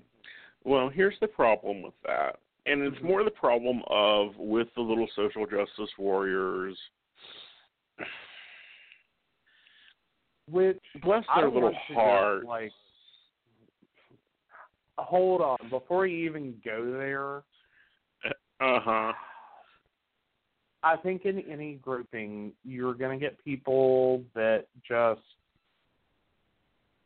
Well, 0.64 0.90
here's 0.90 1.20
the 1.20 1.28
problem 1.28 1.82
with 1.82 1.94
that, 2.06 2.40
and 2.66 2.82
it's 2.82 3.02
more 3.02 3.24
the 3.24 3.32
problem 3.32 3.82
of 3.88 4.38
with 4.38 4.74
the 4.76 4.82
little 4.82 5.08
social 5.16 5.46
justice 5.46 5.92
warriors. 5.98 6.78
Which 10.52 10.80
Bless 11.04 11.24
their 11.36 11.46
little 11.46 11.62
want 11.64 11.76
to 11.76 11.94
just, 11.94 12.00
hearts. 12.00 12.46
like, 12.48 12.72
hold 14.98 15.42
on 15.42 15.58
before 15.70 16.08
you 16.08 16.30
even 16.30 16.56
go 16.64 16.92
there. 16.92 17.38
Uh 18.62 18.80
huh. 18.82 19.14
I 20.82 20.96
think 20.98 21.26
in 21.26 21.40
any 21.50 21.76
grouping, 21.76 22.54
you're 22.64 22.94
going 22.94 23.18
to 23.20 23.24
get 23.24 23.44
people 23.44 24.24
that 24.34 24.66
just, 24.88 25.22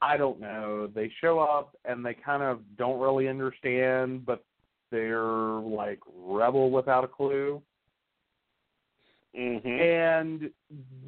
I 0.01 0.15
don't 0.17 0.39
know, 0.39 0.87
they 0.93 1.11
show 1.21 1.39
up 1.39 1.75
and 1.85 2.05
they 2.05 2.13
kind 2.13 2.43
of 2.43 2.59
don't 2.77 2.99
really 2.99 3.27
understand, 3.27 4.25
but 4.25 4.43
they're 4.91 5.23
like 5.23 5.99
rebel 6.15 6.69
without 6.69 7.03
a 7.03 7.07
clue. 7.07 7.61
Hmm 9.35 9.67
And 9.67 10.49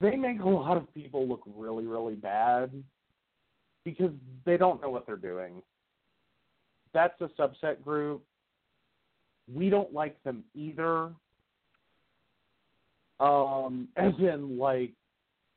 they 0.02 0.16
make 0.16 0.42
a 0.42 0.50
lot 0.50 0.78
of 0.78 0.94
people 0.94 1.28
look 1.28 1.44
really, 1.46 1.86
really 1.86 2.16
bad 2.16 2.72
because 3.84 4.12
they 4.46 4.58
don't 4.58 4.82
know 4.82 4.90
what 4.90 5.06
they're 5.06 5.16
doing. 5.16 5.62
That's 6.94 7.20
a 7.22 7.30
subset 7.40 7.84
group. 7.84 8.24
We 9.54 9.70
don't 9.70 9.94
like 9.94 10.22
them 10.24 10.44
either. 10.56 11.12
Um, 13.20 13.88
as 13.98 14.14
in, 14.20 14.58
like, 14.58 14.94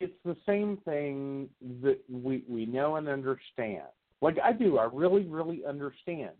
it's 0.00 0.14
the 0.24 0.36
same 0.46 0.78
thing 0.84 1.48
that 1.82 1.98
we 2.08 2.44
we 2.48 2.66
know 2.66 2.96
and 2.96 3.08
understand. 3.08 3.82
Like 4.20 4.36
I 4.42 4.52
do, 4.52 4.78
I 4.78 4.88
really, 4.92 5.24
really 5.24 5.64
understand. 5.66 6.32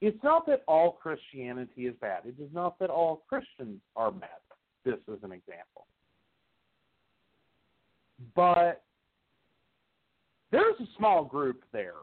It's 0.00 0.18
not 0.22 0.46
that 0.46 0.62
all 0.66 0.92
Christianity 0.92 1.86
is 1.86 1.94
bad. 2.00 2.22
It 2.24 2.42
is 2.42 2.50
not 2.52 2.78
that 2.80 2.90
all 2.90 3.22
Christians 3.28 3.80
are 3.94 4.10
bad. 4.10 4.28
This 4.86 5.00
is 5.08 5.18
an 5.24 5.32
example. 5.32 5.88
But 8.36 8.84
there's 10.52 10.76
a 10.80 10.86
small 10.96 11.24
group 11.24 11.64
there 11.72 11.94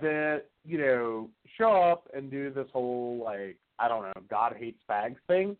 that, 0.00 0.44
you 0.64 0.78
know, 0.78 1.28
show 1.58 1.72
up 1.72 2.08
and 2.14 2.30
do 2.30 2.52
this 2.52 2.68
whole 2.72 3.20
like, 3.22 3.56
I 3.80 3.88
don't 3.88 4.04
know, 4.04 4.12
God 4.30 4.54
hates 4.56 4.78
fags 4.88 5.16
thing. 5.26 5.56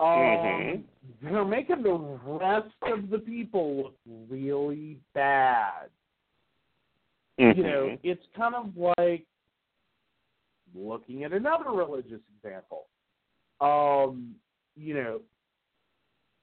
Um, 0.00 0.06
Mhm. 0.06 0.84
they're 1.20 1.44
making 1.44 1.82
the 1.82 1.92
rest 1.92 2.74
of 2.82 3.10
the 3.10 3.18
people 3.18 3.76
look 3.76 3.98
really 4.06 4.98
bad. 5.12 5.90
You 7.36 7.54
know, 7.54 7.88
Mhm. 7.88 8.00
it's 8.02 8.26
kind 8.28 8.54
of 8.54 8.76
like 8.76 9.26
looking 10.74 11.24
at 11.24 11.32
another 11.32 11.70
religious 11.70 12.22
example. 12.36 12.88
Um, 13.60 14.34
you 14.76 14.94
know, 14.94 15.20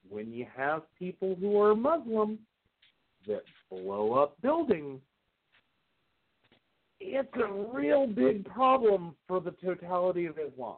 when 0.08 0.32
you 0.32 0.46
have 0.54 0.82
people 0.98 1.36
who 1.40 1.60
are 1.60 1.74
Muslim 1.74 2.38
that 3.26 3.42
blow 3.70 4.12
up 4.12 4.40
buildings, 4.42 5.00
it's 7.00 7.28
a 7.36 7.52
real 7.76 8.06
big 8.06 8.44
problem 8.44 9.14
for 9.26 9.40
the 9.40 9.52
totality 9.52 10.26
of 10.26 10.38
Islam. 10.38 10.76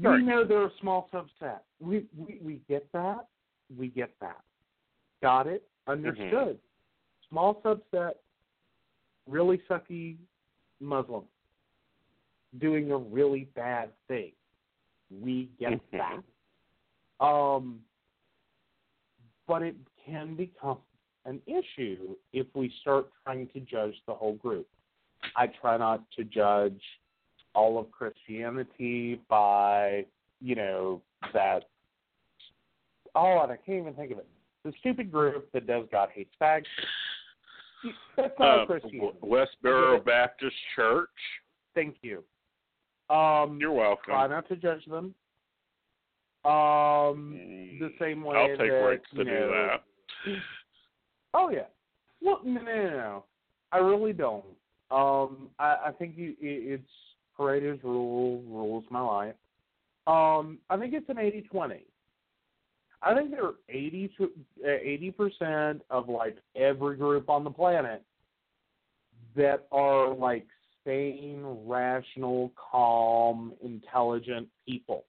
We 0.00 0.06
Right. 0.06 0.22
know 0.22 0.44
they're 0.44 0.66
a 0.66 0.78
small 0.80 1.08
subset. 1.12 1.60
We, 1.80 2.06
we 2.16 2.38
we 2.42 2.60
get 2.68 2.90
that. 2.92 3.26
We 3.76 3.88
get 3.88 4.14
that. 4.20 4.40
Got 5.20 5.48
it. 5.48 5.68
Understood. 5.86 6.58
Small 7.28 7.60
subset, 7.62 8.12
really 9.26 9.60
sucky 9.68 10.16
Muslim 10.80 11.24
doing 12.58 12.92
a 12.92 12.96
really 12.96 13.48
bad 13.54 13.90
thing. 14.08 14.32
We 15.20 15.50
get 15.58 15.80
that. 15.92 17.24
Um, 17.24 17.80
but 19.46 19.62
it 19.62 19.76
can 20.04 20.34
become 20.34 20.78
an 21.24 21.40
issue 21.46 22.16
if 22.32 22.46
we 22.54 22.72
start 22.80 23.08
trying 23.24 23.48
to 23.48 23.60
judge 23.60 23.94
the 24.06 24.14
whole 24.14 24.34
group. 24.34 24.66
I 25.36 25.46
try 25.46 25.76
not 25.76 26.02
to 26.16 26.24
judge 26.24 26.80
all 27.54 27.78
of 27.78 27.90
Christianity 27.90 29.20
by, 29.28 30.06
you 30.40 30.54
know, 30.54 31.02
that. 31.32 31.64
Oh, 33.14 33.40
and 33.42 33.52
I 33.52 33.56
can't 33.56 33.82
even 33.82 33.94
think 33.94 34.10
of 34.12 34.18
it. 34.18 34.26
The 34.64 34.72
stupid 34.80 35.12
group 35.12 35.50
that 35.52 35.66
does 35.66 35.86
God 35.92 36.08
hates 36.14 36.34
fags. 36.40 36.64
That's 38.16 38.38
not 38.38 38.60
Uh, 38.60 38.66
Christianity. 38.66 39.18
Westboro 39.22 40.04
Baptist 40.04 40.56
Church. 40.74 41.08
Thank 41.74 41.96
you. 42.02 42.24
Um, 43.12 43.58
You're 43.60 43.72
welcome. 43.72 44.04
try 44.06 44.26
not 44.26 44.48
to 44.48 44.56
judge 44.56 44.84
them. 44.86 45.14
Um, 46.44 47.38
the 47.78 47.90
same 48.00 48.24
way 48.24 48.36
I'll 48.36 48.48
take 48.48 48.70
that, 48.70 48.76
rights 48.76 49.04
to 49.12 49.18
you 49.18 49.24
do 49.24 49.30
that. 49.30 49.82
Oh 51.34 51.48
yeah. 51.48 51.64
Well, 52.20 52.40
no, 52.44 52.60
no, 52.60 52.74
no, 52.74 52.90
no. 52.90 53.24
I 53.72 53.78
really 53.78 54.12
don't. 54.12 54.44
Um, 54.90 55.48
I, 55.58 55.76
I 55.86 55.90
think 55.98 56.12
you, 56.18 56.32
it, 56.32 56.80
it's 56.80 56.88
Pareto's 57.38 57.82
rule 57.82 58.42
rules 58.46 58.84
my 58.90 59.00
life. 59.00 59.34
Um, 60.06 60.58
I 60.68 60.76
think 60.76 60.92
it's 60.92 61.08
an 61.08 61.18
eighty 61.18 61.40
twenty. 61.40 61.84
I 63.02 63.14
think 63.14 63.30
there 63.30 63.44
are 63.44 63.54
80 63.68 64.10
eighty 64.64 65.10
percent 65.10 65.82
of 65.90 66.08
like 66.08 66.36
every 66.54 66.96
group 66.96 67.28
on 67.28 67.44
the 67.44 67.50
planet 67.50 68.02
that 69.34 69.66
are 69.72 70.14
like 70.14 70.46
sane, 70.84 71.44
rational, 71.64 72.52
calm, 72.56 73.52
intelligent 73.62 74.48
people. 74.66 75.04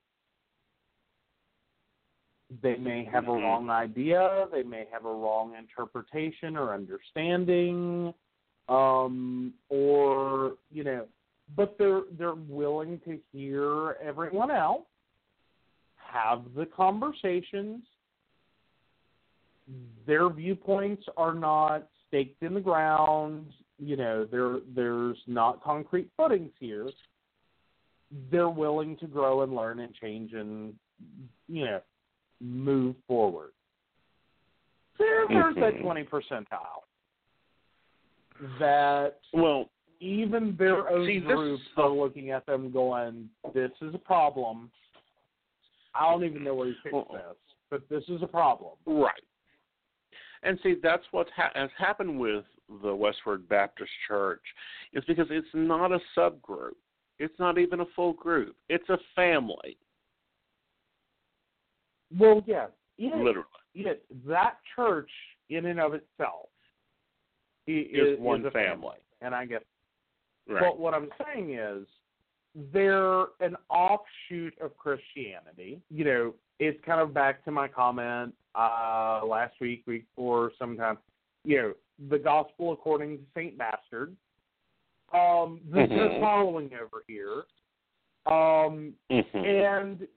They 2.62 2.76
may 2.76 3.04
have 3.06 3.28
a 3.28 3.32
Mhm. 3.32 3.42
wrong 3.42 3.70
idea, 3.70 4.48
they 4.52 4.64
may 4.64 4.86
have 4.92 5.06
a 5.06 5.14
wrong 5.14 5.56
interpretation 5.56 6.56
or 6.56 6.74
understanding, 6.74 8.14
um, 8.70 9.54
or, 9.70 10.58
you 10.70 10.84
know, 10.84 11.08
but 11.56 11.78
they're 11.78 12.04
they're 12.12 12.36
willing 12.36 13.00
to 13.02 13.20
hear 13.32 13.94
everyone 13.94 14.52
else, 14.52 14.88
have 15.96 16.54
the 16.54 16.66
conversations. 16.68 17.86
Their 20.06 20.30
viewpoints 20.30 21.08
are 21.18 21.34
not 21.34 21.90
staked 22.08 22.44
in 22.44 22.54
the 22.54 22.62
ground. 22.62 23.52
You 23.80 23.98
know, 23.98 24.26
there 24.26 24.60
there's 24.76 25.18
not 25.28 25.64
concrete 25.64 26.10
footings 26.16 26.52
here. 26.60 26.90
They're 28.32 28.50
willing 28.50 28.96
to 28.98 29.08
grow 29.08 29.42
and 29.42 29.56
learn 29.56 29.80
and 29.80 29.94
change 29.96 30.34
and 30.34 30.74
you 31.48 31.66
know 31.66 31.82
move 32.40 32.96
forward. 33.08 33.52
There, 35.00 35.28
there's 35.28 35.56
that 35.56 35.74
Mhm. 35.76 35.82
twenty 35.82 36.04
percentile 36.04 36.84
that 38.60 39.20
Well, 39.34 39.70
even 40.00 40.56
their 40.58 40.90
own 40.90 41.06
See, 41.06 41.20
this- 41.20 41.28
groups 41.36 41.64
are 41.78 41.90
looking 41.90 42.30
at 42.32 42.46
them 42.46 42.72
going, 42.72 43.30
"This 43.54 43.72
is 43.82 43.94
a 43.96 44.00
problem." 44.00 44.72
I 45.96 46.12
don't 46.12 46.24
even 46.24 46.44
know 46.44 46.56
where 46.56 46.68
you 46.68 46.76
fix 46.76 46.96
this, 47.12 47.38
but 47.70 47.88
this 47.90 48.08
is 48.10 48.22
a 48.22 48.28
problem. 48.28 48.78
Right. 48.86 49.24
And 50.42 50.60
see, 50.62 50.74
that's 50.76 51.06
what 51.12 51.30
ha- 51.32 51.52
has 51.56 51.72
happened 51.74 52.20
with 52.20 52.46
the 52.70 52.88
Westboro 52.90 53.48
Baptist 53.48 53.92
Church, 54.08 54.42
is 54.94 55.04
because 55.08 55.28
it's 55.30 55.48
not 55.54 55.92
a 55.92 56.00
subgroup. 56.18 56.74
It's 57.20 57.38
not 57.40 57.58
even 57.58 57.82
a 57.82 57.86
full 57.96 58.14
group. 58.14 58.56
It's 58.70 58.88
a 58.90 58.98
family, 59.16 59.78
Well, 62.18 62.44
yes, 62.46 62.70
it, 62.98 63.16
literally. 63.16 63.46
it, 63.76 64.06
that 64.28 64.58
church 64.76 65.10
in 65.50 65.66
and 65.66 65.80
of 65.80 65.94
itself 65.94 66.50
Is 67.68 67.86
is, 67.92 68.20
one 68.20 68.46
a 68.46 68.52
family. 68.52 68.98
and 69.22 69.34
I 69.34 69.46
guess. 69.46 69.62
Right. 70.48 70.62
But 70.62 70.80
what 70.80 70.94
I'm 70.94 71.10
saying 71.26 71.54
is, 71.54 71.86
they're 72.72 73.22
an 73.40 73.56
offshoot 73.70 74.54
of 74.62 74.78
Christianity. 74.78 75.82
You 75.90 76.04
know, 76.06 76.34
it's 76.60 76.80
kind 76.86 77.02
of 77.02 77.14
back 77.14 77.44
to 77.46 77.52
my 77.52 77.68
comment 77.68 78.34
uh, 78.56 79.22
last 79.26 79.54
week, 79.60 79.84
week 79.88 80.06
before, 80.16 80.52
sometime. 80.60 80.98
You 81.46 81.58
know, 81.58 81.74
the 82.10 82.20
gospel 82.20 82.74
according 82.74 83.18
to 83.18 83.24
Saint 83.36 83.58
Bastard. 83.58 84.16
Um, 85.14 85.62
that 85.70 85.90
they're 85.90 86.10
Mhm. 86.10 86.22
following 86.22 86.74
over 86.74 87.04
here. 87.08 87.46
Um, 88.26 88.98
Mhm. 89.10 89.46
and 89.46 90.08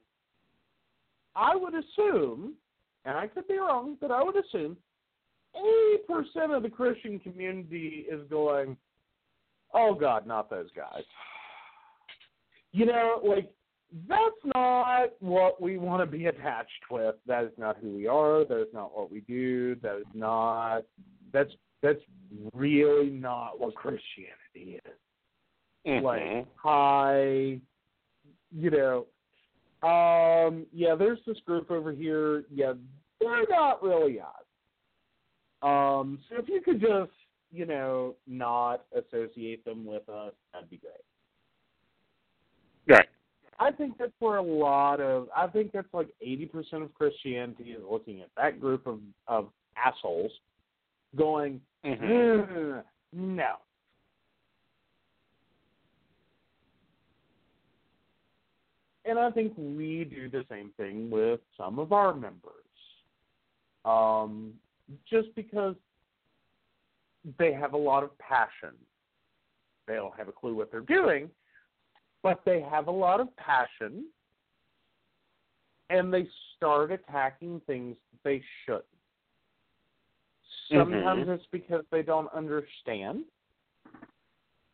I 1.34 1.54
would 1.54 1.74
assume, 1.74 2.56
and 3.04 3.18
I 3.18 3.26
could 3.26 3.46
be 3.46 3.58
wrong, 3.58 3.96
but 3.96 4.10
I 4.10 4.22
would 4.22 4.36
assume 4.36 4.78
80% 5.54 6.52
of 6.52 6.62
the 6.62 6.70
Christian 6.70 7.18
community 7.20 8.06
is 8.08 8.26
going, 8.28 8.76
oh, 9.72 9.94
God, 9.94 10.26
not 10.26 10.48
those 10.48 10.70
guys. 10.72 11.04
You 12.72 12.86
know, 12.86 13.20
like, 13.22 13.52
that's 14.08 14.44
not 14.54 15.10
what 15.20 15.60
we 15.60 15.78
want 15.78 16.02
to 16.02 16.06
be 16.06 16.26
attached 16.26 16.90
with. 16.90 17.16
That 17.26 17.44
is 17.44 17.52
not 17.58 17.76
who 17.78 17.90
we 17.90 18.06
are. 18.06 18.44
That 18.44 18.60
is 18.60 18.72
not 18.72 18.96
what 18.96 19.10
we 19.10 19.20
do. 19.20 19.74
That 19.76 19.98
is 19.98 20.06
not, 20.14 20.84
that's, 21.36 21.52
that's 21.82 22.00
really 22.54 23.10
not 23.10 23.60
what 23.60 23.74
Christianity 23.74 24.80
is. 24.84 24.92
Mhm. 25.86 26.02
like 26.02 26.46
hi 26.56 27.60
you 28.50 28.70
know 28.70 29.06
um 29.88 30.66
yeah 30.72 30.96
there's 30.96 31.20
this 31.26 31.38
group 31.46 31.70
over 31.70 31.92
here. 31.92 32.44
Yeah 32.52 32.72
they're 33.20 33.46
not 33.48 33.82
really 33.82 34.20
us. 34.20 34.26
Um 35.62 36.18
so 36.28 36.38
if 36.38 36.48
you 36.48 36.60
could 36.60 36.80
just 36.80 37.12
you 37.52 37.66
know 37.66 38.16
not 38.26 38.84
associate 38.96 39.64
them 39.64 39.86
with 39.86 40.08
us 40.08 40.32
that'd 40.52 40.68
be 40.68 40.78
great. 40.78 40.94
Right. 42.88 43.08
i 43.60 43.70
think 43.70 43.96
that's 43.98 44.12
where 44.18 44.38
a 44.38 44.42
lot 44.42 45.00
of 45.00 45.28
i 45.36 45.46
think 45.46 45.70
that's 45.72 45.92
like 45.92 46.08
eighty 46.20 46.46
percent 46.46 46.82
of 46.82 46.92
christianity 46.94 47.70
is 47.70 47.82
looking 47.88 48.22
at 48.22 48.28
that 48.36 48.60
group 48.60 48.86
of 48.86 48.98
of 49.28 49.50
assholes 49.76 50.32
going 51.14 51.60
Mhm. 51.84 52.00
"Mm, 52.00 52.84
no 53.12 53.56
and 59.06 59.18
I 59.18 59.30
think 59.30 59.52
we 59.56 60.04
do 60.04 60.28
the 60.28 60.44
same 60.50 60.70
thing 60.76 61.08
with 61.10 61.40
some 61.56 61.78
of 61.78 61.92
our 61.92 62.12
members. 62.12 62.52
Um, 63.84 64.54
just 65.08 65.32
because 65.36 65.76
they 67.38 67.52
have 67.52 67.72
a 67.72 67.76
lot 67.76 68.02
of 68.02 68.16
passion. 68.18 68.74
They 69.86 69.94
don't 69.94 70.16
have 70.16 70.28
a 70.28 70.32
clue 70.32 70.54
what 70.54 70.72
they're 70.72 70.80
doing, 70.80 71.30
but 72.22 72.44
they 72.44 72.60
have 72.60 72.88
a 72.88 72.92
lot 72.92 73.20
of 73.20 73.28
passion 73.36 74.06
and 75.88 76.12
they 76.12 76.28
start 76.56 76.90
attacking 76.90 77.60
things 77.60 77.96
they 78.24 78.42
shouldn't. 78.64 78.84
Sometimes 80.68 81.26
Mhm. 81.26 81.34
it's 81.34 81.46
because 81.46 81.84
they 81.90 82.02
don't 82.02 82.32
understand 82.32 83.24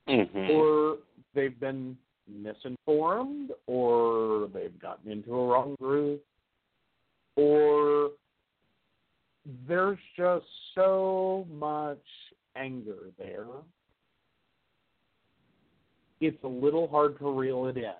Mhm. 0.07 0.49
or 0.51 0.99
they've 1.35 1.59
been 1.59 1.97
misinformed 2.27 3.53
or 3.67 4.49
they've 4.49 4.79
gotten 4.79 5.11
into 5.11 5.35
a 5.35 5.47
wrong 5.47 5.75
group 5.77 6.25
or 7.37 8.13
there's 9.67 9.99
just 10.17 10.47
so 10.75 11.47
much 11.51 12.05
anger 12.55 13.11
there 13.19 13.47
it's 16.21 16.43
a 16.45 16.49
little 16.49 16.87
hard 16.87 17.19
to 17.19 17.29
reel 17.31 17.67
it 17.67 17.77
in 17.77 17.95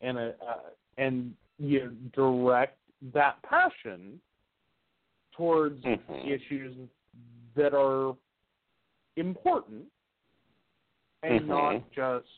and 0.00 0.16
uh, 0.18 0.32
uh, 0.46 0.70
and 0.96 1.36
you 1.58 1.94
direct 2.14 2.78
that 3.12 3.42
passion 3.42 4.20
towards 5.32 5.84
Mhm. 5.84 6.26
issues 6.26 6.88
that 7.54 7.74
are 7.74 8.16
important 9.16 9.84
and 11.22 11.42
Mhm. 11.42 11.46
not 11.48 11.90
just 11.92 12.28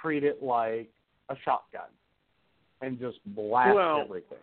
treat 0.00 0.24
it 0.24 0.42
like 0.42 0.90
a 1.28 1.36
shotgun 1.36 1.90
and 2.80 2.98
just 2.98 3.18
blast 3.34 3.74
Well- 3.74 4.00
everything. 4.00 4.38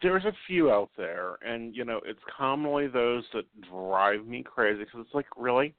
there's 0.00 0.24
a 0.24 0.32
few 0.46 0.70
out 0.70 0.90
there, 0.96 1.38
and 1.42 1.74
you 1.74 1.84
know, 1.84 2.00
it's 2.04 2.22
commonly 2.24 2.86
those 2.86 3.28
that 3.32 3.44
drive 3.62 4.26
me 4.26 4.42
crazy 4.44 4.84
because 4.84 5.00
it's 5.04 5.14
like, 5.14 5.26
really, 5.36 5.74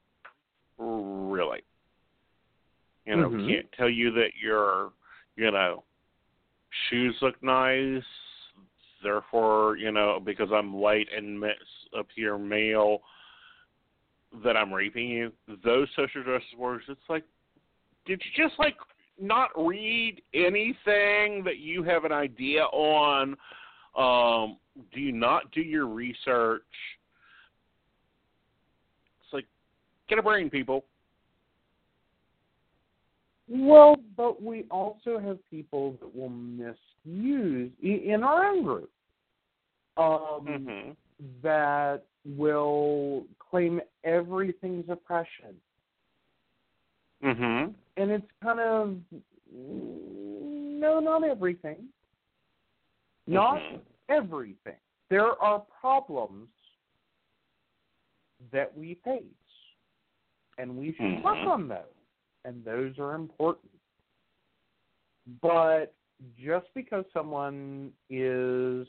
really, 0.78 1.64
you 3.06 3.16
know, 3.16 3.30
Mhm. 3.30 3.48
can't 3.48 3.72
tell 3.74 3.90
you 3.90 4.12
that 4.12 4.36
your, 4.36 4.92
you 5.38 5.52
know, 5.52 5.86
shoes 6.70 7.22
look 7.22 7.42
nice. 7.42 8.04
Therefore, 9.04 9.78
you 9.78 9.92
know, 9.92 10.20
because 10.24 10.50
I'm 10.54 10.74
white 10.74 11.08
and 11.16 11.44
appear 11.98 12.38
male, 12.38 13.00
that 14.44 14.56
I'm 14.56 14.74
raping 14.74 15.10
you. 15.10 15.32
Those 15.64 15.88
social 15.96 16.24
justice 16.24 16.48
warriors, 16.58 16.84
it's 16.88 17.00
like, 17.10 17.24
did 18.06 18.22
you 18.24 18.44
just 18.44 18.60
like 18.60 18.76
not 19.20 19.50
read 19.56 20.22
anything 20.34 21.44
that 21.44 21.58
you 21.58 21.84
have 21.84 22.06
an 22.06 22.12
idea 22.12 22.64
on? 22.64 23.36
Um, 23.98 24.58
do 24.94 25.00
you 25.00 25.12
not 25.12 25.52
do 25.52 25.62
your 25.62 25.88
research? 25.88 26.62
It's 29.22 29.34
like, 29.34 29.46
get 30.08 30.20
a 30.20 30.24
brain, 30.24 30.50
people. 30.50 30.86
Well, 33.48 33.96
but 34.16 34.42
we 34.42 34.66
also 34.70 35.20
have 35.20 35.40
people 35.50 35.98
that 36.00 36.16
will 36.16 36.30
misuse 36.30 36.78
i- 37.08 38.04
in 38.14 38.24
our 38.24 38.46
own 38.46 38.64
group 38.64 38.90
um, 39.98 40.46
Mm-hmm. 40.48 40.92
that 41.42 42.04
will 42.38 43.26
claim 43.40 43.82
everything's 44.04 44.90
oppression, 44.90 45.56
Mm-hmm. 47.24 47.72
and 47.98 48.12
it's 48.12 48.32
kind 48.42 48.60
of 48.60 48.98
no, 49.52 51.00
not 51.00 51.24
everything, 51.24 51.90
not 53.28 53.60
Mhm. 53.60 53.82
everything. 54.08 54.80
There 55.10 55.32
are 55.42 55.60
problems 55.60 56.50
that 58.52 58.76
we 58.78 58.94
face, 59.04 59.24
and 60.58 60.78
we 60.78 60.94
should 60.94 61.24
work 61.24 61.38
Mhm. 61.40 61.48
on 61.48 61.68
those, 61.68 61.96
and 62.46 62.64
those 62.64 62.98
are 63.00 63.16
important. 63.16 63.72
But 65.42 65.94
just 66.38 66.68
because 66.76 67.06
someone 67.14 67.92
is, 68.10 68.88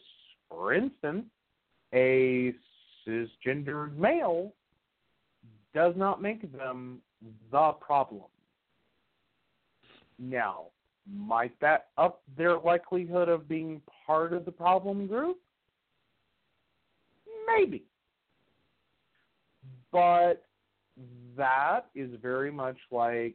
for 0.49 0.73
instance, 0.73 1.25
a 1.95 2.55
cisgendered 3.07 3.97
male, 3.97 4.53
does 5.75 5.95
not 5.97 6.21
make 6.21 6.51
them 6.57 7.01
the 7.53 7.73
problem. 7.81 8.25
Now, 10.19 10.67
might 11.11 11.59
that 11.61 11.89
up 11.97 12.23
their 12.37 12.59
likelihood 12.59 13.29
of 13.29 13.49
being 13.49 13.81
part 14.07 14.33
of 14.33 14.45
the 14.45 14.53
problem 14.53 15.07
group? 15.07 15.39
Maybe. 17.47 17.85
But 19.93 20.45
that 21.37 21.87
is 21.95 22.11
very 22.21 22.51
much 22.51 22.77
like 22.91 23.35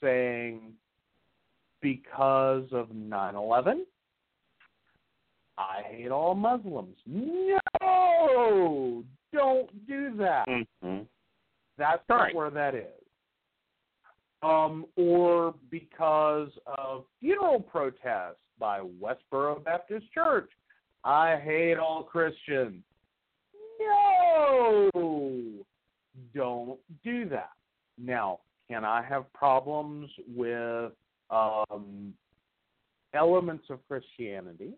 saying 0.00 0.74
because 1.82 2.64
of 2.72 2.88
9/11 2.88 3.84
I 5.58 5.82
hate 5.82 6.10
all 6.10 6.34
Muslims. 6.34 6.96
No, 7.06 9.04
don't 9.32 9.86
do 9.86 10.16
that. 10.16 10.48
Mm-hmm. 10.48 11.02
That's 11.76 12.02
Right. 12.08 12.32
not 12.32 12.34
where 12.34 12.50
that 12.50 12.74
is. 12.74 12.86
Um, 14.42 14.86
or 14.96 15.54
because 15.70 16.48
of 16.66 17.04
funeral 17.20 17.60
protests 17.60 18.40
by 18.58 18.80
Westboro 18.80 19.62
Baptist 19.62 20.10
Church. 20.12 20.50
I 21.04 21.36
hate 21.36 21.76
all 21.78 22.02
Christians. 22.02 22.82
No, 23.78 24.90
don't 26.34 26.78
do 27.04 27.28
that. 27.28 27.50
Now, 27.98 28.40
can 28.68 28.84
I 28.84 29.02
have 29.02 29.32
problems 29.32 30.10
with 30.34 30.92
um, 31.32 32.14
elements 33.14 33.64
of 33.70 33.78
Christianity 33.88 34.72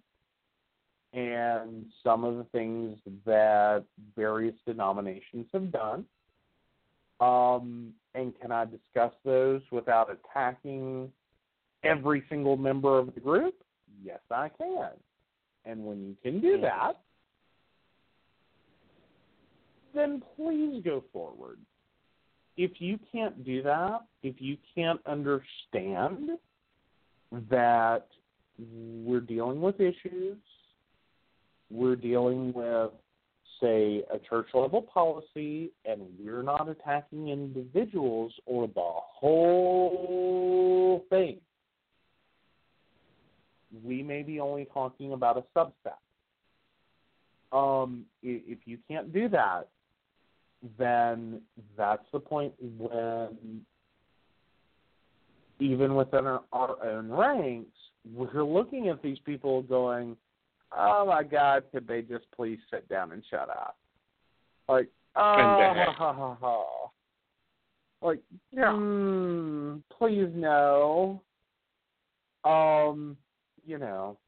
and 1.13 1.87
some 2.03 2.25
of 2.25 2.37
the 2.37 2.45
things 2.45 2.99
that 3.27 3.85
various 4.17 4.55
denominations 4.67 5.47
have 5.53 5.71
done? 5.71 6.05
Um, 7.21 7.93
and 8.15 8.33
can 8.41 8.53
I 8.53 8.65
discuss 8.65 9.13
those 9.25 9.63
without 9.71 10.11
attacking 10.11 11.11
every 11.85 12.25
single 12.29 12.57
member 12.57 12.99
of 12.99 13.15
the 13.15 13.21
group? 13.21 13.55
Yes, 14.03 14.21
I 14.31 14.49
can. 14.49 14.91
And 15.65 15.85
when 15.85 16.05
you 16.05 16.17
can 16.23 16.41
do 16.41 16.61
that, 16.61 16.95
then 19.95 20.23
please 20.37 20.83
go 20.85 21.05
forward. 21.13 21.59
If 22.57 22.73
you 22.79 22.99
can't 23.11 23.45
do 23.45 23.63
that, 23.63 24.01
if 24.23 24.37
you 24.39 24.57
can't 24.75 25.01
understand 25.07 26.31
that 27.51 28.07
we're 28.59 29.21
dealing 29.21 29.61
with 29.61 29.81
issues, 29.81 30.37
we're 31.71 31.97
dealing 31.97 32.53
with, 32.53 32.91
say, 33.61 34.05
a 34.13 34.19
church 34.19 34.49
level 34.55 34.83
policy, 34.83 35.71
and 35.85 36.03
we're 36.19 36.43
not 36.43 36.69
attacking 36.69 37.29
individuals 37.29 38.33
or 38.47 38.69
the 38.69 38.83
whole 38.85 41.05
thing. 41.11 41.39
We 43.83 44.03
may 44.03 44.23
be 44.23 44.39
only 44.39 44.69
talking 44.73 45.13
about 45.13 45.37
a 45.37 45.59
subset. 45.59 45.99
Um, 47.51 48.05
if 48.23 48.59
you 48.65 48.79
can't 48.89 49.13
do 49.13 49.29
that, 49.31 49.69
then 50.79 51.41
that's 51.77 52.05
the 52.13 52.21
point 52.21 52.55
when, 52.61 53.61
even 55.61 55.95
within 55.95 56.27
our, 56.27 56.43
our 56.53 56.85
own 56.85 57.09
ranks, 57.09 57.77
we're 58.13 58.45
looking 58.45 58.89
at 58.89 59.03
these 59.03 59.19
people 59.21 59.63
going, 59.63 60.17
"Oh 60.77 61.07
my 61.07 61.23
God, 61.23 61.65
could 61.73 61.87
they 61.87 62.03
just 62.03 62.25
please 62.35 62.59
sit 62.71 62.89
down 62.89 63.13
and 63.13 63.23
shut 63.31 63.49
up?" 63.49 63.77
Like, 64.69 64.89
oh, 65.17 65.21
ha, 65.23 65.93
ha, 65.97 66.13
ha, 66.13 66.37
ha. 66.41 66.65
like, 68.03 68.21
hmm, 68.55 69.77
please 69.99 70.29
no. 70.35 71.23
Um, 72.45 73.17
you 73.67 73.79
know, 73.79 74.19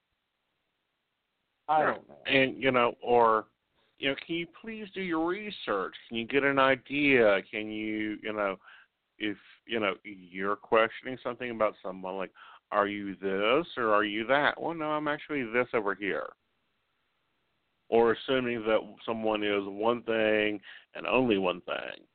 I 1.68 1.80
Sure. 1.80 1.92
don't 1.92 2.08
know. 2.08 2.14
And 2.26 2.62
you 2.62 2.70
know, 2.70 2.94
or 3.02 3.46
you 3.98 4.10
know, 4.10 4.16
can 4.26 4.36
you 4.36 4.46
please 4.60 4.86
do 4.94 5.00
your 5.00 5.26
research? 5.26 5.94
Can 6.08 6.18
you 6.18 6.26
get 6.26 6.44
an 6.44 6.58
idea? 6.58 7.40
Can 7.50 7.70
you, 7.70 8.18
you 8.22 8.32
know, 8.32 8.56
if 9.18 9.36
you 9.66 9.80
know 9.80 9.94
you're 10.04 10.56
questioning 10.56 11.18
something 11.22 11.50
about 11.50 11.74
someone, 11.82 12.16
like, 12.16 12.32
are 12.72 12.86
you 12.86 13.14
this 13.16 13.66
or 13.76 13.94
are 13.94 14.04
you 14.04 14.26
that? 14.26 14.60
Well, 14.60 14.74
no, 14.74 14.86
I'm 14.86 15.08
actually 15.08 15.44
this 15.44 15.68
over 15.72 15.94
here. 15.94 16.26
Or 17.88 18.12
assuming 18.12 18.62
that 18.66 18.80
someone 19.06 19.44
is 19.44 19.62
one 19.64 20.02
thing 20.02 20.60
and 20.94 21.06
only 21.06 21.38
one 21.38 21.60
thing. 21.62 22.06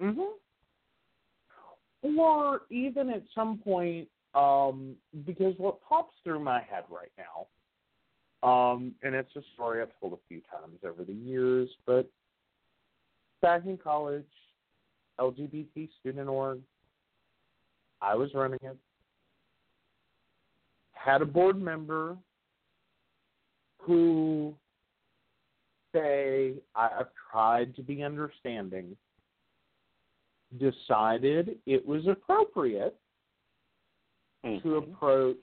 Mhm. 0.00 0.38
Or 2.02 2.62
even 2.68 3.08
at 3.08 3.22
some 3.34 3.58
point, 3.58 4.08
um, 4.34 4.96
because 5.24 5.58
what 5.58 5.80
pops 5.80 6.14
through 6.22 6.40
my 6.40 6.60
head 6.60 6.84
right 6.90 7.12
now, 7.16 7.46
um, 8.44 8.92
and 9.02 9.14
it's 9.14 9.34
a 9.36 9.42
story 9.54 9.80
I've 9.80 9.88
told 10.00 10.12
a 10.12 10.18
few 10.28 10.40
times 10.50 10.78
over 10.86 11.02
the 11.02 11.14
years, 11.14 11.68
but 11.86 12.08
back 13.40 13.62
in 13.64 13.78
college, 13.78 14.24
LGBT 15.18 15.88
student 16.00 16.28
org, 16.28 16.60
I 18.02 18.14
was 18.14 18.30
running 18.34 18.58
it. 18.62 18.76
Had 20.92 21.22
a 21.22 21.26
board 21.26 21.60
member 21.60 22.16
who 23.78 24.54
say 25.94 26.54
I've 26.74 27.08
tried 27.30 27.74
to 27.76 27.82
be 27.82 28.02
understanding 28.02 28.96
decided 30.58 31.56
it 31.66 31.84
was 31.86 32.06
appropriate 32.06 32.96
to 34.62 34.76
approach 34.76 35.36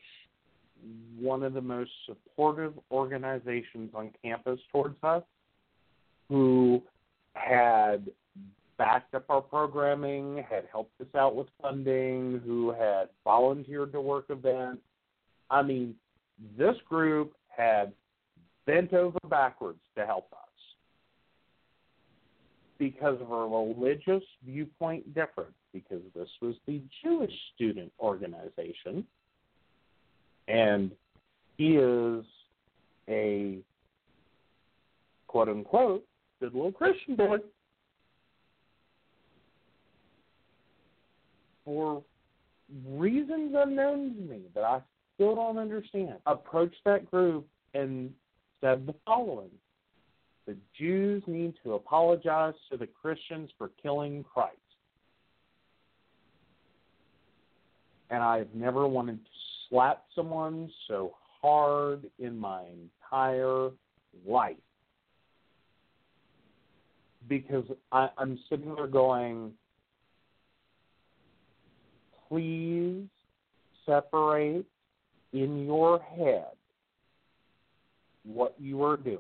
one 1.19 1.43
of 1.43 1.53
the 1.53 1.61
most 1.61 1.91
supportive 2.05 2.73
organizations 2.91 3.91
on 3.93 4.11
campus 4.23 4.59
towards 4.71 4.97
us 5.03 5.23
who 6.29 6.81
had 7.33 8.09
backed 8.77 9.13
up 9.13 9.25
our 9.29 9.41
programming, 9.41 10.43
had 10.49 10.63
helped 10.71 10.99
us 11.01 11.07
out 11.15 11.35
with 11.35 11.47
funding, 11.61 12.41
who 12.45 12.71
had 12.71 13.09
volunteered 13.23 13.91
to 13.91 14.01
work 14.01 14.25
events. 14.29 14.81
I 15.49 15.61
mean, 15.61 15.95
this 16.57 16.75
group 16.89 17.33
had 17.55 17.91
bent 18.65 18.93
over 18.93 19.19
backwards 19.29 19.79
to 19.97 20.05
help 20.05 20.31
us 20.31 20.37
because 22.79 23.21
of 23.21 23.31
a 23.31 23.45
religious 23.45 24.23
viewpoint 24.43 25.13
difference, 25.13 25.53
because 25.71 26.01
this 26.15 26.29
was 26.41 26.55
the 26.65 26.81
Jewish 27.03 27.33
student 27.53 27.91
organization, 27.99 29.05
and 30.47 30.91
he 31.57 31.75
is 31.75 32.23
a 33.07 33.59
quote 35.27 35.49
unquote 35.49 36.05
good 36.39 36.53
little 36.53 36.71
Christian 36.71 37.15
boy. 37.15 37.37
For 41.63 42.01
reasons 42.87 43.53
unknown 43.55 44.15
to 44.15 44.21
me 44.21 44.41
that 44.55 44.63
I 44.63 44.81
still 45.15 45.35
don't 45.35 45.57
understand, 45.57 46.15
approached 46.25 46.79
that 46.85 47.09
group 47.09 47.47
and 47.73 48.11
said 48.59 48.87
the 48.87 48.95
following 49.05 49.51
the 50.47 50.57
Jews 50.77 51.23
need 51.27 51.53
to 51.63 51.73
apologize 51.73 52.55
to 52.71 52.77
the 52.77 52.87
Christians 52.87 53.51
for 53.57 53.69
killing 53.81 54.25
Christ. 54.33 54.57
And 58.09 58.21
I've 58.23 58.53
never 58.53 58.87
wanted 58.87 59.23
to 59.23 59.31
slap 59.71 60.03
someone 60.13 60.69
so 60.87 61.13
hard 61.41 62.05
in 62.19 62.37
my 62.37 62.63
entire 63.11 63.69
life. 64.27 64.57
Because 67.27 67.65
I, 67.91 68.09
I'm 68.17 68.37
sitting 68.49 68.75
there 68.75 68.87
going, 68.87 69.51
please 72.27 73.07
separate 73.85 74.65
in 75.33 75.65
your 75.65 75.99
head 75.99 76.51
what 78.23 78.55
you 78.59 78.83
are 78.83 78.97
doing. 78.97 79.19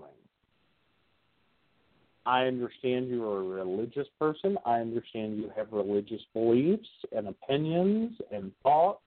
I 2.25 2.43
understand 2.43 3.07
you 3.07 3.27
are 3.27 3.39
a 3.39 3.43
religious 3.43 4.07
person. 4.19 4.57
I 4.65 4.75
understand 4.75 5.37
you 5.37 5.51
have 5.55 5.71
religious 5.71 6.21
beliefs 6.33 6.87
and 7.15 7.27
opinions 7.27 8.11
and 8.31 8.51
thoughts 8.61 9.01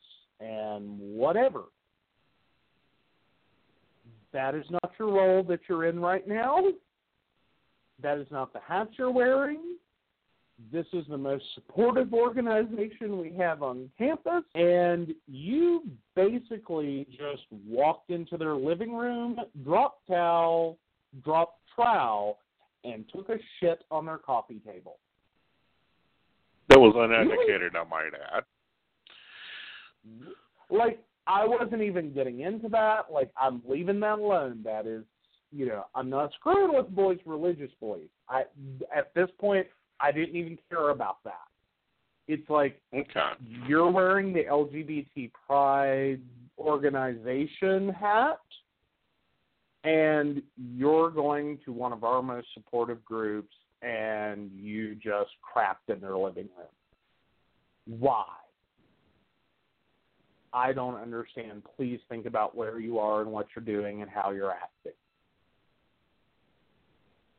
and 0.45 0.99
whatever. 0.99 1.63
That 4.33 4.55
is 4.55 4.65
not 4.69 4.93
your 4.99 5.13
role 5.13 5.43
that 5.45 5.61
you're 5.69 5.85
in 5.87 6.01
right 6.01 6.27
now. 6.27 6.61
That 8.03 8.19
is 8.19 8.27
not 8.31 8.53
the 8.53 8.61
hat 8.61 8.89
you're 8.99 9.13
wearing. 9.13 9.77
This 10.73 10.87
is 10.93 11.05
the 11.09 11.19
most 11.19 11.45
supportive 11.55 12.13
organization 12.13 13.19
we 13.19 13.33
have 13.37 13.63
on 13.63 13.91
campus, 13.99 14.45
and 14.55 15.13
you 15.27 15.83
basically 16.15 17.07
just 17.11 17.43
walked 17.67 18.11
into 18.11 18.37
their 18.37 18.55
living 18.55 18.95
room, 18.95 19.37
dropped 19.65 20.07
towel, 20.07 20.79
dropped 21.25 21.61
trowel, 21.75 22.39
and 22.85 23.05
took 23.13 23.29
a 23.31 23.39
shit 23.59 23.83
on 23.91 24.07
their 24.07 24.19
coffee 24.19 24.61
table. 24.65 24.99
That 26.69 26.79
was 26.79 26.95
uneducated, 26.97 27.75
I 27.77 27.85
might 27.89 28.13
add. 28.35 28.45
Like 30.71 31.01
I 31.27 31.47
wasn't 31.47 31.83
even 31.83 32.13
getting 32.13 32.41
into 32.41 32.69
that. 32.71 33.13
Like 33.13 33.31
I'm 33.37 33.63
leaving 33.67 34.01
that 34.01 34.19
alone. 34.19 34.61
That 34.65 34.87
is, 34.87 35.05
you 35.53 35.67
know, 35.67 35.85
I'm 35.95 36.11
not 36.11 36.33
screwing 36.35 36.77
with 36.77 36.89
boys' 36.95 37.19
religious 37.27 37.71
beliefs. 37.81 38.11
I 38.29 38.45
at 38.95 39.13
this 39.15 39.29
point 39.39 39.67
I 40.01 40.13
didn't 40.13 40.37
even 40.37 40.59
care 40.69 40.91
about 40.91 41.19
that. 41.25 41.47
It's 42.27 42.49
like 42.49 42.81
Okay. 42.95 43.33
you're 43.67 43.91
wearing 43.91 44.33
the 44.33 44.45
LGBT 44.45 45.31
Pride 45.47 46.21
organization 46.59 47.91
hat, 47.91 48.41
and 49.85 50.43
you're 50.57 51.11
going 51.11 51.59
to 51.65 51.73
one 51.73 51.93
of 51.93 52.05
our 52.05 52.23
most 52.23 52.49
supportive 52.55 53.05
groups, 53.05 53.55
and 53.83 54.51
you 54.53 54.95
just 54.95 55.31
crapped 55.43 55.93
in 55.95 56.01
their 56.01 56.17
living 56.17 56.49
room. 56.57 57.99
Why? 58.01 58.25
I 60.55 60.73
don't 60.73 60.95
understand. 60.95 61.63
Please 61.77 61.99
think 62.09 62.27
about 62.27 62.57
where 62.57 62.79
you 62.79 62.99
are 63.01 63.23
and 63.23 63.31
what 63.33 63.49
you're 63.55 63.65
doing 63.65 64.03
and 64.03 64.11
how 64.11 64.31
you're 64.31 64.53
acting. 64.53 64.93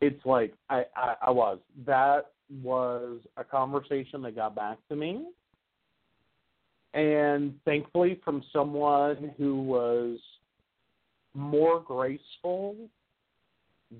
It's 0.02 0.24
like 0.26 0.54
I, 0.70 0.84
I, 0.96 1.16
I 1.28 1.30
was. 1.32 1.60
That 1.86 2.32
was 2.62 3.22
a 3.38 3.44
conversation 3.44 4.22
that 4.24 4.36
got 4.36 4.54
back 4.54 4.78
to 4.90 4.96
me. 4.96 5.26
And 6.94 7.56
thankfully 7.64 8.20
from 8.24 8.44
someone 8.52 9.32
who 9.38 9.64
was 9.64 10.20
more 11.34 11.80
graceful 11.80 12.76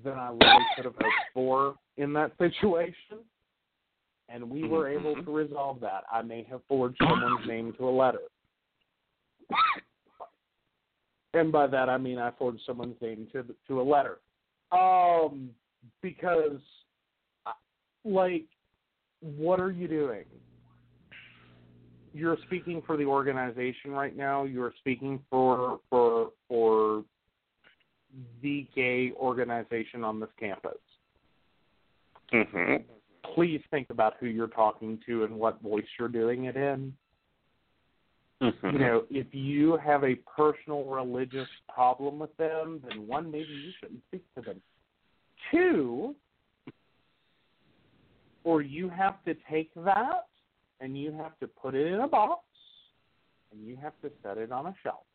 than 0.04 0.14
I 0.14 0.28
really 0.28 0.66
could 0.74 0.84
have 0.84 0.94
hoped 0.94 1.14
for 1.32 1.74
in 1.96 2.12
that 2.12 2.32
situation. 2.38 3.24
And 4.28 4.50
we 4.50 4.68
were 4.68 4.84
mm-hmm. 4.90 5.06
able 5.06 5.24
to 5.24 5.30
resolve 5.34 5.80
that. 5.80 6.04
I 6.12 6.20
may 6.22 6.46
have 6.50 6.60
forged 6.68 6.98
someone's 6.98 7.46
name 7.46 7.72
to 7.78 7.88
a 7.88 7.90
letter. 7.90 8.20
And 11.34 11.52
by 11.52 11.66
that 11.66 11.88
I 11.88 11.98
mean 11.98 12.18
I 12.18 12.30
forged 12.38 12.62
someone's 12.66 13.00
name 13.00 13.28
to 13.32 13.44
to 13.68 13.80
a 13.80 13.82
letter. 13.82 14.18
Um 14.72 15.50
because 16.02 16.60
uh, 17.46 17.52
like 18.04 18.46
what 19.20 19.60
are 19.60 19.70
you 19.70 19.88
doing? 19.88 20.24
You're 22.12 22.38
speaking 22.46 22.82
for 22.86 22.96
the 22.96 23.04
organization 23.04 23.90
right 23.90 24.16
now. 24.16 24.44
You're 24.44 24.72
speaking 24.78 25.20
for 25.28 25.80
for 25.90 26.30
for 26.48 27.04
the 28.42 28.66
gay 28.74 29.12
organization 29.16 30.02
on 30.02 30.20
this 30.20 30.30
campus. 30.38 30.78
Mhm. 32.32 32.84
Please 33.34 33.60
think 33.70 33.90
about 33.90 34.14
who 34.18 34.26
you're 34.26 34.46
talking 34.48 34.98
to 35.06 35.24
and 35.24 35.38
what 35.38 35.60
voice 35.60 35.84
you're 35.98 36.08
doing 36.08 36.44
it 36.44 36.56
in. 36.56 36.96
Mhm. 38.42 38.72
You 38.72 38.78
know, 38.78 39.06
if 39.10 39.34
you 39.34 39.76
have 39.78 40.04
a 40.04 40.14
personal 40.16 40.84
religious 40.84 41.48
problem 41.72 42.18
with 42.18 42.36
them, 42.36 42.82
then 42.86 43.06
one, 43.06 43.30
maybe 43.30 43.52
you 43.52 43.72
shouldn't 43.80 44.02
speak 44.08 44.22
to 44.34 44.42
them. 44.42 44.60
Two, 45.50 46.14
or 48.44 48.62
you 48.62 48.88
have 48.88 49.24
to 49.24 49.34
take 49.50 49.72
that 49.74 50.28
and 50.80 50.98
you 50.98 51.12
have 51.12 51.38
to 51.40 51.48
put 51.48 51.74
it 51.74 51.86
in 51.86 52.00
a 52.00 52.08
box 52.08 52.44
and 53.52 53.66
you 53.66 53.76
have 53.76 53.98
to 54.02 54.10
set 54.22 54.38
it 54.38 54.52
on 54.52 54.66
a 54.66 54.74
shelf 54.82 55.06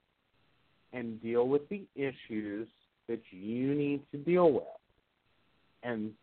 and 0.93 1.21
deal 1.21 1.47
with 1.47 1.67
the 1.69 1.85
issues 1.95 2.67
that 3.07 3.21
you 3.31 3.75
need 3.75 4.01
to 4.11 4.17
deal 4.17 4.51
with. 4.51 4.63
And 5.83 6.13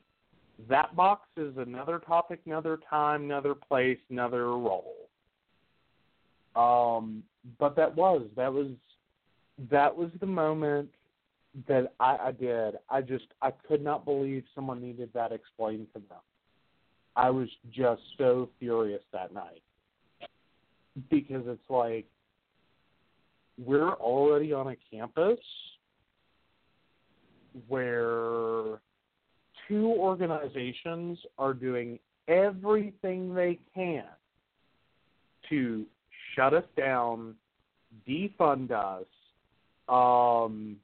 that 0.68 0.94
box 0.96 1.28
is 1.36 1.56
another 1.56 1.98
topic, 1.98 2.40
another 2.44 2.78
time, 2.90 3.24
another 3.24 3.54
place, 3.54 3.98
another 4.10 4.48
role. 4.48 5.07
Um, 6.56 7.22
but 7.58 7.76
that 7.76 7.94
was 7.94 8.22
that 8.36 8.52
was 8.52 8.68
that 9.70 9.96
was 9.96 10.10
the 10.20 10.26
moment 10.26 10.88
that 11.66 11.92
I, 11.98 12.16
I 12.26 12.32
did. 12.32 12.76
I 12.88 13.00
just 13.00 13.26
I 13.42 13.50
could 13.50 13.82
not 13.82 14.04
believe 14.04 14.44
someone 14.54 14.80
needed 14.80 15.10
that 15.14 15.32
explained 15.32 15.88
to 15.94 16.00
them. 16.08 16.18
I 17.16 17.30
was 17.30 17.48
just 17.70 18.02
so 18.16 18.48
furious 18.58 19.02
that 19.12 19.32
night 19.32 19.62
because 21.10 21.42
it's 21.46 21.70
like 21.70 22.06
we're 23.64 23.94
already 23.94 24.52
on 24.52 24.68
a 24.68 24.76
campus 24.90 25.40
where 27.66 28.78
two 29.66 29.86
organizations 29.86 31.18
are 31.38 31.54
doing 31.54 31.98
everything 32.28 33.34
they 33.34 33.58
can 33.74 34.04
to 35.48 35.84
shut 36.39 36.55
us 36.55 36.65
down, 36.77 37.35
defund 38.09 38.70
us, 38.70 39.06
um, 39.89 40.77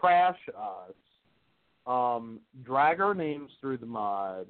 trash 0.00 0.38
us, 0.58 0.94
um, 1.86 2.40
drag 2.64 3.00
our 3.00 3.14
names 3.14 3.50
through 3.60 3.76
the 3.76 3.86
mud, 3.86 4.46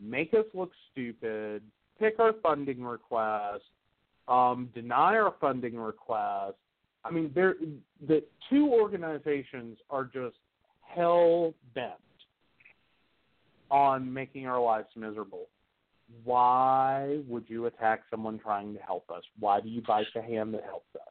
make 0.00 0.32
us 0.32 0.46
look 0.54 0.70
stupid, 0.90 1.62
pick 1.98 2.18
our 2.18 2.32
funding 2.42 2.82
request, 2.82 3.64
um, 4.26 4.70
deny 4.74 5.18
our 5.18 5.34
funding 5.38 5.76
request. 5.76 6.56
I 7.04 7.10
mean, 7.10 7.30
there 7.34 7.56
the 8.06 8.24
two 8.48 8.72
organizations 8.72 9.78
are 9.90 10.04
just 10.04 10.36
hell 10.80 11.52
bent 11.74 11.92
on 13.70 14.10
making 14.10 14.46
our 14.46 14.60
lives 14.60 14.88
miserable. 14.96 15.46
Why 16.24 17.18
would 17.26 17.44
you 17.48 17.66
attack 17.66 18.02
someone 18.10 18.38
trying 18.38 18.72
to 18.74 18.80
help 18.80 19.10
us? 19.10 19.22
Why 19.38 19.60
do 19.60 19.68
you 19.68 19.82
bite 19.82 20.06
the 20.14 20.22
hand 20.22 20.54
that 20.54 20.64
helps 20.64 20.94
us? 20.94 21.02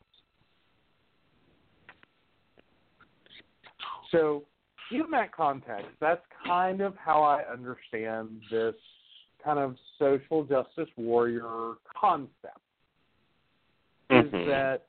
So, 4.12 4.44
in 4.92 5.12
that 5.12 5.32
context, 5.36 5.88
that's 6.00 6.22
kind 6.46 6.82
of 6.82 6.96
how 6.96 7.22
I 7.22 7.44
understand 7.52 8.42
this 8.50 8.76
kind 9.44 9.60
of 9.60 9.76
social 10.00 10.44
justice 10.44 10.90
warrior 10.96 11.74
concept. 11.96 12.60
Is 14.10 14.32
Mhm. 14.32 14.46
that 14.46 14.88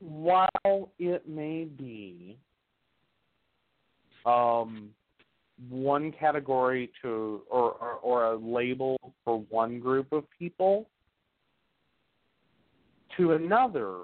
while 0.00 0.92
it 0.98 1.28
may 1.28 1.64
be 1.64 2.38
um, 4.24 4.94
one 5.70 6.12
category 6.12 6.90
to 7.02 7.42
or, 7.50 7.72
or 7.72 7.92
or 8.02 8.32
a 8.32 8.36
label 8.36 8.96
for 9.24 9.40
one 9.50 9.80
group 9.80 10.12
of 10.12 10.24
people 10.38 10.88
to 13.16 13.32
another 13.32 13.98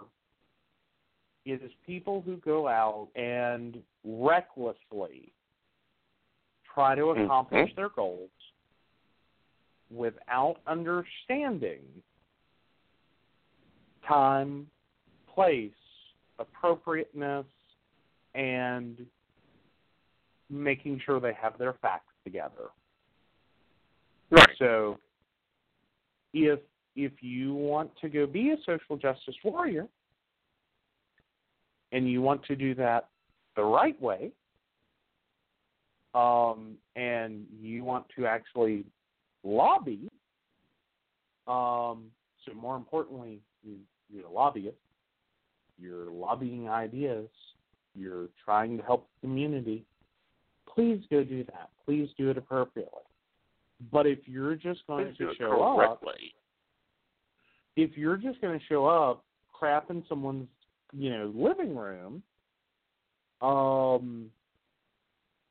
it 1.44 1.62
is 1.62 1.70
people 1.86 2.22
who 2.24 2.36
go 2.36 2.68
out 2.68 3.08
and 3.16 3.78
recklessly 4.04 5.32
try 6.74 6.94
to 6.94 7.10
accomplish 7.10 7.70
Mhm. 7.70 7.76
their 7.76 7.88
goals 7.88 8.30
without 9.90 10.60
understanding 10.66 11.82
time, 14.06 14.70
place, 15.26 15.72
appropriateness, 16.38 17.46
and 18.34 19.06
making 20.50 21.00
sure 21.04 21.20
they 21.20 21.32
have 21.40 21.56
their 21.58 21.74
facts 21.80 22.12
together. 22.24 22.70
Right. 24.30 24.48
So 24.58 24.98
if 26.32 26.60
if 26.96 27.12
you 27.20 27.54
want 27.54 27.90
to 28.00 28.08
go 28.08 28.26
be 28.26 28.50
a 28.50 28.56
social 28.66 28.96
justice 28.96 29.34
warrior 29.44 29.86
and 31.92 32.10
you 32.10 32.20
want 32.20 32.44
to 32.44 32.56
do 32.56 32.74
that 32.74 33.08
the 33.56 33.62
right 33.62 34.00
way, 34.00 34.32
um, 36.14 36.74
and 36.96 37.46
you 37.60 37.84
want 37.84 38.06
to 38.16 38.26
actually 38.26 38.84
lobby, 39.44 40.08
um, 41.46 42.06
so 42.44 42.54
more 42.54 42.76
importantly, 42.76 43.40
you, 43.62 43.76
you're 44.12 44.26
a 44.26 44.30
lobbyist, 44.30 44.76
you're 45.78 46.10
lobbying 46.10 46.68
ideas, 46.68 47.28
you're 47.94 48.28
trying 48.44 48.76
to 48.76 48.82
help 48.82 49.08
the 49.20 49.28
community, 49.28 49.84
please 50.80 51.02
go 51.10 51.22
do 51.22 51.44
that. 51.44 51.68
Please 51.84 52.08
do 52.16 52.30
it 52.30 52.38
appropriately. 52.38 53.02
But 53.92 54.06
if 54.06 54.20
you're 54.26 54.54
just 54.54 54.80
going 54.86 55.14
Please 55.14 55.18
to 55.18 55.34
show 55.38 55.80
up, 55.80 56.02
if 57.76 57.96
you're 57.96 58.16
just 58.16 58.40
going 58.40 58.58
to 58.58 58.64
show 58.66 58.86
up, 58.86 59.24
crap 59.52 59.90
in 59.90 60.02
someone's, 60.08 60.48
you 60.92 61.10
know, 61.10 61.32
living 61.34 61.76
room, 61.76 62.22
um, 63.42 64.30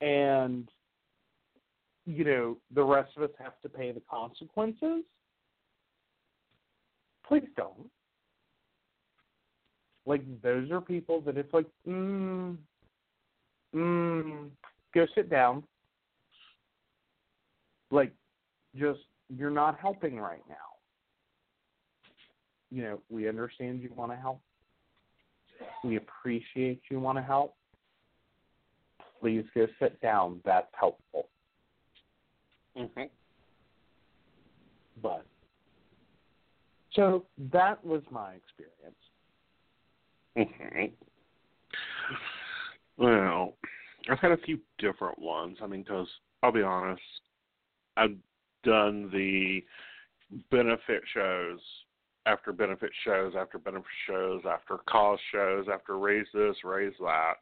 and 0.01 0.69
you 2.05 2.23
know 2.23 2.57
the 2.73 2.83
rest 2.83 3.11
of 3.17 3.23
us 3.23 3.29
have 3.39 3.59
to 3.61 3.69
pay 3.69 3.91
the 3.91 4.01
consequences, 4.09 5.03
please 7.27 7.47
don't. 7.55 7.89
Like 10.05 10.23
those 10.41 10.71
are 10.71 10.81
people 10.81 11.21
that 11.21 11.37
it's 11.37 11.53
like, 11.53 11.67
mm, 11.87 12.57
mm, 13.75 14.49
go 14.93 15.05
sit 15.15 15.29
down. 15.29 15.63
Like, 17.91 18.13
just 18.75 18.99
you're 19.35 19.49
not 19.49 19.79
helping 19.79 20.19
right 20.19 20.43
now. 20.47 20.55
You 22.71 22.83
know, 22.83 23.01
we 23.09 23.27
understand 23.27 23.81
you 23.81 23.91
want 23.95 24.11
to 24.11 24.17
help. 24.17 24.41
We 25.83 25.95
appreciate 25.97 26.81
you 26.89 26.99
want 26.99 27.17
to 27.17 27.23
help. 27.23 27.55
please 29.19 29.45
go 29.55 29.67
sit 29.79 29.99
down. 30.01 30.41
That's 30.45 30.67
helpful. 30.79 31.27
hmm 32.75 33.03
But 35.01 35.25
so 36.93 37.25
that 37.51 37.83
was 37.83 38.01
my 38.11 38.33
experience. 38.33 38.95
hmm 40.37 40.85
Well, 42.97 43.55
I've 44.09 44.19
had 44.19 44.31
a 44.31 44.37
few 44.37 44.59
different 44.77 45.19
ones. 45.19 45.57
I 45.61 45.67
mean, 45.67 45.83
because 45.83 46.07
I'll 46.41 46.51
be 46.51 46.61
honest, 46.63 47.01
I've 47.97 48.15
done 48.63 49.09
the 49.11 49.63
benefit 50.51 51.01
shows 51.13 51.59
after 52.25 52.51
benefit 52.51 52.91
shows 53.03 53.33
after 53.37 53.57
benefit 53.57 53.85
shows 54.07 54.41
after 54.47 54.77
cause 54.89 55.19
shows 55.31 55.67
after 55.71 55.97
raise 55.97 56.27
this, 56.33 56.55
raise 56.63 56.93
that. 56.99 57.33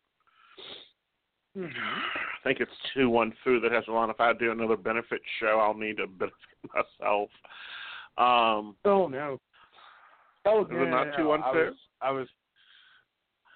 I 1.57 2.43
think 2.43 2.59
it's 2.59 2.71
two 2.93 3.09
one 3.09 3.33
food 3.43 3.63
that 3.63 3.71
has 3.71 3.83
a 3.87 3.91
line. 3.91 4.09
If 4.11 4.19
I 4.19 4.33
do 4.33 4.51
another 4.51 4.77
benefit 4.77 5.21
show, 5.39 5.59
I'll 5.59 5.73
need 5.73 5.97
to 5.97 6.07
benefit 6.19 6.37
myself. 6.73 7.29
Um, 8.17 8.75
Oh 8.85 9.07
no. 9.07 9.39
Oh 10.45 10.61
Is 10.61 10.67
no, 10.71 10.83
it 10.83 10.89
not 10.89 11.07
no, 11.07 11.17
too 11.17 11.23
no. 11.23 11.31
I 11.31 11.35
unfair? 11.35 11.65
was, 11.65 11.75
I 12.01 12.11
was. 12.11 12.27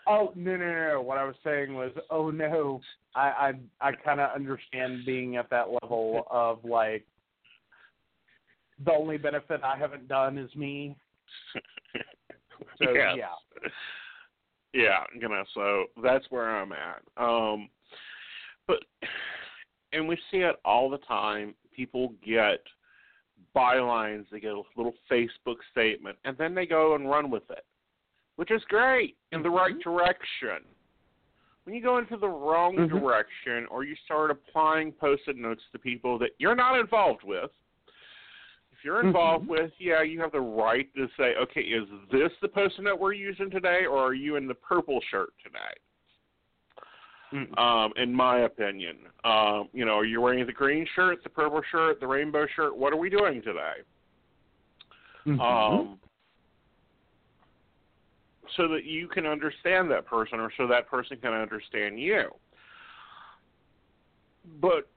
Oh 0.07 0.31
no 0.35 0.55
no 0.55 0.65
no! 0.65 0.93
no. 0.93 1.01
What 1.01 1.17
I 1.17 1.23
was 1.23 1.35
saying 1.43 1.73
was, 1.73 1.91
oh 2.09 2.31
no, 2.31 2.81
I 3.15 3.53
I 3.81 3.89
I 3.89 3.91
kind 3.91 4.19
of 4.19 4.31
understand 4.35 5.05
being 5.05 5.37
at 5.37 5.49
that 5.49 5.67
level 5.81 6.27
of 6.29 6.63
like. 6.63 7.05
The 8.83 8.91
only 8.91 9.17
benefit 9.17 9.61
I 9.63 9.77
haven't 9.77 10.07
done 10.07 10.39
is 10.39 10.53
me. 10.55 10.95
So 12.83 12.91
yes. 12.93 13.15
yeah. 13.17 13.69
Yeah, 14.73 15.03
you 15.13 15.27
know, 15.27 15.43
so 15.53 15.85
that's 16.01 16.25
where 16.29 16.49
I'm 16.49 16.71
at. 16.71 17.01
Um 17.17 17.69
but 18.67 18.79
and 19.93 20.07
we 20.07 20.17
see 20.31 20.37
it 20.37 20.55
all 20.63 20.89
the 20.89 20.97
time. 20.99 21.53
People 21.75 22.13
get 22.25 22.63
bylines, 23.55 24.25
they 24.31 24.39
get 24.39 24.53
a 24.53 24.61
little 24.77 24.93
Facebook 25.11 25.57
statement, 25.71 26.17
and 26.23 26.37
then 26.37 26.55
they 26.55 26.65
go 26.65 26.95
and 26.95 27.09
run 27.09 27.29
with 27.29 27.43
it. 27.49 27.65
Which 28.41 28.49
is 28.49 28.63
great 28.69 29.17
in 29.33 29.43
the 29.43 29.51
right 29.51 29.77
direction. 29.83 30.65
When 31.63 31.75
you 31.75 31.81
go 31.83 31.99
into 31.99 32.17
the 32.17 32.27
wrong 32.27 32.75
Mhm. 32.75 32.89
direction 32.89 33.67
or 33.67 33.83
you 33.83 33.95
start 33.97 34.31
applying 34.31 34.93
post-it 34.93 35.37
notes 35.37 35.61
to 35.73 35.77
people 35.77 36.17
that 36.17 36.31
you're 36.39 36.55
not 36.55 36.79
involved 36.79 37.21
with, 37.21 37.51
if 38.71 38.83
you're 38.83 39.01
involved 39.01 39.45
Mhm. 39.45 39.49
with, 39.49 39.79
yeah, 39.79 40.01
you 40.01 40.19
have 40.21 40.31
the 40.31 40.41
right 40.41 40.91
to 40.95 41.07
say, 41.17 41.35
okay, 41.35 41.61
is 41.61 41.87
this 42.09 42.35
the 42.39 42.47
post-it 42.47 42.81
note 42.81 42.99
we're 42.99 43.13
using 43.13 43.51
today, 43.51 43.85
or 43.85 43.99
are 43.99 44.15
you 44.15 44.37
in 44.37 44.47
the 44.47 44.55
purple 44.55 45.01
shirt 45.01 45.35
today? 45.43 45.75
Mm. 47.33 47.59
Um, 47.59 47.93
in 47.95 48.11
my 48.11 48.39
opinion, 48.39 49.07
um, 49.23 49.69
you 49.71 49.85
know, 49.85 49.99
are 49.99 50.03
you 50.03 50.19
wearing 50.19 50.43
the 50.47 50.51
green 50.51 50.87
shirt, 50.95 51.21
the 51.21 51.29
purple 51.29 51.61
shirt, 51.61 51.99
the 51.99 52.07
rainbow 52.07 52.47
shirt? 52.47 52.75
What 52.75 52.91
are 52.91 52.97
we 52.97 53.11
doing 53.11 53.43
today? 53.43 53.83
Mhm. 55.27 55.39
Um, 55.39 55.99
so 58.57 58.67
that 58.67 58.85
you 58.85 59.07
can 59.07 59.25
understand 59.25 59.89
that 59.91 60.05
person, 60.05 60.39
or 60.39 60.51
so 60.57 60.67
that 60.67 60.87
person 60.89 61.17
can 61.17 61.33
understand 61.33 61.99
you. 61.99 62.29
But 64.59 64.87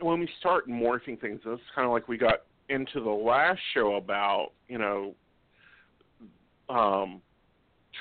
when 0.00 0.20
we 0.20 0.28
start 0.38 0.68
morphing 0.68 1.20
things, 1.20 1.40
is 1.40 1.58
kind 1.74 1.86
of 1.86 1.92
like 1.92 2.08
we 2.08 2.16
got 2.16 2.42
into 2.68 3.00
the 3.00 3.10
last 3.10 3.60
show 3.74 3.96
about, 3.96 4.50
you 4.68 4.78
know, 4.78 5.14
um, 6.68 7.22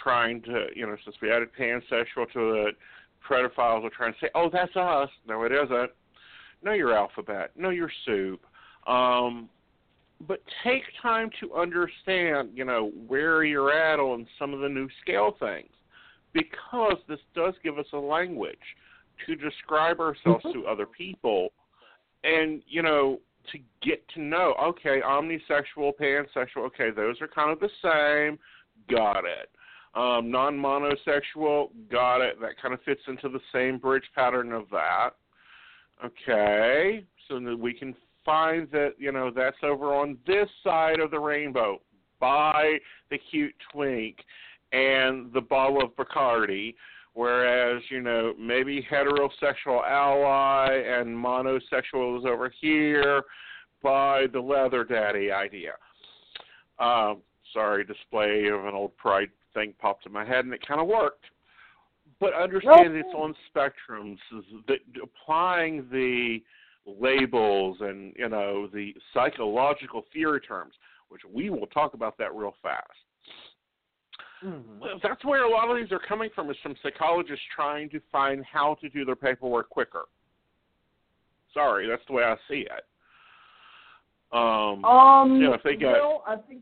trying 0.04 0.42
to, 0.44 0.68
you 0.76 0.86
know, 0.86 0.96
since 1.04 1.16
we 1.22 1.32
added 1.32 1.50
pansexual 1.58 2.32
to 2.34 2.68
it, 2.68 2.76
pedophiles 3.28 3.84
are 3.84 3.90
trying 3.90 4.14
to 4.14 4.20
say, 4.20 4.30
oh, 4.36 4.50
that's 4.52 4.76
us. 4.76 5.10
No, 5.28 5.44
it 5.44 5.52
isn't. 5.52 5.92
No, 6.64 6.74
you're 6.74 6.96
alphabet. 6.96 7.52
No, 7.56 7.70
you're 7.70 7.92
soup. 8.06 8.42
Um, 8.88 9.50
but 10.26 10.42
take 10.64 10.84
time 11.02 11.30
to 11.40 11.54
understand, 11.54 12.50
you 12.54 12.66
know, 12.66 12.92
where 13.08 13.44
you're 13.44 13.72
at 13.72 14.00
on 14.00 14.26
some 14.40 14.54
of 14.54 14.62
the 14.62 14.70
new 14.70 14.88
scale 15.02 15.36
things, 15.40 15.70
because 16.34 16.98
this 17.08 17.20
does 17.36 17.54
give 17.64 17.78
us 17.78 17.86
a 17.94 17.98
language 17.98 18.58
to 19.26 19.36
describe 19.36 20.00
ourselves 20.00 20.44
to 20.54 20.66
other 20.66 20.86
people, 20.86 21.50
and 22.24 22.62
you 22.68 22.82
know, 22.82 23.20
to 23.52 23.60
get 23.82 24.08
to 24.10 24.22
know, 24.22 24.54
okay, 24.62 25.02
omnisexual, 25.06 25.94
pansexual, 26.00 26.66
okay, 26.66 26.90
those 26.90 27.22
are 27.22 27.28
kind 27.28 27.52
of 27.52 27.60
the 27.60 27.70
same. 27.82 28.38
Got 28.90 29.24
it. 29.26 29.50
Um, 29.96 30.30
non-monosexual, 30.30 31.70
got 31.90 32.22
it. 32.22 32.40
That 32.40 32.62
kind 32.62 32.74
of 32.74 32.82
fits 32.84 33.02
into 33.08 33.30
the 33.30 33.40
same 33.52 33.80
bridge 33.80 34.04
pattern 34.14 34.52
of 34.52 34.66
that. 34.72 35.12
Okay, 36.06 37.04
so 37.28 37.40
that 37.40 37.58
we 37.58 37.74
can 37.74 37.96
find 38.28 38.68
that 38.72 38.92
you 39.00 39.12
know 39.12 39.32
that's 39.34 39.58
over 39.64 39.96
on 39.96 40.18
this 40.28 40.50
side 40.64 41.00
of 41.00 41.10
the 41.10 41.20
rainbow 41.20 41.82
by 42.20 42.78
the 43.10 43.18
cute 43.32 43.56
twink 43.72 44.18
and 44.74 45.32
the 45.32 45.40
bottle 45.40 45.82
of 45.82 45.96
Bacardi, 45.96 46.76
whereas 47.14 47.82
you 47.90 48.02
know 48.02 48.34
maybe 48.38 48.86
heterosexual 48.92 49.82
ally 49.90 50.74
and 50.74 51.08
monosexual 51.08 52.20
is 52.20 52.26
over 52.26 52.52
here 52.60 53.24
by 53.82 54.26
the 54.34 54.40
leather 54.40 54.84
daddy 54.84 55.32
idea. 55.32 55.72
Um, 56.80 57.22
sorry, 57.54 57.86
display 57.86 58.48
of 58.48 58.66
an 58.66 58.76
old 58.76 58.96
pride 58.98 59.30
thing 59.54 59.74
popped 59.80 60.06
in 60.06 60.12
my 60.12 60.26
head 60.26 60.44
and 60.44 60.54
it 60.54 60.68
kind 60.68 60.82
of 60.82 60.88
worked. 60.88 61.26
But 62.20 62.34
understand 62.34 62.96
it's 62.96 63.08
on 63.16 63.36
spectrums. 63.56 64.18
That 64.68 64.80
applying 65.02 65.88
the 65.92 66.40
labels 66.88 67.78
and 67.82 68.14
you 68.18 68.30
know 68.30 68.68
the 68.74 68.94
psychological 69.14 70.06
theory 70.14 70.42
terms, 70.42 70.74
which 71.10 71.22
we 71.32 71.50
will 71.50 71.68
talk 71.68 71.94
about 71.94 72.18
that 72.18 72.34
real 72.34 72.56
fast. 72.62 72.88
Mhm. 74.44 74.80
Well, 74.80 75.00
That's 75.02 75.24
where 75.26 75.44
a 75.44 75.50
lot 75.50 75.70
of 75.70 75.78
these 75.78 75.92
are 75.92 76.00
coming 76.00 76.30
from, 76.36 76.50
is 76.50 76.58
from 76.62 76.76
psychologists 76.84 77.44
trying 77.56 77.90
to 77.90 78.00
find 78.12 78.46
how 78.46 78.76
to 78.76 78.90
do 78.90 79.04
their 79.04 79.16
paperwork 79.16 79.70
quicker. 79.70 80.06
Sorry, 81.54 81.88
that's 81.88 82.06
the 82.06 82.14
way 82.14 82.24
I 82.24 82.38
see 82.48 82.62
it. 82.62 82.86
Um, 84.32 84.86
Um, 84.86 85.42
yeah, 85.42 85.54
if 85.54 85.64
they 85.64 85.76
got, 85.76 85.94
well, 85.94 86.24
I 86.28 86.36
think 86.36 86.62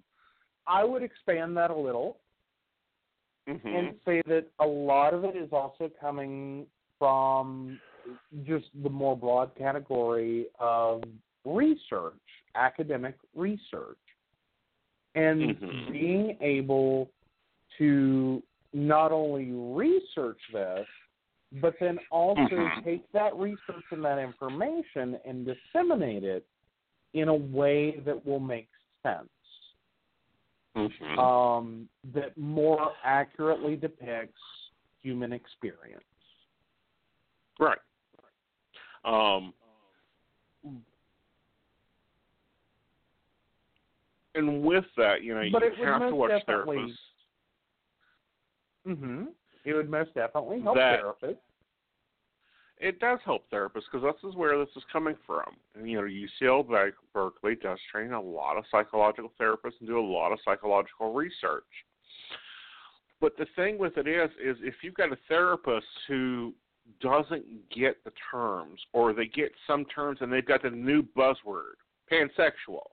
I 0.68 0.84
would 0.84 1.04
expand 1.04 1.58
that 1.58 1.70
a 1.72 1.76
little 1.76 2.18
mhm. 3.48 3.66
and 3.66 4.00
say 4.06 4.22
that 4.28 4.46
a 4.60 4.66
lot 4.66 5.14
of 5.14 5.26
it 5.26 5.36
is 5.36 5.52
also 5.52 5.90
coming 6.00 6.68
from 6.98 7.80
just 8.44 8.66
the 8.84 8.90
more 8.90 9.18
broad 9.18 9.56
category 9.56 10.48
of 10.60 11.04
research, 11.46 12.14
academic 12.56 13.16
research, 13.36 13.98
and 15.16 15.60
Mhm. 15.60 15.92
being 15.92 16.38
able 16.42 17.10
to 17.78 18.44
not 18.74 19.12
only 19.12 19.52
research 19.52 20.42
this, 20.52 20.88
but 21.54 21.78
then 21.80 22.00
also 22.12 22.56
Mhm. 22.56 22.84
take 22.84 23.10
that 23.12 23.36
research 23.36 23.86
and 23.92 24.04
that 24.04 24.20
information 24.20 25.16
and 25.26 25.46
disseminate 25.46 26.24
it 26.24 26.46
in 27.14 27.30
a 27.30 27.34
way 27.34 28.00
that 28.00 28.26
will 28.26 28.40
make 28.40 28.70
sense 29.02 29.30
Mhm. 30.76 31.18
um, 31.18 31.90
that 32.04 32.38
more 32.38 32.94
accurately 33.04 33.76
depicts 33.76 34.42
human 35.02 35.32
experience. 35.32 36.04
Right. 37.60 37.80
Um, 39.06 39.54
and 44.34 44.64
with 44.64 44.86
that, 44.98 45.24
you 45.24 45.34
know, 45.36 45.44
But 45.52 45.78
you 45.78 45.86
have 45.86 46.02
to 46.02 46.16
watch 46.16 46.32
therapists. 46.48 46.94
Mm-hmm. 48.88 49.26
It 49.64 49.74
would 49.74 49.90
most 49.90 50.14
definitely 50.14 50.62
help 50.62 50.76
That- 50.76 51.02
therapists. 51.02 51.38
It 52.78 53.00
does 53.00 53.20
help 53.24 53.50
therapists 53.50 53.86
because 53.90 54.04
this 54.04 54.30
is 54.30 54.36
where 54.36 54.58
this 54.60 54.68
is 54.76 54.84
coming 54.92 55.16
from. 55.26 55.56
And, 55.76 55.90
you 55.90 55.96
know, 55.96 56.04
UCL 56.04 56.68
Ber- 56.68 56.94
Berkeley 57.14 57.56
does 57.56 57.80
train 57.90 58.12
a 58.12 58.22
lot 58.22 58.58
of 58.58 58.66
psychological 58.70 59.32
therapists 59.40 59.80
and 59.80 59.88
do 59.88 59.98
a 59.98 60.02
lot 60.02 60.34
of 60.34 60.40
psychological 60.44 61.14
research. 61.14 61.64
But 63.22 63.38
the 63.38 63.46
thing 63.56 63.78
with 63.78 63.98
it 63.98 64.08
is, 64.08 64.30
is 64.44 64.58
if 64.62 64.76
you've 64.84 64.94
got 64.94 65.14
a 65.14 65.18
therapist 65.30 65.88
who 66.10 66.54
doesn't 67.02 67.46
get 67.70 68.04
the 68.04 68.12
terms, 68.32 68.80
or 68.94 69.14
they 69.14 69.26
get 69.26 69.52
some 69.68 69.86
terms 69.86 70.20
and 70.22 70.32
they've 70.32 70.46
got 70.46 70.64
the 70.64 70.70
new 70.70 71.02
buzzword, 71.02 71.76
pansexual, 72.12 72.84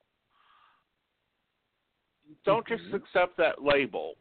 don't 2.44 2.66
just 2.66 2.84
Mhm. 2.84 2.94
accept 2.94 3.36
that 3.36 3.62
label. 3.62 4.16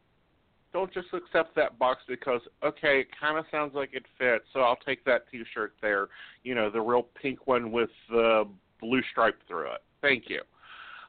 Don't 0.72 0.90
just 0.92 1.12
accept 1.12 1.54
that 1.54 1.78
box 1.78 2.02
because 2.06 2.46
okay, 2.62 3.00
it 3.00 3.12
kind 3.12 3.36
of 3.36 3.46
sounds 3.50 3.74
like 3.74 3.92
it 3.92 4.06
fits, 4.18 4.50
so 4.52 4.60
I'll 4.60 4.76
take 4.76 5.04
that 5.04 5.28
T-shirt 5.28 5.74
there. 5.80 6.08
You 6.42 6.54
know, 6.54 6.70
the 6.70 6.80
real 6.80 7.02
pink 7.02 7.46
one 7.46 7.72
with 7.72 7.90
the 8.08 8.48
blue 8.80 9.02
stripe 9.02 9.42
through 9.46 9.72
it. 9.72 9.82
Thank 10.00 10.30
you. 10.30 10.42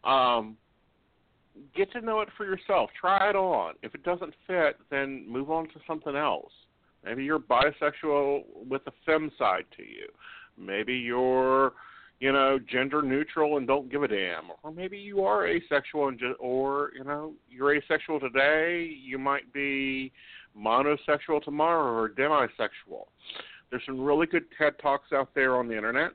Um, 0.03 0.57
get 1.73 1.91
to 1.94 2.02
know 2.02 2.22
it 2.22 2.30
for 2.31 2.45
yourself. 2.45 2.91
Try 2.94 3.30
it 3.30 3.35
on. 3.35 3.76
If 3.81 3.95
it 3.95 4.03
doesn't 4.03 4.35
fit, 4.48 4.80
then 4.90 5.27
move 5.27 5.49
on 5.49 5.69
to 5.69 5.80
something 5.88 6.15
else. 6.15 6.62
Maybe 7.04 7.24
you're 7.24 7.40
bisexual 7.40 8.44
with 8.68 8.82
a 8.88 8.92
fem 9.06 9.32
side 9.38 9.66
to 9.78 9.84
you. 9.84 10.08
Maybe 10.58 10.94
you're, 10.94 11.74
you 12.20 12.32
know, 12.32 12.60
gender 12.72 13.02
neutral 13.02 13.58
and 13.58 13.68
don't 13.68 13.92
give 13.92 14.04
a 14.04 14.08
damn. 14.08 14.52
Or 14.64 14.72
maybe 14.72 14.98
you 14.98 15.24
are 15.24 15.48
asexual 15.48 16.08
and 16.10 16.20
just, 16.20 16.36
or 16.40 16.92
you 16.98 17.04
know, 17.04 17.34
you're 17.50 17.76
asexual 17.76 18.20
today. 18.20 18.96
You 19.04 19.18
might 19.18 19.52
be 19.54 20.12
monosexual 20.58 21.44
tomorrow 21.44 21.94
or 21.94 22.10
demisexual. 22.10 23.08
There's 23.70 23.84
some 23.86 24.00
really 24.00 24.28
good 24.28 24.46
TED 24.58 24.74
talks 24.82 25.12
out 25.12 25.30
there 25.34 25.56
on 25.56 25.68
the 25.68 25.76
internet. 25.76 26.12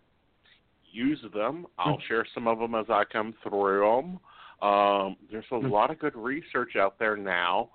Use 0.91 1.19
them. 1.35 1.67
I'll 1.79 2.01
share 2.09 2.25
some 2.33 2.47
of 2.47 2.59
them 2.59 2.75
as 2.75 2.87
I 2.89 3.03
come 3.05 3.35
through 3.43 3.81
them. 3.81 4.21
Um, 4.67 5.17
there's 5.31 5.45
a 5.53 5.57
lot 5.57 5.91
of 5.91 5.99
good 5.99 6.17
research 6.17 6.77
out 6.77 6.99
there 6.99 7.17
now 7.17 7.71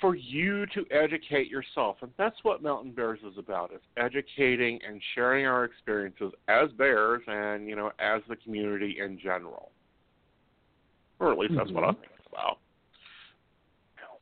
for 0.00 0.14
you 0.14 0.66
to 0.66 0.84
educate 0.90 1.48
yourself, 1.48 1.96
and 2.02 2.10
that's 2.16 2.36
what 2.42 2.62
Mountain 2.62 2.92
Bears 2.92 3.20
is 3.20 3.38
about: 3.38 3.72
is 3.72 3.80
educating 3.96 4.78
and 4.86 5.00
sharing 5.14 5.46
our 5.46 5.64
experiences 5.64 6.32
as 6.48 6.70
bears, 6.72 7.22
and 7.26 7.68
you 7.68 7.76
know, 7.76 7.90
as 7.98 8.22
the 8.28 8.36
community 8.36 8.98
in 9.04 9.18
general. 9.18 9.70
Or 11.20 11.32
at 11.32 11.38
least 11.38 11.54
that's 11.56 11.70
what 11.72 11.84
I 11.84 11.92
think 11.92 12.12
it's 12.16 12.28
about. 12.30 12.58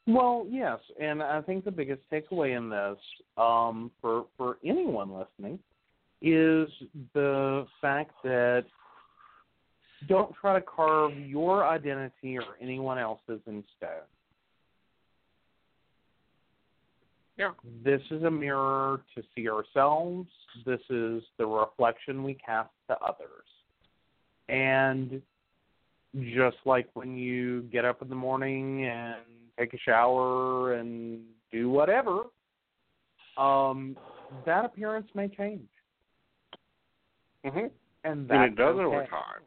Well, 0.06 0.46
yes, 0.48 0.78
and 1.00 1.22
I 1.22 1.42
think 1.42 1.64
the 1.64 1.70
biggest 1.70 2.00
takeaway 2.10 2.56
in 2.56 2.70
this, 2.70 2.98
um, 3.36 3.90
for 4.00 4.26
for 4.36 4.58
anyone 4.64 5.10
listening, 5.10 5.58
is 6.22 6.68
the 7.12 7.66
fact 7.80 8.12
that 8.22 8.64
don't 10.08 10.32
try 10.40 10.54
to 10.54 10.64
carve 10.64 11.16
your 11.18 11.66
identity 11.66 12.38
or 12.38 12.44
anyone 12.60 12.98
else's 12.98 13.40
in 13.46 13.64
stone. 13.76 14.06
Yeah. 17.38 17.50
This 17.84 18.00
is 18.10 18.22
a 18.22 18.30
mirror 18.30 19.02
to 19.14 19.22
see 19.34 19.48
ourselves. 19.48 20.28
This 20.64 20.80
is 20.88 21.22
the 21.38 21.46
reflection 21.46 22.24
we 22.24 22.34
cast 22.34 22.70
to 22.88 22.96
others. 22.98 23.44
And 24.48 25.20
just 26.34 26.56
like 26.64 26.88
when 26.94 27.16
you 27.16 27.62
get 27.72 27.84
up 27.84 28.00
in 28.00 28.08
the 28.08 28.14
morning 28.14 28.86
and 28.86 29.16
take 29.58 29.74
a 29.74 29.78
shower 29.78 30.74
and 30.74 31.20
do 31.52 31.68
whatever, 31.68 32.22
um, 33.36 33.96
that 34.46 34.64
appearance 34.64 35.08
may 35.14 35.28
change. 35.28 35.68
Mm-hmm. 37.44 37.66
And, 38.04 38.30
and 38.30 38.44
it 38.44 38.56
does 38.56 38.76
okay. 38.76 38.84
over 38.84 39.06
time. 39.06 39.42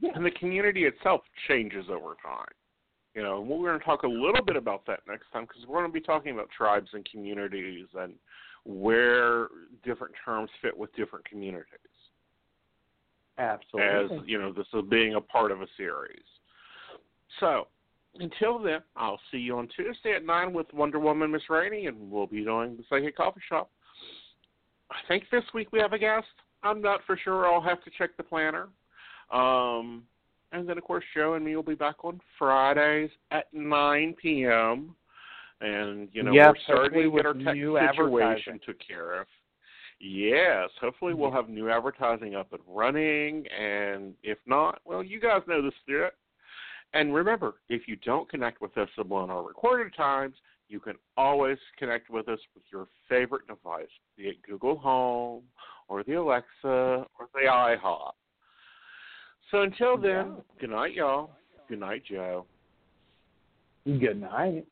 Yeah. 0.00 0.10
And 0.14 0.24
the 0.24 0.30
community 0.32 0.84
itself 0.84 1.22
changes 1.48 1.86
over 1.90 2.14
time. 2.22 2.46
You 3.18 3.24
know, 3.24 3.40
we're 3.40 3.66
going 3.70 3.80
to 3.80 3.84
talk 3.84 4.04
a 4.04 4.08
little 4.08 4.44
bit 4.46 4.54
about 4.54 4.86
that 4.86 5.00
next 5.08 5.24
time 5.32 5.42
because 5.42 5.66
we're 5.66 5.80
going 5.80 5.90
to 5.90 5.92
be 5.92 6.00
talking 6.00 6.32
about 6.32 6.50
tribes 6.56 6.88
and 6.92 7.04
communities 7.10 7.86
and 7.98 8.12
where 8.64 9.48
different 9.84 10.14
terms 10.24 10.48
fit 10.62 10.78
with 10.78 10.94
different 10.94 11.24
communities. 11.24 11.66
Absolutely. 13.36 14.18
As 14.18 14.22
you 14.24 14.38
know, 14.38 14.52
this 14.52 14.68
is 14.72 14.82
being 14.88 15.16
a 15.16 15.20
part 15.20 15.50
of 15.50 15.62
a 15.62 15.66
series. 15.76 16.22
So, 17.40 17.66
until 18.20 18.60
then, 18.60 18.82
I'll 18.94 19.18
see 19.32 19.38
you 19.38 19.58
on 19.58 19.68
Tuesday 19.74 20.14
at 20.14 20.24
nine 20.24 20.52
with 20.52 20.72
Wonder 20.72 21.00
Woman 21.00 21.32
Miss 21.32 21.42
Rainey, 21.50 21.86
and 21.86 22.12
we'll 22.12 22.28
be 22.28 22.44
doing 22.44 22.76
the 22.76 22.84
Psychic 22.88 23.16
Coffee 23.16 23.40
Shop. 23.48 23.68
I 24.92 24.98
think 25.08 25.24
this 25.32 25.42
week 25.52 25.72
we 25.72 25.80
have 25.80 25.92
a 25.92 25.98
guest. 25.98 26.28
I'm 26.62 26.80
not 26.80 27.00
for 27.04 27.16
sure. 27.16 27.52
I'll 27.52 27.60
have 27.62 27.82
to 27.82 27.90
check 27.98 28.16
the 28.16 28.22
planner. 28.22 28.68
Um, 29.32 30.04
and 30.52 30.68
then, 30.68 30.78
of 30.78 30.84
course, 30.84 31.04
Joe 31.14 31.34
and 31.34 31.44
me 31.44 31.56
will 31.56 31.62
be 31.62 31.74
back 31.74 32.04
on 32.04 32.20
Fridays 32.38 33.10
at 33.30 33.46
9 33.52 34.14
p.m. 34.20 34.94
And, 35.60 36.08
you 36.12 36.22
know, 36.22 36.32
yes, 36.32 36.54
we're 36.68 36.74
starting 36.74 37.02
to 37.02 37.16
get 37.16 37.26
our 37.26 37.34
tech 37.34 37.54
new 37.54 37.78
situation 37.78 38.60
took 38.64 38.76
care 38.86 39.20
of. 39.20 39.26
Yes, 40.00 40.70
hopefully 40.80 41.12
we'll 41.12 41.32
have 41.32 41.48
new 41.48 41.68
advertising 41.68 42.36
up 42.36 42.52
and 42.52 42.62
running. 42.68 43.44
And 43.48 44.14
if 44.22 44.38
not, 44.46 44.80
well, 44.84 45.02
you 45.02 45.20
guys 45.20 45.42
know 45.48 45.60
the 45.60 45.72
spirit. 45.82 46.14
And 46.94 47.14
remember, 47.14 47.56
if 47.68 47.86
you 47.86 47.96
don't 47.96 48.28
connect 48.30 48.60
with 48.60 48.76
us 48.78 48.88
on 48.98 49.30
our 49.30 49.46
recorded 49.46 49.94
times, 49.94 50.36
you 50.68 50.80
can 50.80 50.94
always 51.16 51.58
connect 51.78 52.10
with 52.10 52.28
us 52.28 52.38
with 52.54 52.64
your 52.70 52.86
favorite 53.08 53.46
device, 53.46 53.86
be 54.16 54.24
it 54.24 54.36
Google 54.48 54.78
Home 54.78 55.42
or 55.88 56.04
the 56.04 56.14
Alexa 56.14 56.46
or 56.64 57.28
the 57.34 57.48
iHop. 57.48 58.12
So 59.50 59.62
until 59.62 59.96
then, 59.96 60.36
good 60.60 60.70
night, 60.70 60.94
y'all. 60.94 61.30
Good 61.68 61.80
night, 61.80 62.02
Joe. 62.08 62.44
Good 63.84 64.20
night. 64.20 64.66